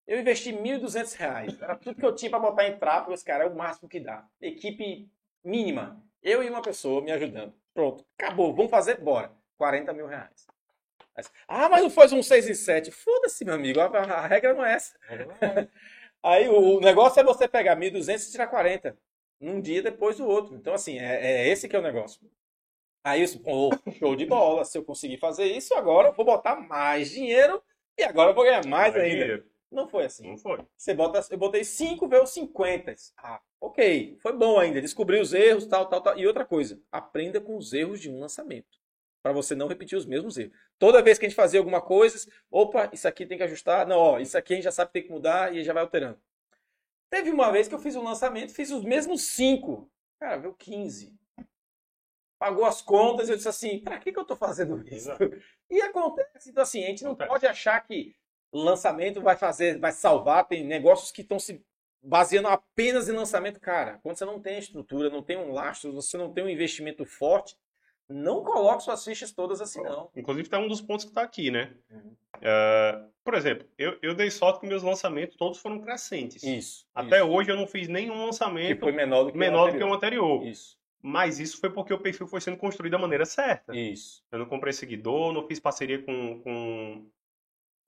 Eu 0.09 0.19
investi 0.19 0.51
R$ 0.51 0.59
1.200. 0.81 1.63
Era 1.63 1.77
tudo 1.77 1.95
que 1.95 2.05
eu 2.05 2.15
tinha 2.15 2.31
para 2.31 2.41
botar 2.41 2.67
em 2.67 2.77
tráfego. 2.77 3.13
Esse 3.13 3.25
cara 3.25 3.45
é 3.45 3.47
o 3.47 3.55
máximo 3.55 3.89
que 3.89 4.01
dá. 4.01 4.27
Equipe 4.41 5.09
mínima. 5.45 6.03
Eu 6.23 6.43
e 6.43 6.51
uma 6.51 6.63
pessoa 6.63 7.03
me 7.03 7.13
ajudando. 7.13 7.55
Pronto. 7.75 8.05
Acabou. 8.19 8.55
Vamos 8.55 8.71
fazer? 8.71 8.97
Bora. 9.01 9.33
40 9.57 9.93
mil 9.93 10.07
reais. 10.07 10.47
Ah, 11.47 11.69
mas 11.69 11.83
não 11.83 11.91
foi 11.91 12.07
um 12.15 12.23
6 12.23 12.49
e 12.49 12.55
7. 12.55 12.91
Foda-se, 12.91 13.45
meu 13.45 13.55
amigo. 13.55 13.81
A, 13.81 13.87
a, 13.87 14.27
regra 14.27 14.55
não 14.55 14.65
é 14.65 14.75
essa. 14.75 14.99
Aí 16.23 16.49
o, 16.49 16.81
negócio 16.81 17.21
é 17.21 17.25
você 17.25 17.49
pegar 17.49 17.77
1.200 17.77 18.29
e 18.29 18.31
tirar 18.31 18.47
40. 18.47 18.97
Num 19.41 19.61
dia 19.61 19.83
depois 19.83 20.17
do 20.17 20.27
outro. 20.27 20.55
Então, 20.55 20.75
assim, 20.75 20.99
é, 20.99 21.43
é 21.43 21.49
esse 21.49 21.69
que 21.69 21.77
é 21.77 21.79
o 21.79 21.83
negócio. 21.83 22.21
Aí, 23.03 23.25
oh, 23.45 23.71
show 23.93 24.15
de 24.15 24.27
bola. 24.27 24.65
Se 24.65 24.77
eu 24.77 24.85
conseguir 24.85 25.17
fazer 25.17 25.45
isso, 25.45 25.75
agora 25.75 26.09
eu 26.09 26.13
vou 26.13 26.25
botar 26.25 26.57
mais 26.57 27.11
dinheiro 27.11 27.63
e 27.99 28.03
agora 28.03 28.31
eu 28.31 28.35
vou 28.35 28.45
ganhar 28.45 28.67
mais, 28.67 28.95
mais 28.95 28.97
ainda. 28.97 29.45
Não 29.71 29.89
foi 29.89 30.05
assim. 30.05 30.29
Não 30.29 30.37
foi. 30.37 30.67
Você 30.77 30.93
bota, 30.93 31.21
eu 31.31 31.39
botei 31.39 31.63
5 31.63 32.09
vezes 32.09 32.31
50. 32.31 32.95
Ah, 33.19 33.41
ok. 33.61 34.19
Foi 34.21 34.33
bom 34.33 34.59
ainda. 34.59 34.81
Descobri 34.81 35.21
os 35.21 35.33
erros, 35.33 35.67
tal, 35.67 35.87
tal, 35.87 36.01
tal. 36.01 36.19
E 36.19 36.27
outra 36.27 36.45
coisa, 36.45 36.81
aprenda 36.91 37.41
com 37.41 37.57
os 37.57 37.73
erros 37.73 38.01
de 38.01 38.11
um 38.11 38.19
lançamento. 38.19 38.79
Para 39.23 39.33
você 39.33 39.55
não 39.55 39.69
repetir 39.69 39.97
os 39.97 40.07
mesmos 40.07 40.37
erros. 40.39 40.53
Toda 40.79 41.03
vez 41.03 41.19
que 41.19 41.27
a 41.27 41.29
gente 41.29 41.37
fazia 41.37 41.61
alguma 41.61 41.81
coisa, 41.81 42.19
opa, 42.51 42.91
isso 42.93 43.07
aqui 43.07 43.27
tem 43.27 43.37
que 43.39 43.45
ajustar. 43.45 43.87
Não, 43.87 43.99
ó, 43.99 44.19
isso 44.19 44.37
aqui 44.37 44.55
a 44.55 44.57
gente 44.57 44.65
já 44.65 44.73
sabe 44.73 44.89
que 44.89 44.95
tem 44.95 45.03
que 45.05 45.13
mudar 45.13 45.55
e 45.55 45.63
já 45.63 45.73
vai 45.73 45.83
alterando. 45.83 46.19
Teve 47.09 47.31
uma 47.31 47.51
vez 47.53 47.69
que 47.69 47.75
eu 47.75 47.79
fiz 47.79 47.95
um 47.95 48.03
lançamento, 48.03 48.55
fiz 48.55 48.71
os 48.71 48.83
mesmos 48.83 49.23
5. 49.23 49.91
Cara, 50.19 50.37
veio 50.37 50.55
15. 50.55 51.19
Pagou 52.39 52.65
as 52.65 52.81
contas 52.81 53.29
e 53.29 53.33
eu 53.33 53.37
disse 53.37 53.49
assim, 53.49 53.81
para 53.81 53.99
que, 53.99 54.11
que 54.11 54.19
eu 54.19 54.23
estou 54.23 54.37
fazendo 54.37 54.83
isso? 54.89 55.11
E 55.69 55.81
acontece. 55.83 56.51
Então, 56.51 56.63
assim, 56.63 56.83
a 56.83 56.87
gente 56.87 57.05
não 57.05 57.13
acontece. 57.13 57.31
pode 57.31 57.47
achar 57.47 57.79
que 57.81 58.17
lançamento 58.53 59.21
vai 59.21 59.37
fazer, 59.37 59.79
vai 59.79 59.93
salvar. 59.93 60.47
Tem 60.47 60.65
negócios 60.65 61.13
que 61.13 61.23
estão 61.23 61.39
se 61.39 61.63
baseando 62.03 62.49
apenas 62.49 63.09
em 63.09 63.13
lançamento. 63.13 63.61
Cara, 63.61 63.99
quando 64.03 64.17
você 64.17 64.25
não 64.25 64.41
tem 64.41 64.59
estrutura, 64.59 65.11
não 65.11 65.23
tem 65.23 65.37
um 65.37 65.53
lastro, 65.53 65.93
você 65.93 66.17
não 66.17 66.33
tem 66.33 66.45
um 66.45 66.49
investimento 66.49 67.05
forte, 67.05 67.57
não 68.09 68.43
coloque 68.43 68.83
suas 68.83 69.05
fichas 69.05 69.33
todas 69.33 69.61
assim, 69.61 69.83
não. 69.83 70.11
Inclusive, 70.17 70.49
tá 70.49 70.59
um 70.59 70.69
dos 70.69 70.81
pontos 70.81 71.05
que 71.05 71.11
está 71.13 71.23
aqui, 71.23 71.51
né? 71.51 71.73
Uhum. 71.91 72.17
Uh, 72.37 73.11
por 73.23 73.35
exemplo, 73.35 73.69
eu, 73.79 73.97
eu 74.03 74.15
dei 74.15 74.31
sorte 74.31 74.61
que 74.61 74.67
meus 74.67 74.83
lançamentos 74.83 75.37
todos 75.37 75.59
foram 75.59 75.81
crescentes. 75.81 76.43
Isso. 76.43 76.87
Até 76.95 77.19
isso. 77.19 77.29
hoje 77.29 77.51
eu 77.51 77.57
não 77.57 77.67
fiz 77.67 77.87
nenhum 77.87 78.25
lançamento 78.25 78.75
que 78.75 78.81
foi 78.81 78.93
menor 78.93 79.25
do 79.25 79.33
que, 79.33 79.39
menor 79.39 79.69
o, 79.69 79.73
do 79.73 79.79
que 79.79 79.85
o 79.85 79.95
anterior. 79.95 80.45
Isso. 80.45 80.77
Mas 81.03 81.39
isso 81.39 81.59
foi 81.61 81.71
porque 81.71 81.95
o 81.95 81.99
perfil 81.99 82.27
foi 82.27 82.41
sendo 82.41 82.57
construído 82.57 82.93
da 82.93 82.99
maneira 82.99 83.25
certa. 83.25 83.75
Isso. 83.75 84.23
Eu 84.31 84.41
não 84.41 84.47
comprei 84.47 84.73
seguidor, 84.73 85.33
não 85.33 85.47
fiz 85.47 85.61
parceria 85.61 86.03
com, 86.03 86.41
com 86.41 87.07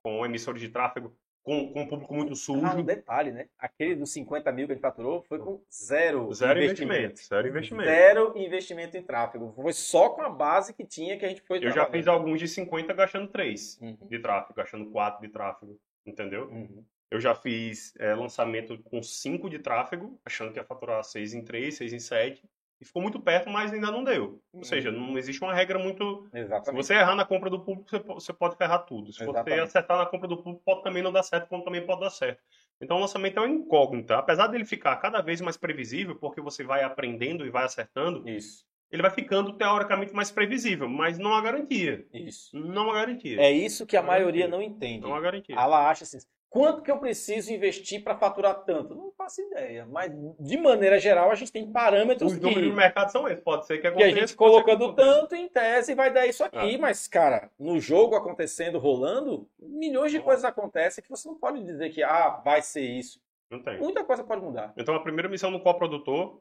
com 0.03 0.24
emissores 0.24 0.61
de 0.61 0.68
tráfego 0.68 1.14
com, 1.42 1.72
com 1.72 1.82
um 1.82 1.88
público 1.88 2.14
muito 2.14 2.36
sujo. 2.36 2.64
Ah, 2.64 2.74
um 2.74 2.84
detalhe, 2.84 3.32
né? 3.32 3.48
Aquele 3.59 3.96
dos 3.96 4.12
50 4.12 4.53
mil 4.53 4.66
que 4.66 4.72
a 4.72 4.74
gente 4.76 4.82
faturou 4.82 5.22
foi 5.22 5.38
com 5.38 5.61
zero, 5.72 6.32
zero 6.32 6.62
investimento. 6.62 6.92
investimento. 6.92 7.28
Zero 7.28 7.48
investimento. 7.48 7.88
Zero 7.88 8.38
investimento 8.38 8.96
em 8.96 9.03
tráfego. 9.03 9.53
Foi 9.55 9.72
só 9.72 10.11
com 10.11 10.22
a 10.22 10.30
base 10.30 10.72
que 10.72 10.84
tinha 10.84 11.18
que 11.18 11.24
a 11.24 11.28
gente 11.28 11.42
foi 11.42 11.59
Eu 11.64 11.72
já 11.72 11.86
fiz 11.86 12.07
alguns 12.07 12.38
de 12.38 12.46
50 12.46 12.92
gastando 12.94 13.28
3 13.28 13.78
uhum. 13.82 13.98
de 14.09 14.18
tráfego, 14.20 14.55
gastando 14.55 14.90
4 14.90 15.20
de 15.20 15.32
tráfego, 15.32 15.80
entendeu? 16.07 16.48
Uhum. 16.48 16.84
Eu 17.11 17.20
já 17.20 17.34
fiz 17.34 17.94
é, 17.98 18.14
lançamento 18.14 18.78
com 18.84 19.03
5 19.03 19.50
de 19.50 19.59
tráfego, 19.59 20.18
achando 20.24 20.53
que 20.53 20.59
ia 20.59 20.64
faturar 20.64 21.03
6 21.03 21.34
em 21.34 21.44
3, 21.44 21.74
6 21.74 21.92
em 21.92 21.98
7 21.98 22.42
e 22.82 22.84
ficou 22.84 23.00
muito 23.00 23.20
perto, 23.20 23.48
mas 23.48 23.72
ainda 23.72 23.92
não 23.92 24.02
deu. 24.02 24.42
Ou 24.52 24.58
uhum. 24.58 24.64
seja, 24.64 24.90
não 24.90 25.16
existe 25.16 25.40
uma 25.40 25.54
regra 25.54 25.78
muito. 25.78 26.28
Exatamente. 26.34 26.64
Se 26.64 26.72
você 26.72 26.94
errar 26.94 27.14
na 27.14 27.24
compra 27.24 27.48
do 27.48 27.60
público, 27.60 27.88
você 28.12 28.32
pode 28.32 28.56
ferrar 28.56 28.84
tudo. 28.84 29.12
Se 29.12 29.22
Exatamente. 29.22 29.54
você 29.54 29.60
acertar 29.60 29.98
na 29.98 30.06
compra 30.06 30.26
do 30.26 30.36
público, 30.36 30.64
pode 30.64 30.82
também 30.82 31.00
não 31.00 31.12
dar 31.12 31.22
certo, 31.22 31.48
como 31.48 31.62
também 31.62 31.86
pode 31.86 32.00
dar 32.00 32.10
certo. 32.10 32.42
Então 32.80 32.96
o 32.96 33.00
lançamento 33.00 33.38
é 33.38 33.40
uma 33.40 33.48
incógnita. 33.48 34.18
Apesar 34.18 34.48
dele 34.48 34.64
ficar 34.64 34.96
cada 34.96 35.20
vez 35.20 35.40
mais 35.40 35.56
previsível, 35.56 36.16
porque 36.16 36.40
você 36.40 36.64
vai 36.64 36.82
aprendendo 36.82 37.46
e 37.46 37.50
vai 37.50 37.64
acertando. 37.64 38.28
Isso. 38.28 38.66
Ele 38.90 39.00
vai 39.00 39.10
ficando 39.12 39.52
teoricamente 39.52 40.12
mais 40.12 40.32
previsível, 40.32 40.88
mas 40.88 41.18
não 41.18 41.32
há 41.34 41.40
garantia. 41.40 42.04
Isso. 42.12 42.58
Não 42.58 42.90
há 42.90 42.94
garantia. 42.94 43.40
É 43.40 43.50
isso 43.52 43.86
que 43.86 43.96
a 43.96 44.02
maioria 44.02 44.48
não 44.48 44.60
entende. 44.60 45.02
Não 45.02 45.14
há 45.14 45.20
garantia. 45.20 45.54
Ela 45.54 45.88
acha 45.88 46.02
assim, 46.02 46.18
Quanto 46.53 46.82
que 46.82 46.90
eu 46.90 46.98
preciso 46.98 47.50
investir 47.50 48.05
para 48.05 48.14
faturar 48.14 48.62
tanto? 48.66 48.94
Não 48.94 49.11
faço 49.11 49.40
ideia. 49.40 49.86
Mas, 49.90 50.12
de 50.38 50.59
maneira 50.59 50.98
geral, 50.98 51.30
a 51.30 51.34
gente 51.34 51.50
tem 51.50 51.72
parâmetros 51.72 52.30
Os 52.30 52.38
números 52.38 52.68
do 52.68 52.76
mercado 52.76 53.11
são 53.11 53.26
esses. 53.26 53.42
Pode 53.42 53.66
ser 53.66 53.78
que 53.78 53.86
aconteça. 53.86 54.12
Que 54.12 54.18
a 54.18 54.20
gente 54.20 54.36
colocando 54.36 54.92
tanto, 54.94 55.34
em 55.34 55.48
tese, 55.48 55.94
vai 55.94 56.12
dar 56.12 56.26
isso 56.26 56.44
aqui. 56.44 56.74
Ah. 56.74 56.78
Mas, 56.78 57.09
cara, 57.09 57.50
no 57.59 57.80
jogo 57.80 58.16
acontecendo, 58.16 58.78
rolando, 58.78 59.48
milhões 59.59 60.12
de 60.12 60.18
ah. 60.18 60.22
coisas 60.22 60.44
acontecem 60.44 61.03
que 61.03 61.09
você 61.09 61.26
não 61.26 61.36
pode 61.36 61.64
dizer 61.64 61.88
que, 61.88 62.03
ah, 62.03 62.42
vai 62.44 62.61
ser 62.61 62.82
isso. 62.82 63.18
Não 63.50 63.62
tem. 63.62 63.78
Muita 63.78 64.05
coisa 64.05 64.22
pode 64.22 64.42
mudar. 64.42 64.74
Então, 64.76 64.94
a 64.94 65.00
primeira 65.00 65.30
missão 65.30 65.50
do 65.50 65.59
coprodutor, 65.59 66.38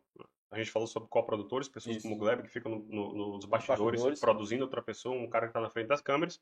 a 0.51 0.57
gente 0.57 0.71
falou 0.71 0.89
sobre 0.89 1.07
coprodutores, 1.07 1.69
pessoas 1.69 1.95
isso. 1.95 2.03
como 2.03 2.15
o 2.15 2.19
Gleb, 2.19 2.43
que 2.43 2.49
ficam 2.49 2.69
no, 2.69 3.13
no, 3.13 3.33
nos 3.35 3.45
bastidores, 3.45 4.01
bastidores, 4.01 4.19
produzindo 4.19 4.65
outra 4.65 4.81
pessoa, 4.81 5.15
um 5.15 5.29
cara 5.29 5.45
que 5.45 5.51
está 5.51 5.61
na 5.61 5.69
frente 5.69 5.87
das 5.87 6.01
câmeras 6.01 6.37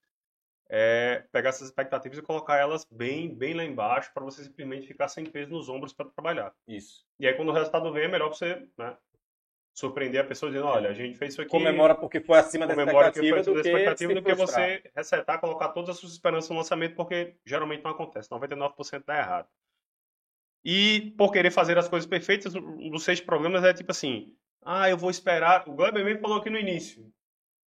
é 0.70 1.24
pegar 1.32 1.50
essas 1.50 1.68
expectativas 1.68 2.20
e 2.20 2.22
colocar 2.22 2.58
elas 2.58 2.86
bem, 2.92 3.34
bem 3.34 3.56
lá 3.56 3.64
embaixo 3.64 4.12
para 4.14 4.24
você 4.24 4.44
simplesmente 4.44 4.88
ficar 4.88 5.08
sem 5.08 5.26
peso 5.26 5.50
nos 5.50 5.68
ombros 5.68 5.94
para 5.94 6.06
trabalhar. 6.06 6.54
Isso. 6.68 7.06
E 7.20 7.28
aí 7.28 7.34
quando 7.34 7.50
o 7.50 7.54
resultado 7.54 7.92
vem 7.92 8.04
é 8.04 8.08
melhor 8.08 8.30
você, 8.30 8.68
né, 8.78 8.96
surpreender 9.74 10.22
a 10.22 10.28
pessoa 10.28 10.52
dizendo, 10.52 10.68
olha, 10.68 10.90
a 10.90 10.94
gente 10.94 11.18
fez 11.18 11.34
isso 11.34 11.42
aqui. 11.42 11.50
Comemora 11.50 11.96
porque 11.96 12.20
foi 12.20 12.38
acima 12.38 12.68
da 12.68 12.74
expectativa, 12.74 13.42
do, 13.42 13.54
que 13.54 13.60
expectativa 13.60 14.14
do 14.14 14.24
que 14.24 14.34
você 14.36 14.84
resetar, 14.96 15.40
colocar 15.40 15.70
todas 15.70 15.92
as 15.92 15.98
suas 15.98 16.12
esperanças 16.12 16.50
no 16.50 16.58
lançamento, 16.58 16.96
porque 16.96 17.36
geralmente 17.46 17.84
não 17.84 17.92
acontece, 17.92 18.30
99% 18.30 19.04
dá 19.06 19.18
errado. 19.18 19.48
E 20.64 21.14
por 21.18 21.32
querer 21.32 21.52
fazer 21.52 21.78
as 21.78 21.88
coisas 21.88 22.08
perfeitas, 22.08 22.54
um 22.54 22.90
dos 22.90 23.04
seis 23.04 23.22
problemas 23.22 23.64
é 23.64 23.74
tipo 23.74 23.92
assim, 23.92 24.36
ah, 24.62 24.90
eu 24.90 24.98
vou 24.98 25.10
esperar, 25.10 25.68
o 25.68 25.74
Gleber 25.74 26.04
mesmo 26.04 26.22
falou 26.22 26.38
aqui 26.38 26.50
no 26.50 26.60
início, 26.60 27.10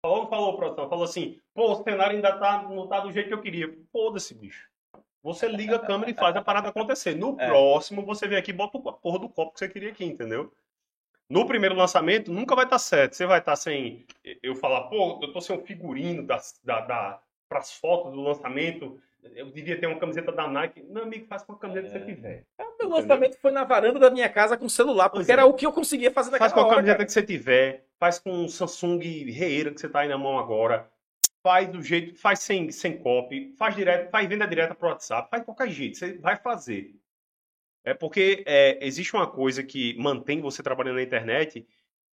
Falou, 0.04 0.26
falou, 0.26 0.56
produção. 0.56 0.88
Falou 0.88 1.04
assim, 1.04 1.38
pô, 1.54 1.72
o 1.72 1.84
cenário 1.84 2.16
ainda 2.16 2.36
tá, 2.36 2.64
não 2.64 2.88
tá 2.88 2.98
do 2.98 3.12
jeito 3.12 3.28
que 3.28 3.34
eu 3.34 3.40
queria. 3.40 3.72
Foda-se, 3.92 4.34
bicho. 4.34 4.68
Você 5.22 5.46
liga 5.46 5.76
a 5.76 5.78
câmera 5.78 6.10
e 6.10 6.14
faz 6.14 6.34
a 6.34 6.42
parada 6.42 6.68
acontecer. 6.68 7.14
No 7.14 7.40
é. 7.40 7.46
próximo, 7.46 8.04
você 8.04 8.26
vem 8.26 8.36
aqui 8.36 8.50
e 8.50 8.54
bota 8.54 8.78
a 8.78 8.92
porra 8.92 9.20
do 9.20 9.28
copo 9.28 9.52
que 9.52 9.60
você 9.60 9.68
queria 9.68 9.90
aqui, 9.90 10.04
entendeu? 10.04 10.52
No 11.30 11.46
primeiro 11.46 11.76
lançamento, 11.76 12.32
nunca 12.32 12.56
vai 12.56 12.64
estar 12.64 12.74
tá 12.74 12.80
certo. 12.80 13.14
Você 13.14 13.26
vai 13.26 13.38
estar 13.38 13.52
tá 13.52 13.56
sem. 13.56 14.04
Eu 14.42 14.56
falar, 14.56 14.88
pô, 14.88 15.20
eu 15.22 15.32
tô 15.32 15.40
sem 15.40 15.56
um 15.56 15.64
figurino 15.64 16.24
da, 16.24 16.40
da, 16.64 16.80
da, 16.80 17.22
pras 17.48 17.72
fotos 17.72 18.12
do 18.12 18.20
lançamento. 18.20 19.00
Eu 19.36 19.52
devia 19.52 19.78
ter 19.78 19.86
uma 19.86 20.00
camiseta 20.00 20.32
da 20.32 20.48
Nike. 20.48 20.82
Meu 20.82 21.04
amigo, 21.04 21.26
faz 21.26 21.44
com 21.44 21.52
a 21.52 21.58
camiseta 21.58 21.86
é. 21.86 21.90
que 21.92 21.98
você 21.98 22.04
tiver. 22.04 22.44
É, 22.58 22.64
o 22.64 22.76
meu 22.76 22.88
lançamento 22.88 23.38
foi 23.38 23.52
na 23.52 23.62
varanda 23.62 24.00
da 24.00 24.10
minha 24.10 24.28
casa 24.28 24.56
com 24.56 24.68
celular, 24.68 25.08
porque 25.10 25.30
era 25.30 25.42
é. 25.42 25.44
o 25.44 25.54
que 25.54 25.64
eu 25.64 25.72
conseguia 25.72 26.10
fazer 26.10 26.32
naquela 26.32 26.50
Faz 26.50 26.60
com 26.60 26.68
a 26.68 26.74
camiseta 26.74 26.96
cara. 26.96 27.06
que 27.06 27.12
você 27.12 27.22
tiver. 27.22 27.86
Faz 28.02 28.18
com 28.18 28.46
o 28.46 28.48
Samsung 28.48 28.98
Reeira 29.30 29.72
que 29.72 29.80
você 29.80 29.88
tá 29.88 30.00
aí 30.00 30.08
na 30.08 30.18
mão 30.18 30.36
agora 30.36 30.90
faz 31.40 31.68
do 31.68 31.80
jeito, 31.80 32.18
faz 32.18 32.40
sem, 32.40 32.68
sem 32.72 32.98
copy, 32.98 33.54
faz 33.56 33.76
direto, 33.76 34.10
faz 34.10 34.28
venda 34.28 34.44
direta 34.44 34.74
pro 34.74 34.88
WhatsApp, 34.88 35.30
faz 35.30 35.44
qualquer 35.44 35.70
jeito, 35.70 35.96
você 35.96 36.18
vai 36.18 36.34
fazer. 36.36 36.96
É 37.84 37.94
porque 37.94 38.42
é, 38.44 38.84
existe 38.84 39.14
uma 39.14 39.30
coisa 39.30 39.62
que 39.62 39.96
mantém 40.00 40.40
você 40.40 40.64
trabalhando 40.64 40.96
na 40.96 41.02
internet, 41.04 41.64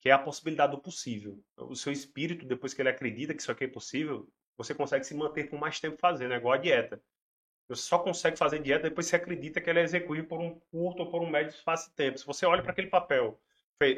que 0.01 0.09
é 0.09 0.11
a 0.11 0.19
possibilidade 0.19 0.73
do 0.73 0.81
possível. 0.81 1.41
O 1.55 1.73
seu 1.73 1.93
espírito, 1.93 2.45
depois 2.45 2.73
que 2.73 2.81
ele 2.81 2.89
acredita 2.89 3.33
que 3.33 3.41
isso 3.41 3.51
aqui 3.53 3.63
é 3.63 3.69
possível, 3.69 4.29
você 4.57 4.75
consegue 4.75 5.05
se 5.05 5.15
manter 5.15 5.49
por 5.49 5.57
mais 5.57 5.79
tempo 5.79 5.95
fazendo, 6.01 6.33
é 6.33 6.37
igual 6.37 6.55
a 6.55 6.57
dieta. 6.57 7.01
Você 7.69 7.83
só 7.83 7.97
consegue 7.97 8.35
fazer 8.35 8.61
dieta 8.61 8.89
depois 8.89 9.05
que 9.05 9.11
você 9.11 9.15
acredita 9.15 9.61
que 9.61 9.69
ela 9.69 9.79
é 9.79 9.83
execuível 9.83 10.27
por 10.27 10.41
um 10.41 10.59
curto 10.69 11.03
ou 11.03 11.09
por 11.09 11.21
um 11.21 11.29
médio 11.29 11.55
espaço 11.55 11.89
de 11.89 11.95
tempo. 11.95 12.17
Se 12.17 12.25
você 12.25 12.45
olha 12.45 12.61
para 12.61 12.73
aquele 12.73 12.87
papel, 12.89 13.39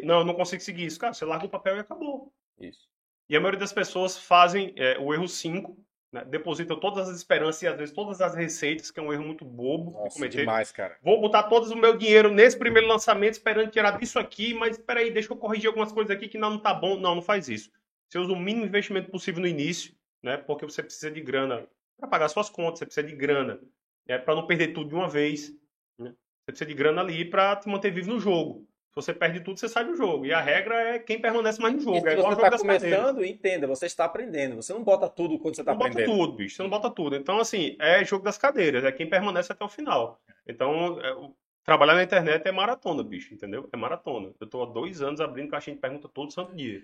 não, 0.04 0.20
eu 0.20 0.26
não 0.26 0.34
consigo 0.34 0.62
seguir 0.62 0.86
isso, 0.86 1.00
cara, 1.00 1.14
você 1.14 1.26
larga 1.26 1.46
o 1.46 1.50
papel 1.50 1.78
e 1.78 1.80
acabou. 1.80 2.34
Isso. 2.60 2.88
E 3.30 3.36
a 3.36 3.40
maioria 3.40 3.60
das 3.60 3.72
pessoas 3.72 4.18
fazem 4.18 4.74
é, 4.76 4.98
o 5.00 5.14
erro 5.14 5.28
5, 5.28 5.78
né? 6.12 6.26
depositam 6.26 6.80
todas 6.80 7.08
as 7.08 7.16
esperanças 7.16 7.62
e 7.62 7.68
às 7.68 7.78
vezes 7.78 7.94
todas 7.94 8.20
as 8.22 8.36
receitas, 8.36 8.90
que 8.90 9.00
é 9.00 9.04
um 9.04 9.14
erro 9.14 9.24
muito 9.24 9.46
bobo 9.46 9.92
Nossa, 9.92 10.28
demais, 10.28 10.72
cara. 10.72 10.98
Vou 11.02 11.22
botar 11.22 11.44
todo 11.44 11.70
o 11.72 11.78
meu 11.78 11.96
dinheiro 11.96 12.32
nesse 12.32 12.58
primeiro 12.58 12.88
lançamento 12.88 13.34
esperando 13.34 13.70
tirar 13.70 13.98
disso 13.98 14.18
aqui, 14.18 14.54
mas 14.54 14.78
espera 14.78 15.00
aí, 15.00 15.12
deixa 15.12 15.32
eu 15.32 15.38
corrigir 15.38 15.68
algumas 15.68 15.92
coisas 15.92 16.10
aqui 16.10 16.28
que 16.28 16.38
não, 16.38 16.52
não 16.52 16.60
tá 16.60 16.74
bom. 16.74 17.00
Não, 17.00 17.16
não 17.16 17.22
faz 17.22 17.48
isso. 17.48 17.72
Você 18.10 18.18
usa 18.18 18.34
o 18.34 18.40
mínimo 18.40 18.66
investimento 18.66 19.12
possível 19.12 19.42
no 19.42 19.48
início, 19.48 19.94
né? 20.24 20.36
Porque 20.36 20.66
você 20.66 20.82
precisa 20.82 21.12
de 21.12 21.22
grana 21.22 21.68
para 21.98 22.10
pagar 22.10 22.30
suas 22.30 22.50
contas, 22.50 22.80
você 22.80 22.86
precisa 22.86 23.06
de 23.06 23.16
grana 23.16 23.62
né? 24.08 24.18
para 24.18 24.36
não 24.36 24.48
perder 24.48 24.70
tudo 24.70 24.90
de 24.90 24.96
uma 24.96 25.08
vez. 25.08 25.52
Né? 25.98 26.10
Você 26.10 26.46
precisa 26.48 26.68
de 26.68 26.74
grana 26.74 27.02
ali 27.02 27.24
para 27.24 27.56
te 27.58 27.70
manter 27.70 27.92
vivo 27.92 28.10
no 28.10 28.20
jogo. 28.20 28.68
Você 29.02 29.14
perde 29.14 29.42
tudo, 29.42 29.60
você 29.60 29.70
sai 29.70 29.86
do 29.86 29.96
jogo. 29.96 30.26
E 30.26 30.34
a 30.34 30.42
regra 30.42 30.76
é 30.96 31.00
quem 31.00 31.20
permanece 31.20 31.62
mais 31.62 31.74
no 31.74 31.82
jogo. 31.82 31.98
E 31.98 32.10
é 32.10 32.16
se 32.16 32.22
você 32.22 32.42
está 32.42 32.58
começando, 32.58 33.26
entenda, 33.26 33.68
você 33.68 33.86
está 33.86 34.06
aprendendo. 34.06 34.56
Você 34.56 34.74
não 34.74 34.84
bota 34.84 35.10
tudo 35.10 35.40
quando 35.40 35.56
você 35.56 35.62
está 35.62 35.72
aprendendo. 35.72 36.08
Não 36.08 36.18
bota 36.18 36.28
tudo, 36.28 36.38
bicho. 36.38 36.56
Você 36.56 36.64
não 36.64 36.70
bota 36.70 36.90
tudo. 36.90 37.16
Então, 37.16 37.40
assim, 37.40 37.76
é 37.80 38.04
jogo 38.04 38.24
das 38.24 38.38
cadeiras. 38.38 38.84
É 38.84 38.92
quem 38.92 39.10
permanece 39.10 39.52
até 39.52 39.64
o 39.64 39.70
final. 39.70 40.20
Então, 40.48 41.00
é, 41.02 41.30
trabalhar 41.64 41.94
na 41.94 42.04
internet 42.04 42.48
é 42.48 42.52
maratona, 42.52 43.04
bicho, 43.04 43.34
entendeu? 43.34 43.70
É 43.72 43.78
maratona. 43.78 44.34
Eu 44.40 44.46
estou 44.46 44.64
há 44.64 44.66
dois 44.66 45.02
anos 45.02 45.22
abrindo 45.22 45.50
caixinha 45.50 45.76
de 45.76 45.82
pergunta 45.82 46.10
todo 46.10 46.32
santo 46.32 46.56
dia. 46.56 46.84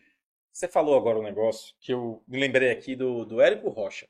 Você 0.53 0.67
falou 0.67 0.95
agora 0.95 1.19
um 1.19 1.23
negócio 1.23 1.75
que 1.79 1.91
eu 1.91 2.23
me 2.27 2.39
lembrei 2.39 2.71
aqui 2.71 2.95
do, 2.95 3.25
do 3.25 3.41
Érico 3.41 3.69
Rocha. 3.69 4.07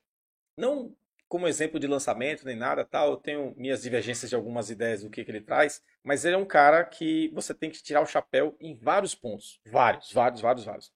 Não 0.57 0.93
como 1.27 1.47
exemplo 1.47 1.79
de 1.79 1.87
lançamento 1.87 2.45
nem 2.45 2.55
nada, 2.55 2.85
tal, 2.85 3.11
eu 3.11 3.17
tenho 3.17 3.53
minhas 3.57 3.81
divergências 3.81 4.29
de 4.29 4.35
algumas 4.35 4.69
ideias 4.69 5.03
do 5.03 5.09
que, 5.09 5.23
que 5.23 5.31
ele 5.31 5.41
traz, 5.41 5.83
mas 6.03 6.23
ele 6.23 6.35
é 6.35 6.37
um 6.37 6.45
cara 6.45 6.83
que 6.83 7.29
você 7.33 7.53
tem 7.53 7.69
que 7.69 7.81
tirar 7.81 8.01
o 8.01 8.05
chapéu 8.05 8.55
em 8.59 8.75
vários 8.75 9.15
pontos. 9.15 9.59
Vários, 9.65 10.11
vários, 10.13 10.41
vários, 10.41 10.65
vários. 10.65 10.93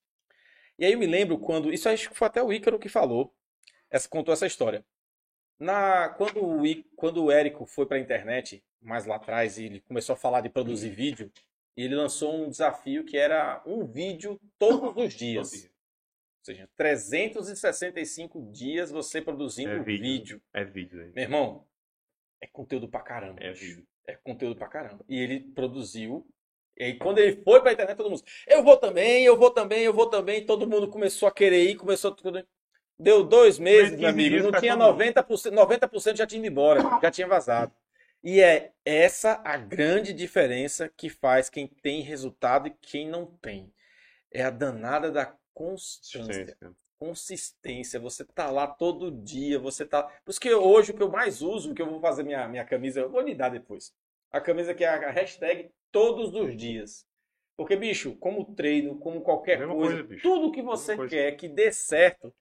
E 0.78 0.86
aí 0.86 0.94
eu 0.94 1.00
me 1.00 1.08
lembro 1.08 1.38
quando. 1.38 1.74
Isso 1.74 1.90
acho 1.90 2.10
que 2.10 2.18
foi 2.18 2.28
até 2.28 2.42
o 2.42 2.54
Ícaro 2.54 2.80
que 2.80 2.88
falou, 2.88 3.34
essa, 3.90 4.08
contou 4.08 4.34
essa 4.34 4.48
história. 4.48 4.86
Na, 5.60 6.10
quando, 6.10 6.42
o, 6.42 6.64
quando 6.96 7.26
o 7.26 7.32
Érico 7.32 7.66
foi 7.66 7.86
para 7.86 7.98
a 7.98 8.00
internet, 8.00 8.64
mais 8.82 9.06
lá 9.06 9.18
atrás, 9.18 9.58
e 9.58 9.66
ele 9.66 9.82
começou 9.82 10.14
a 10.14 10.18
falar 10.18 10.40
de 10.42 10.50
produzir 10.50 10.90
vídeo, 10.90 11.32
ele 11.76 11.96
lançou 11.96 12.34
um 12.34 12.50
desafio 12.50 13.04
que 13.04 13.18
era 13.18 13.62
um 13.66 13.86
vídeo 13.86 14.40
todos 14.58 14.96
os 15.04 15.14
dias. 15.14 15.70
Ou 16.40 16.46
seja, 16.46 16.70
365 16.78 18.52
dias 18.52 18.90
você 18.90 19.22
produzindo 19.22 19.72
é 19.72 19.80
vídeo. 19.80 20.02
vídeo. 20.02 20.42
É 20.54 20.64
vídeo. 20.64 21.12
Meu 21.14 21.24
irmão, 21.24 21.68
é 22.42 22.48
conteúdo 22.48 22.88
pra 22.88 23.02
caramba. 23.02 23.42
É 23.42 23.52
vídeo. 23.52 23.86
É 24.08 24.16
conteúdo 24.16 24.56
pra 24.56 24.68
caramba. 24.68 25.04
E 25.08 25.20
ele 25.20 25.40
produziu. 25.40 26.26
E 26.78 26.84
aí, 26.84 26.98
quando 26.98 27.20
ele 27.20 27.42
foi 27.44 27.62
pra 27.62 27.74
internet, 27.74 27.98
todo 27.98 28.10
mundo. 28.10 28.24
Eu 28.48 28.64
vou 28.64 28.78
também, 28.78 29.24
eu 29.24 29.38
vou 29.38 29.52
também, 29.52 29.82
eu 29.84 29.94
vou 29.94 30.10
também. 30.10 30.46
Todo 30.46 30.68
mundo 30.68 30.88
começou 30.88 31.28
a 31.28 31.32
querer 31.32 31.70
ir, 31.70 31.76
começou 31.76 32.12
tudo. 32.12 32.46
Deu 32.98 33.24
dois 33.24 33.60
meses, 33.60 33.98
meu 34.00 34.10
amigo. 34.10 34.38
Não 34.38 34.60
tinha 34.60 34.76
90%, 34.76 35.52
90% 35.52 36.16
já 36.16 36.26
tinha 36.26 36.40
ido 36.40 36.48
embora, 36.48 36.82
já 37.02 37.12
tinha 37.12 37.28
vazado. 37.28 37.74
E 38.24 38.42
é 38.42 38.74
essa 38.84 39.42
a 39.46 39.56
grande 39.58 40.12
diferença 40.12 40.90
que 40.90 41.10
faz 41.10 41.50
quem 41.50 41.68
tem 41.68 42.02
resultado 42.02 42.68
e 42.68 42.76
quem 42.82 43.08
não 43.08 43.26
tem. 43.26 43.74
É 44.32 44.44
a 44.44 44.50
danada 44.50 45.12
da 45.12 45.26
constância. 45.54 46.58
Consistência, 46.98 48.00
você 48.00 48.26
tá 48.26 48.52
lá 48.52 48.68
todo 48.68 49.10
dia, 49.10 49.58
você 49.58 49.86
tá. 49.86 50.04
Por 50.04 50.32
isso 50.32 50.40
que 50.40 50.54
hoje 50.54 50.92
o 50.92 50.94
que 50.94 51.02
eu 51.02 51.10
mais 51.10 51.42
uso, 51.42 51.74
que 51.74 51.82
eu 51.82 51.90
vou 51.90 52.02
fazer 52.02 52.24
minha, 52.24 52.48
minha 52.48 52.66
camisa, 52.66 53.00
eu 53.00 53.10
vou 53.10 53.22
lhe 53.22 53.34
dar 53.34 53.50
depois. 53.50 53.94
A 54.32 54.42
camisa 54.42 54.74
que 54.74 54.84
é 54.84 54.90
a 54.90 55.10
hashtag 55.10 55.72
todos 55.92 56.34
os 56.34 56.56
dias. 56.58 57.08
Porque, 57.56 57.76
bicho, 57.76 58.16
como 58.18 58.54
treino, 58.54 58.98
como 59.00 59.22
qualquer 59.22 59.66
coisa, 59.68 60.04
coisa 60.04 60.22
tudo 60.22 60.52
que 60.52 60.62
você 60.62 60.96
quer 61.08 61.34
que 61.34 61.48
dê 61.48 61.72
certo 61.72 62.34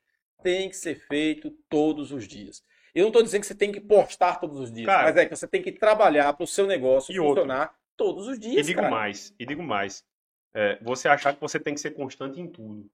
tem 0.43 0.69
que 0.69 0.77
ser 0.77 0.95
feito 0.95 1.51
todos 1.69 2.13
os 2.13 2.27
dias. 2.27 2.63
Eu 2.95 3.03
não 3.03 3.09
estou 3.09 3.23
dizendo 3.23 3.41
que 3.41 3.47
você 3.47 3.55
tem 3.55 3.73
que 3.73 3.81
postar 3.81 4.37
todos 4.41 4.59
os 4.59 4.73
dias, 4.73 4.87
cara, 4.87 5.05
mas 5.05 5.17
é 5.17 5.27
que 5.27 5.37
você 5.37 5.47
tem 5.47 5.63
que 5.63 5.73
trabalhar 5.73 6.33
para 6.33 6.45
o 6.45 6.47
seu 6.47 6.67
negócio 6.67 7.15
funcionar 7.15 7.63
outro. 7.63 7.77
todos 7.97 8.27
os 8.29 8.39
dias. 8.39 8.59
E 8.59 8.63
digo 8.63 8.81
cara. 8.81 8.91
mais, 8.91 9.35
e 9.39 9.47
digo 9.47 9.63
mais. 9.63 10.05
É, 10.55 10.79
você 10.83 11.09
achar 11.09 11.35
que 11.35 11.41
você 11.41 11.61
tem 11.61 11.75
que 11.75 11.81
ser 11.81 11.91
constante 11.91 12.41
em 12.41 12.49
tudo. 12.49 12.89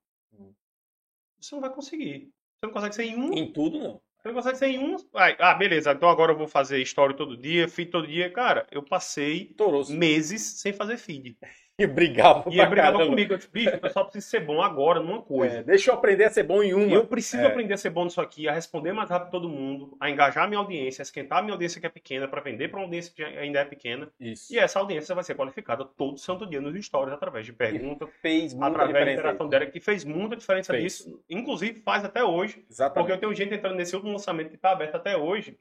Você 1.45 1.55
não 1.55 1.61
vai 1.61 1.71
conseguir. 1.71 2.31
Você 2.31 2.67
não 2.67 2.71
consegue 2.71 2.95
ser 2.95 3.05
em 3.05 3.17
um. 3.17 3.35
Em 3.35 3.53
tudo, 3.53 3.79
não. 3.79 4.01
Você 4.19 4.29
não 4.29 4.35
consegue 4.35 4.59
ser 4.59 4.67
em 4.69 4.79
um. 4.79 4.97
Ah, 5.13 5.55
beleza. 5.55 5.93
Então 5.93 6.09
agora 6.09 6.33
eu 6.33 6.39
vou 6.39 6.49
fazer 6.49 6.81
história 6.81 7.15
todo 7.15 7.37
dia, 7.37 7.69
feed 7.69 7.91
todo 7.91 8.07
dia. 8.07 8.33
Cara, 8.33 8.67
eu 8.71 8.83
passei 8.83 9.55
meses 9.91 10.61
sem 10.61 10.73
fazer 10.73 10.97
feed. 10.97 11.37
E 11.79 11.87
brigava 11.87 12.45
E 12.51 12.65
brigava 12.67 13.05
comigo. 13.05 13.33
Eu 13.33 13.37
disse, 13.37 13.51
bicho, 13.51 13.79
eu 13.83 13.91
só 13.91 14.05
preciso 14.05 14.29
ser 14.29 14.41
bom 14.41 14.63
agora 14.63 15.01
numa 15.01 15.23
coisa. 15.23 15.59
É, 15.59 15.63
deixa 15.63 15.91
eu 15.91 15.95
aprender 15.95 16.25
a 16.25 16.31
ser 16.31 16.45
bom 16.45 16.63
em 16.63 16.73
uma. 16.73 16.95
Eu 16.95 17.05
preciso 17.07 17.43
é. 17.43 17.47
aprender 17.47 17.75
a 17.75 17.77
ser 17.77 17.91
bom 17.91 18.05
nisso 18.05 18.21
aqui, 18.21 18.49
a 18.49 18.53
responder 18.53 18.93
mais 18.93 19.11
rápido 19.11 19.33
todo 19.33 19.49
mundo, 19.49 19.97
a 19.99 20.09
engajar 20.09 20.45
a 20.45 20.47
minha 20.47 20.61
audiência, 20.61 21.03
a 21.03 21.05
esquentar 21.05 21.39
a 21.39 21.43
minha 21.43 21.53
audiência 21.53 21.81
que 21.81 21.87
é 21.87 21.91
pequena, 21.91 22.29
para 22.29 22.41
vender 22.41 22.69
para 22.69 22.79
uma 22.79 22.87
audiência 22.87 23.13
que 23.13 23.25
ainda 23.25 23.59
é 23.59 23.65
pequena. 23.65 24.09
Isso. 24.21 24.55
E 24.55 24.59
essa 24.59 24.79
audiência 24.79 25.15
vai 25.15 25.25
ser 25.25 25.35
qualificada 25.35 25.85
todo 25.85 26.17
santo 26.17 26.47
dia 26.47 26.61
nos 26.61 26.85
stories, 26.85 27.13
através 27.13 27.45
de 27.45 27.53
perguntas, 27.53 28.09
fez 28.23 28.55
muita 28.55 28.69
através 28.69 29.07
da 29.07 29.13
interação 29.13 29.49
dela, 29.49 29.67
que 29.67 29.81
fez 29.81 30.05
muita 30.05 30.37
diferença 30.37 30.73
fez. 30.73 30.83
nisso. 30.83 31.25
Inclusive 31.29 31.81
faz 31.81 32.05
até 32.05 32.23
hoje. 32.23 32.65
Exatamente. 32.71 32.95
Porque 32.95 33.13
eu 33.13 33.21
tenho 33.21 33.35
gente 33.35 33.53
entrando 33.53 33.75
nesse 33.75 33.97
último 33.97 34.13
lançamento 34.13 34.51
que 34.51 34.57
está 34.57 34.71
aberto 34.71 34.95
até 34.95 35.17
hoje. 35.17 35.59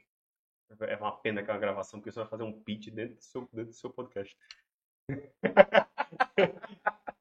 É 0.81 0.95
uma 0.95 1.11
pena 1.11 1.41
que 1.41 1.51
é 1.51 1.57
gravação, 1.57 1.99
porque 1.99 2.11
você 2.11 2.19
vai 2.19 2.29
fazer 2.29 2.43
um 2.43 2.51
pitch 2.51 2.89
dentro 2.89 3.15
do 3.15 3.23
seu, 3.23 3.41
dentro 3.51 3.71
do 3.71 3.75
seu 3.75 3.89
podcast. 3.89 4.35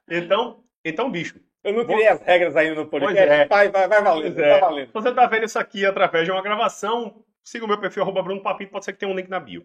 então, 0.09 0.65
então, 0.85 1.11
bicho. 1.11 1.41
Eu 1.65 1.73
não 1.75 1.85
criei 1.85 2.09
as 2.09 2.21
regras 2.21 2.57
ainda 2.57 2.75
no 2.75 2.87
podcast. 2.87 3.29
É. 3.29 3.47
Vai, 3.47 3.69
vai, 3.71 3.87
vai 3.87 4.03
valendo, 4.03 4.39
é. 4.41 4.51
vai 4.51 4.61
valendo. 4.61 4.93
Você 4.93 5.15
tá 5.15 5.27
vendo 5.27 5.45
isso 5.45 5.59
aqui 5.59 5.87
através 5.87 6.25
de 6.25 6.33
uma 6.33 6.43
gravação, 6.43 7.25
siga 7.45 7.65
o 7.65 7.69
meu 7.69 7.79
perfil, 7.79 8.03
arroba 8.03 8.23
Bruno 8.23 8.43
Papito, 8.43 8.73
pode 8.73 8.85
ser 8.85 8.93
que 8.93 8.99
tenha 8.99 9.11
um 9.11 9.15
link 9.15 9.29
na 9.29 9.39
bio. 9.39 9.65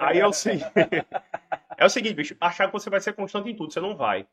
Aí 0.00 0.18
é 0.18 0.26
o 0.26 0.32
seguinte. 0.32 0.66
é 1.78 1.84
o 1.84 1.88
seguinte, 1.88 2.14
bicho, 2.14 2.36
achar 2.40 2.66
que 2.66 2.72
você 2.72 2.90
vai 2.90 3.00
ser 3.00 3.14
constante 3.14 3.48
em 3.48 3.56
tudo, 3.56 3.72
você 3.72 3.80
não 3.80 3.96
vai. 3.96 4.26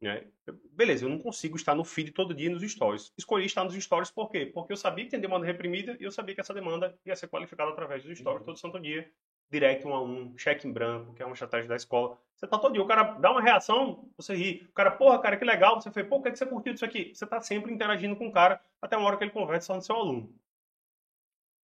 Né? 0.00 0.24
Beleza, 0.72 1.04
eu 1.04 1.08
não 1.08 1.18
consigo 1.18 1.56
estar 1.56 1.74
no 1.74 1.84
feed 1.84 2.10
todo 2.10 2.34
dia 2.34 2.50
nos 2.50 2.62
stories. 2.62 3.12
Escolhi 3.16 3.46
estar 3.46 3.64
nos 3.64 3.74
stories 3.74 4.10
por 4.10 4.28
quê? 4.28 4.46
Porque 4.46 4.72
eu 4.72 4.76
sabia 4.76 5.04
que 5.04 5.10
tem 5.10 5.20
demanda 5.20 5.46
reprimida 5.46 5.96
e 5.98 6.04
eu 6.04 6.10
sabia 6.10 6.34
que 6.34 6.40
essa 6.40 6.52
demanda 6.52 6.98
ia 7.04 7.16
ser 7.16 7.28
qualificada 7.28 7.70
através 7.70 8.02
dos 8.02 8.18
stories 8.18 8.40
uhum. 8.40 8.46
todo 8.46 8.58
santo 8.58 8.80
dia 8.80 9.08
direct 9.50 9.86
um 9.86 9.94
a 9.94 10.02
um, 10.02 10.36
cheque 10.36 10.66
em 10.66 10.72
branco, 10.72 11.14
que 11.14 11.22
é 11.22 11.26
uma 11.26 11.32
estratégia 11.32 11.68
da 11.68 11.76
escola. 11.76 12.18
Você 12.34 12.46
tá 12.46 12.58
todo 12.58 12.72
dia, 12.72 12.82
o 12.82 12.86
cara 12.86 13.02
dá 13.14 13.30
uma 13.30 13.40
reação, 13.40 14.08
você 14.16 14.34
ri. 14.34 14.66
O 14.68 14.72
cara, 14.72 14.90
porra, 14.90 15.18
cara, 15.18 15.36
que 15.36 15.44
legal. 15.44 15.80
Você 15.80 15.90
fez, 15.90 16.06
pô, 16.06 16.16
o 16.16 16.22
que, 16.22 16.28
é 16.28 16.32
que 16.32 16.38
você 16.38 16.46
curtiu 16.46 16.72
disso 16.72 16.84
aqui? 16.84 17.14
Você 17.14 17.26
tá 17.26 17.40
sempre 17.40 17.72
interagindo 17.72 18.16
com 18.16 18.28
o 18.28 18.32
cara 18.32 18.60
até 18.80 18.96
uma 18.96 19.06
hora 19.06 19.16
que 19.16 19.24
ele 19.24 19.30
conversa 19.30 19.68
só 19.68 19.74
no 19.74 19.82
seu 19.82 19.96
aluno. 19.96 20.34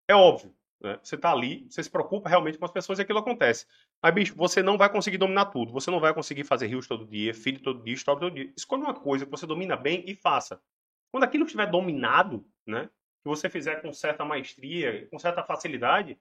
É 0.09 0.15
óbvio. 0.15 0.55
Né? 0.81 0.99
Você 1.03 1.17
tá 1.17 1.31
ali, 1.31 1.67
você 1.69 1.83
se 1.83 1.91
preocupa 1.91 2.29
realmente 2.29 2.57
com 2.57 2.65
as 2.65 2.71
pessoas 2.71 2.99
e 2.99 3.03
aquilo 3.03 3.19
acontece. 3.19 3.67
Mas, 4.03 4.15
bicho, 4.15 4.35
você 4.35 4.63
não 4.63 4.79
vai 4.79 4.91
conseguir 4.91 5.19
dominar 5.19 5.47
tudo. 5.47 5.73
Você 5.73 5.91
não 5.91 6.01
vai 6.01 6.15
conseguir 6.15 6.45
fazer 6.45 6.69
rios 6.69 6.87
todo 6.87 7.07
dia, 7.07 7.35
feed 7.35 7.61
todo 7.61 7.83
dia, 7.83 7.95
stop 7.95 8.21
todo 8.21 8.35
dia. 8.35 8.53
Escolha 8.57 8.85
uma 8.85 8.95
coisa 8.95 9.25
que 9.25 9.31
você 9.31 9.47
domina 9.47 9.77
bem 9.77 10.05
e 10.07 10.15
faça. 10.15 10.61
Quando 11.11 11.25
aquilo 11.25 11.45
estiver 11.45 11.67
dominado, 11.67 12.47
né? 12.67 12.89
Que 13.23 13.29
você 13.29 13.51
fizer 13.51 13.83
com 13.83 13.93
certa 13.93 14.25
maestria, 14.25 15.07
com 15.11 15.19
certa 15.19 15.43
facilidade, 15.43 16.19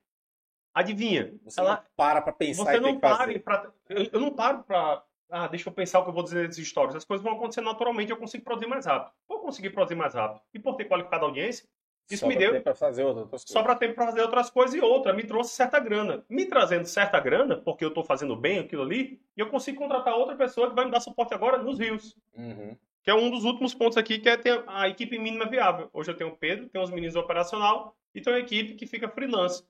Adivinha? 0.74 1.34
Você 1.44 1.60
ela, 1.60 1.76
não 1.76 1.84
para 1.96 2.22
pra 2.22 2.34
pensar 2.34 2.64
Você 2.64 2.80
não 2.80 3.00
para 3.00 3.40
pra... 3.40 3.72
Eu, 3.90 4.10
eu, 4.14 4.20
não 4.20 4.32
paro 4.32 4.64
pra, 4.64 5.04
ah, 5.30 5.48
deixa 5.48 5.70
eu 5.70 5.74
pensar 5.74 6.00
o 6.00 6.04
que 6.04 6.10
eu 6.10 6.14
vou 6.14 6.24
dizer 6.24 6.48
nesses 6.48 6.68
stories. 6.68 6.96
As 6.96 7.06
coisas 7.06 7.24
vão 7.24 7.34
acontecer 7.34 7.62
naturalmente, 7.62 8.12
eu 8.12 8.18
consigo 8.18 8.44
produzir 8.44 8.68
mais 8.68 8.86
rápido. 8.86 9.12
Vou 9.28 9.40
conseguir 9.40 9.70
produzir 9.70 9.96
mais 9.96 10.14
rápido. 10.14 10.42
E 10.54 10.60
por 10.60 10.76
ter 10.76 10.86
qualificado 10.86 11.26
a 11.26 11.28
audiência, 11.28 11.68
isso 12.10 12.22
Sobra 12.22 12.36
me 12.36 12.40
deu. 12.40 12.52
tempo 12.54 12.64
pra 12.64 12.74
fazer 12.74 13.04
outras 13.04 13.30
coisas. 13.30 13.50
Sobra 13.50 13.76
tempo 13.76 13.94
para 13.94 14.06
fazer 14.08 14.22
outras 14.22 14.50
coisas 14.50 14.76
e 14.76 14.80
outra. 14.82 15.14
Me 15.14 15.24
trouxe 15.24 15.56
certa 15.56 15.80
grana. 15.80 16.26
Me 16.28 16.46
trazendo 16.46 16.86
certa 16.86 17.20
grana, 17.20 17.56
porque 17.58 17.86
eu 17.86 17.90
estou 17.90 18.04
fazendo 18.04 18.36
bem 18.36 18.58
aquilo 18.58 18.82
ali, 18.82 19.22
e 19.38 19.40
eu 19.40 19.50
consigo 19.50 19.78
contratar 19.78 20.16
outra 20.16 20.36
pessoa 20.36 20.70
que 20.70 20.76
vai 20.76 20.86
me 20.86 20.92
dar 20.92 21.00
suporte 21.00 21.34
agora 21.36 21.60
nos 21.60 21.78
rios. 21.78 22.18
Uhum. 22.36 22.76
Que 23.04 23.12
é 23.12 23.14
um 23.14 23.30
dos 23.30 23.44
últimos 23.44 23.76
pontos 23.76 23.98
aqui, 23.98 24.18
que 24.18 24.28
é 24.28 24.36
ter 24.36 24.64
a 24.66 24.90
equipe 24.90 25.20
mínima 25.20 25.46
viável. 25.46 25.90
Hoje 25.94 26.10
eu 26.10 26.18
tenho 26.18 26.32
o 26.32 26.36
Pedro, 26.36 26.68
tenho 26.68 26.84
os 26.84 26.90
meninos 26.90 27.16
operacional 27.16 27.96
e 28.14 28.20
tenho 28.20 28.36
uma 28.36 28.42
equipe 28.42 28.74
que 28.74 28.88
fica 28.88 29.08
freelance. 29.08 29.64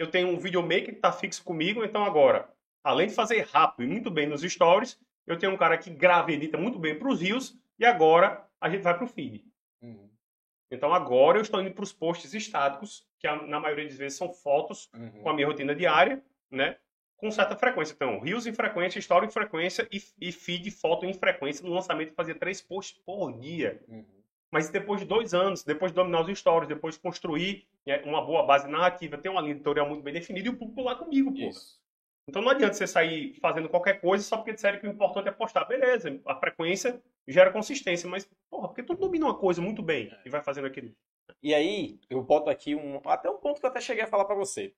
Eu 0.00 0.10
tenho 0.10 0.28
um 0.28 0.38
videomaker 0.38 0.86
que 0.86 0.90
está 0.92 1.12
fixo 1.12 1.44
comigo, 1.44 1.84
então 1.84 2.02
agora, 2.02 2.50
além 2.82 3.08
de 3.08 3.14
fazer 3.14 3.46
rápido 3.52 3.84
e 3.84 3.86
muito 3.86 4.10
bem 4.10 4.26
nos 4.26 4.40
stories, 4.40 4.98
eu 5.26 5.36
tenho 5.38 5.52
um 5.52 5.58
cara 5.58 5.76
que 5.76 5.90
grava 5.90 6.32
e 6.32 6.36
edita 6.36 6.56
muito 6.56 6.78
bem 6.78 6.98
para 6.98 7.06
os 7.06 7.20
rios, 7.20 7.54
e 7.78 7.84
agora 7.84 8.48
a 8.58 8.70
gente 8.70 8.80
vai 8.80 8.94
para 8.96 9.04
o 9.04 9.06
feed. 9.06 9.44
Uhum. 9.82 10.08
Então 10.72 10.94
agora 10.94 11.36
eu 11.36 11.42
estou 11.42 11.60
indo 11.60 11.72
para 11.72 11.84
os 11.84 11.92
posts 11.92 12.32
estáticos, 12.32 13.06
que 13.18 13.30
na 13.30 13.60
maioria 13.60 13.84
das 13.84 13.94
vezes 13.98 14.16
são 14.16 14.32
fotos 14.32 14.88
Uhum. 14.94 15.22
com 15.22 15.28
a 15.28 15.34
minha 15.34 15.46
rotina 15.46 15.74
diária, 15.74 16.24
né? 16.50 16.78
Com 17.18 17.30
certa 17.30 17.54
frequência. 17.54 17.92
Então, 17.92 18.18
rios 18.20 18.46
em 18.46 18.54
frequência, 18.54 18.98
story 18.98 19.26
em 19.26 19.30
frequência 19.30 19.86
e, 19.92 20.02
e 20.18 20.32
feed 20.32 20.70
foto 20.70 21.04
em 21.04 21.12
frequência. 21.12 21.62
No 21.62 21.74
lançamento 21.74 22.08
eu 22.08 22.14
fazia 22.14 22.34
três 22.34 22.62
posts 22.62 22.98
por 23.04 23.38
dia. 23.38 23.84
Uhum. 23.86 24.06
Mas 24.50 24.70
depois 24.70 25.00
de 25.00 25.06
dois 25.06 25.34
anos, 25.34 25.62
depois 25.62 25.92
de 25.92 25.96
dominar 25.96 26.22
os 26.22 26.38
stories, 26.38 26.68
depois 26.68 26.94
de 26.94 27.02
construir 27.02 27.68
uma 28.04 28.24
boa 28.24 28.44
base 28.44 28.68
narrativa, 28.68 29.18
ter 29.18 29.28
uma 29.28 29.40
linha 29.40 29.54
editorial 29.54 29.88
muito 29.88 30.02
bem 30.02 30.14
definida 30.14 30.48
e 30.48 30.50
o 30.50 30.56
público 30.56 30.82
lá 30.82 30.94
comigo, 30.94 31.32
pô. 31.32 31.50
Então 32.28 32.42
não 32.42 32.50
adianta 32.50 32.74
você 32.74 32.86
sair 32.86 33.34
fazendo 33.40 33.68
qualquer 33.68 34.00
coisa 34.00 34.22
só 34.22 34.36
porque 34.36 34.52
disseram 34.52 34.78
que 34.78 34.86
o 34.86 34.90
importante 34.90 35.28
é 35.28 35.32
postar. 35.32 35.64
Beleza, 35.64 36.20
a 36.26 36.36
frequência 36.36 37.02
gera 37.26 37.50
consistência, 37.50 38.08
mas, 38.08 38.28
porra, 38.48 38.68
porque 38.68 38.82
tu 38.82 38.94
domina 38.94 39.26
uma 39.26 39.38
coisa 39.38 39.60
muito 39.60 39.82
bem 39.82 40.14
e 40.24 40.28
vai 40.28 40.42
fazendo 40.42 40.66
aquilo. 40.66 40.94
E 41.42 41.54
aí, 41.54 41.98
eu 42.08 42.22
boto 42.22 42.50
aqui 42.50 42.74
um, 42.74 43.00
até 43.04 43.28
um 43.30 43.38
ponto 43.38 43.58
que 43.58 43.66
eu 43.66 43.70
até 43.70 43.80
cheguei 43.80 44.04
a 44.04 44.06
falar 44.06 44.24
pra 44.24 44.34
você. 44.34 44.74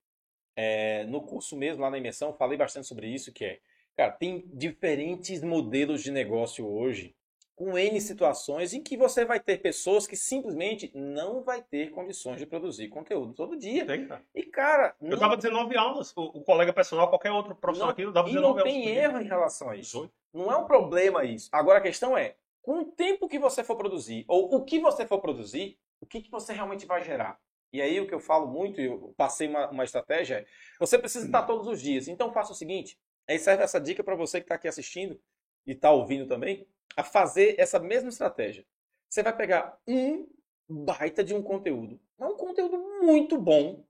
É, 0.57 1.05
no 1.05 1.23
curso 1.23 1.57
mesmo, 1.57 1.83
lá 1.83 1.91
na 1.91 1.99
imersão, 1.99 2.29
eu 2.29 2.35
falei 2.35 2.57
bastante 2.57 2.87
sobre 2.87 3.09
isso, 3.09 3.33
que 3.33 3.45
é, 3.45 3.61
cara, 3.97 4.13
tem 4.13 4.45
diferentes 4.53 5.43
modelos 5.43 6.03
de 6.03 6.11
negócio 6.11 6.67
hoje, 6.67 7.15
com 7.63 7.79
N 7.79 8.01
situações 8.01 8.73
em 8.75 8.83
que 8.83 8.97
você 8.97 9.25
vai 9.25 9.39
ter 9.39 9.59
pessoas 9.59 10.05
que 10.05 10.17
simplesmente 10.17 10.91
não 10.95 11.45
vai 11.45 11.63
ter 11.63 11.91
condições 11.93 12.39
de 12.39 12.45
produzir 12.47 12.89
conteúdo 12.89 13.33
todo 13.35 13.57
dia. 13.57 13.87
Tem, 13.87 14.05
cara. 14.09 14.25
E, 14.35 14.43
cara, 14.43 14.97
Eu 15.01 15.11
não, 15.11 15.19
dava 15.19 15.37
19 15.37 15.77
aulas, 15.77 16.13
o, 16.17 16.23
o 16.23 16.43
colega 16.43 16.73
personal, 16.73 17.09
qualquer 17.09 17.31
outro 17.31 17.55
profissional 17.55 17.89
não- 17.89 17.93
aqui, 17.93 18.03
eu 18.03 18.11
dava 18.13 18.29
e 18.29 18.33
19 18.33 18.43
não 18.43 18.59
aulas. 18.61 18.73
tem 18.73 18.83
por 18.83 18.89
dia. 18.93 19.03
erro 19.05 19.21
em 19.21 19.25
relação 19.25 19.71
a 19.71 19.77
isso. 19.77 19.93
18. 19.93 20.13
Não 20.35 20.51
é 20.51 20.57
um 20.57 20.65
problema 20.67 21.25
isso. 21.25 21.49
Agora 21.53 21.79
a 21.79 21.83
questão 21.83 22.19
é, 22.19 22.35
com 22.61 22.81
o 22.81 22.85
tempo 22.85 23.29
que 23.29 23.39
você 23.39 23.63
for 23.63 23.77
produzir, 23.77 24.25
ou 24.27 24.53
o 24.57 24.65
que 24.65 24.81
você 24.81 25.07
for 25.07 25.21
produzir, 25.21 25.79
o 26.01 26.07
que, 26.07 26.21
que 26.21 26.31
você 26.33 26.53
realmente 26.53 26.85
vai 26.85 27.05
gerar? 27.05 27.39
E 27.73 27.81
aí 27.81 28.01
o 28.01 28.09
que 28.09 28.15
eu 28.15 28.21
falo 28.21 28.49
muito, 28.49 28.81
e 28.81 28.87
eu 28.87 29.15
passei 29.17 29.47
uma, 29.47 29.71
uma 29.71 29.85
estratégia, 29.85 30.39
é, 30.39 30.47
você 30.81 30.99
precisa 30.99 31.27
estar 31.27 31.43
todos 31.43 31.69
os 31.69 31.81
dias. 31.81 32.09
Então 32.09 32.33
faça 32.33 32.53
o 32.53 32.57
seguinte, 32.57 32.99
aí 33.29 33.39
serve 33.39 33.63
essa 33.63 33.81
dica 33.81 34.03
para 34.03 34.17
você 34.17 34.41
que 34.41 34.47
está 34.47 34.57
aqui 34.57 34.67
assistindo 34.67 35.21
e 35.65 35.73
está 35.73 35.93
ouvindo 35.93 36.27
também, 36.27 36.67
a 36.97 37.03
fazer 37.03 37.55
essa 37.59 37.79
mesma 37.79 38.09
estratégia. 38.09 38.65
Você 39.09 39.23
vai 39.23 39.37
pegar 39.37 39.79
um 39.87 40.27
baita 40.69 41.23
de 41.23 41.35
um 41.35 41.43
conteúdo, 41.43 42.01
mas 42.19 42.31
um 42.31 42.37
conteúdo 42.37 42.79
muito 43.03 43.39
bom, 43.39 43.85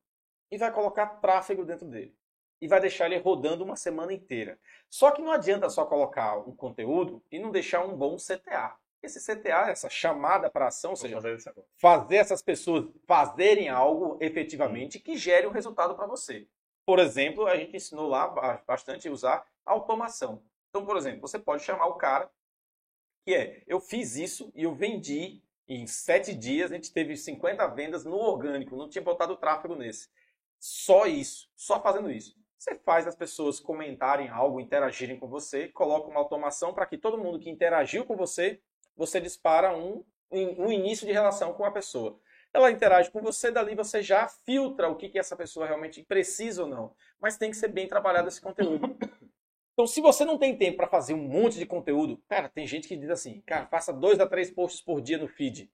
e 0.50 0.58
vai 0.58 0.72
colocar 0.72 1.06
tráfego 1.06 1.64
dentro 1.64 1.86
dele. 1.86 2.14
E 2.60 2.68
vai 2.68 2.78
deixar 2.80 3.06
ele 3.06 3.16
rodando 3.18 3.64
uma 3.64 3.74
semana 3.74 4.12
inteira. 4.12 4.58
Só 4.90 5.10
que 5.10 5.22
não 5.22 5.32
adianta 5.32 5.68
só 5.70 5.84
colocar 5.86 6.36
um 6.38 6.54
conteúdo 6.54 7.24
e 7.30 7.38
não 7.38 7.50
deixar 7.50 7.84
um 7.84 7.96
bom 7.96 8.16
CTA. 8.18 8.76
Esse 9.02 9.18
CTA, 9.18 9.70
essa 9.70 9.88
chamada 9.88 10.48
para 10.48 10.68
ação, 10.68 10.90
ou 10.90 10.96
seja, 10.96 11.16
fazer 11.20 11.38
fazer 11.76 12.16
essas 12.16 12.40
pessoas 12.40 12.84
fazerem 13.06 13.68
algo 13.68 14.16
efetivamente 14.20 15.00
que 15.00 15.16
gere 15.16 15.46
um 15.46 15.50
resultado 15.50 15.96
para 15.96 16.06
você. 16.06 16.46
Por 16.86 16.98
exemplo, 17.00 17.46
a 17.46 17.56
gente 17.56 17.76
ensinou 17.76 18.08
lá 18.08 18.28
ba- 18.28 18.62
bastante 18.66 19.08
a 19.08 19.12
usar 19.12 19.44
automação. 19.64 20.42
Então, 20.68 20.86
por 20.86 20.96
exemplo, 20.96 21.20
você 21.20 21.38
pode 21.38 21.64
chamar 21.64 21.86
o 21.86 21.94
cara 21.94 22.30
que 23.24 23.34
é, 23.34 23.62
eu 23.66 23.80
fiz 23.80 24.16
isso 24.16 24.52
e 24.54 24.64
eu 24.64 24.74
vendi 24.74 25.42
em 25.68 25.86
sete 25.86 26.34
dias, 26.34 26.70
a 26.70 26.74
gente 26.74 26.92
teve 26.92 27.16
50 27.16 27.66
vendas 27.68 28.04
no 28.04 28.16
orgânico, 28.16 28.76
não 28.76 28.88
tinha 28.88 29.02
botado 29.02 29.36
tráfego 29.36 29.74
nesse. 29.74 30.08
Só 30.58 31.06
isso, 31.06 31.48
só 31.56 31.80
fazendo 31.80 32.10
isso. 32.10 32.36
Você 32.58 32.74
faz 32.76 33.06
as 33.06 33.16
pessoas 33.16 33.58
comentarem 33.58 34.28
algo, 34.28 34.60
interagirem 34.60 35.18
com 35.18 35.28
você, 35.28 35.68
coloca 35.68 36.08
uma 36.08 36.20
automação 36.20 36.72
para 36.72 36.86
que 36.86 36.98
todo 36.98 37.18
mundo 37.18 37.38
que 37.38 37.50
interagiu 37.50 38.04
com 38.04 38.16
você, 38.16 38.60
você 38.96 39.20
dispara 39.20 39.76
um, 39.76 40.04
um 40.30 40.70
início 40.70 41.06
de 41.06 41.12
relação 41.12 41.52
com 41.54 41.64
a 41.64 41.72
pessoa. 41.72 42.20
Ela 42.52 42.70
interage 42.70 43.10
com 43.10 43.20
você, 43.20 43.50
dali 43.50 43.74
você 43.74 44.02
já 44.02 44.28
filtra 44.28 44.88
o 44.88 44.96
que, 44.96 45.08
que 45.08 45.18
essa 45.18 45.34
pessoa 45.34 45.66
realmente 45.66 46.02
precisa 46.02 46.62
ou 46.62 46.68
não. 46.68 46.94
Mas 47.20 47.38
tem 47.38 47.50
que 47.50 47.56
ser 47.56 47.68
bem 47.68 47.88
trabalhado 47.88 48.28
esse 48.28 48.40
conteúdo. 48.40 48.94
Então, 49.72 49.86
se 49.86 50.00
você 50.00 50.24
não 50.24 50.36
tem 50.38 50.56
tempo 50.56 50.76
para 50.76 50.86
fazer 50.86 51.14
um 51.14 51.28
monte 51.28 51.58
de 51.58 51.64
conteúdo, 51.66 52.22
cara, 52.28 52.48
tem 52.48 52.66
gente 52.66 52.86
que 52.86 52.96
diz 52.96 53.08
assim, 53.10 53.40
cara, 53.42 53.66
faça 53.66 53.92
dois 53.92 54.20
a 54.20 54.26
três 54.26 54.50
posts 54.50 54.82
por 54.82 55.00
dia 55.00 55.16
no 55.18 55.26
feed. 55.28 55.70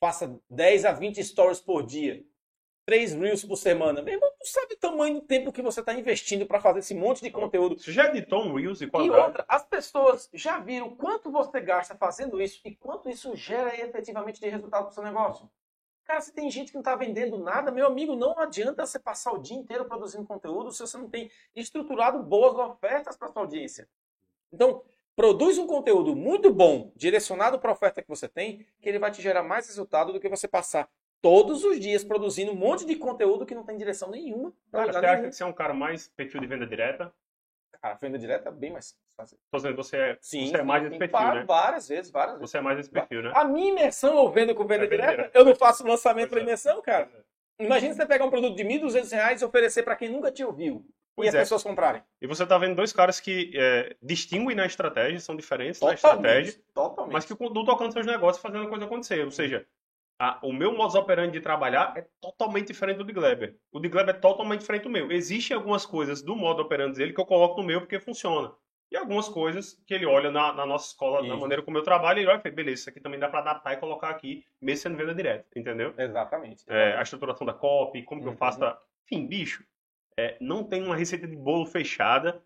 Faça 0.00 0.40
10 0.48 0.84
a 0.86 0.92
20 0.92 1.22
stories 1.22 1.60
por 1.60 1.84
dia. 1.84 2.24
Três 2.86 3.12
reels 3.12 3.44
por 3.44 3.56
semana. 3.56 4.00
Meu 4.02 4.14
irmão, 4.14 4.32
tu 4.38 4.46
sabe 4.48 4.74
o 4.74 4.78
tamanho 4.78 5.14
do 5.16 5.20
tempo 5.20 5.52
que 5.52 5.60
você 5.62 5.80
está 5.80 5.92
investindo 5.92 6.46
para 6.46 6.60
fazer 6.60 6.78
esse 6.78 6.94
monte 6.94 7.20
de 7.22 7.30
conteúdo. 7.30 7.78
Você 7.78 7.92
já 7.92 8.06
editou 8.06 8.42
um 8.44 8.54
Reels 8.54 8.80
e 8.80 8.84
E 8.84 8.90
quadrado? 8.90 9.22
outra, 9.26 9.44
as 9.46 9.64
pessoas 9.64 10.28
já 10.32 10.58
viram 10.58 10.96
quanto 10.96 11.30
você 11.30 11.60
gasta 11.60 11.94
fazendo 11.94 12.40
isso 12.40 12.60
e 12.64 12.74
quanto 12.74 13.08
isso 13.10 13.36
gera 13.36 13.78
efetivamente 13.78 14.40
de 14.40 14.48
resultado 14.48 14.84
para 14.84 14.90
o 14.90 14.94
seu 14.94 15.02
negócio. 15.04 15.48
Cara, 16.10 16.22
se 16.22 16.32
tem 16.32 16.50
gente 16.50 16.72
que 16.72 16.74
não 16.74 16.80
está 16.80 16.96
vendendo 16.96 17.38
nada, 17.38 17.70
meu 17.70 17.86
amigo, 17.86 18.16
não 18.16 18.36
adianta 18.36 18.84
você 18.84 18.98
passar 18.98 19.30
o 19.30 19.38
dia 19.38 19.56
inteiro 19.56 19.84
produzindo 19.84 20.26
conteúdo 20.26 20.72
se 20.72 20.80
você 20.80 20.98
não 20.98 21.08
tem 21.08 21.30
estruturado 21.54 22.20
boas 22.20 22.52
ofertas 22.58 23.16
para 23.16 23.28
sua 23.28 23.42
audiência. 23.42 23.88
Então, 24.52 24.82
produz 25.14 25.56
um 25.56 25.68
conteúdo 25.68 26.16
muito 26.16 26.52
bom, 26.52 26.90
direcionado 26.96 27.60
para 27.60 27.70
a 27.70 27.74
oferta 27.74 28.02
que 28.02 28.08
você 28.08 28.26
tem, 28.26 28.66
que 28.80 28.88
ele 28.88 28.98
vai 28.98 29.12
te 29.12 29.22
gerar 29.22 29.44
mais 29.44 29.68
resultado 29.68 30.12
do 30.12 30.18
que 30.18 30.28
você 30.28 30.48
passar 30.48 30.90
todos 31.22 31.62
os 31.62 31.78
dias 31.78 32.02
produzindo 32.02 32.50
um 32.50 32.56
monte 32.56 32.84
de 32.84 32.96
conteúdo 32.96 33.46
que 33.46 33.54
não 33.54 33.62
tem 33.62 33.78
direção 33.78 34.10
nenhuma. 34.10 34.52
Cara, 34.72 34.92
você 34.92 34.98
acha 34.98 35.12
nenhum. 35.12 35.28
que 35.30 35.36
você 35.36 35.44
é 35.44 35.46
um 35.46 35.52
cara 35.52 35.72
mais 35.72 36.08
perfil 36.08 36.40
de 36.40 36.48
venda 36.48 36.66
direta? 36.66 37.14
Cara, 37.82 37.94
a 37.94 37.98
venda 37.98 38.18
direta 38.18 38.48
é 38.48 38.52
bem 38.52 38.70
mais 38.72 38.86
simples 38.86 39.14
fazer. 39.16 39.36
Tô 39.50 39.56
dizendo, 39.56 39.76
você 39.76 39.96
é, 39.96 40.18
Sim, 40.20 40.48
você 40.48 40.56
é 40.58 40.62
mais 40.62 40.82
desse 40.82 40.98
perfil, 40.98 41.34
né? 41.34 41.44
Várias 41.46 41.88
vezes, 41.88 42.10
várias 42.10 42.36
vezes. 42.36 42.50
Você 42.50 42.58
é 42.58 42.60
mais 42.60 42.76
desse 42.76 42.90
perfil, 42.90 43.22
né? 43.22 43.32
A 43.34 43.44
minha 43.44 43.70
imersão 43.70 44.16
eu 44.18 44.30
vendo 44.30 44.54
com 44.54 44.64
venda 44.66 44.84
É 44.84 44.86
venda 44.86 44.96
direta, 45.02 45.16
direta. 45.16 45.38
eu 45.38 45.44
não 45.44 45.54
faço 45.54 45.86
lançamento 45.86 46.28
para 46.30 46.40
é. 46.40 46.42
imersão, 46.42 46.82
cara. 46.82 47.08
Imagina 47.58 47.94
você 47.94 48.06
pegar 48.06 48.24
um 48.24 48.30
produto 48.30 48.56
de 48.56 48.64
1.200 48.64 49.10
reais 49.12 49.42
e 49.42 49.44
oferecer 49.44 49.82
para 49.82 49.96
quem 49.96 50.08
nunca 50.10 50.30
te 50.30 50.42
ouviu. 50.44 50.84
e 50.86 50.92
Pois 51.16 51.28
as 51.28 51.34
é. 51.34 51.38
pessoas 51.40 51.62
comprarem. 51.62 52.02
E 52.20 52.26
você 52.26 52.46
tá 52.46 52.56
vendo 52.56 52.74
dois 52.74 52.92
caras 52.92 53.18
que 53.20 53.50
é, 53.54 53.94
distinguem 54.02 54.56
na 54.56 54.64
estratégia, 54.66 55.18
são 55.20 55.36
diferentes 55.36 55.80
na 55.80 55.92
estratégia, 55.94 56.52
Totalmente. 56.52 56.72
Totalmente. 56.74 57.12
mas 57.12 57.24
que 57.26 57.32
estão 57.32 57.64
tocando 57.64 57.92
seus 57.92 58.06
negócios 58.06 58.40
fazendo 58.42 58.64
a 58.64 58.68
coisa 58.68 58.84
acontecer. 58.86 59.24
Ou 59.24 59.30
seja, 59.30 59.66
a- 60.20 60.38
o 60.42 60.52
meu 60.52 60.76
modus 60.76 60.94
operandi 60.94 61.32
de 61.32 61.40
trabalhar 61.40 61.94
é 61.96 62.06
totalmente 62.20 62.66
diferente 62.66 62.98
do 62.98 63.04
de 63.04 63.12
Gleber. 63.12 63.56
O 63.72 63.80
de 63.80 63.88
Gleber 63.88 64.14
é 64.14 64.18
totalmente 64.18 64.60
diferente 64.60 64.82
do 64.82 64.90
meu. 64.90 65.10
Existem 65.10 65.56
algumas 65.56 65.86
coisas 65.86 66.20
do 66.20 66.36
modo 66.36 66.60
operandi 66.60 66.98
dele 66.98 67.14
que 67.14 67.20
eu 67.20 67.24
coloco 67.24 67.58
no 67.60 67.66
meu 67.66 67.80
porque 67.80 67.98
funciona. 67.98 68.52
E 68.92 68.96
algumas 68.96 69.28
coisas 69.28 69.80
que 69.86 69.94
ele 69.94 70.04
olha 70.04 70.30
na, 70.30 70.52
na 70.52 70.66
nossa 70.66 70.88
escola, 70.88 71.22
na 71.22 71.28
Isso. 71.28 71.40
maneira 71.40 71.62
como 71.62 71.78
eu 71.78 71.82
trabalho, 71.82 72.18
ele 72.18 72.26
olha 72.28 72.38
e 72.38 72.42
fala, 72.42 72.54
beleza, 72.54 72.80
isso 72.82 72.90
aqui 72.90 73.00
também 73.00 73.18
dá 73.18 73.28
para 73.28 73.38
adaptar 73.40 73.72
e 73.72 73.76
colocar 73.78 74.10
aqui, 74.10 74.44
mesmo 74.60 74.82
sendo 74.82 74.96
venda 74.98 75.14
direta, 75.14 75.46
entendeu? 75.56 75.94
Exatamente. 75.96 76.64
É, 76.68 76.96
a 76.96 77.02
estruturação 77.02 77.46
da 77.46 77.54
copy, 77.54 78.02
como 78.02 78.20
que 78.20 78.26
eu 78.28 78.32
Uhum. 78.32 78.36
faço. 78.36 78.62
a- 78.64 78.78
Enfim, 79.04 79.26
bicho, 79.26 79.64
é, 80.18 80.36
não 80.40 80.64
tem 80.64 80.82
uma 80.82 80.96
receita 80.96 81.26
de 81.26 81.34
bolo 81.36 81.64
fechada. 81.66 82.42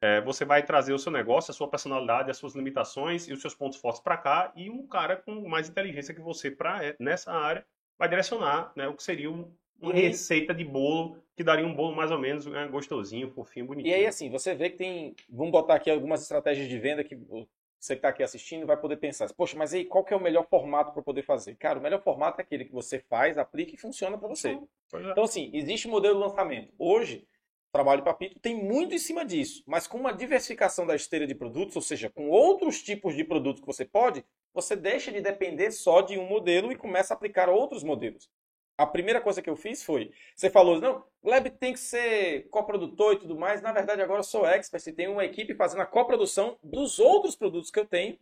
É, 0.00 0.20
você 0.20 0.44
vai 0.44 0.62
trazer 0.62 0.92
o 0.92 0.98
seu 0.98 1.10
negócio, 1.12 1.50
a 1.50 1.54
sua 1.54 1.68
personalidade, 1.68 2.30
as 2.30 2.36
suas 2.36 2.54
limitações 2.54 3.26
e 3.28 3.32
os 3.32 3.40
seus 3.40 3.54
pontos 3.54 3.78
fortes 3.78 4.00
para 4.02 4.16
cá, 4.16 4.52
e 4.54 4.68
um 4.68 4.86
cara 4.86 5.16
com 5.16 5.48
mais 5.48 5.68
inteligência 5.68 6.12
que 6.14 6.20
você 6.20 6.50
pra, 6.50 6.80
nessa 6.98 7.32
área 7.32 7.64
vai 7.98 8.08
direcionar 8.08 8.72
né, 8.76 8.88
o 8.88 8.94
que 8.94 9.02
seria 9.02 9.30
um- 9.30 9.50
uma 9.80 9.92
E 9.94 9.96
aí- 9.98 10.02
receita 10.08 10.52
de 10.54 10.64
bolo 10.64 11.16
que 11.36 11.42
daria 11.44 11.66
um 11.66 11.74
bolo 11.74 11.94
mais 11.96 12.10
ou 12.10 12.18
menos 12.18 12.46
né, 12.46 12.66
gostosinho, 12.68 13.30
fofinho, 13.30 13.64
E 13.64 13.68
bonitinho. 13.68 13.94
aí, 13.94 14.06
assim, 14.06 14.30
você 14.30 14.54
vê 14.54 14.70
que 14.70 14.76
tem. 14.76 15.14
Vamos 15.28 15.52
botar 15.52 15.74
aqui 15.74 15.90
algumas 15.90 16.22
estratégias 16.22 16.68
de 16.68 16.78
venda 16.78 17.02
que 17.02 17.16
você 17.16 17.94
que 17.94 17.98
está 17.98 18.08
aqui 18.08 18.22
assistindo 18.22 18.66
vai 18.66 18.76
poder 18.76 18.96
pensar. 18.96 19.30
Poxa, 19.34 19.56
mas 19.58 19.74
aí 19.74 19.84
qual 19.84 20.04
que 20.04 20.14
é 20.14 20.16
o 20.16 20.20
melhor 20.20 20.46
formato 20.48 20.92
para 20.92 21.02
poder 21.02 21.22
fazer? 21.22 21.54
Cara, 21.56 21.78
o 21.78 21.82
melhor 21.82 22.00
formato 22.02 22.40
é 22.40 22.42
aquele 22.44 22.64
que 22.64 22.72
você 22.72 22.98
faz, 22.98 23.36
aplica 23.36 23.74
e 23.74 23.78
funciona 23.78 24.16
para 24.16 24.28
você. 24.28 24.50
É. 24.94 25.10
Então, 25.10 25.24
assim, 25.24 25.50
existe 25.52 25.86
o 25.86 25.90
modelo 25.90 26.14
de 26.14 26.20
lançamento. 26.20 26.72
Hoje, 26.78 27.26
trabalho 27.74 28.04
Papito 28.04 28.38
tem 28.38 28.54
muito 28.54 28.94
em 28.94 28.98
cima 28.98 29.24
disso, 29.24 29.64
mas 29.66 29.88
com 29.88 29.98
uma 29.98 30.12
diversificação 30.12 30.86
da 30.86 30.94
esteira 30.94 31.26
de 31.26 31.34
produtos, 31.34 31.74
ou 31.74 31.82
seja, 31.82 32.08
com 32.08 32.28
outros 32.28 32.80
tipos 32.80 33.16
de 33.16 33.24
produtos 33.24 33.60
que 33.60 33.66
você 33.66 33.84
pode, 33.84 34.24
você 34.54 34.76
deixa 34.76 35.10
de 35.10 35.20
depender 35.20 35.72
só 35.72 36.00
de 36.00 36.16
um 36.16 36.24
modelo 36.24 36.70
e 36.70 36.76
começa 36.76 37.12
a 37.12 37.16
aplicar 37.16 37.48
outros 37.48 37.82
modelos. 37.82 38.30
a 38.78 38.86
primeira 38.86 39.20
coisa 39.20 39.42
que 39.42 39.50
eu 39.50 39.56
fiz 39.56 39.82
foi, 39.82 40.12
você 40.36 40.48
falou, 40.50 40.80
não, 40.80 41.04
o 41.20 41.28
Lab 41.28 41.50
tem 41.50 41.72
que 41.72 41.80
ser 41.80 42.48
coprodutor 42.48 43.14
e 43.14 43.18
tudo 43.18 43.36
mais. 43.36 43.60
Na 43.60 43.72
verdade, 43.72 44.02
agora 44.02 44.20
eu 44.20 44.24
sou 44.24 44.46
expert 44.46 44.86
e 44.86 44.92
tenho 44.92 45.12
uma 45.12 45.24
equipe 45.24 45.54
fazendo 45.54 45.82
a 45.82 45.86
coprodução 45.86 46.56
dos 46.62 47.00
outros 47.00 47.34
produtos 47.36 47.70
que 47.72 47.80
eu 47.80 47.86
tenho, 47.86 48.16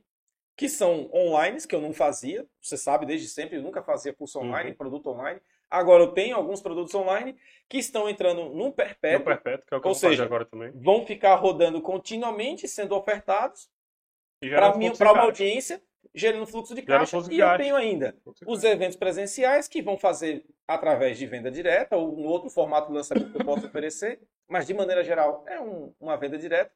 que 0.57 0.69
são 0.69 1.11
online, 1.13 1.67
que 1.67 1.75
eu 1.75 1.81
não 1.81 1.93
fazia. 1.93 2.47
Você 2.61 2.77
sabe, 2.77 3.07
desde 3.07 3.29
sempre, 3.29 3.57
eu 3.57 3.63
nunca 3.63 3.83
fazia 3.83 4.13
curso 4.15 4.39
online, 4.39 4.71
uhum. 4.71 4.77
produto 4.77 5.11
online. 5.11 5.41
Agora 5.73 6.03
eu 6.03 6.09
tenho 6.09 6.37
alguns 6.37 6.61
produtos 6.61 6.95
online 6.95 7.35
que 7.67 7.79
estão 7.79 8.07
entrando 8.07 8.51
num 8.51 8.71
perpétuo. 8.71 9.21
No 9.21 9.25
perpétuo, 9.25 9.67
que 9.67 9.75
é 9.75 9.77
o 9.79 9.81
que 9.81 9.89
ou 9.89 9.95
seja, 9.95 10.23
agora 10.23 10.45
também. 10.45 10.71
Vão 10.75 11.07
ficar 11.07 11.35
rodando 11.37 11.81
continuamente, 11.81 12.69
sendo 12.69 12.95
ofertados 12.95 13.71
para 14.99 15.13
uma 15.13 15.23
audiência 15.23 15.83
gerando 16.15 16.47
fluxo 16.47 16.75
de 16.75 16.83
caixa. 16.83 17.07
Fluxo 17.07 17.31
de 17.31 17.37
e 17.37 17.39
caixa. 17.39 17.55
eu 17.55 17.59
tenho 17.59 17.77
ainda 17.77 18.15
os 18.47 18.63
eventos 18.65 18.97
presenciais 18.97 19.67
que 19.67 19.81
vão 19.81 19.97
fazer 19.97 20.45
através 20.69 21.17
de 21.17 21.27
venda 21.27 21.51
direta 21.51 21.97
ou 21.97 22.19
um 22.19 22.27
outro 22.27 22.51
formato 22.51 22.89
de 22.89 22.95
lançamento 22.95 23.31
que 23.33 23.41
eu 23.41 23.45
posso 23.45 23.67
oferecer, 23.67 24.21
mas 24.47 24.67
de 24.67 24.75
maneira 24.75 25.03
geral 25.03 25.43
é 25.49 25.59
um, 25.59 25.95
uma 25.99 26.17
venda 26.17 26.37
direta. 26.37 26.71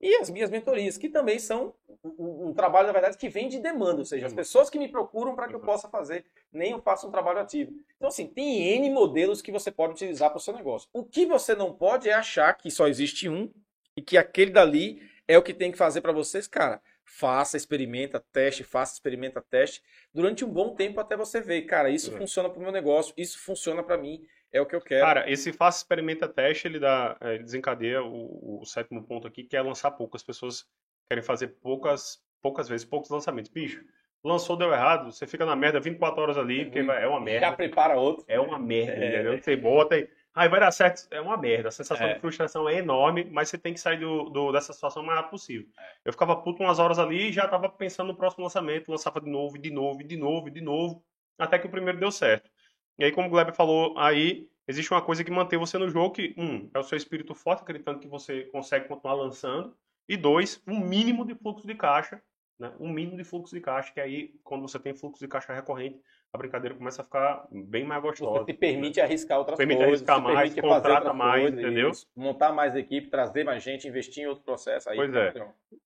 E 0.00 0.16
as 0.16 0.28
minhas 0.28 0.50
mentorias, 0.50 0.98
que 0.98 1.08
também 1.08 1.38
são 1.38 1.74
um, 2.04 2.48
um, 2.48 2.54
trabalho, 2.54 2.86
na 2.86 2.92
verdade, 2.92 3.16
que 3.16 3.28
vem 3.28 3.48
de 3.48 3.58
demanda, 3.58 3.98
ou 3.98 4.04
seja, 4.04 4.26
as 4.26 4.32
uhum. 4.32 4.36
pessoas 4.36 4.68
que 4.68 4.78
me 4.78 4.88
procuram 4.88 5.34
para 5.34 5.48
que 5.48 5.54
eu 5.54 5.58
uhum. 5.58 5.64
possa 5.64 5.88
fazer, 5.88 6.24
nem 6.52 6.72
eu 6.72 6.80
faço 6.80 7.08
um 7.08 7.10
trabalho 7.10 7.40
ativo. 7.40 7.72
Então, 7.96 8.08
assim, 8.08 8.26
tem 8.26 8.62
N 8.76 8.90
modelos 8.90 9.40
que 9.40 9.50
você 9.50 9.70
pode 9.70 9.94
utilizar 9.94 10.30
para 10.30 10.38
o 10.38 10.40
seu 10.40 10.54
negócio. 10.54 10.88
O 10.92 11.04
que 11.04 11.24
você 11.24 11.54
não 11.54 11.72
pode 11.72 12.08
é 12.08 12.12
achar 12.12 12.52
que 12.54 12.70
só 12.70 12.86
existe 12.86 13.28
um 13.28 13.50
e 13.96 14.02
que 14.02 14.18
aquele 14.18 14.50
dali 14.50 15.00
é 15.26 15.38
o 15.38 15.42
que 15.42 15.54
tem 15.54 15.72
que 15.72 15.78
fazer 15.78 16.00
para 16.00 16.12
vocês, 16.12 16.46
cara 16.46 16.80
faça, 17.06 17.56
experimenta, 17.56 18.22
teste, 18.32 18.64
faça, 18.64 18.94
experimenta, 18.94 19.40
teste, 19.40 19.82
durante 20.12 20.44
um 20.44 20.50
bom 20.50 20.74
tempo 20.74 21.00
até 21.00 21.16
você 21.16 21.40
ver, 21.40 21.62
cara, 21.62 21.88
isso 21.88 22.12
é. 22.12 22.18
funciona 22.18 22.50
para 22.50 22.58
o 22.58 22.62
meu 22.62 22.72
negócio, 22.72 23.14
isso 23.16 23.38
funciona 23.38 23.82
para 23.82 23.96
mim, 23.96 24.26
é 24.52 24.60
o 24.60 24.66
que 24.66 24.74
eu 24.74 24.80
quero. 24.80 25.04
Cara, 25.04 25.30
esse 25.30 25.52
faça, 25.52 25.78
experimenta, 25.78 26.28
teste, 26.28 26.68
ele 26.68 26.78
dá, 26.78 27.16
é, 27.20 27.34
ele 27.34 27.44
desencadeia 27.44 28.02
o, 28.02 28.60
o, 28.60 28.64
sétimo 28.64 29.02
ponto 29.02 29.26
aqui, 29.26 29.44
que 29.44 29.56
é 29.56 29.62
lançar 29.62 29.90
pouco. 29.90 30.16
As 30.16 30.22
pessoas 30.22 30.66
querem 31.08 31.22
fazer 31.22 31.48
poucas, 31.60 32.22
poucas 32.42 32.68
vezes, 32.68 32.86
poucos 32.86 33.10
lançamentos. 33.10 33.50
Bicho, 33.50 33.84
lançou, 34.24 34.56
deu 34.56 34.72
errado, 34.72 35.12
você 35.12 35.26
fica 35.26 35.44
na 35.44 35.56
merda 35.56 35.80
24 35.80 36.20
horas 36.20 36.38
ali, 36.38 36.64
porque 36.64 36.80
uhum. 36.80 36.92
é 36.92 37.06
uma 37.06 37.20
merda. 37.20 37.46
Já 37.46 37.52
prepara 37.52 37.96
outro. 37.96 38.24
É 38.28 38.40
uma 38.40 38.58
merda, 38.58 39.04
é. 39.04 39.08
entendeu? 39.08 39.42
Você 39.42 39.56
bota 39.56 39.94
aí 39.94 40.08
Aí 40.36 40.50
vai 40.50 40.60
dar 40.60 40.70
certo, 40.70 41.08
é 41.10 41.18
uma 41.18 41.34
merda. 41.38 41.68
A 41.68 41.72
sensação 41.72 42.06
é. 42.06 42.12
de 42.12 42.20
frustração 42.20 42.68
é 42.68 42.74
enorme, 42.74 43.24
mas 43.24 43.48
você 43.48 43.56
tem 43.56 43.72
que 43.72 43.80
sair 43.80 43.98
do, 43.98 44.24
do 44.28 44.52
dessa 44.52 44.70
situação 44.74 45.02
o 45.02 45.06
mais 45.06 45.16
rápido 45.16 45.30
possível. 45.30 45.66
É. 45.78 45.92
Eu 46.04 46.12
ficava 46.12 46.36
puto 46.36 46.62
umas 46.62 46.78
horas 46.78 46.98
ali 46.98 47.30
e 47.30 47.32
já 47.32 47.48
tava 47.48 47.70
pensando 47.70 48.08
no 48.08 48.14
próximo 48.14 48.44
lançamento, 48.44 48.90
lançava 48.90 49.18
de 49.18 49.30
novo, 49.30 49.56
de 49.56 49.70
novo, 49.70 50.04
de 50.04 50.14
novo, 50.14 50.50
de 50.50 50.60
novo, 50.60 51.02
até 51.38 51.58
que 51.58 51.66
o 51.66 51.70
primeiro 51.70 51.98
deu 51.98 52.10
certo. 52.10 52.50
E 52.98 53.04
aí, 53.04 53.12
como 53.12 53.28
o 53.28 53.30
Gleb 53.30 53.54
falou, 53.54 53.96
aí 53.98 54.48
existe 54.66 54.92
uma 54.92 55.02
coisa 55.02 55.22
que 55.22 55.30
mantém 55.30 55.58
você 55.58 55.78
no 55.78 55.88
jogo, 55.88 56.14
que, 56.14 56.34
um, 56.36 56.68
é 56.74 56.78
o 56.78 56.82
seu 56.82 56.96
espírito 56.96 57.34
forte, 57.34 57.62
acreditando 57.62 57.98
que 57.98 58.08
você 58.08 58.44
consegue 58.44 58.88
continuar 58.88 59.14
lançando, 59.14 59.76
e 60.08 60.16
dois, 60.16 60.62
um 60.66 60.78
mínimo 60.78 61.24
de 61.24 61.34
fluxo 61.34 61.66
de 61.66 61.74
caixa, 61.74 62.22
né? 62.58 62.72
um 62.80 62.90
mínimo 62.90 63.16
de 63.16 63.24
fluxo 63.24 63.54
de 63.54 63.60
caixa, 63.60 63.92
que 63.92 64.00
aí, 64.00 64.34
quando 64.42 64.62
você 64.62 64.78
tem 64.78 64.94
fluxo 64.94 65.20
de 65.20 65.28
caixa 65.28 65.52
recorrente, 65.52 66.00
a 66.32 66.38
brincadeira 66.38 66.74
começa 66.74 67.02
a 67.02 67.04
ficar 67.04 67.46
bem 67.50 67.84
mais 67.84 68.02
gostosa. 68.02 68.40
Você 68.40 68.52
te 68.52 68.58
permite 68.58 68.98
né? 68.98 69.04
arriscar 69.04 69.38
outras 69.38 69.56
permite 69.56 69.78
coisas. 69.78 70.08
Arriscar 70.08 70.20
mais, 70.20 70.54
permite 70.54 70.60
contrata 70.60 71.12
mais, 71.12 71.42
coisas, 71.42 71.60
entendeu? 71.60 71.90
Montar 72.14 72.52
mais 72.52 72.76
equipe, 72.76 73.08
trazer 73.08 73.44
mais 73.44 73.62
gente, 73.62 73.88
investir 73.88 74.24
em 74.24 74.26
outro 74.26 74.44
processo. 74.44 74.90
Aí, 74.90 74.96
pois 74.96 75.14
é. 75.14 75.32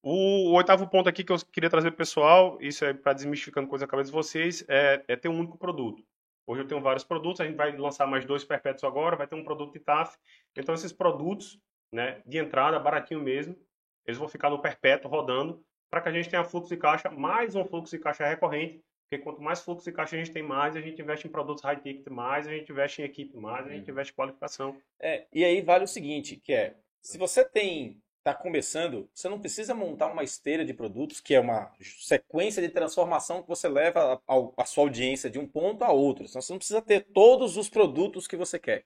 O, 0.02 0.50
o, 0.50 0.52
oitavo 0.54 0.88
ponto 0.88 1.08
aqui 1.08 1.22
que 1.22 1.32
eu 1.32 1.36
queria 1.52 1.70
trazer 1.70 1.90
para 1.90 1.94
o 1.94 1.98
pessoal, 1.98 2.58
isso 2.60 2.84
é 2.84 2.92
para 2.92 3.12
desmistificando 3.12 3.68
coisa 3.68 3.84
na 3.84 3.90
cabeça 3.90 4.10
de 4.10 4.16
vocês, 4.16 4.64
é, 4.68 5.02
é 5.06 5.16
ter 5.16 5.28
um 5.28 5.38
único 5.38 5.56
produto. 5.56 6.02
Hoje 6.50 6.62
eu 6.62 6.66
tenho 6.66 6.80
vários 6.80 7.04
produtos, 7.04 7.40
a 7.40 7.44
gente 7.44 7.54
vai 7.54 7.76
lançar 7.76 8.08
mais 8.08 8.24
dois 8.24 8.42
perpétuos 8.42 8.82
agora, 8.82 9.14
vai 9.14 9.26
ter 9.28 9.36
um 9.36 9.44
produto 9.44 9.72
de 9.72 9.78
TAF. 9.78 10.18
Então 10.56 10.74
esses 10.74 10.92
produtos, 10.92 11.60
né, 11.92 12.20
de 12.26 12.38
entrada, 12.38 12.76
baratinho 12.80 13.20
mesmo, 13.20 13.56
eles 14.04 14.18
vão 14.18 14.28
ficar 14.28 14.50
no 14.50 14.60
perpétuo 14.60 15.08
rodando 15.08 15.62
para 15.88 16.00
que 16.00 16.08
a 16.08 16.12
gente 16.12 16.28
tenha 16.28 16.42
fluxo 16.42 16.68
de 16.68 16.76
caixa, 16.76 17.08
mais 17.08 17.54
um 17.54 17.64
fluxo 17.64 17.96
de 17.96 18.02
caixa 18.02 18.26
recorrente 18.26 18.82
porque 19.08 19.24
quanto 19.24 19.42
mais 19.42 19.60
fluxo 19.60 19.84
de 19.84 19.92
caixa 19.92 20.14
a 20.14 20.18
gente 20.20 20.30
tem 20.32 20.42
mais, 20.42 20.76
a 20.76 20.80
gente 20.80 21.02
investe 21.02 21.26
em 21.26 21.30
produtos 21.30 21.64
high 21.64 21.76
ticket 21.76 22.06
mais, 22.08 22.46
a 22.46 22.52
gente 22.52 22.70
investe 22.70 23.02
em 23.02 23.04
equipe 23.04 23.36
mais, 23.36 23.66
a 23.66 23.70
gente 23.70 23.86
uhum. 23.86 23.92
investe 23.92 24.12
em 24.12 24.16
qualificação. 24.16 24.80
É, 25.00 25.26
e 25.32 25.44
aí 25.44 25.60
vale 25.60 25.84
o 25.84 25.88
seguinte, 25.88 26.36
que 26.36 26.52
é, 26.52 26.76
se 27.02 27.18
você 27.18 27.44
tem 27.44 28.00
está 28.20 28.34
começando, 28.34 29.08
você 29.14 29.28
não 29.28 29.40
precisa 29.40 29.74
montar 29.74 30.12
uma 30.12 30.22
esteira 30.22 30.64
de 30.64 30.74
produtos, 30.74 31.20
que 31.20 31.34
é 31.34 31.40
uma 31.40 31.72
sequência 31.80 32.62
de 32.62 32.68
transformação 32.68 33.42
que 33.42 33.48
você 33.48 33.68
leva 33.68 34.22
a, 34.28 34.34
a, 34.62 34.64
sua 34.64 34.84
audiência 34.84 35.30
de 35.30 35.38
um 35.38 35.46
ponto 35.46 35.82
a 35.82 35.90
outro. 35.90 36.24
Então, 36.24 36.40
você 36.40 36.52
não 36.52 36.58
precisa 36.58 36.82
ter 36.82 37.06
todos 37.12 37.56
os 37.56 37.68
produtos 37.68 38.26
que 38.26 38.36
você 38.36 38.58
quer. 38.58 38.84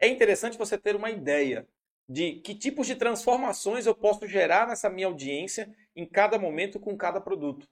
É 0.00 0.06
interessante 0.06 0.56
você 0.56 0.78
ter 0.78 0.94
uma 0.94 1.10
ideia 1.10 1.66
de 2.08 2.34
que 2.40 2.54
tipos 2.54 2.86
de 2.86 2.94
transformações 2.94 3.84
eu 3.84 3.94
posso 3.94 4.26
gerar 4.26 4.68
nessa 4.68 4.88
minha 4.88 5.08
audiência 5.08 5.70
em 5.94 6.06
cada 6.06 6.38
momento 6.38 6.78
com 6.80 6.96
cada 6.96 7.20
produto. 7.20 7.68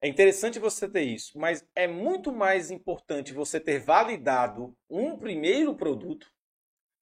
É 0.00 0.08
interessante 0.08 0.58
você 0.58 0.88
ter 0.88 1.02
isso, 1.02 1.38
mas 1.38 1.66
é 1.74 1.86
muito 1.86 2.32
mais 2.32 2.70
importante 2.70 3.32
você 3.32 3.60
ter 3.60 3.78
validado 3.78 4.76
um 4.90 5.16
primeiro 5.16 5.74
produto, 5.74 6.30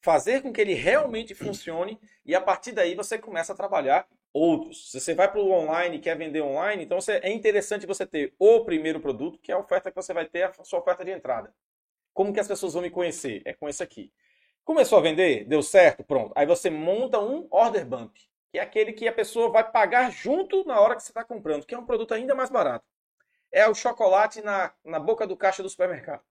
fazer 0.05 0.43
com 0.43 0.52
que 0.52 0.60
ele 0.60 0.74
realmente 0.74 1.35
funcione 1.35 1.98
e 2.26 2.35
a 2.35 2.40
partir 2.40 2.72
daí 2.72 2.94
você 2.94 3.18
começa 3.18 3.55
a 3.55 3.56
trabalhar 3.56 4.06
outros. 4.35 4.90
Se 4.90 5.01
você 5.01 5.14
vai 5.14 5.32
para 5.32 5.40
o 5.40 5.51
online 5.51 5.97
e 5.97 5.98
quer 5.98 6.14
vender 6.14 6.43
online, 6.43 6.85
então 6.85 6.98
é 7.09 7.32
interessante 7.32 7.86
você 7.86 8.05
ter 8.05 8.35
o 8.39 8.62
primeiro 8.66 9.01
produto, 9.01 9.39
que 9.39 9.51
é 9.51 9.55
a 9.55 9.59
oferta 9.59 9.90
que 9.90 9.97
você 9.97 10.12
vai 10.12 10.26
ter, 10.26 10.43
a 10.43 10.52
sua 10.62 10.81
oferta 10.81 11.02
de 11.06 11.10
entrada. 11.10 11.55
Como 12.12 12.35
que 12.35 12.39
as 12.39 12.47
pessoas 12.47 12.74
vão 12.74 12.82
me 12.82 12.90
conhecer? 12.90 13.40
É 13.47 13.55
com 13.55 13.66
esse 13.66 13.82
aqui. 13.82 14.12
Começou 14.62 14.98
a 14.98 15.01
vender? 15.01 15.47
Deu 15.47 15.62
certo? 15.62 16.05
Pronto. 16.05 16.35
Aí 16.36 16.44
você 16.44 16.68
monta 16.68 17.18
um 17.18 17.48
order 17.51 17.86
bump 17.86 18.14
que 18.52 18.59
é 18.59 18.62
aquele 18.62 18.93
que 18.93 19.09
a 19.09 19.12
pessoa 19.12 19.51
vai 19.51 19.68
pagar 19.68 20.12
junto 20.12 20.64
na 20.64 20.78
hora 20.78 20.94
que 20.94 21.02
você 21.02 21.10
está 21.10 21.24
comprando, 21.24 21.66
que 21.66 21.74
é 21.74 21.78
um 21.78 21.85
produto 21.85 22.14
ainda 22.14 22.36
mais 22.36 22.51
barato. 22.51 22.85
É 23.51 23.66
o 23.66 23.74
chocolate 23.74 24.43
na, 24.43 24.72
na 24.85 25.01
boca 25.01 25.26
do 25.26 25.36
caixa 25.36 25.60
do 25.60 25.68
supermercado. 25.68 26.22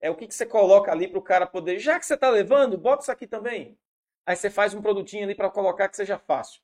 É 0.00 0.10
o 0.10 0.16
que, 0.16 0.26
que 0.26 0.34
você 0.34 0.46
coloca 0.46 0.90
ali 0.90 1.06
para 1.06 1.18
o 1.18 1.22
cara 1.22 1.46
poder. 1.46 1.78
Já 1.78 1.98
que 1.98 2.06
você 2.06 2.14
está 2.14 2.30
levando, 2.30 2.78
bota 2.78 3.02
isso 3.02 3.12
aqui 3.12 3.26
também. 3.26 3.78
Aí 4.24 4.36
você 4.36 4.48
faz 4.48 4.74
um 4.74 4.82
produtinho 4.82 5.24
ali 5.24 5.34
para 5.34 5.50
colocar 5.50 5.88
que 5.88 5.96
seja 5.96 6.18
fácil. 6.18 6.60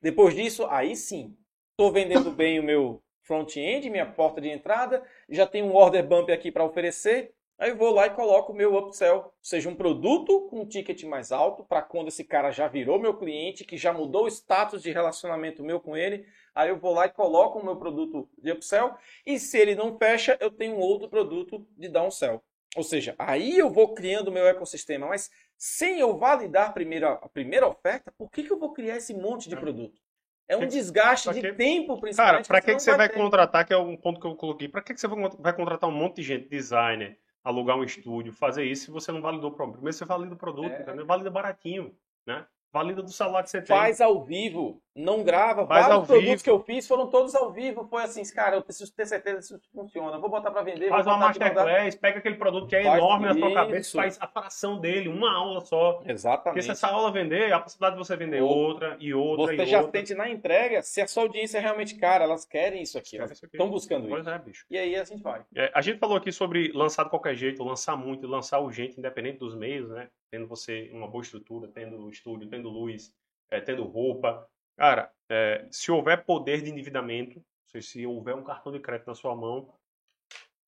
Depois 0.00 0.34
disso, 0.34 0.66
aí 0.66 0.96
sim, 0.96 1.36
estou 1.72 1.92
vendendo 1.92 2.30
bem 2.32 2.58
o 2.58 2.62
meu 2.62 3.02
front-end, 3.22 3.90
minha 3.90 4.06
porta 4.10 4.40
de 4.40 4.48
entrada, 4.48 5.06
já 5.28 5.46
tenho 5.46 5.66
um 5.66 5.74
order 5.74 6.06
bump 6.06 6.30
aqui 6.32 6.50
para 6.50 6.64
oferecer, 6.64 7.34
Aí 7.60 7.68
eu 7.68 7.76
vou 7.76 7.92
lá 7.92 8.06
e 8.06 8.10
coloco 8.14 8.52
o 8.52 8.56
meu 8.56 8.74
upsell, 8.74 9.34
seja 9.42 9.68
um 9.68 9.74
produto 9.74 10.48
com 10.48 10.62
um 10.62 10.66
ticket 10.66 11.04
mais 11.04 11.30
alto, 11.30 11.62
para 11.62 11.82
quando 11.82 12.08
esse 12.08 12.24
cara 12.24 12.50
já 12.50 12.66
virou 12.66 12.98
meu 12.98 13.12
cliente, 13.12 13.66
que 13.66 13.76
já 13.76 13.92
mudou 13.92 14.24
o 14.24 14.28
status 14.28 14.82
de 14.82 14.90
relacionamento 14.90 15.62
meu 15.62 15.78
com 15.78 15.94
ele, 15.94 16.26
aí 16.54 16.68
eu 16.68 16.78
vou 16.78 16.94
lá 16.94 17.06
e 17.06 17.10
coloco 17.10 17.58
o 17.58 17.64
meu 17.64 17.76
produto 17.76 18.28
de 18.38 18.52
upsell, 18.52 18.94
e 19.24 19.38
se 19.38 19.58
ele 19.58 19.74
não 19.74 19.96
fecha, 19.98 20.36
eu 20.40 20.50
tenho 20.50 20.76
outro 20.76 21.08
produto 21.08 21.66
de 21.76 21.88
downsell. 21.88 22.42
Ou 22.76 22.84
seja, 22.84 23.14
aí 23.18 23.58
eu 23.58 23.68
vou 23.68 23.94
criando 23.94 24.28
o 24.28 24.32
meu 24.32 24.46
ecossistema, 24.46 25.08
mas 25.08 25.30
sem 25.56 25.98
eu 25.98 26.16
validar 26.16 26.72
primeiro 26.72 27.08
a 27.08 27.28
primeira 27.28 27.66
oferta, 27.66 28.12
por 28.16 28.30
que, 28.30 28.44
que 28.44 28.52
eu 28.52 28.58
vou 28.58 28.72
criar 28.72 28.96
esse 28.96 29.12
monte 29.12 29.48
de 29.48 29.56
produto? 29.56 30.00
É 30.48 30.56
um 30.56 30.66
desgaste 30.66 31.32
de 31.32 31.52
tempo, 31.52 32.00
principalmente. 32.00 32.16
Cara, 32.16 32.44
para 32.44 32.60
que, 32.60 32.66
que, 32.66 32.74
que 32.74 32.82
você 32.82 32.90
vai, 32.90 33.06
vai 33.06 33.16
contratar, 33.16 33.64
que 33.64 33.72
é 33.72 33.76
um 33.76 33.96
ponto 33.96 34.20
que 34.20 34.26
eu 34.26 34.34
coloquei, 34.34 34.68
para 34.68 34.82
que, 34.82 34.92
que 34.92 35.00
você 35.00 35.06
vai 35.38 35.54
contratar 35.54 35.88
um 35.88 35.92
monte 35.92 36.16
de 36.16 36.22
gente, 36.24 36.48
designer, 36.48 37.16
alugar 37.44 37.76
um 37.76 37.84
estúdio, 37.84 38.32
fazer 38.32 38.64
isso 38.64 38.86
se 38.86 38.90
você 38.90 39.12
não 39.12 39.22
validou 39.22 39.50
o 39.50 39.54
produto. 39.54 39.74
Primeiro 39.76 39.96
você 39.96 40.04
valida 40.04 40.34
o 40.34 40.38
produto, 40.38 40.72
é. 40.72 41.04
Valida 41.04 41.30
baratinho, 41.30 41.94
né? 42.26 42.44
Valida 42.72 43.02
do 43.02 43.12
celular 43.12 43.42
que 43.42 43.50
você 43.50 43.58
tem. 43.58 43.76
Faz 43.76 44.00
ao 44.00 44.24
vivo, 44.24 44.82
não 45.00 45.24
grava. 45.24 45.66
Faz 45.66 45.86
Vários 45.86 46.06
produtos 46.06 46.30
vivo. 46.30 46.44
que 46.44 46.50
eu 46.50 46.60
fiz 46.60 46.86
foram 46.86 47.08
todos 47.08 47.34
ao 47.34 47.50
vivo. 47.50 47.86
Foi 47.88 48.02
assim, 48.02 48.22
cara, 48.32 48.56
eu 48.56 48.62
preciso 48.62 48.94
ter 48.94 49.06
certeza 49.06 49.42
se 49.42 49.54
isso 49.54 49.70
funciona. 49.72 50.18
Vou 50.18 50.30
botar 50.30 50.50
para 50.50 50.62
vender. 50.62 50.88
Faz 50.88 51.06
uma 51.06 51.16
masterclass, 51.16 51.94
pega 51.94 52.18
aquele 52.18 52.36
produto 52.36 52.66
que 52.66 52.76
é 52.76 52.84
faz 52.84 52.98
enorme 52.98 53.26
isso. 53.26 53.38
na 53.38 53.46
sua 53.46 53.54
cabeça, 53.54 53.96
faz 53.96 54.18
a 54.20 54.26
fração 54.26 54.78
dele, 54.78 55.08
uma 55.08 55.32
aula 55.32 55.60
só. 55.60 56.02
Exatamente. 56.06 56.54
Porque 56.54 56.62
se 56.62 56.70
essa 56.70 56.88
aula 56.88 57.10
vender, 57.10 57.52
a 57.52 57.60
possibilidade 57.60 58.00
de 58.00 58.06
você 58.06 58.16
vender 58.16 58.42
outra 58.42 58.96
e 59.00 59.12
outra 59.14 59.46
você 59.46 59.54
e 59.54 59.60
outra. 59.60 59.66
já 59.66 59.84
tente 59.84 60.14
na 60.14 60.28
entrega, 60.28 60.82
se 60.82 61.00
a 61.00 61.06
sua 61.06 61.24
audiência 61.24 61.58
é 61.58 61.60
realmente 61.60 61.94
cara, 61.96 62.24
elas 62.24 62.44
querem 62.44 62.82
isso 62.82 62.98
aqui. 62.98 63.16
Elas 63.16 63.42
estão 63.42 63.70
buscando 63.70 64.08
pois 64.08 64.22
isso. 64.22 64.30
É, 64.30 64.38
bicho. 64.38 64.66
E 64.70 64.78
aí 64.78 64.96
a 64.96 65.04
gente 65.04 65.22
vai. 65.22 65.42
É, 65.54 65.70
a 65.74 65.80
gente 65.80 65.98
falou 65.98 66.16
aqui 66.16 66.32
sobre 66.32 66.72
lançar 66.72 67.04
de 67.04 67.10
qualquer 67.10 67.34
jeito, 67.34 67.62
lançar 67.64 67.96
muito, 67.96 68.26
lançar 68.26 68.60
urgente, 68.60 68.98
independente 68.98 69.38
dos 69.38 69.54
meios, 69.54 69.88
né? 69.90 70.08
Tendo 70.30 70.46
você 70.46 70.90
uma 70.92 71.08
boa 71.08 71.22
estrutura, 71.22 71.68
tendo 71.68 72.08
estúdio, 72.08 72.48
tendo 72.48 72.68
luz, 72.68 73.12
é, 73.50 73.60
tendo 73.60 73.84
roupa. 73.84 74.46
Cara, 74.76 75.12
é, 75.28 75.66
se 75.70 75.90
houver 75.90 76.24
poder 76.24 76.62
de 76.62 76.70
endividamento, 76.70 77.42
se 77.80 78.06
houver 78.06 78.34
um 78.34 78.42
cartão 78.42 78.72
de 78.72 78.80
crédito 78.80 79.08
na 79.08 79.14
sua 79.14 79.34
mão, 79.36 79.72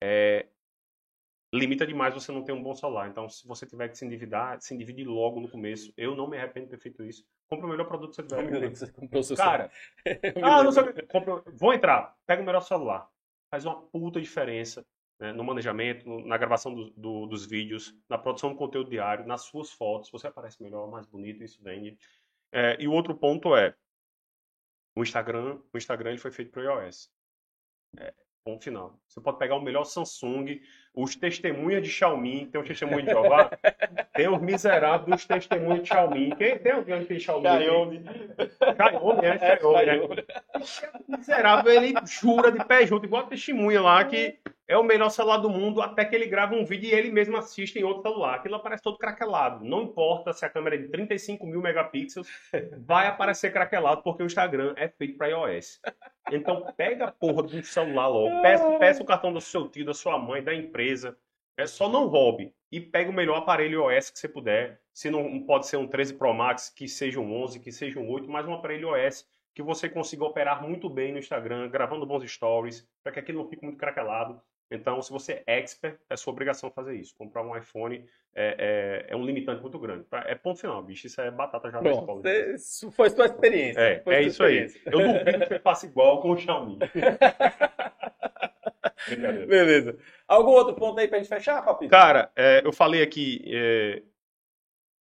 é, 0.01 0.47
limita 1.53 1.85
demais 1.85 2.13
você 2.13 2.31
não 2.31 2.43
ter 2.43 2.51
um 2.51 2.63
bom 2.63 2.73
celular. 2.73 3.07
Então, 3.07 3.29
se 3.29 3.47
você 3.47 3.65
tiver 3.65 3.87
que 3.87 3.97
se 3.97 4.05
endividar, 4.05 4.59
se 4.59 4.73
endividir 4.73 5.07
logo 5.07 5.39
no 5.39 5.47
começo. 5.47 5.93
Eu 5.95 6.15
não 6.15 6.27
me 6.27 6.35
arrependo 6.35 6.65
de 6.65 6.71
ter 6.71 6.79
feito 6.79 7.03
isso. 7.03 7.23
Compre 7.47 7.67
o 7.67 7.69
melhor 7.69 7.85
produto 7.85 8.09
que 8.09 8.15
você 8.15 8.23
tiver. 8.23 8.69
Você 8.69 8.91
comprou 8.91 9.21
seu 9.21 9.37
Cara, 9.37 9.71
ah, 10.41 10.63
não 10.63 10.71
sei, 10.71 10.83
compra, 11.11 11.43
vou 11.53 11.73
entrar, 11.73 12.15
pega 12.25 12.41
o 12.41 12.45
melhor 12.45 12.61
celular. 12.61 13.07
Faz 13.51 13.65
uma 13.65 13.79
puta 13.81 14.19
diferença 14.19 14.83
né, 15.19 15.31
no 15.31 15.43
manejamento, 15.43 16.09
na 16.25 16.37
gravação 16.37 16.73
do, 16.73 16.89
do, 16.91 17.27
dos 17.27 17.45
vídeos, 17.45 17.95
na 18.09 18.17
produção 18.17 18.49
do 18.49 18.55
conteúdo 18.55 18.89
diário, 18.89 19.27
nas 19.27 19.43
suas 19.43 19.71
fotos. 19.71 20.09
Você 20.09 20.25
aparece 20.25 20.61
melhor, 20.61 20.89
mais 20.89 21.05
bonito, 21.05 21.43
isso 21.43 21.61
vende. 21.61 21.95
É, 22.51 22.75
e 22.79 22.87
o 22.87 22.91
outro 22.91 23.15
ponto 23.15 23.55
é 23.55 23.75
o 24.95 25.03
Instagram. 25.03 25.59
O 25.73 25.77
Instagram 25.77 26.11
ele 26.11 26.19
foi 26.19 26.31
feito 26.31 26.51
para 26.51 26.63
iOS. 26.63 27.11
É, 27.97 28.13
Ponto 28.43 28.61
final. 28.61 28.99
Você 29.07 29.21
pode 29.21 29.39
pegar 29.39 29.55
o 29.55 29.61
melhor 29.61 29.85
Samsung, 29.85 30.59
os 30.93 31.15
testemunhas 31.15 31.81
de 31.81 31.89
Xiaomi, 31.89 32.45
tem 32.47 32.59
os 32.59 32.67
testemunhos 32.67 33.05
de 33.05 33.11
Jeová, 33.11 33.49
tem 34.13 34.27
os 34.27 34.41
miseráveis 34.41 35.09
dos 35.09 35.25
testemunhos 35.25 35.83
de 35.83 35.87
Xiaomi. 35.87 36.35
Quem 36.35 36.59
tem 36.59 36.73
alguém 36.73 36.99
que 36.99 37.05
tem 37.05 37.19
Xiaomi? 37.19 37.47
Xiaomi. 37.47 38.03
Xiaomi, 38.75 39.25
é 39.25 39.57
Xiaomi. 39.57 40.19
É. 40.19 41.17
Miserável, 41.17 41.71
ele 41.71 41.93
jura 42.05 42.51
de 42.51 42.65
pé 42.65 42.85
junto, 42.85 43.05
igual 43.05 43.23
a 43.23 43.27
testemunha 43.27 43.81
lá, 43.81 44.03
que 44.03 44.37
é 44.67 44.77
o 44.77 44.83
melhor 44.83 45.09
celular 45.09 45.37
do 45.37 45.49
mundo, 45.49 45.81
até 45.81 46.05
que 46.05 46.15
ele 46.15 46.25
grava 46.25 46.55
um 46.55 46.63
vídeo 46.63 46.89
e 46.89 46.93
ele 46.93 47.11
mesmo 47.11 47.35
assiste 47.37 47.77
em 47.77 47.83
outro 47.83 48.03
celular. 48.03 48.35
Aquilo 48.35 48.55
aparece 48.55 48.81
todo 48.81 48.97
craquelado. 48.97 49.63
Não 49.63 49.83
importa 49.83 50.31
se 50.31 50.45
a 50.45 50.49
câmera 50.49 50.75
é 50.75 50.79
de 50.79 50.87
35 50.87 51.45
mil 51.45 51.61
megapixels, 51.61 52.27
vai 52.85 53.07
aparecer 53.07 53.51
craquelado, 53.51 54.01
porque 54.01 54.23
o 54.23 54.25
Instagram 54.25 54.73
é 54.77 54.87
feito 54.87 55.17
para 55.17 55.27
iOS. 55.27 55.81
Então 56.31 56.65
pega 56.77 57.05
a 57.05 57.11
porra 57.11 57.43
do 57.43 57.63
celular 57.63 58.07
logo, 58.07 58.41
peça, 58.41 58.79
peça 58.79 59.03
o 59.03 59.05
cartão 59.05 59.33
do 59.33 59.41
seu 59.41 59.67
tio, 59.67 59.85
da 59.85 59.93
sua 59.93 60.17
mãe, 60.17 60.41
da 60.41 60.53
empresa. 60.53 61.17
É 61.57 61.67
só 61.67 61.89
não 61.89 62.07
roube. 62.07 62.53
E 62.71 62.79
pega 62.79 63.11
o 63.11 63.13
melhor 63.13 63.37
aparelho 63.37 63.91
iOS 63.91 64.09
que 64.09 64.17
você 64.17 64.27
puder. 64.27 64.81
Se 64.91 65.09
não 65.09 65.41
pode 65.41 65.67
ser 65.67 65.77
um 65.77 65.87
13 65.87 66.15
Pro 66.15 66.33
Max, 66.33 66.69
que 66.69 66.87
seja 66.87 67.19
um 67.19 67.43
11, 67.43 67.59
que 67.59 67.71
seja 67.71 67.99
um 67.99 68.09
8, 68.09 68.29
mas 68.29 68.47
um 68.47 68.53
aparelho 68.53 68.95
iOS 68.95 69.27
que 69.53 69.61
você 69.61 69.87
consiga 69.87 70.25
operar 70.25 70.63
muito 70.63 70.89
bem 70.89 71.11
no 71.11 71.19
Instagram, 71.19 71.69
gravando 71.69 72.05
bons 72.05 72.29
stories, 72.31 72.87
para 73.03 73.11
que 73.11 73.19
aquilo 73.19 73.43
não 73.43 73.49
fique 73.49 73.63
muito 73.63 73.77
craquelado. 73.77 74.41
Então, 74.73 75.01
se 75.01 75.11
você 75.11 75.43
é 75.45 75.59
expert, 75.59 75.99
é 76.09 76.15
sua 76.15 76.33
obrigação 76.33 76.71
fazer 76.71 76.95
isso. 76.95 77.15
Comprar 77.15 77.43
um 77.43 77.55
iPhone 77.55 78.03
é, 78.33 79.05
é, 79.07 79.13
é 79.13 79.15
um 79.15 79.23
limitante 79.23 79.61
muito 79.61 79.77
grande. 79.77 80.05
É 80.25 80.33
ponto 80.33 80.59
final, 80.59 80.81
bicho. 80.83 81.05
Isso 81.05 81.21
é 81.21 81.29
batata 81.29 81.69
já 81.69 81.79
Bom, 81.79 81.91
escola. 81.91 82.21
Isso 82.55 82.91
foi 82.91 83.11
sua 83.11 83.25
experiência. 83.25 83.79
É, 83.79 84.01
é 84.05 84.21
isso 84.23 84.43
experiência. 84.43 84.81
aí. 84.85 84.93
Eu 84.93 84.99
duvido 84.99 85.39
que 85.39 85.47
você 85.47 85.59
faça 85.59 85.85
igual 85.85 86.21
com 86.21 86.31
o 86.31 86.37
Xiaomi. 86.37 86.79
Beleza. 89.47 89.97
Algum 90.27 90.51
outro 90.51 90.75
ponto 90.75 90.99
aí 90.99 91.07
pra 91.07 91.19
gente 91.19 91.29
fechar, 91.29 91.63
Papito? 91.63 91.91
Cara, 91.91 92.31
é, 92.35 92.61
eu 92.65 92.73
falei 92.73 93.03
aqui 93.03 93.43
é, 93.45 94.01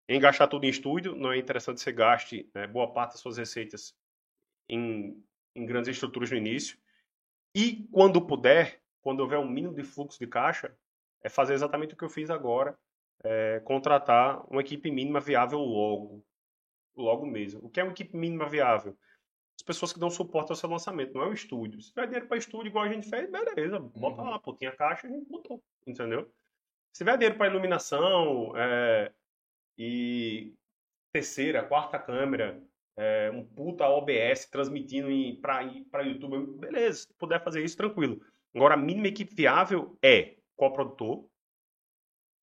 em 0.10 0.19
gastar 0.19 0.48
tudo 0.48 0.65
em 0.65 0.69
estúdio. 0.69 1.15
Não 1.15 1.31
é 1.31 1.38
interessante 1.38 1.77
que 1.77 1.84
você 1.84 1.93
gaste 1.93 2.49
né, 2.53 2.68
boa 2.68 2.91
parte 2.91 3.11
das 3.11 3.22
suas 3.22 3.38
receitas 3.38 3.95
em, 4.68 5.23
em 5.56 5.65
grandes 5.65 5.89
estruturas 5.89 6.30
no 6.30 6.38
início. 6.38 6.77
E 7.56 7.88
quando 7.91 8.26
puder, 8.26 8.81
quando 9.02 9.22
houver 9.22 9.40
um 9.40 9.49
mínimo 9.49 9.73
de 9.73 9.84
fluxo 9.84 10.19
de 10.19 10.28
caixa, 10.28 10.76
é 11.23 11.30
fazer 11.30 11.53
exatamente 11.53 11.94
o 11.94 11.98
que 11.98 12.03
eu 12.03 12.10
fiz 12.10 12.30
agora, 12.30 12.78
é 13.23 13.60
contratar 13.61 14.44
uma 14.49 14.61
equipe 14.61 14.90
mínima 14.90 15.19
viável 15.19 15.60
logo, 15.60 16.26
logo 16.95 17.26
mesmo. 17.26 17.64
O 17.64 17.69
que 17.69 17.80
é 17.80 17.84
uma 17.84 17.91
equipe 17.91 18.15
mínima 18.15 18.49
viável? 18.49 18.98
As 19.56 19.64
pessoas 19.64 19.94
que 19.94 19.99
dão 19.99 20.10
suporte 20.10 20.52
ao 20.52 20.56
seu 20.56 20.69
lançamento, 20.69 21.14
não 21.14 21.23
é 21.23 21.28
o 21.28 21.34
estúdio. 21.34 21.82
Se 21.82 21.90
tiver 21.90 22.07
dinheiro 22.07 22.28
para 22.28 22.38
estúdio 22.38 22.69
igual 22.69 22.86
a 22.86 22.90
gente 22.91 23.07
fez, 23.07 23.30
beleza, 23.30 23.80
bota 23.80 24.22
uhum. 24.22 24.30
lá, 24.30 24.40
pô, 24.40 24.56
tinha 24.56 24.76
caixa, 24.76 25.07
a 25.07 25.10
gente 25.10 25.30
botou, 25.30 25.64
entendeu? 25.86 26.32
Se 26.91 26.99
tiver 26.99 27.18
dinheiro 27.18 27.38
para 27.38 27.48
iluminação 27.48 28.53
é, 28.57 29.11
e 29.78 30.56
terceira, 31.14 31.64
quarta 31.64 31.99
câmera, 31.99 32.61
é, 32.98 33.32
um 33.32 33.45
puta 33.45 33.88
OBS 33.88 34.49
transmitindo 34.49 35.07
para 35.41 36.02
YouTube, 36.02 36.60
beleza, 36.60 37.03
se 37.03 37.14
puder 37.14 37.44
fazer 37.44 37.64
isso, 37.64 37.78
tranquilo. 37.78 38.19
Agora, 38.56 38.73
a 38.73 38.78
mínima 38.78 39.07
equipe 39.07 39.34
viável 39.34 39.98
é 40.02 40.36
coprodutor, 40.56 41.26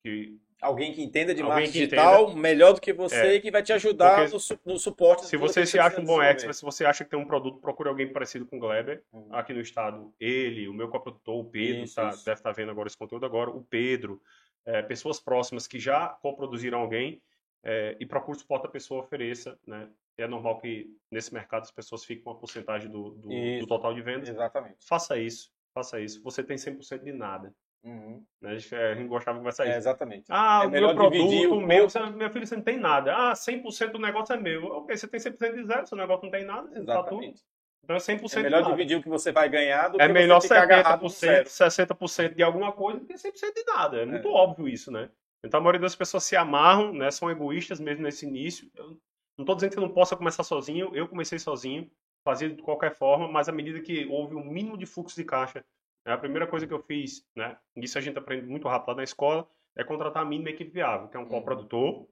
que 0.02 0.40
Alguém 0.60 0.92
que 0.92 1.00
entenda 1.00 1.32
de 1.32 1.40
marketing 1.40 1.72
digital 1.72 2.24
entenda. 2.24 2.40
melhor 2.40 2.72
do 2.72 2.80
que 2.80 2.92
você 2.92 3.16
é. 3.16 3.34
e 3.34 3.40
que 3.40 3.50
vai 3.50 3.62
te 3.62 3.72
ajudar 3.72 4.28
no, 4.28 4.40
su 4.40 4.58
no, 4.64 4.76
suporte. 4.76 5.26
Se 5.26 5.36
você 5.36 5.64
se 5.64 5.78
acha 5.78 6.00
um 6.00 6.04
bom 6.04 6.20
expert, 6.20 6.52
se 6.52 6.64
você 6.64 6.84
acha 6.84 7.04
que 7.04 7.10
tem 7.10 7.18
um 7.18 7.24
produto, 7.24 7.60
procure 7.60 7.88
alguém 7.88 8.12
parecido 8.12 8.44
com 8.44 8.56
o 8.56 8.58
Gleber. 8.58 9.04
Uhum. 9.12 9.28
Aqui 9.30 9.52
no 9.52 9.60
estado, 9.60 10.12
ele, 10.18 10.68
o 10.68 10.74
meu 10.74 10.88
coprodutor, 10.88 11.38
o 11.38 11.44
Pedro, 11.44 11.84
isso, 11.84 11.94
tá, 11.94 12.08
isso. 12.08 12.24
deve 12.24 12.40
estar 12.40 12.50
tá 12.50 12.56
vendo 12.56 12.72
agora 12.72 12.88
esse 12.88 12.98
conteúdo 12.98 13.24
agora, 13.24 13.50
o 13.50 13.62
Pedro, 13.62 14.20
é, 14.66 14.82
pessoas 14.82 15.20
próximas 15.20 15.68
que 15.68 15.78
já 15.78 16.08
coproduziram 16.08 16.80
alguém 16.80 17.22
é, 17.62 17.96
e 18.00 18.04
procure 18.04 18.36
suporte 18.36 18.66
a 18.66 18.70
pessoa 18.70 19.02
ofereça. 19.02 19.56
Né? 19.64 19.88
É 20.16 20.26
normal 20.26 20.58
que 20.58 20.90
nesse 21.08 21.32
mercado 21.32 21.62
as 21.62 21.70
pessoas 21.70 22.04
fiquem 22.04 22.24
com 22.24 22.30
uma 22.30 22.38
porcentagem 22.38 22.90
do, 22.90 23.10
do, 23.10 23.28
do 23.60 23.66
total 23.68 23.94
de 23.94 24.02
vendas. 24.02 24.28
Exatamente. 24.28 24.84
Faça 24.84 25.16
isso 25.16 25.52
faça 25.78 26.00
isso. 26.00 26.22
Você 26.22 26.42
tem 26.42 26.56
100% 26.56 27.02
de 27.02 27.12
nada. 27.12 27.52
Uhum. 27.84 28.22
Né? 28.40 28.50
A, 28.50 28.58
gente, 28.58 28.74
a 28.74 28.94
gente 28.94 29.08
gostava 29.08 29.36
de 29.36 29.40
conversar 29.40 29.66
é, 29.66 29.70
isso. 29.70 29.78
exatamente. 29.78 30.24
Ah, 30.28 30.62
é 30.64 30.66
o 30.66 30.70
meu 30.70 30.94
produto, 30.94 31.54
o 31.54 31.60
meu, 31.60 31.88
você, 31.88 32.00
meu 32.10 32.30
filho, 32.30 32.46
você 32.46 32.56
não 32.56 32.62
tem 32.62 32.78
nada. 32.78 33.14
Ah, 33.14 33.32
100% 33.32 33.92
do 33.92 33.98
negócio 33.98 34.34
é 34.34 34.38
meu. 34.38 34.64
Ok, 34.66 34.96
você 34.96 35.06
tem 35.06 35.20
100% 35.20 35.54
de 35.54 35.64
zero, 35.64 35.86
seu 35.86 35.96
negócio 35.96 36.24
não 36.24 36.30
tem 36.30 36.44
nada, 36.44 36.68
tá 36.68 36.78
exatamente. 36.78 37.42
Então 37.84 37.96
é 37.96 38.00
100% 38.00 38.36
É 38.36 38.42
melhor 38.42 38.64
dividir 38.64 38.98
o 38.98 39.02
que 39.02 39.08
você 39.08 39.32
vai 39.32 39.48
ganhar 39.48 39.88
do 39.88 40.00
é 40.00 40.06
que 40.06 40.12
melhor 40.12 40.40
você 40.40 40.48
ficar 40.48 41.00
70%, 41.00 41.44
60% 41.46 42.34
de 42.34 42.42
alguma 42.42 42.72
coisa 42.72 43.00
do 43.00 43.06
que 43.06 43.14
100% 43.14 43.54
de 43.54 43.64
nada. 43.64 44.02
É 44.02 44.06
muito 44.06 44.28
é. 44.28 44.30
óbvio 44.30 44.68
isso, 44.68 44.90
né? 44.90 45.08
Então 45.44 45.60
a 45.60 45.62
maioria 45.62 45.80
das 45.80 45.94
pessoas 45.94 46.24
se 46.24 46.36
amarram, 46.36 46.92
né? 46.92 47.10
São 47.10 47.30
egoístas 47.30 47.78
mesmo 47.78 48.02
nesse 48.02 48.26
início. 48.26 48.68
Eu 48.74 48.98
não 49.38 49.44
estou 49.44 49.54
dizendo 49.54 49.72
que 49.72 49.78
eu 49.78 49.82
não 49.82 49.94
possa 49.94 50.16
começar 50.16 50.42
sozinho. 50.42 50.90
Eu 50.94 51.08
comecei 51.08 51.38
sozinho, 51.38 51.88
fazia 52.28 52.50
de 52.50 52.62
qualquer 52.62 52.94
forma, 52.94 53.26
mas 53.26 53.48
à 53.48 53.52
medida 53.52 53.80
que 53.80 54.04
houve 54.06 54.34
um 54.34 54.44
mínimo 54.44 54.76
de 54.76 54.84
fluxo 54.84 55.16
de 55.16 55.24
caixa 55.24 55.64
a 56.12 56.16
primeira 56.16 56.46
coisa 56.46 56.66
que 56.66 56.72
eu 56.72 56.80
fiz, 56.80 57.26
né? 57.36 57.56
Isso 57.76 57.98
a 57.98 58.00
gente 58.00 58.18
aprende 58.18 58.46
muito 58.46 58.66
rápido 58.68 58.88
lá 58.88 58.94
na 58.96 59.04
escola, 59.04 59.48
é 59.76 59.84
contratar 59.84 60.22
a 60.22 60.26
mínima 60.26 60.50
equipe 60.50 60.70
viável, 60.70 61.08
que 61.08 61.16
é 61.16 61.20
um 61.20 61.24
uhum. 61.24 61.28
coprodutor. 61.28 62.08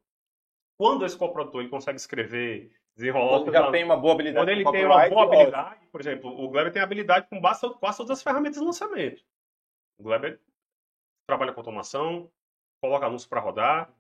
Quando 0.79 1.07
esse 1.07 1.17
coprodutor 1.17 1.63
ele 1.63 1.71
consegue 1.71 1.99
escrever, 1.99 2.71
desenrolar... 2.95 3.39
Quando 3.39 3.53
já 3.53 3.71
tem 3.71 3.85
uma 3.85 3.97
boa 3.97 4.13
habilidade. 4.15 4.45
Quando 4.45 4.49
ele 4.51 4.71
tem 4.71 4.85
uma 4.85 5.09
boa 5.09 5.25
habilidade, 5.25 5.87
por 5.87 6.01
exemplo, 6.01 6.31
o 6.31 6.51
Gleber 6.51 6.73
tem 6.73 6.83
habilidade 6.83 7.27
com 7.29 7.41
quase 7.41 7.97
todas 7.97 8.11
as 8.11 8.23
ferramentas 8.23 8.59
de 8.59 8.65
lançamento. 8.65 9.23
O 9.99 10.03
Gleber 10.03 10.41
trabalha 11.27 11.53
com 11.53 11.61
automação, 11.61 12.31
coloca 12.83 13.07
anúncios 13.07 13.29
para 13.29 13.41
rodar, 13.41 13.91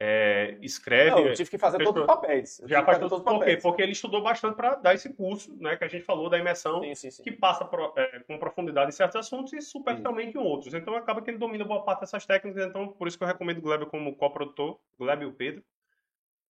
é, 0.00 0.58
escreve. 0.60 1.10
Não, 1.10 1.26
eu 1.26 1.34
tive 1.34 1.48
que 1.48 1.58
fazer 1.58 1.78
todos 1.78 2.02
os 2.02 2.06
papéis. 2.06 2.60
já 2.66 2.84
faz 2.84 2.98
todos 2.98 3.18
os 3.18 3.24
papéis. 3.24 3.40
Por 3.40 3.44
quê? 3.44 3.62
Porque 3.62 3.82
ele 3.82 3.92
estudou 3.92 4.20
bastante 4.20 4.56
para 4.56 4.74
dar 4.74 4.94
esse 4.94 5.12
curso, 5.14 5.54
né, 5.60 5.76
que 5.76 5.84
a 5.84 5.88
gente 5.88 6.04
falou 6.04 6.28
da 6.28 6.38
imersão, 6.38 6.80
sim, 6.80 6.94
sim, 6.94 7.10
sim. 7.10 7.22
que 7.22 7.30
passa 7.30 7.64
pro, 7.64 7.92
é, 7.96 8.18
com 8.20 8.36
profundidade 8.38 8.88
em 8.88 8.92
certos 8.92 9.16
assuntos 9.16 9.52
e 9.52 9.60
superficialmente 9.60 10.36
em 10.36 10.40
outros. 10.40 10.74
Então 10.74 10.96
acaba 10.96 11.22
que 11.22 11.30
ele 11.30 11.38
domina 11.38 11.64
boa 11.64 11.84
parte 11.84 12.00
dessas 12.00 12.26
técnicas. 12.26 12.66
Então 12.66 12.88
por 12.88 13.06
isso 13.06 13.16
que 13.16 13.22
eu 13.22 13.28
recomendo 13.28 13.58
o 13.58 13.62
Gleb 13.62 13.86
como 13.86 14.16
coprodutor, 14.16 14.78
Gleb 14.98 15.22
e 15.22 15.26
o 15.26 15.32
Pedro, 15.32 15.62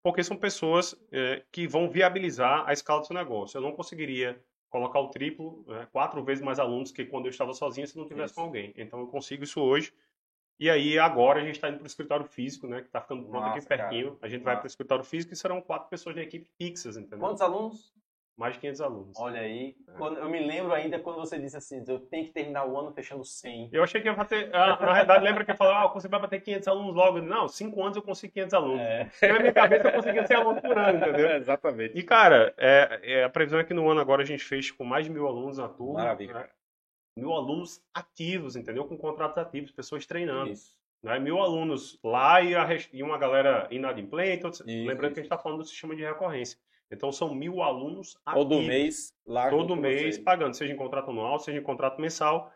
porque 0.02 0.24
são 0.24 0.36
pessoas 0.36 0.94
é, 1.12 1.42
que 1.52 1.66
vão 1.66 1.90
viabilizar 1.90 2.64
a 2.66 2.72
escala 2.72 3.00
do 3.00 3.06
seu 3.06 3.14
negócio. 3.14 3.58
Eu 3.58 3.62
não 3.62 3.72
conseguiria 3.72 4.40
colocar 4.70 4.98
o 4.98 5.08
triplo, 5.08 5.62
né, 5.68 5.86
quatro 5.92 6.24
vezes 6.24 6.42
mais 6.42 6.58
alunos 6.58 6.90
que 6.90 7.04
quando 7.04 7.26
eu 7.26 7.30
estava 7.30 7.52
sozinho 7.52 7.86
se 7.86 7.98
não 7.98 8.08
tivesse 8.08 8.32
isso. 8.32 8.34
com 8.34 8.40
alguém. 8.40 8.72
Então 8.78 9.00
eu 9.00 9.06
consigo 9.06 9.44
isso 9.44 9.60
hoje 9.60 9.92
e 10.62 10.70
aí 10.70 10.96
agora 10.96 11.40
a 11.40 11.44
gente 11.44 11.56
está 11.56 11.68
indo 11.68 11.78
para 11.78 11.84
o 11.84 11.88
escritório 11.88 12.24
físico, 12.24 12.68
né? 12.68 12.82
Que 12.82 12.86
está 12.86 13.00
ficando 13.00 13.24
pronto 13.24 13.46
Nossa, 13.46 13.58
aqui 13.58 13.66
pertinho. 13.66 14.12
Cara. 14.12 14.18
A 14.22 14.28
gente 14.28 14.42
Nossa. 14.42 14.44
vai 14.44 14.56
para 14.58 14.64
o 14.64 14.68
escritório 14.68 15.04
físico 15.04 15.32
e 15.32 15.36
serão 15.36 15.60
quatro 15.60 15.88
pessoas 15.88 16.14
de 16.14 16.20
equipe 16.20 16.48
fixas, 16.56 16.96
entendeu? 16.96 17.18
Quantos 17.18 17.42
alunos? 17.42 17.92
Mais 18.36 18.54
de 18.54 18.60
500 18.60 18.80
alunos. 18.80 19.18
Olha 19.18 19.40
aí. 19.40 19.74
É. 19.88 19.92
Quando, 19.98 20.18
eu 20.18 20.28
me 20.28 20.38
lembro 20.38 20.72
ainda 20.72 21.00
quando 21.00 21.16
você 21.16 21.36
disse 21.36 21.56
assim, 21.56 21.84
eu 21.88 21.98
tenho 21.98 22.26
que 22.26 22.32
terminar 22.32 22.64
o 22.64 22.78
ano 22.78 22.92
fechando 22.92 23.24
100. 23.24 23.70
Eu 23.72 23.82
achei 23.82 24.00
que 24.00 24.06
ia 24.06 24.14
bater... 24.14 24.54
Ah, 24.54 24.78
na 24.80 24.92
verdade, 24.92 25.24
lembra 25.24 25.44
que 25.44 25.50
eu 25.50 25.56
falei, 25.56 25.74
ah, 25.74 25.88
você 25.88 26.06
vai 26.06 26.20
bater 26.20 26.40
500 26.40 26.68
alunos 26.68 26.94
logo. 26.94 27.20
Não, 27.20 27.48
5 27.48 27.82
anos 27.82 27.96
eu 27.96 28.02
consigo 28.02 28.32
500 28.32 28.54
alunos. 28.54 28.80
É. 28.80 29.10
Na 29.22 29.38
minha 29.40 29.52
cabeça 29.52 29.88
eu 29.88 29.92
conseguia 29.92 30.24
100 30.24 30.36
alunos 30.36 30.62
por 30.62 30.78
ano, 30.78 30.98
entendeu? 30.98 31.26
É, 31.26 31.36
exatamente. 31.42 31.98
E, 31.98 32.02
cara, 32.04 32.54
é, 32.56 33.00
é, 33.02 33.24
a 33.24 33.28
previsão 33.28 33.58
é 33.58 33.64
que 33.64 33.74
no 33.74 33.90
ano 33.90 34.00
agora 34.00 34.22
a 34.22 34.26
gente 34.26 34.44
feche 34.44 34.72
com 34.72 34.84
mais 34.84 35.06
de 35.06 35.10
mil 35.10 35.26
alunos 35.26 35.58
na 35.58 35.68
turma. 35.68 35.94
Maravilha. 35.94 36.34
Né? 36.34 36.48
Mil 37.16 37.32
alunos 37.32 37.84
ativos, 37.92 38.56
entendeu? 38.56 38.84
Com 38.86 38.96
contratos 38.96 39.38
ativos, 39.38 39.70
pessoas 39.70 40.06
treinando. 40.06 40.50
Isso 40.50 40.76
né, 41.02 41.18
mil 41.18 41.38
alunos 41.40 41.98
lá 42.02 42.40
e, 42.40 42.54
a, 42.54 42.68
e 42.92 43.02
uma 43.02 43.18
galera 43.18 43.66
inadimplente. 43.70 44.46
Isso, 44.46 44.64
lembrando 44.64 44.90
isso. 44.90 45.14
que 45.14 45.20
a 45.20 45.22
gente 45.22 45.32
está 45.32 45.38
falando 45.38 45.58
do 45.58 45.64
sistema 45.64 45.96
de 45.96 46.02
recorrência. 46.02 46.58
Então 46.90 47.10
são 47.10 47.34
mil 47.34 47.62
alunos 47.62 48.16
Todo 48.32 48.60
mês 48.60 49.14
lá. 49.26 49.50
Todo 49.50 49.74
mês 49.74 50.16
você. 50.16 50.22
pagando, 50.22 50.54
seja 50.54 50.72
em 50.72 50.76
contrato 50.76 51.10
anual, 51.10 51.38
seja 51.38 51.58
em 51.58 51.62
contrato 51.62 52.00
mensal. 52.00 52.52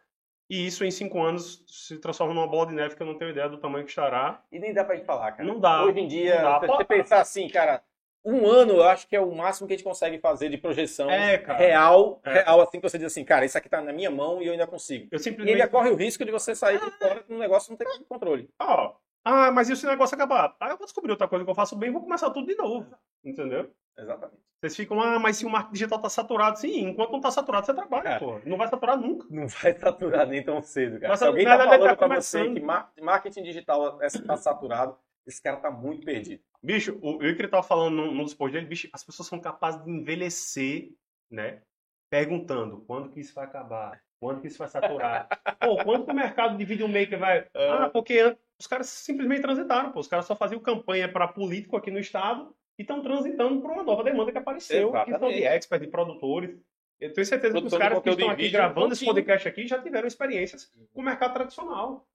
E 0.49 0.65
isso 0.65 0.85
em 0.85 0.91
cinco 0.91 1.20
anos 1.20 1.65
se 1.66 1.99
transforma 1.99 2.33
numa 2.33 2.47
bola 2.47 2.66
de 2.66 2.74
neve 2.74 2.95
que 2.95 3.03
eu 3.03 3.07
não 3.07 3.19
tenho 3.19 3.33
ideia 3.33 3.49
do 3.49 3.59
tamanho 3.59 3.85
que 3.85 3.91
estará. 3.91 4.45
E 4.53 4.61
nem 4.61 4.73
dá 4.73 4.85
pra 4.85 4.95
gente 4.95 5.07
falar, 5.07 5.33
cara. 5.33 5.49
Não 5.49 5.59
dá. 5.59 5.83
Hoje 5.83 5.99
em 5.99 6.07
dia, 6.07 6.61
se 6.61 6.66
você 6.66 6.85
pensar 6.85 7.20
assim, 7.20 7.49
cara, 7.49 7.83
um 8.27 8.47
ano 8.47 8.73
eu 8.74 8.82
acho 8.82 9.07
que 9.09 9.15
é 9.15 9.20
o 9.20 9.32
máximo 9.35 9.66
que 9.69 9.74
a 9.74 9.77
gente 9.77 9.85
consegue 9.85 10.19
fazer 10.19 10.48
de 10.51 10.59
projeção 10.59 11.09
é, 11.09 11.36
real, 11.36 12.20
é. 12.24 12.32
real, 12.43 12.61
assim, 12.61 12.81
que 12.81 12.89
você 12.90 12.98
diz 12.98 13.07
assim, 13.07 13.24
cara, 13.24 13.44
isso 13.44 13.57
aqui 13.57 13.69
tá 13.69 13.81
na 13.81 13.93
minha 13.93 14.11
mão 14.11 14.43
e 14.43 14.47
eu 14.47 14.53
ainda 14.53 14.66
consigo. 14.66 15.07
Eu 15.12 15.19
simplesmente... 15.19 15.57
E 15.57 15.61
ainda 15.61 15.70
corre 15.70 15.90
o 15.90 15.94
risco 15.94 16.24
de 16.24 16.32
você 16.32 16.55
sair 16.55 16.78
de 16.81 16.90
fora 16.98 17.23
de 17.27 17.32
um 17.32 17.39
negócio 17.39 17.66
que 17.77 17.85
não 17.85 17.93
tem 17.93 18.05
controle. 18.09 18.51
Ó, 18.61 18.93
Ah, 19.24 19.51
mas 19.51 19.69
e 19.69 19.77
se 19.77 19.86
o 19.86 19.89
negócio 19.89 20.15
acabar? 20.15 20.55
Aí 20.61 20.70
eu 20.70 20.77
vou 20.77 20.86
descobrir 20.86 21.11
outra 21.12 21.27
coisa 21.28 21.44
que 21.44 21.51
eu 21.51 21.55
faço 21.55 21.77
bem 21.77 21.89
e 21.89 21.93
vou 21.93 22.03
começar 22.03 22.31
tudo 22.31 22.47
de 22.47 22.57
novo. 22.57 22.86
Entendeu? 23.24 23.70
Exatamente. 23.98 24.39
Vocês 24.61 24.77
ficam, 24.77 25.01
ah, 25.01 25.19
mas 25.19 25.36
se 25.36 25.44
o 25.47 25.51
marketing 25.51 25.73
digital 25.74 25.98
tá 26.01 26.09
saturado, 26.09 26.59
sim, 26.59 26.81
enquanto 26.81 27.12
não 27.12 27.20
tá 27.20 27.31
saturado, 27.31 27.66
você 27.66 27.74
trabalha, 27.74 28.09
É. 28.09 28.19
pô. 28.19 28.40
Não 28.44 28.57
vai 28.57 28.69
saturar 28.69 28.97
nunca. 28.97 29.27
Não 29.31 29.47
vai 29.48 29.73
saturar 29.77 30.27
nem 30.27 30.43
tão 30.43 30.61
cedo, 30.62 30.94
cara. 31.01 31.09
Mas 31.11 31.19
Se 31.19 31.24
alguém 31.27 31.44
tá 31.44 31.59
falando 31.59 31.85
tá 31.86 31.97
pra 31.97 32.20
você 32.20 32.51
que 32.53 32.61
mar- 32.61 32.90
marketing 33.01 33.43
digital 33.43 33.98
está 34.03 34.36
saturado, 34.36 34.97
esse 35.27 35.43
cara 35.43 35.57
tá 35.57 35.70
muito 35.70 36.05
perdido. 36.05 36.43
Bicho, 36.62 36.98
o, 37.03 37.23
eu 37.23 37.35
que 37.35 37.43
ele 37.43 37.48
tava 37.48 37.62
falando 37.62 37.94
num, 37.94 38.15
num 38.15 38.24
dos 38.24 38.35
posts 38.35 38.55
dele, 38.55 38.66
bicho, 38.66 38.89
as 38.93 39.05
pessoas 39.05 39.28
são 39.28 39.40
capazes 39.40 39.82
de 39.85 39.90
envelhecer, 39.90 40.93
né? 41.31 41.62
Perguntando 42.11 42.85
quando 42.86 43.11
que 43.11 43.20
isso 43.20 43.35
vai 43.35 43.44
acabar, 43.44 44.01
quando 44.20 44.40
que 44.40 44.47
isso 44.47 44.59
vai 44.59 44.69
saturar. 44.69 45.28
pô, 45.61 45.82
quando 45.85 46.05
que 46.05 46.12
o 46.12 46.15
mercado 46.15 46.57
de 46.57 46.65
videomaker 46.65 47.19
vai. 47.19 47.47
Ah, 47.55 47.90
porque 47.93 48.36
os 48.59 48.66
caras 48.66 48.89
simplesmente 48.89 49.43
transitaram, 49.43 49.93
pô. 49.93 50.01
Os 50.01 50.09
caras 50.09 50.27
só 50.27 50.36
faziam 50.36 50.61
campanha 50.61 51.11
para 51.11 51.28
político 51.28 51.77
aqui 51.77 51.90
no 51.90 51.98
estado 51.98 52.55
e 52.78 52.82
estão 52.82 53.03
transitando 53.03 53.61
para 53.61 53.73
uma 53.73 53.82
nova 53.82 54.05
demanda 54.05 54.31
que 54.31 54.39
apareceu, 54.39 54.93
que 54.93 54.97
são 54.97 55.05
de 55.05 55.11
Exatamente. 55.11 55.44
experts, 55.44 55.86
de 55.86 55.90
produtores. 55.90 56.57
Eu 56.98 57.12
tenho 57.12 57.27
certeza 57.27 57.53
que 57.53 57.66
os 57.66 57.70
Produtor 57.70 57.78
caras 57.78 58.03
que 58.03 58.11
estão 58.11 58.31
aqui 58.31 58.43
vídeo, 58.43 58.59
gravando 58.59 58.93
esse 58.94 59.05
podcast 59.05 59.48
aqui 59.48 59.66
já 59.66 59.82
tiveram 59.82 60.07
experiências 60.07 60.73
com 60.93 61.01
o 61.01 61.05
mercado 61.05 61.35
tradicional. 61.35 62.07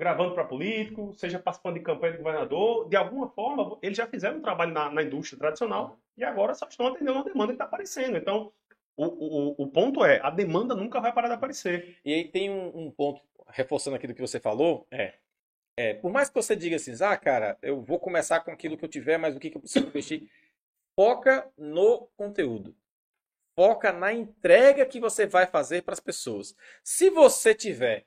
Gravando 0.00 0.32
para 0.32 0.44
político, 0.44 1.12
seja 1.12 1.38
participando 1.38 1.74
de 1.74 1.82
campanha 1.82 2.12
de 2.12 2.18
governador, 2.18 2.88
de 2.88 2.96
alguma 2.96 3.28
forma, 3.28 3.76
eles 3.82 3.98
já 3.98 4.06
fizeram 4.06 4.38
um 4.38 4.40
trabalho 4.40 4.72
na, 4.72 4.90
na 4.90 5.02
indústria 5.02 5.38
tradicional 5.38 5.98
e 6.16 6.24
agora 6.24 6.54
só 6.54 6.66
estão 6.66 6.86
atendendo 6.86 7.12
uma 7.18 7.24
demanda 7.24 7.48
que 7.48 7.56
está 7.56 7.66
aparecendo. 7.66 8.16
Então, 8.16 8.50
o, 8.96 9.04
o, 9.04 9.54
o 9.58 9.66
ponto 9.66 10.02
é, 10.02 10.18
a 10.22 10.30
demanda 10.30 10.74
nunca 10.74 11.00
vai 11.00 11.12
parar 11.12 11.28
de 11.28 11.34
aparecer. 11.34 11.98
E 12.02 12.14
aí 12.14 12.24
tem 12.24 12.48
um, 12.48 12.86
um 12.86 12.90
ponto, 12.90 13.20
reforçando 13.48 13.94
aquilo 13.94 14.14
que 14.14 14.22
você 14.22 14.40
falou, 14.40 14.86
é, 14.90 15.16
é, 15.76 15.92
por 15.92 16.10
mais 16.10 16.30
que 16.30 16.34
você 16.34 16.56
diga 16.56 16.76
assim, 16.76 16.94
ah, 17.04 17.16
cara, 17.18 17.58
eu 17.60 17.82
vou 17.82 18.00
começar 18.00 18.40
com 18.40 18.50
aquilo 18.50 18.78
que 18.78 18.84
eu 18.86 18.88
tiver, 18.88 19.18
mas 19.18 19.36
o 19.36 19.38
que, 19.38 19.50
que 19.50 19.58
eu 19.58 19.60
preciso 19.60 19.86
investir? 19.86 20.30
Foca 20.96 21.46
no 21.58 22.08
conteúdo. 22.16 22.74
Foca 23.54 23.92
na 23.92 24.14
entrega 24.14 24.86
que 24.86 24.98
você 24.98 25.26
vai 25.26 25.46
fazer 25.46 25.82
para 25.82 25.92
as 25.92 26.00
pessoas. 26.00 26.56
Se 26.82 27.10
você 27.10 27.54
tiver 27.54 28.06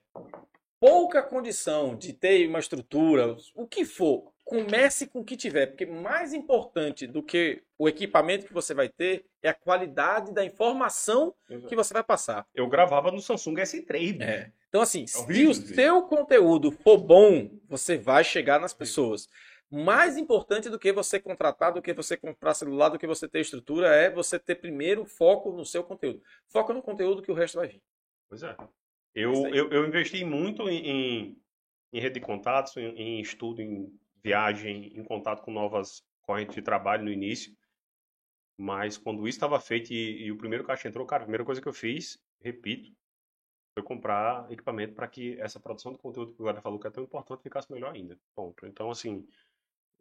pouca 0.83 1.23
condição 1.23 1.95
de 1.95 2.11
ter 2.11 2.45
uma 2.45 2.59
estrutura, 2.59 3.37
o 3.55 3.65
que 3.65 3.85
for, 3.85 4.33
comece 4.43 5.07
com 5.07 5.21
o 5.21 5.23
que 5.23 5.37
tiver, 5.37 5.67
porque 5.67 5.85
mais 5.85 6.33
importante 6.33 7.07
do 7.07 7.23
que 7.23 7.63
o 7.79 7.87
equipamento 7.87 8.45
que 8.45 8.53
você 8.53 8.73
vai 8.73 8.89
ter 8.89 9.25
é 9.41 9.47
a 9.47 9.53
qualidade 9.53 10.33
da 10.33 10.43
informação 10.43 11.33
que 11.69 11.73
você 11.73 11.93
vai 11.93 12.03
passar. 12.03 12.45
Eu 12.53 12.67
gravava 12.67 13.13
no 13.13 13.21
Samsung 13.21 13.55
S3, 13.55 14.11
bicho. 14.11 14.23
É. 14.23 14.51
Então, 14.67 14.81
assim, 14.81 15.07
se 15.07 15.17
horrível, 15.19 15.51
o 15.51 15.53
seu 15.53 16.01
conteúdo 16.01 16.69
for 16.69 16.97
bom, 16.97 17.49
você 17.69 17.97
vai 17.97 18.25
chegar 18.25 18.59
nas 18.59 18.73
pessoas. 18.73 19.29
Mais 19.71 20.17
importante 20.17 20.69
do 20.69 20.77
que 20.77 20.91
você 20.91 21.17
contratar, 21.17 21.71
do 21.71 21.81
que 21.81 21.93
você 21.93 22.17
comprar 22.17 22.55
celular, 22.55 22.89
do 22.89 22.99
que 22.99 23.07
você 23.07 23.25
ter 23.25 23.39
estrutura, 23.39 23.87
é 23.87 24.09
você 24.09 24.37
ter 24.37 24.55
primeiro 24.55 25.05
foco 25.05 25.53
no 25.53 25.65
seu 25.65 25.81
conteúdo. 25.81 26.21
Foca 26.49 26.73
no 26.73 26.81
conteúdo 26.81 27.21
que 27.21 27.31
o 27.31 27.35
resto 27.35 27.57
vai 27.57 27.69
vir. 27.69 27.81
Pois 28.27 28.43
é. 28.43 28.53
Eu, 29.15 29.31
Isso 29.31 29.45
aí. 29.45 29.57
eu, 29.57 29.69
eu 29.69 29.87
investi 29.87 30.23
muito 30.25 30.67
em, 30.69 30.87
em, 30.87 31.41
em 31.93 31.99
rede 31.99 32.15
de 32.19 32.25
contatos, 32.25 32.75
em, 32.77 32.87
em 32.87 33.21
estudo, 33.21 33.61
em 33.61 33.91
viagem, 34.23 34.97
em 34.97 35.03
contato 35.03 35.41
com 35.41 35.51
novas 35.51 36.03
correntes 36.21 36.55
de 36.55 36.61
trabalho 36.61 37.03
no 37.03 37.11
início. 37.11 37.55
Mas 38.57 38.97
quando 38.97 39.27
isso 39.27 39.37
estava 39.37 39.59
feito 39.59 39.91
e, 39.91 40.25
e 40.25 40.31
o 40.31 40.37
primeiro 40.37 40.63
caixa 40.63 40.87
entrou, 40.87 41.05
cara, 41.05 41.23
a 41.23 41.25
primeira 41.25 41.45
coisa 41.45 41.61
que 41.61 41.67
eu 41.67 41.73
fiz, 41.73 42.19
repito, 42.39 42.91
foi 43.73 43.83
comprar 43.83 44.51
equipamento 44.51 44.93
para 44.93 45.07
que 45.07 45.39
essa 45.39 45.59
produção 45.59 45.91
de 45.91 45.97
conteúdo 45.97 46.33
que 46.33 46.41
o 46.41 46.43
Guarda 46.43 46.61
falou 46.61 46.79
que 46.79 46.87
é 46.87 46.91
tão 46.91 47.03
importante 47.03 47.41
ficasse 47.41 47.71
melhor 47.71 47.93
ainda. 47.93 48.17
Ponto. 48.35 48.65
Então, 48.67 48.91
assim, 48.91 49.27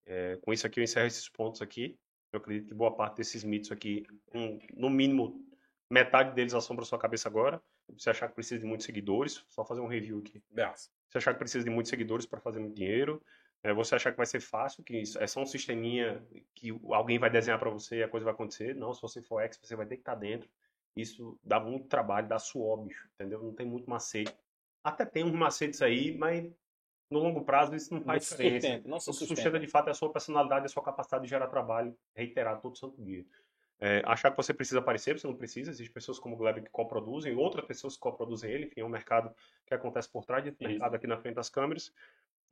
é, 0.05 0.36
com 0.43 0.52
isso 0.52 0.66
aqui 0.66 0.80
eu 0.80 0.84
encerro 0.84 1.06
esses 1.06 1.28
pontos 1.28 1.62
aqui. 1.62 1.98
Eu 2.32 2.39
acredito 2.39 2.68
que 2.68 2.74
boa 2.74 2.94
parte 2.94 3.16
desses 3.16 3.44
mitos 3.44 3.72
aqui, 3.72 4.06
um, 4.34 4.59
no 4.74 4.90
mínimo, 4.90 5.44
metade 5.90 6.34
deles 6.34 6.55
assombra 6.55 6.82
a 6.84 6.86
sua 6.86 6.98
cabeça 6.98 7.28
agora. 7.28 7.62
Se 7.91 8.03
você 8.05 8.11
achar 8.11 8.29
que 8.29 8.35
precisa 8.35 8.61
de 8.61 8.67
muitos 8.67 8.87
seguidores, 8.87 9.45
só 9.49 9.65
fazer 9.65 9.81
um 9.81 9.87
review 9.87 10.19
aqui. 10.19 10.43
Se 11.09 11.19
achar 11.19 11.33
que 11.35 11.39
precisa 11.39 11.65
de 11.65 11.71
muitos 11.71 11.91
seguidores 11.91 12.25
para 12.27 12.41
fazer 12.41 12.59
muito 12.59 12.75
dinheiro, 12.75 13.23
é, 13.63 13.73
você 13.73 13.95
achar 13.95 14.11
que 14.11 14.17
vai 14.17 14.27
ser 14.27 14.41
fácil, 14.41 14.83
que 14.83 14.97
isso 14.97 15.19
é 15.23 15.27
só 15.27 15.41
um 15.41 15.47
sisteminha 15.47 16.23
que 16.55 16.71
alguém 16.91 17.19
vai 17.19 17.31
desenhar 17.31 17.59
para 17.59 17.71
você 17.71 17.99
e 17.99 18.03
a 18.03 18.09
coisa 18.09 18.25
vai 18.25 18.35
acontecer. 18.35 18.75
Não, 18.75 18.93
se 18.95 19.03
você 19.03 19.21
for 19.23 19.41
ex, 19.43 19.59
você 19.63 19.77
vai 19.77 19.87
ter 19.87 19.97
que 19.97 20.03
estar 20.03 20.15
dentro. 20.15 20.49
Isso 20.97 21.39
dá 21.43 21.61
muito 21.61 21.87
trabalho, 21.87 22.29
dá 22.29 22.39
suor, 22.39 22.83
bicho, 22.85 23.09
entendeu? 23.15 23.43
Não 23.43 23.55
tem 23.55 23.67
muito 23.67 23.89
macete. 23.89 24.35
Até 24.83 25.05
tem 25.05 25.25
uns 25.25 25.33
macetes 25.33 25.81
aí, 25.81 26.17
mas 26.17 26.51
no 27.11 27.19
longo 27.19 27.45
prazo 27.45 27.75
isso 27.77 27.93
não 27.93 28.01
Não 28.01 28.07
faz 28.07 28.25
se 28.25 28.31
diferença. 28.31 28.67
sustenta, 28.67 28.89
não 28.89 28.97
O 28.97 29.01
que 29.01 29.13
sustenta. 29.13 29.61
de 29.61 29.69
fato 29.69 29.89
é 29.89 29.91
a 29.91 29.95
sua 29.95 30.13
personalidade, 30.13 30.67
a 30.67 30.69
sua 30.69 30.83
capacidade 30.83 31.25
de 31.25 31.31
gerar 31.31 31.47
trabalho 31.47 31.97
reiterado 32.15 32.61
todo 32.63 32.77
santo 32.77 33.01
dia. 33.03 33.25
É, 33.85 34.01
achar 34.05 34.31
que 34.31 34.37
você 34.37 34.55
precisa 34.55 34.79
aparecer, 34.79 35.19
você 35.19 35.27
não 35.27 35.35
precisa. 35.35 35.73
Existem 35.73 35.93
pessoas 35.93 36.17
como 36.17 36.37
o 36.37 36.39
Gleb 36.39 36.63
que 36.63 36.71
coproduzem, 36.71 37.35
outras 37.35 37.65
pessoas 37.65 37.95
que 37.97 38.01
coproduzem 38.01 38.49
ele. 38.49 38.67
Enfim, 38.67 38.81
é 38.81 38.85
um 38.85 38.89
mercado 38.89 39.35
que 39.67 39.75
acontece 39.75 40.09
por 40.09 40.25
trás 40.25 40.45
do 40.45 40.55
mercado 40.61 40.95
aqui 40.95 41.09
na 41.09 41.17
frente 41.17 41.35
das 41.35 41.51
câmeras. 41.51 41.93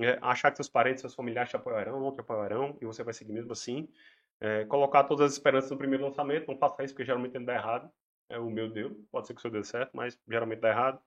É, 0.00 0.18
achar 0.20 0.50
que 0.50 0.56
seus 0.56 0.68
parentes, 0.68 1.02
seus 1.02 1.14
familiares 1.14 1.48
te 1.48 1.54
apoiarão, 1.54 2.00
não 2.00 2.12
te 2.12 2.18
apoiarão, 2.18 2.76
e 2.80 2.84
você 2.84 3.04
vai 3.04 3.14
seguir 3.14 3.32
mesmo 3.32 3.52
assim. 3.52 3.88
É, 4.40 4.64
colocar 4.64 5.04
todas 5.04 5.26
as 5.26 5.32
esperanças 5.34 5.70
no 5.70 5.78
primeiro 5.78 6.02
lançamento, 6.02 6.48
não 6.48 6.58
faça 6.58 6.82
isso 6.82 6.94
porque 6.94 7.04
geralmente 7.04 7.36
ele 7.36 7.44
dá 7.44 7.54
errado. 7.54 7.88
É, 8.28 8.36
o 8.36 8.50
meu 8.50 8.68
deu, 8.68 9.00
pode 9.12 9.28
ser 9.28 9.34
que 9.34 9.38
o 9.38 9.42
seu 9.42 9.52
dê 9.52 9.62
certo, 9.62 9.96
mas 9.96 10.18
geralmente 10.28 10.58
dá 10.58 10.70
errado. 10.70 11.00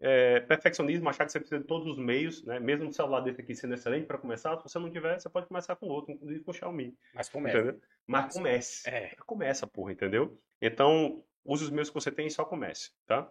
É, 0.00 0.40
perfeccionismo, 0.40 1.08
achar 1.08 1.26
que 1.26 1.32
você 1.32 1.40
precisa 1.40 1.60
de 1.60 1.66
todos 1.66 1.88
os 1.88 1.98
meios, 1.98 2.44
né? 2.44 2.60
mesmo 2.60 2.86
um 2.86 2.92
celular 2.92 3.20
desse 3.20 3.40
aqui 3.40 3.52
sendo 3.54 3.74
excelente 3.74 4.06
para 4.06 4.16
começar, 4.16 4.56
se 4.56 4.62
você 4.62 4.78
não 4.78 4.90
tiver, 4.90 5.18
você 5.18 5.28
pode 5.28 5.48
começar 5.48 5.74
com 5.74 5.88
outro, 5.88 6.12
inclusive 6.12 6.40
com 6.44 6.52
o 6.52 6.54
Xiaomi. 6.54 6.96
Mas 7.12 7.28
começa. 7.28 7.58
Entendeu? 7.58 7.80
Mas 8.06 8.32
comece. 8.32 8.88
É. 8.88 9.16
Começa, 9.26 9.66
porra, 9.66 9.92
entendeu? 9.92 10.40
Então, 10.62 11.24
use 11.44 11.64
os 11.64 11.70
meios 11.70 11.88
que 11.88 11.94
você 11.94 12.12
tem 12.12 12.28
e 12.28 12.30
só 12.30 12.44
comece, 12.44 12.92
tá? 13.06 13.28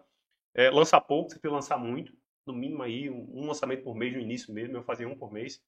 É, 0.53 0.69
lança 0.69 0.99
pouco, 0.99 1.29
você 1.29 1.35
tem 1.39 1.49
que 1.49 1.55
lançar 1.55 1.77
muito. 1.77 2.13
No 2.45 2.53
mínimo 2.53 2.83
aí, 2.83 3.09
um, 3.09 3.29
um 3.33 3.47
lançamento 3.47 3.83
por 3.83 3.95
mês 3.95 4.13
no 4.13 4.19
início 4.19 4.53
mesmo, 4.53 4.75
eu 4.75 4.83
fazia 4.83 5.07
um 5.07 5.17
por 5.17 5.31
mês. 5.31 5.61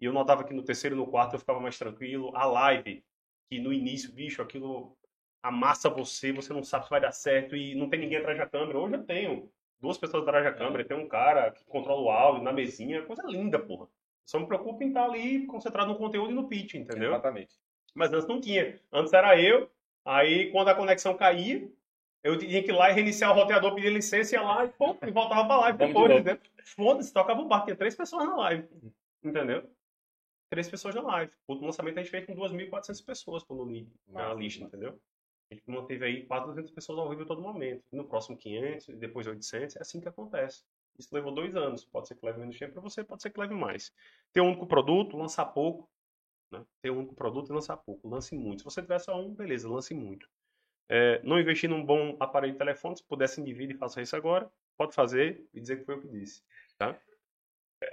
E 0.00 0.04
eu 0.04 0.12
notava 0.12 0.44
que 0.44 0.52
no 0.52 0.62
terceiro 0.62 0.94
e 0.94 0.98
no 0.98 1.06
quarto 1.06 1.34
eu 1.34 1.38
ficava 1.38 1.60
mais 1.60 1.78
tranquilo. 1.78 2.36
A 2.36 2.44
live, 2.44 3.04
que 3.48 3.58
no 3.60 3.72
início, 3.72 4.12
bicho, 4.12 4.42
aquilo 4.42 4.96
amassa 5.42 5.88
você, 5.90 6.32
você 6.32 6.52
não 6.52 6.62
sabe 6.62 6.84
se 6.84 6.90
vai 6.90 7.00
dar 7.00 7.12
certo 7.12 7.54
e 7.54 7.74
não 7.74 7.88
tem 7.88 8.00
ninguém 8.00 8.18
atrás 8.18 8.36
da 8.36 8.46
câmera. 8.46 8.78
Hoje 8.78 8.94
eu 8.94 9.04
tenho 9.04 9.52
duas 9.84 9.98
pessoas 9.98 10.22
atrás 10.22 10.44
da 10.44 10.52
câmera, 10.52 10.84
tem 10.84 10.96
um 10.96 11.06
cara 11.06 11.50
que 11.50 11.64
controla 11.66 12.00
o 12.00 12.10
áudio 12.10 12.42
na 12.42 12.52
mesinha, 12.52 13.02
coisa 13.02 13.22
linda, 13.26 13.58
porra. 13.58 13.86
Só 14.24 14.40
me 14.40 14.46
preocupo 14.46 14.82
em 14.82 14.88
estar 14.88 15.04
ali 15.04 15.46
concentrado 15.46 15.92
no 15.92 15.98
conteúdo 15.98 16.32
e 16.32 16.34
no 16.34 16.48
pitch, 16.48 16.74
entendeu? 16.74 17.10
Exatamente. 17.10 17.54
Mas 17.94 18.12
antes 18.12 18.26
não 18.26 18.40
tinha. 18.40 18.80
Antes 18.90 19.12
era 19.12 19.38
eu, 19.38 19.70
aí 20.04 20.50
quando 20.50 20.68
a 20.68 20.74
conexão 20.74 21.14
caía, 21.14 21.68
eu 22.22 22.38
tinha 22.38 22.62
que 22.62 22.70
ir 22.70 22.74
lá 22.74 22.90
e 22.90 22.94
reiniciar 22.94 23.30
o 23.30 23.34
roteador, 23.34 23.74
pedir 23.74 23.92
licença, 23.92 24.34
ia 24.34 24.42
lá 24.42 24.64
e, 24.64 24.68
pô, 24.68 24.96
e 25.06 25.10
voltava 25.10 25.44
pra 25.46 25.60
live 25.60 25.78
depois, 25.78 26.24
de? 26.24 26.40
Foda-se, 26.64 27.12
tocava 27.12 27.42
o 27.42 27.46
barco. 27.46 27.66
Tinha 27.66 27.76
três 27.76 27.94
pessoas 27.94 28.26
na 28.26 28.34
live, 28.36 28.66
entendeu? 29.22 29.70
Três 30.48 30.68
pessoas 30.68 30.94
na 30.94 31.02
live. 31.02 31.32
O 31.46 31.54
lançamento 31.54 31.98
a 31.98 32.02
gente 32.02 32.10
fez 32.10 32.24
com 32.24 32.34
2.400 32.34 33.04
pessoas 33.04 33.44
pô, 33.44 33.54
no 33.54 33.64
lead, 33.64 33.86
na 34.08 34.32
lista, 34.32 34.64
entendeu? 34.64 34.98
Gente 35.54 35.70
manteve 35.70 36.04
aí 36.04 36.26
400 36.26 36.70
pessoas 36.72 36.98
ao 36.98 37.08
vivo 37.08 37.24
todo 37.24 37.40
momento. 37.40 37.84
No 37.92 38.04
próximo 38.04 38.36
500, 38.36 38.88
e 38.88 38.96
depois 38.96 39.26
800, 39.26 39.76
é 39.76 39.80
assim 39.80 40.00
que 40.00 40.08
acontece. 40.08 40.64
Isso 40.98 41.14
levou 41.14 41.32
dois 41.32 41.54
anos. 41.54 41.84
Pode 41.84 42.08
ser 42.08 42.16
que 42.16 42.26
leve 42.26 42.40
menos 42.40 42.58
tempo 42.58 42.72
para 42.72 42.82
você, 42.82 43.04
pode 43.04 43.22
ser 43.22 43.30
que 43.30 43.40
leve 43.40 43.54
mais. 43.54 43.92
Ter 44.32 44.40
um 44.40 44.48
único 44.48 44.66
produto, 44.66 45.16
lançar 45.16 45.46
pouco. 45.46 45.88
Né? 46.50 46.64
Ter 46.82 46.90
um 46.90 46.98
único 46.98 47.14
produto 47.14 47.50
e 47.50 47.52
lançar 47.52 47.76
pouco. 47.76 48.08
Lance 48.08 48.34
muito. 48.34 48.60
Se 48.60 48.64
você 48.64 48.82
tiver 48.82 48.98
só 48.98 49.20
um, 49.20 49.34
beleza, 49.34 49.68
lance 49.68 49.94
muito. 49.94 50.28
É, 50.88 51.20
não 51.22 51.40
investir 51.40 51.68
num 51.68 51.84
bom 51.84 52.16
aparelho 52.20 52.52
de 52.52 52.58
telefone, 52.58 52.96
se 52.96 53.04
puder 53.04 53.28
se 53.28 53.40
endivide 53.40 53.74
e 53.74 53.78
faça 53.78 54.02
isso 54.02 54.14
agora, 54.14 54.50
pode 54.76 54.94
fazer 54.94 55.46
e 55.54 55.60
dizer 55.60 55.78
que 55.78 55.84
foi 55.84 55.94
eu 55.94 56.00
que 56.00 56.08
disse. 56.08 56.42
Tá? 56.76 56.98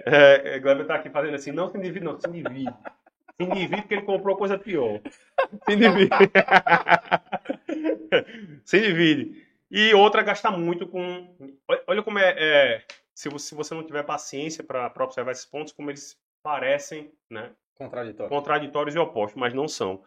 É, 0.06 0.56
é, 0.56 0.58
Gleber 0.58 0.86
tá 0.86 0.96
aqui 0.96 1.10
fazendo 1.10 1.34
assim, 1.34 1.52
não 1.52 1.68
se 1.68 1.78
endivide, 1.78 2.04
não, 2.04 2.18
se 2.18 2.28
endivide. 2.28 2.74
Se 3.40 3.46
endivide 3.46 3.82
porque 3.82 3.94
ele 3.94 4.02
comprou 4.02 4.36
coisa 4.36 4.58
pior. 4.58 5.00
Se 5.64 5.72
endivide. 5.74 6.10
se 8.64 8.78
endivide. 8.78 9.46
E 9.70 9.94
outra, 9.94 10.22
gastar 10.22 10.50
muito 10.50 10.86
com. 10.86 11.34
Olha- 11.86 12.02
como 12.02 12.18
é. 12.18 12.34
é, 12.36 12.84
se, 13.14 13.28
você, 13.28 13.48
se 13.48 13.54
você 13.54 13.74
não 13.74 13.84
tiver 13.86 14.02
paciência 14.02 14.62
para 14.62 14.92
observar 15.00 15.32
esses 15.32 15.46
pontos, 15.46 15.72
como 15.72 15.90
eles 15.90 16.18
parecem 16.42 17.10
né, 17.30 17.50
Contraditório. 17.76 18.28
contraditórios 18.30 18.94
e 18.94 18.98
opostos, 18.98 19.40
mas 19.40 19.54
não 19.54 19.66
são. 19.68 20.02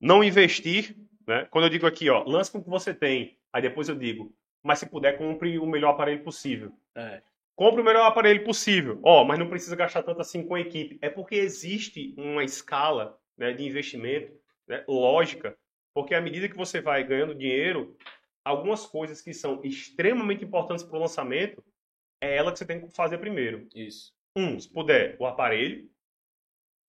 Não 0.00 0.24
investir, 0.24 0.96
né? 1.26 1.46
Quando 1.50 1.64
eu 1.64 1.70
digo 1.70 1.86
aqui, 1.86 2.10
ó, 2.10 2.24
lance 2.24 2.50
com 2.50 2.58
o 2.58 2.64
que 2.64 2.70
você 2.70 2.92
tem, 2.92 3.38
aí 3.52 3.62
depois 3.62 3.88
eu 3.88 3.94
digo, 3.94 4.34
mas 4.62 4.78
se 4.78 4.86
puder, 4.86 5.16
compre 5.16 5.58
o 5.58 5.66
melhor 5.66 5.90
aparelho 5.90 6.22
possível. 6.24 6.72
É. 6.94 7.22
Compre 7.56 7.80
o 7.80 7.84
melhor 7.84 8.06
aparelho 8.06 8.44
possível. 8.44 9.00
Ó, 9.02 9.24
mas 9.24 9.38
não 9.38 9.48
precisa 9.48 9.76
gastar 9.76 10.02
tanto 10.02 10.20
assim 10.20 10.44
com 10.46 10.54
a 10.54 10.60
equipe. 10.60 10.98
É 11.00 11.08
porque 11.08 11.36
existe 11.36 12.14
uma 12.18 12.42
escala 12.42 13.16
né, 13.36 13.52
de 13.52 13.64
investimento 13.64 14.32
né, 14.66 14.84
lógica, 14.88 15.56
porque 15.94 16.14
à 16.14 16.20
medida 16.20 16.48
que 16.48 16.56
você 16.56 16.80
vai 16.80 17.04
ganhando 17.04 17.34
dinheiro, 17.34 17.96
algumas 18.44 18.86
coisas 18.86 19.20
que 19.20 19.32
são 19.32 19.60
extremamente 19.62 20.44
importantes 20.44 20.84
para 20.84 20.96
o 20.96 21.00
lançamento, 21.00 21.64
é 22.20 22.36
ela 22.36 22.50
que 22.52 22.58
você 22.58 22.66
tem 22.66 22.80
que 22.80 22.94
fazer 22.94 23.18
primeiro. 23.18 23.68
Isso. 23.74 24.12
Um, 24.36 24.58
se 24.58 24.68
puder, 24.68 25.16
o 25.20 25.26
aparelho. 25.26 25.88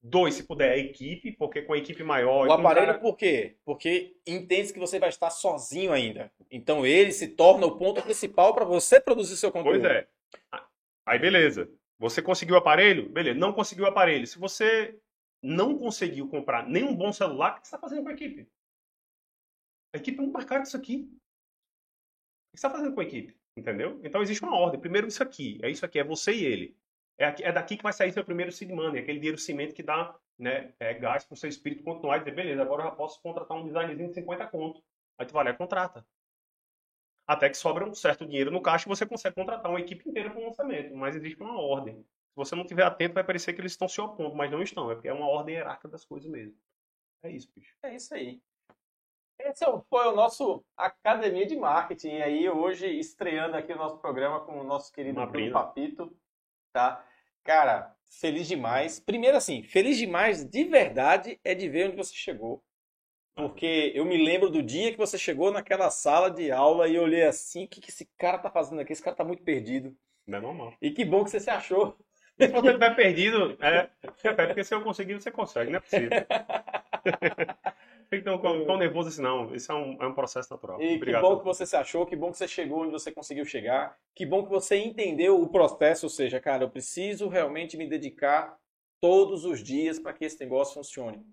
Dois, 0.02 0.36
se 0.36 0.44
puder, 0.44 0.72
a 0.72 0.78
equipe, 0.78 1.32
porque 1.32 1.64
com 1.64 1.74
a 1.74 1.78
equipe 1.78 2.04
maior. 2.04 2.48
O 2.48 2.52
aparelho 2.52 2.88
cara... 2.88 3.00
por 3.00 3.18
quê? 3.18 3.58
Porque 3.66 4.16
entende 4.26 4.72
que 4.72 4.80
você 4.80 5.00
vai 5.00 5.10
estar 5.10 5.32
sozinho 5.32 5.92
ainda. 5.92 6.32
Então 6.52 6.86
ele 6.86 7.12
se 7.12 7.30
torna 7.30 7.66
o 7.66 7.76
ponto 7.76 8.02
principal 8.04 8.54
para 8.54 8.66
você 8.66 9.00
produzir 9.00 9.36
seu 9.36 9.52
conteúdo. 9.52 9.82
Pois 9.82 9.92
é. 9.92 10.08
Aí 11.06 11.20
beleza. 11.20 11.70
Você 12.00 12.22
conseguiu 12.22 12.56
o 12.56 12.58
aparelho? 12.58 13.10
Beleza. 13.10 13.38
Não 13.40 13.54
conseguiu 13.54 13.86
o 13.86 13.88
aparelho. 13.88 14.26
Se 14.28 14.38
você 14.38 15.00
não 15.42 15.78
conseguiu 15.78 16.28
comprar 16.28 16.68
nenhum 16.68 16.96
bom 16.96 17.12
celular, 17.14 17.52
o 17.52 17.62
que 17.62 17.68
você 17.68 17.76
está 17.76 17.80
fazendo 17.80 18.04
com 18.04 18.10
a 18.10 18.14
equipe? 18.14 18.50
A 19.94 19.98
equipe 19.98 20.22
é 20.22 20.28
mais 20.28 20.46
cara 20.46 20.62
que 20.62 20.68
isso 20.68 20.78
aqui. 20.78 20.96
O 20.96 21.08
que 22.56 22.60
você 22.60 22.68
está 22.68 22.70
fazendo 22.70 22.94
com 22.94 23.02
a 23.02 23.04
equipe? 23.04 23.38
Entendeu? 23.56 24.00
Então 24.04 24.22
existe 24.22 24.44
uma 24.44 24.58
ordem. 24.58 24.80
Primeiro 24.80 25.08
isso 25.08 25.24
aqui. 25.24 25.60
É 25.62 25.70
isso 25.70 25.86
aqui. 25.86 26.00
É 26.00 26.04
você 26.04 26.34
e 26.34 26.44
ele. 26.44 26.78
É, 27.18 27.26
aqui, 27.26 27.44
é 27.44 27.52
daqui 27.52 27.78
que 27.78 27.84
vai 27.84 27.94
sair 27.94 28.12
seu 28.12 28.26
primeiro 28.26 28.52
seed 28.52 28.72
money, 28.72 29.02
aquele 29.02 29.20
dinheiro 29.20 29.38
cimento 29.38 29.74
que 29.74 29.82
dá 29.82 30.14
né, 30.38 30.74
é, 30.80 30.94
gás 30.96 31.24
para 31.24 31.34
o 31.34 31.38
seu 31.38 31.48
espírito 31.48 31.84
continuar 31.84 32.18
e 32.18 32.20
dizer, 32.20 32.36
beleza, 32.36 32.62
agora 32.62 32.84
eu 32.84 32.90
já 32.90 32.96
posso 32.96 33.22
contratar 33.22 33.56
um 33.58 33.66
designzinho 33.66 34.10
de 34.10 34.16
50 34.16 34.48
conto. 34.48 34.84
Aí 35.18 35.26
tu 35.26 35.34
vai 35.34 35.46
lá 35.46 35.52
e 35.52 35.58
contrata. 35.58 36.06
Até 37.28 37.50
que 37.50 37.58
sobra 37.58 37.86
um 37.86 37.94
certo 37.94 38.26
dinheiro 38.26 38.52
no 38.52 38.62
caixa 38.62 38.88
e 38.88 38.90
você 38.90 39.06
consegue 39.06 39.36
contratar 39.36 39.72
uma 39.72 39.80
equipe 39.80 40.08
inteira 40.08 40.30
para 40.30 40.40
o 40.40 40.46
lançamento. 40.46 40.96
Mas 40.96 41.16
existe 41.16 41.42
uma 41.42 41.60
ordem. 41.60 41.96
Se 41.96 42.36
você 42.36 42.56
não 42.56 42.64
estiver 42.64 42.84
atento, 42.84 43.14
vai 43.14 43.24
parecer 43.24 43.54
que 43.54 43.62
eles 43.62 43.72
estão 43.72 43.88
se 43.88 44.00
opondo, 44.00 44.36
mas 44.36 44.52
não 44.52 44.62
estão. 44.62 44.92
É 44.92 44.96
porque 44.96 45.08
é 45.08 45.14
uma 45.14 45.28
ordem 45.28 45.56
hierárquica 45.56 45.88
das 45.88 46.06
coisas 46.06 46.30
mesmo. 46.30 46.56
É 47.24 47.32
isso, 47.32 47.50
bicho. 47.56 47.74
É 47.82 47.96
isso 47.96 48.14
aí. 48.14 48.42
Esse 49.40 49.66
é 49.66 49.82
foi 49.90 50.08
o 50.08 50.16
nosso 50.16 50.64
Academia 50.78 51.46
de 51.46 51.56
Marketing. 51.56 52.10
E 52.10 52.22
aí, 52.22 52.50
hoje, 52.50 52.88
estreando 52.88 53.58
aqui 53.58 53.74
o 53.74 53.78
nosso 53.78 53.98
programa 53.98 54.40
com 54.42 54.60
o 54.60 54.64
nosso 54.64 54.92
querido 54.92 55.26
Bruno 55.26 55.52
Papito 55.52 56.16
tá? 56.76 57.04
Cara, 57.42 57.96
feliz 58.20 58.48
demais. 58.48 59.00
Primeiro, 59.00 59.38
assim, 59.38 59.64
feliz 59.64 59.98
demais 59.98 60.44
de 60.44 60.66
verdade 60.66 61.40
é 61.44 61.56
de 61.56 61.70
ver 61.70 61.88
onde 61.88 61.96
você 61.96 62.14
chegou. 62.14 62.62
Porque 63.36 63.92
eu 63.94 64.06
me 64.06 64.18
lembro 64.24 64.50
do 64.50 64.64
dia 64.64 64.92
que 64.92 64.98
você 64.98 65.18
chegou 65.18 65.52
naquela 65.52 65.92
sala 65.92 66.32
de 66.32 66.52
aula 66.52 66.88
e 66.88 66.96
eu 66.96 67.04
olhei 67.04 67.24
assim, 67.24 67.66
o 67.66 67.68
que, 67.68 67.82
que 67.82 67.90
esse 67.90 68.06
cara 68.18 68.38
tá 68.38 68.50
fazendo 68.50 68.80
aqui? 68.80 68.94
Esse 68.94 69.04
cara 69.04 69.16
tá 69.16 69.26
muito 69.26 69.44
perdido. 69.44 69.96
Não 70.26 70.38
é 70.38 70.42
normal. 70.42 70.74
E 70.82 70.90
que 70.90 71.04
bom 71.04 71.24
que 71.24 71.30
você 71.30 71.40
se 71.40 71.50
achou. 71.50 71.98
Se 72.40 72.48
você 72.48 72.68
estiver 72.68 72.96
perdido, 72.96 73.58
é, 73.62 73.90
é 74.24 74.46
porque 74.46 74.64
se 74.64 74.74
eu 74.74 74.82
conseguir, 74.82 75.14
você 75.14 75.32
consegue, 75.32 75.72
não 75.72 75.78
é 75.78 75.82
possível. 75.82 76.10
Então, 78.12 78.38
tão, 78.38 78.66
tão 78.66 78.78
nervoso 78.78 79.10
assim, 79.10 79.22
não. 79.22 79.54
Isso 79.54 79.72
é 79.72 79.76
um, 79.76 79.98
é 80.02 80.08
um 80.08 80.14
processo 80.14 80.52
natural. 80.52 80.82
E 80.82 80.96
Obrigado. 80.96 81.22
que 81.22 81.28
bom 81.28 81.40
que 81.40 81.46
você 81.46 81.66
se 81.66 81.76
achou, 81.76 82.06
que 82.06 82.16
bom 82.16 82.32
que 82.32 82.38
você 82.38 82.48
chegou 82.48 82.84
onde 82.84 82.92
você 82.92 83.12
conseguiu 83.12 83.46
chegar, 83.46 83.98
que 84.14 84.26
bom 84.26 84.44
que 84.44 84.50
você 84.50 84.78
entendeu 84.78 85.42
o 85.42 85.50
processo, 85.50 86.06
ou 86.06 86.10
seja, 86.10 86.40
cara, 86.40 86.64
eu 86.64 86.70
preciso 86.70 87.28
realmente 87.28 87.76
me 87.76 87.88
dedicar 87.88 88.58
todos 89.02 89.44
os 89.44 89.64
dias 89.64 90.00
para 90.00 90.14
que 90.14 90.26
esse 90.26 90.40
negócio 90.40 90.76
funcione. 90.76 91.26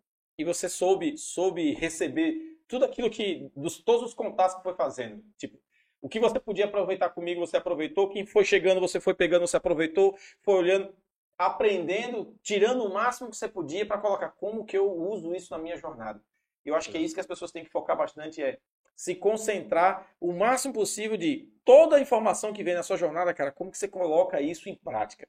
E 0.43 0.45
você 0.45 0.69
soube, 0.69 1.17
soube 1.17 1.73
receber 1.75 2.59
tudo 2.67 2.85
aquilo 2.85 3.09
que, 3.09 3.49
dos 3.55 3.79
todos 3.79 4.09
os 4.09 4.13
contatos 4.13 4.57
que 4.57 4.63
foi 4.65 4.75
fazendo. 4.75 5.25
Tipo, 5.39 5.57
o 6.01 6.09
que 6.09 6.19
você 6.19 6.41
podia 6.41 6.65
aproveitar 6.65 7.11
comigo, 7.11 7.47
você 7.47 7.59
aproveitou. 7.59 8.09
Quem 8.09 8.27
foi 8.27 8.45
chegando, 8.45 8.81
você 8.81 8.99
foi 8.99 9.15
pegando, 9.15 9.47
você 9.47 9.57
aproveitou. 9.57 10.19
Foi 10.41 10.55
olhando, 10.55 10.93
aprendendo, 11.39 12.37
tirando 12.43 12.83
o 12.83 12.93
máximo 12.93 13.31
que 13.31 13.37
você 13.37 13.47
podia 13.47 13.87
para 13.87 13.99
colocar 13.99 14.31
como 14.31 14.65
que 14.65 14.77
eu 14.77 14.91
uso 14.91 15.33
isso 15.33 15.53
na 15.53 15.59
minha 15.59 15.77
jornada. 15.77 16.21
Eu 16.65 16.75
acho 16.75 16.91
que 16.91 16.97
é 16.97 17.01
isso 17.01 17.15
que 17.15 17.21
as 17.21 17.27
pessoas 17.27 17.53
têm 17.53 17.63
que 17.63 17.71
focar 17.71 17.97
bastante, 17.97 18.43
é 18.43 18.59
se 18.97 19.15
concentrar 19.15 20.13
o 20.21 20.33
máximo 20.33 20.75
possível 20.75 21.17
de 21.17 21.49
toda 21.65 21.99
a 21.99 22.01
informação 22.01 22.53
que 22.53 22.65
vem 22.65 22.75
na 22.75 22.83
sua 22.83 22.97
jornada, 22.97 23.33
cara, 23.33 23.53
como 23.53 23.71
que 23.71 23.79
você 23.79 23.87
coloca 23.87 24.41
isso 24.41 24.69
em 24.69 24.75
prática. 24.75 25.29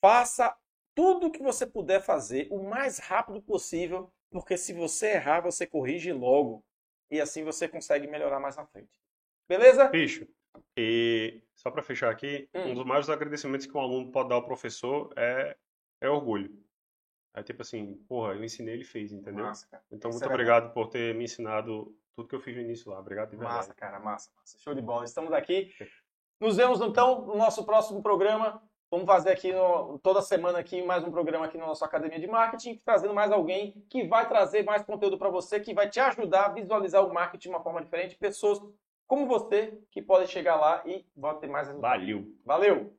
Faça 0.00 0.56
tudo 0.94 1.30
que 1.30 1.42
você 1.42 1.66
puder 1.66 2.00
fazer 2.00 2.48
o 2.50 2.62
mais 2.62 2.98
rápido 2.98 3.40
possível, 3.42 4.12
porque 4.30 4.56
se 4.56 4.72
você 4.72 5.12
errar, 5.12 5.40
você 5.40 5.66
corrige 5.66 6.12
logo 6.12 6.64
e 7.10 7.20
assim 7.20 7.44
você 7.44 7.68
consegue 7.68 8.06
melhorar 8.06 8.40
mais 8.40 8.56
na 8.56 8.66
frente. 8.66 8.90
Beleza? 9.48 9.88
Bicho, 9.88 10.26
e 10.76 11.42
só 11.54 11.70
para 11.70 11.82
fechar 11.82 12.10
aqui, 12.10 12.48
hum. 12.54 12.70
um 12.70 12.74
dos 12.74 12.84
maiores 12.84 13.08
agradecimentos 13.08 13.66
que 13.66 13.76
um 13.76 13.80
aluno 13.80 14.10
pode 14.10 14.28
dar 14.28 14.36
ao 14.36 14.44
professor 14.44 15.12
é, 15.16 15.56
é 16.00 16.08
orgulho. 16.08 16.62
Aí, 17.34 17.42
tipo 17.42 17.62
assim, 17.62 17.94
porra, 18.08 18.34
eu 18.34 18.44
ensinei, 18.44 18.74
ele 18.74 18.84
fez, 18.84 19.12
entendeu? 19.12 19.44
Massa, 19.44 19.66
cara. 19.66 19.82
Então, 19.90 20.10
Isso 20.10 20.18
muito 20.18 20.30
é 20.30 20.34
obrigado 20.34 20.72
por 20.74 20.88
ter 20.88 21.14
me 21.14 21.24
ensinado 21.24 21.96
tudo 22.14 22.28
que 22.28 22.34
eu 22.34 22.40
fiz 22.40 22.54
no 22.54 22.62
início 22.62 22.90
lá. 22.90 23.00
Obrigado 23.00 23.30
de 23.30 23.36
verdade. 23.36 23.56
Massa, 23.56 23.74
cara, 23.74 23.98
massa, 23.98 24.30
massa. 24.36 24.58
Show 24.58 24.74
de 24.74 24.82
bola. 24.82 25.04
Estamos 25.04 25.32
aqui. 25.32 25.72
Nos 26.38 26.56
vemos, 26.56 26.80
então, 26.80 27.24
no 27.24 27.36
nosso 27.36 27.64
próximo 27.64 28.02
programa. 28.02 28.62
Vamos 28.92 29.06
fazer 29.06 29.30
aqui 29.30 29.50
no, 29.54 29.98
toda 30.00 30.20
semana 30.20 30.58
aqui 30.58 30.82
mais 30.82 31.02
um 31.02 31.10
programa 31.10 31.46
aqui 31.46 31.56
na 31.56 31.64
nossa 31.64 31.86
Academia 31.86 32.20
de 32.20 32.26
Marketing, 32.26 32.76
trazendo 32.84 33.14
mais 33.14 33.32
alguém 33.32 33.82
que 33.88 34.06
vai 34.06 34.28
trazer 34.28 34.64
mais 34.64 34.82
conteúdo 34.82 35.16
para 35.16 35.30
você, 35.30 35.58
que 35.58 35.72
vai 35.72 35.88
te 35.88 35.98
ajudar 35.98 36.44
a 36.44 36.48
visualizar 36.50 37.02
o 37.02 37.10
marketing 37.10 37.44
de 37.44 37.48
uma 37.48 37.62
forma 37.62 37.80
diferente. 37.80 38.18
Pessoas 38.18 38.60
como 39.06 39.26
você 39.26 39.80
que 39.90 40.02
podem 40.02 40.26
chegar 40.26 40.56
lá 40.56 40.82
e 40.84 41.06
vão 41.16 41.40
ter 41.40 41.46
mais 41.46 41.68
resultados. 41.68 42.00
Valeu. 42.00 42.36
Valeu. 42.44 42.94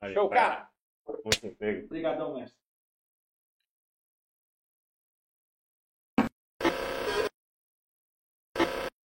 Valeu 0.00 0.14
Show, 0.14 0.28
cara. 0.28 0.70
Obrigadão, 1.04 2.34
mestre. 2.34 2.59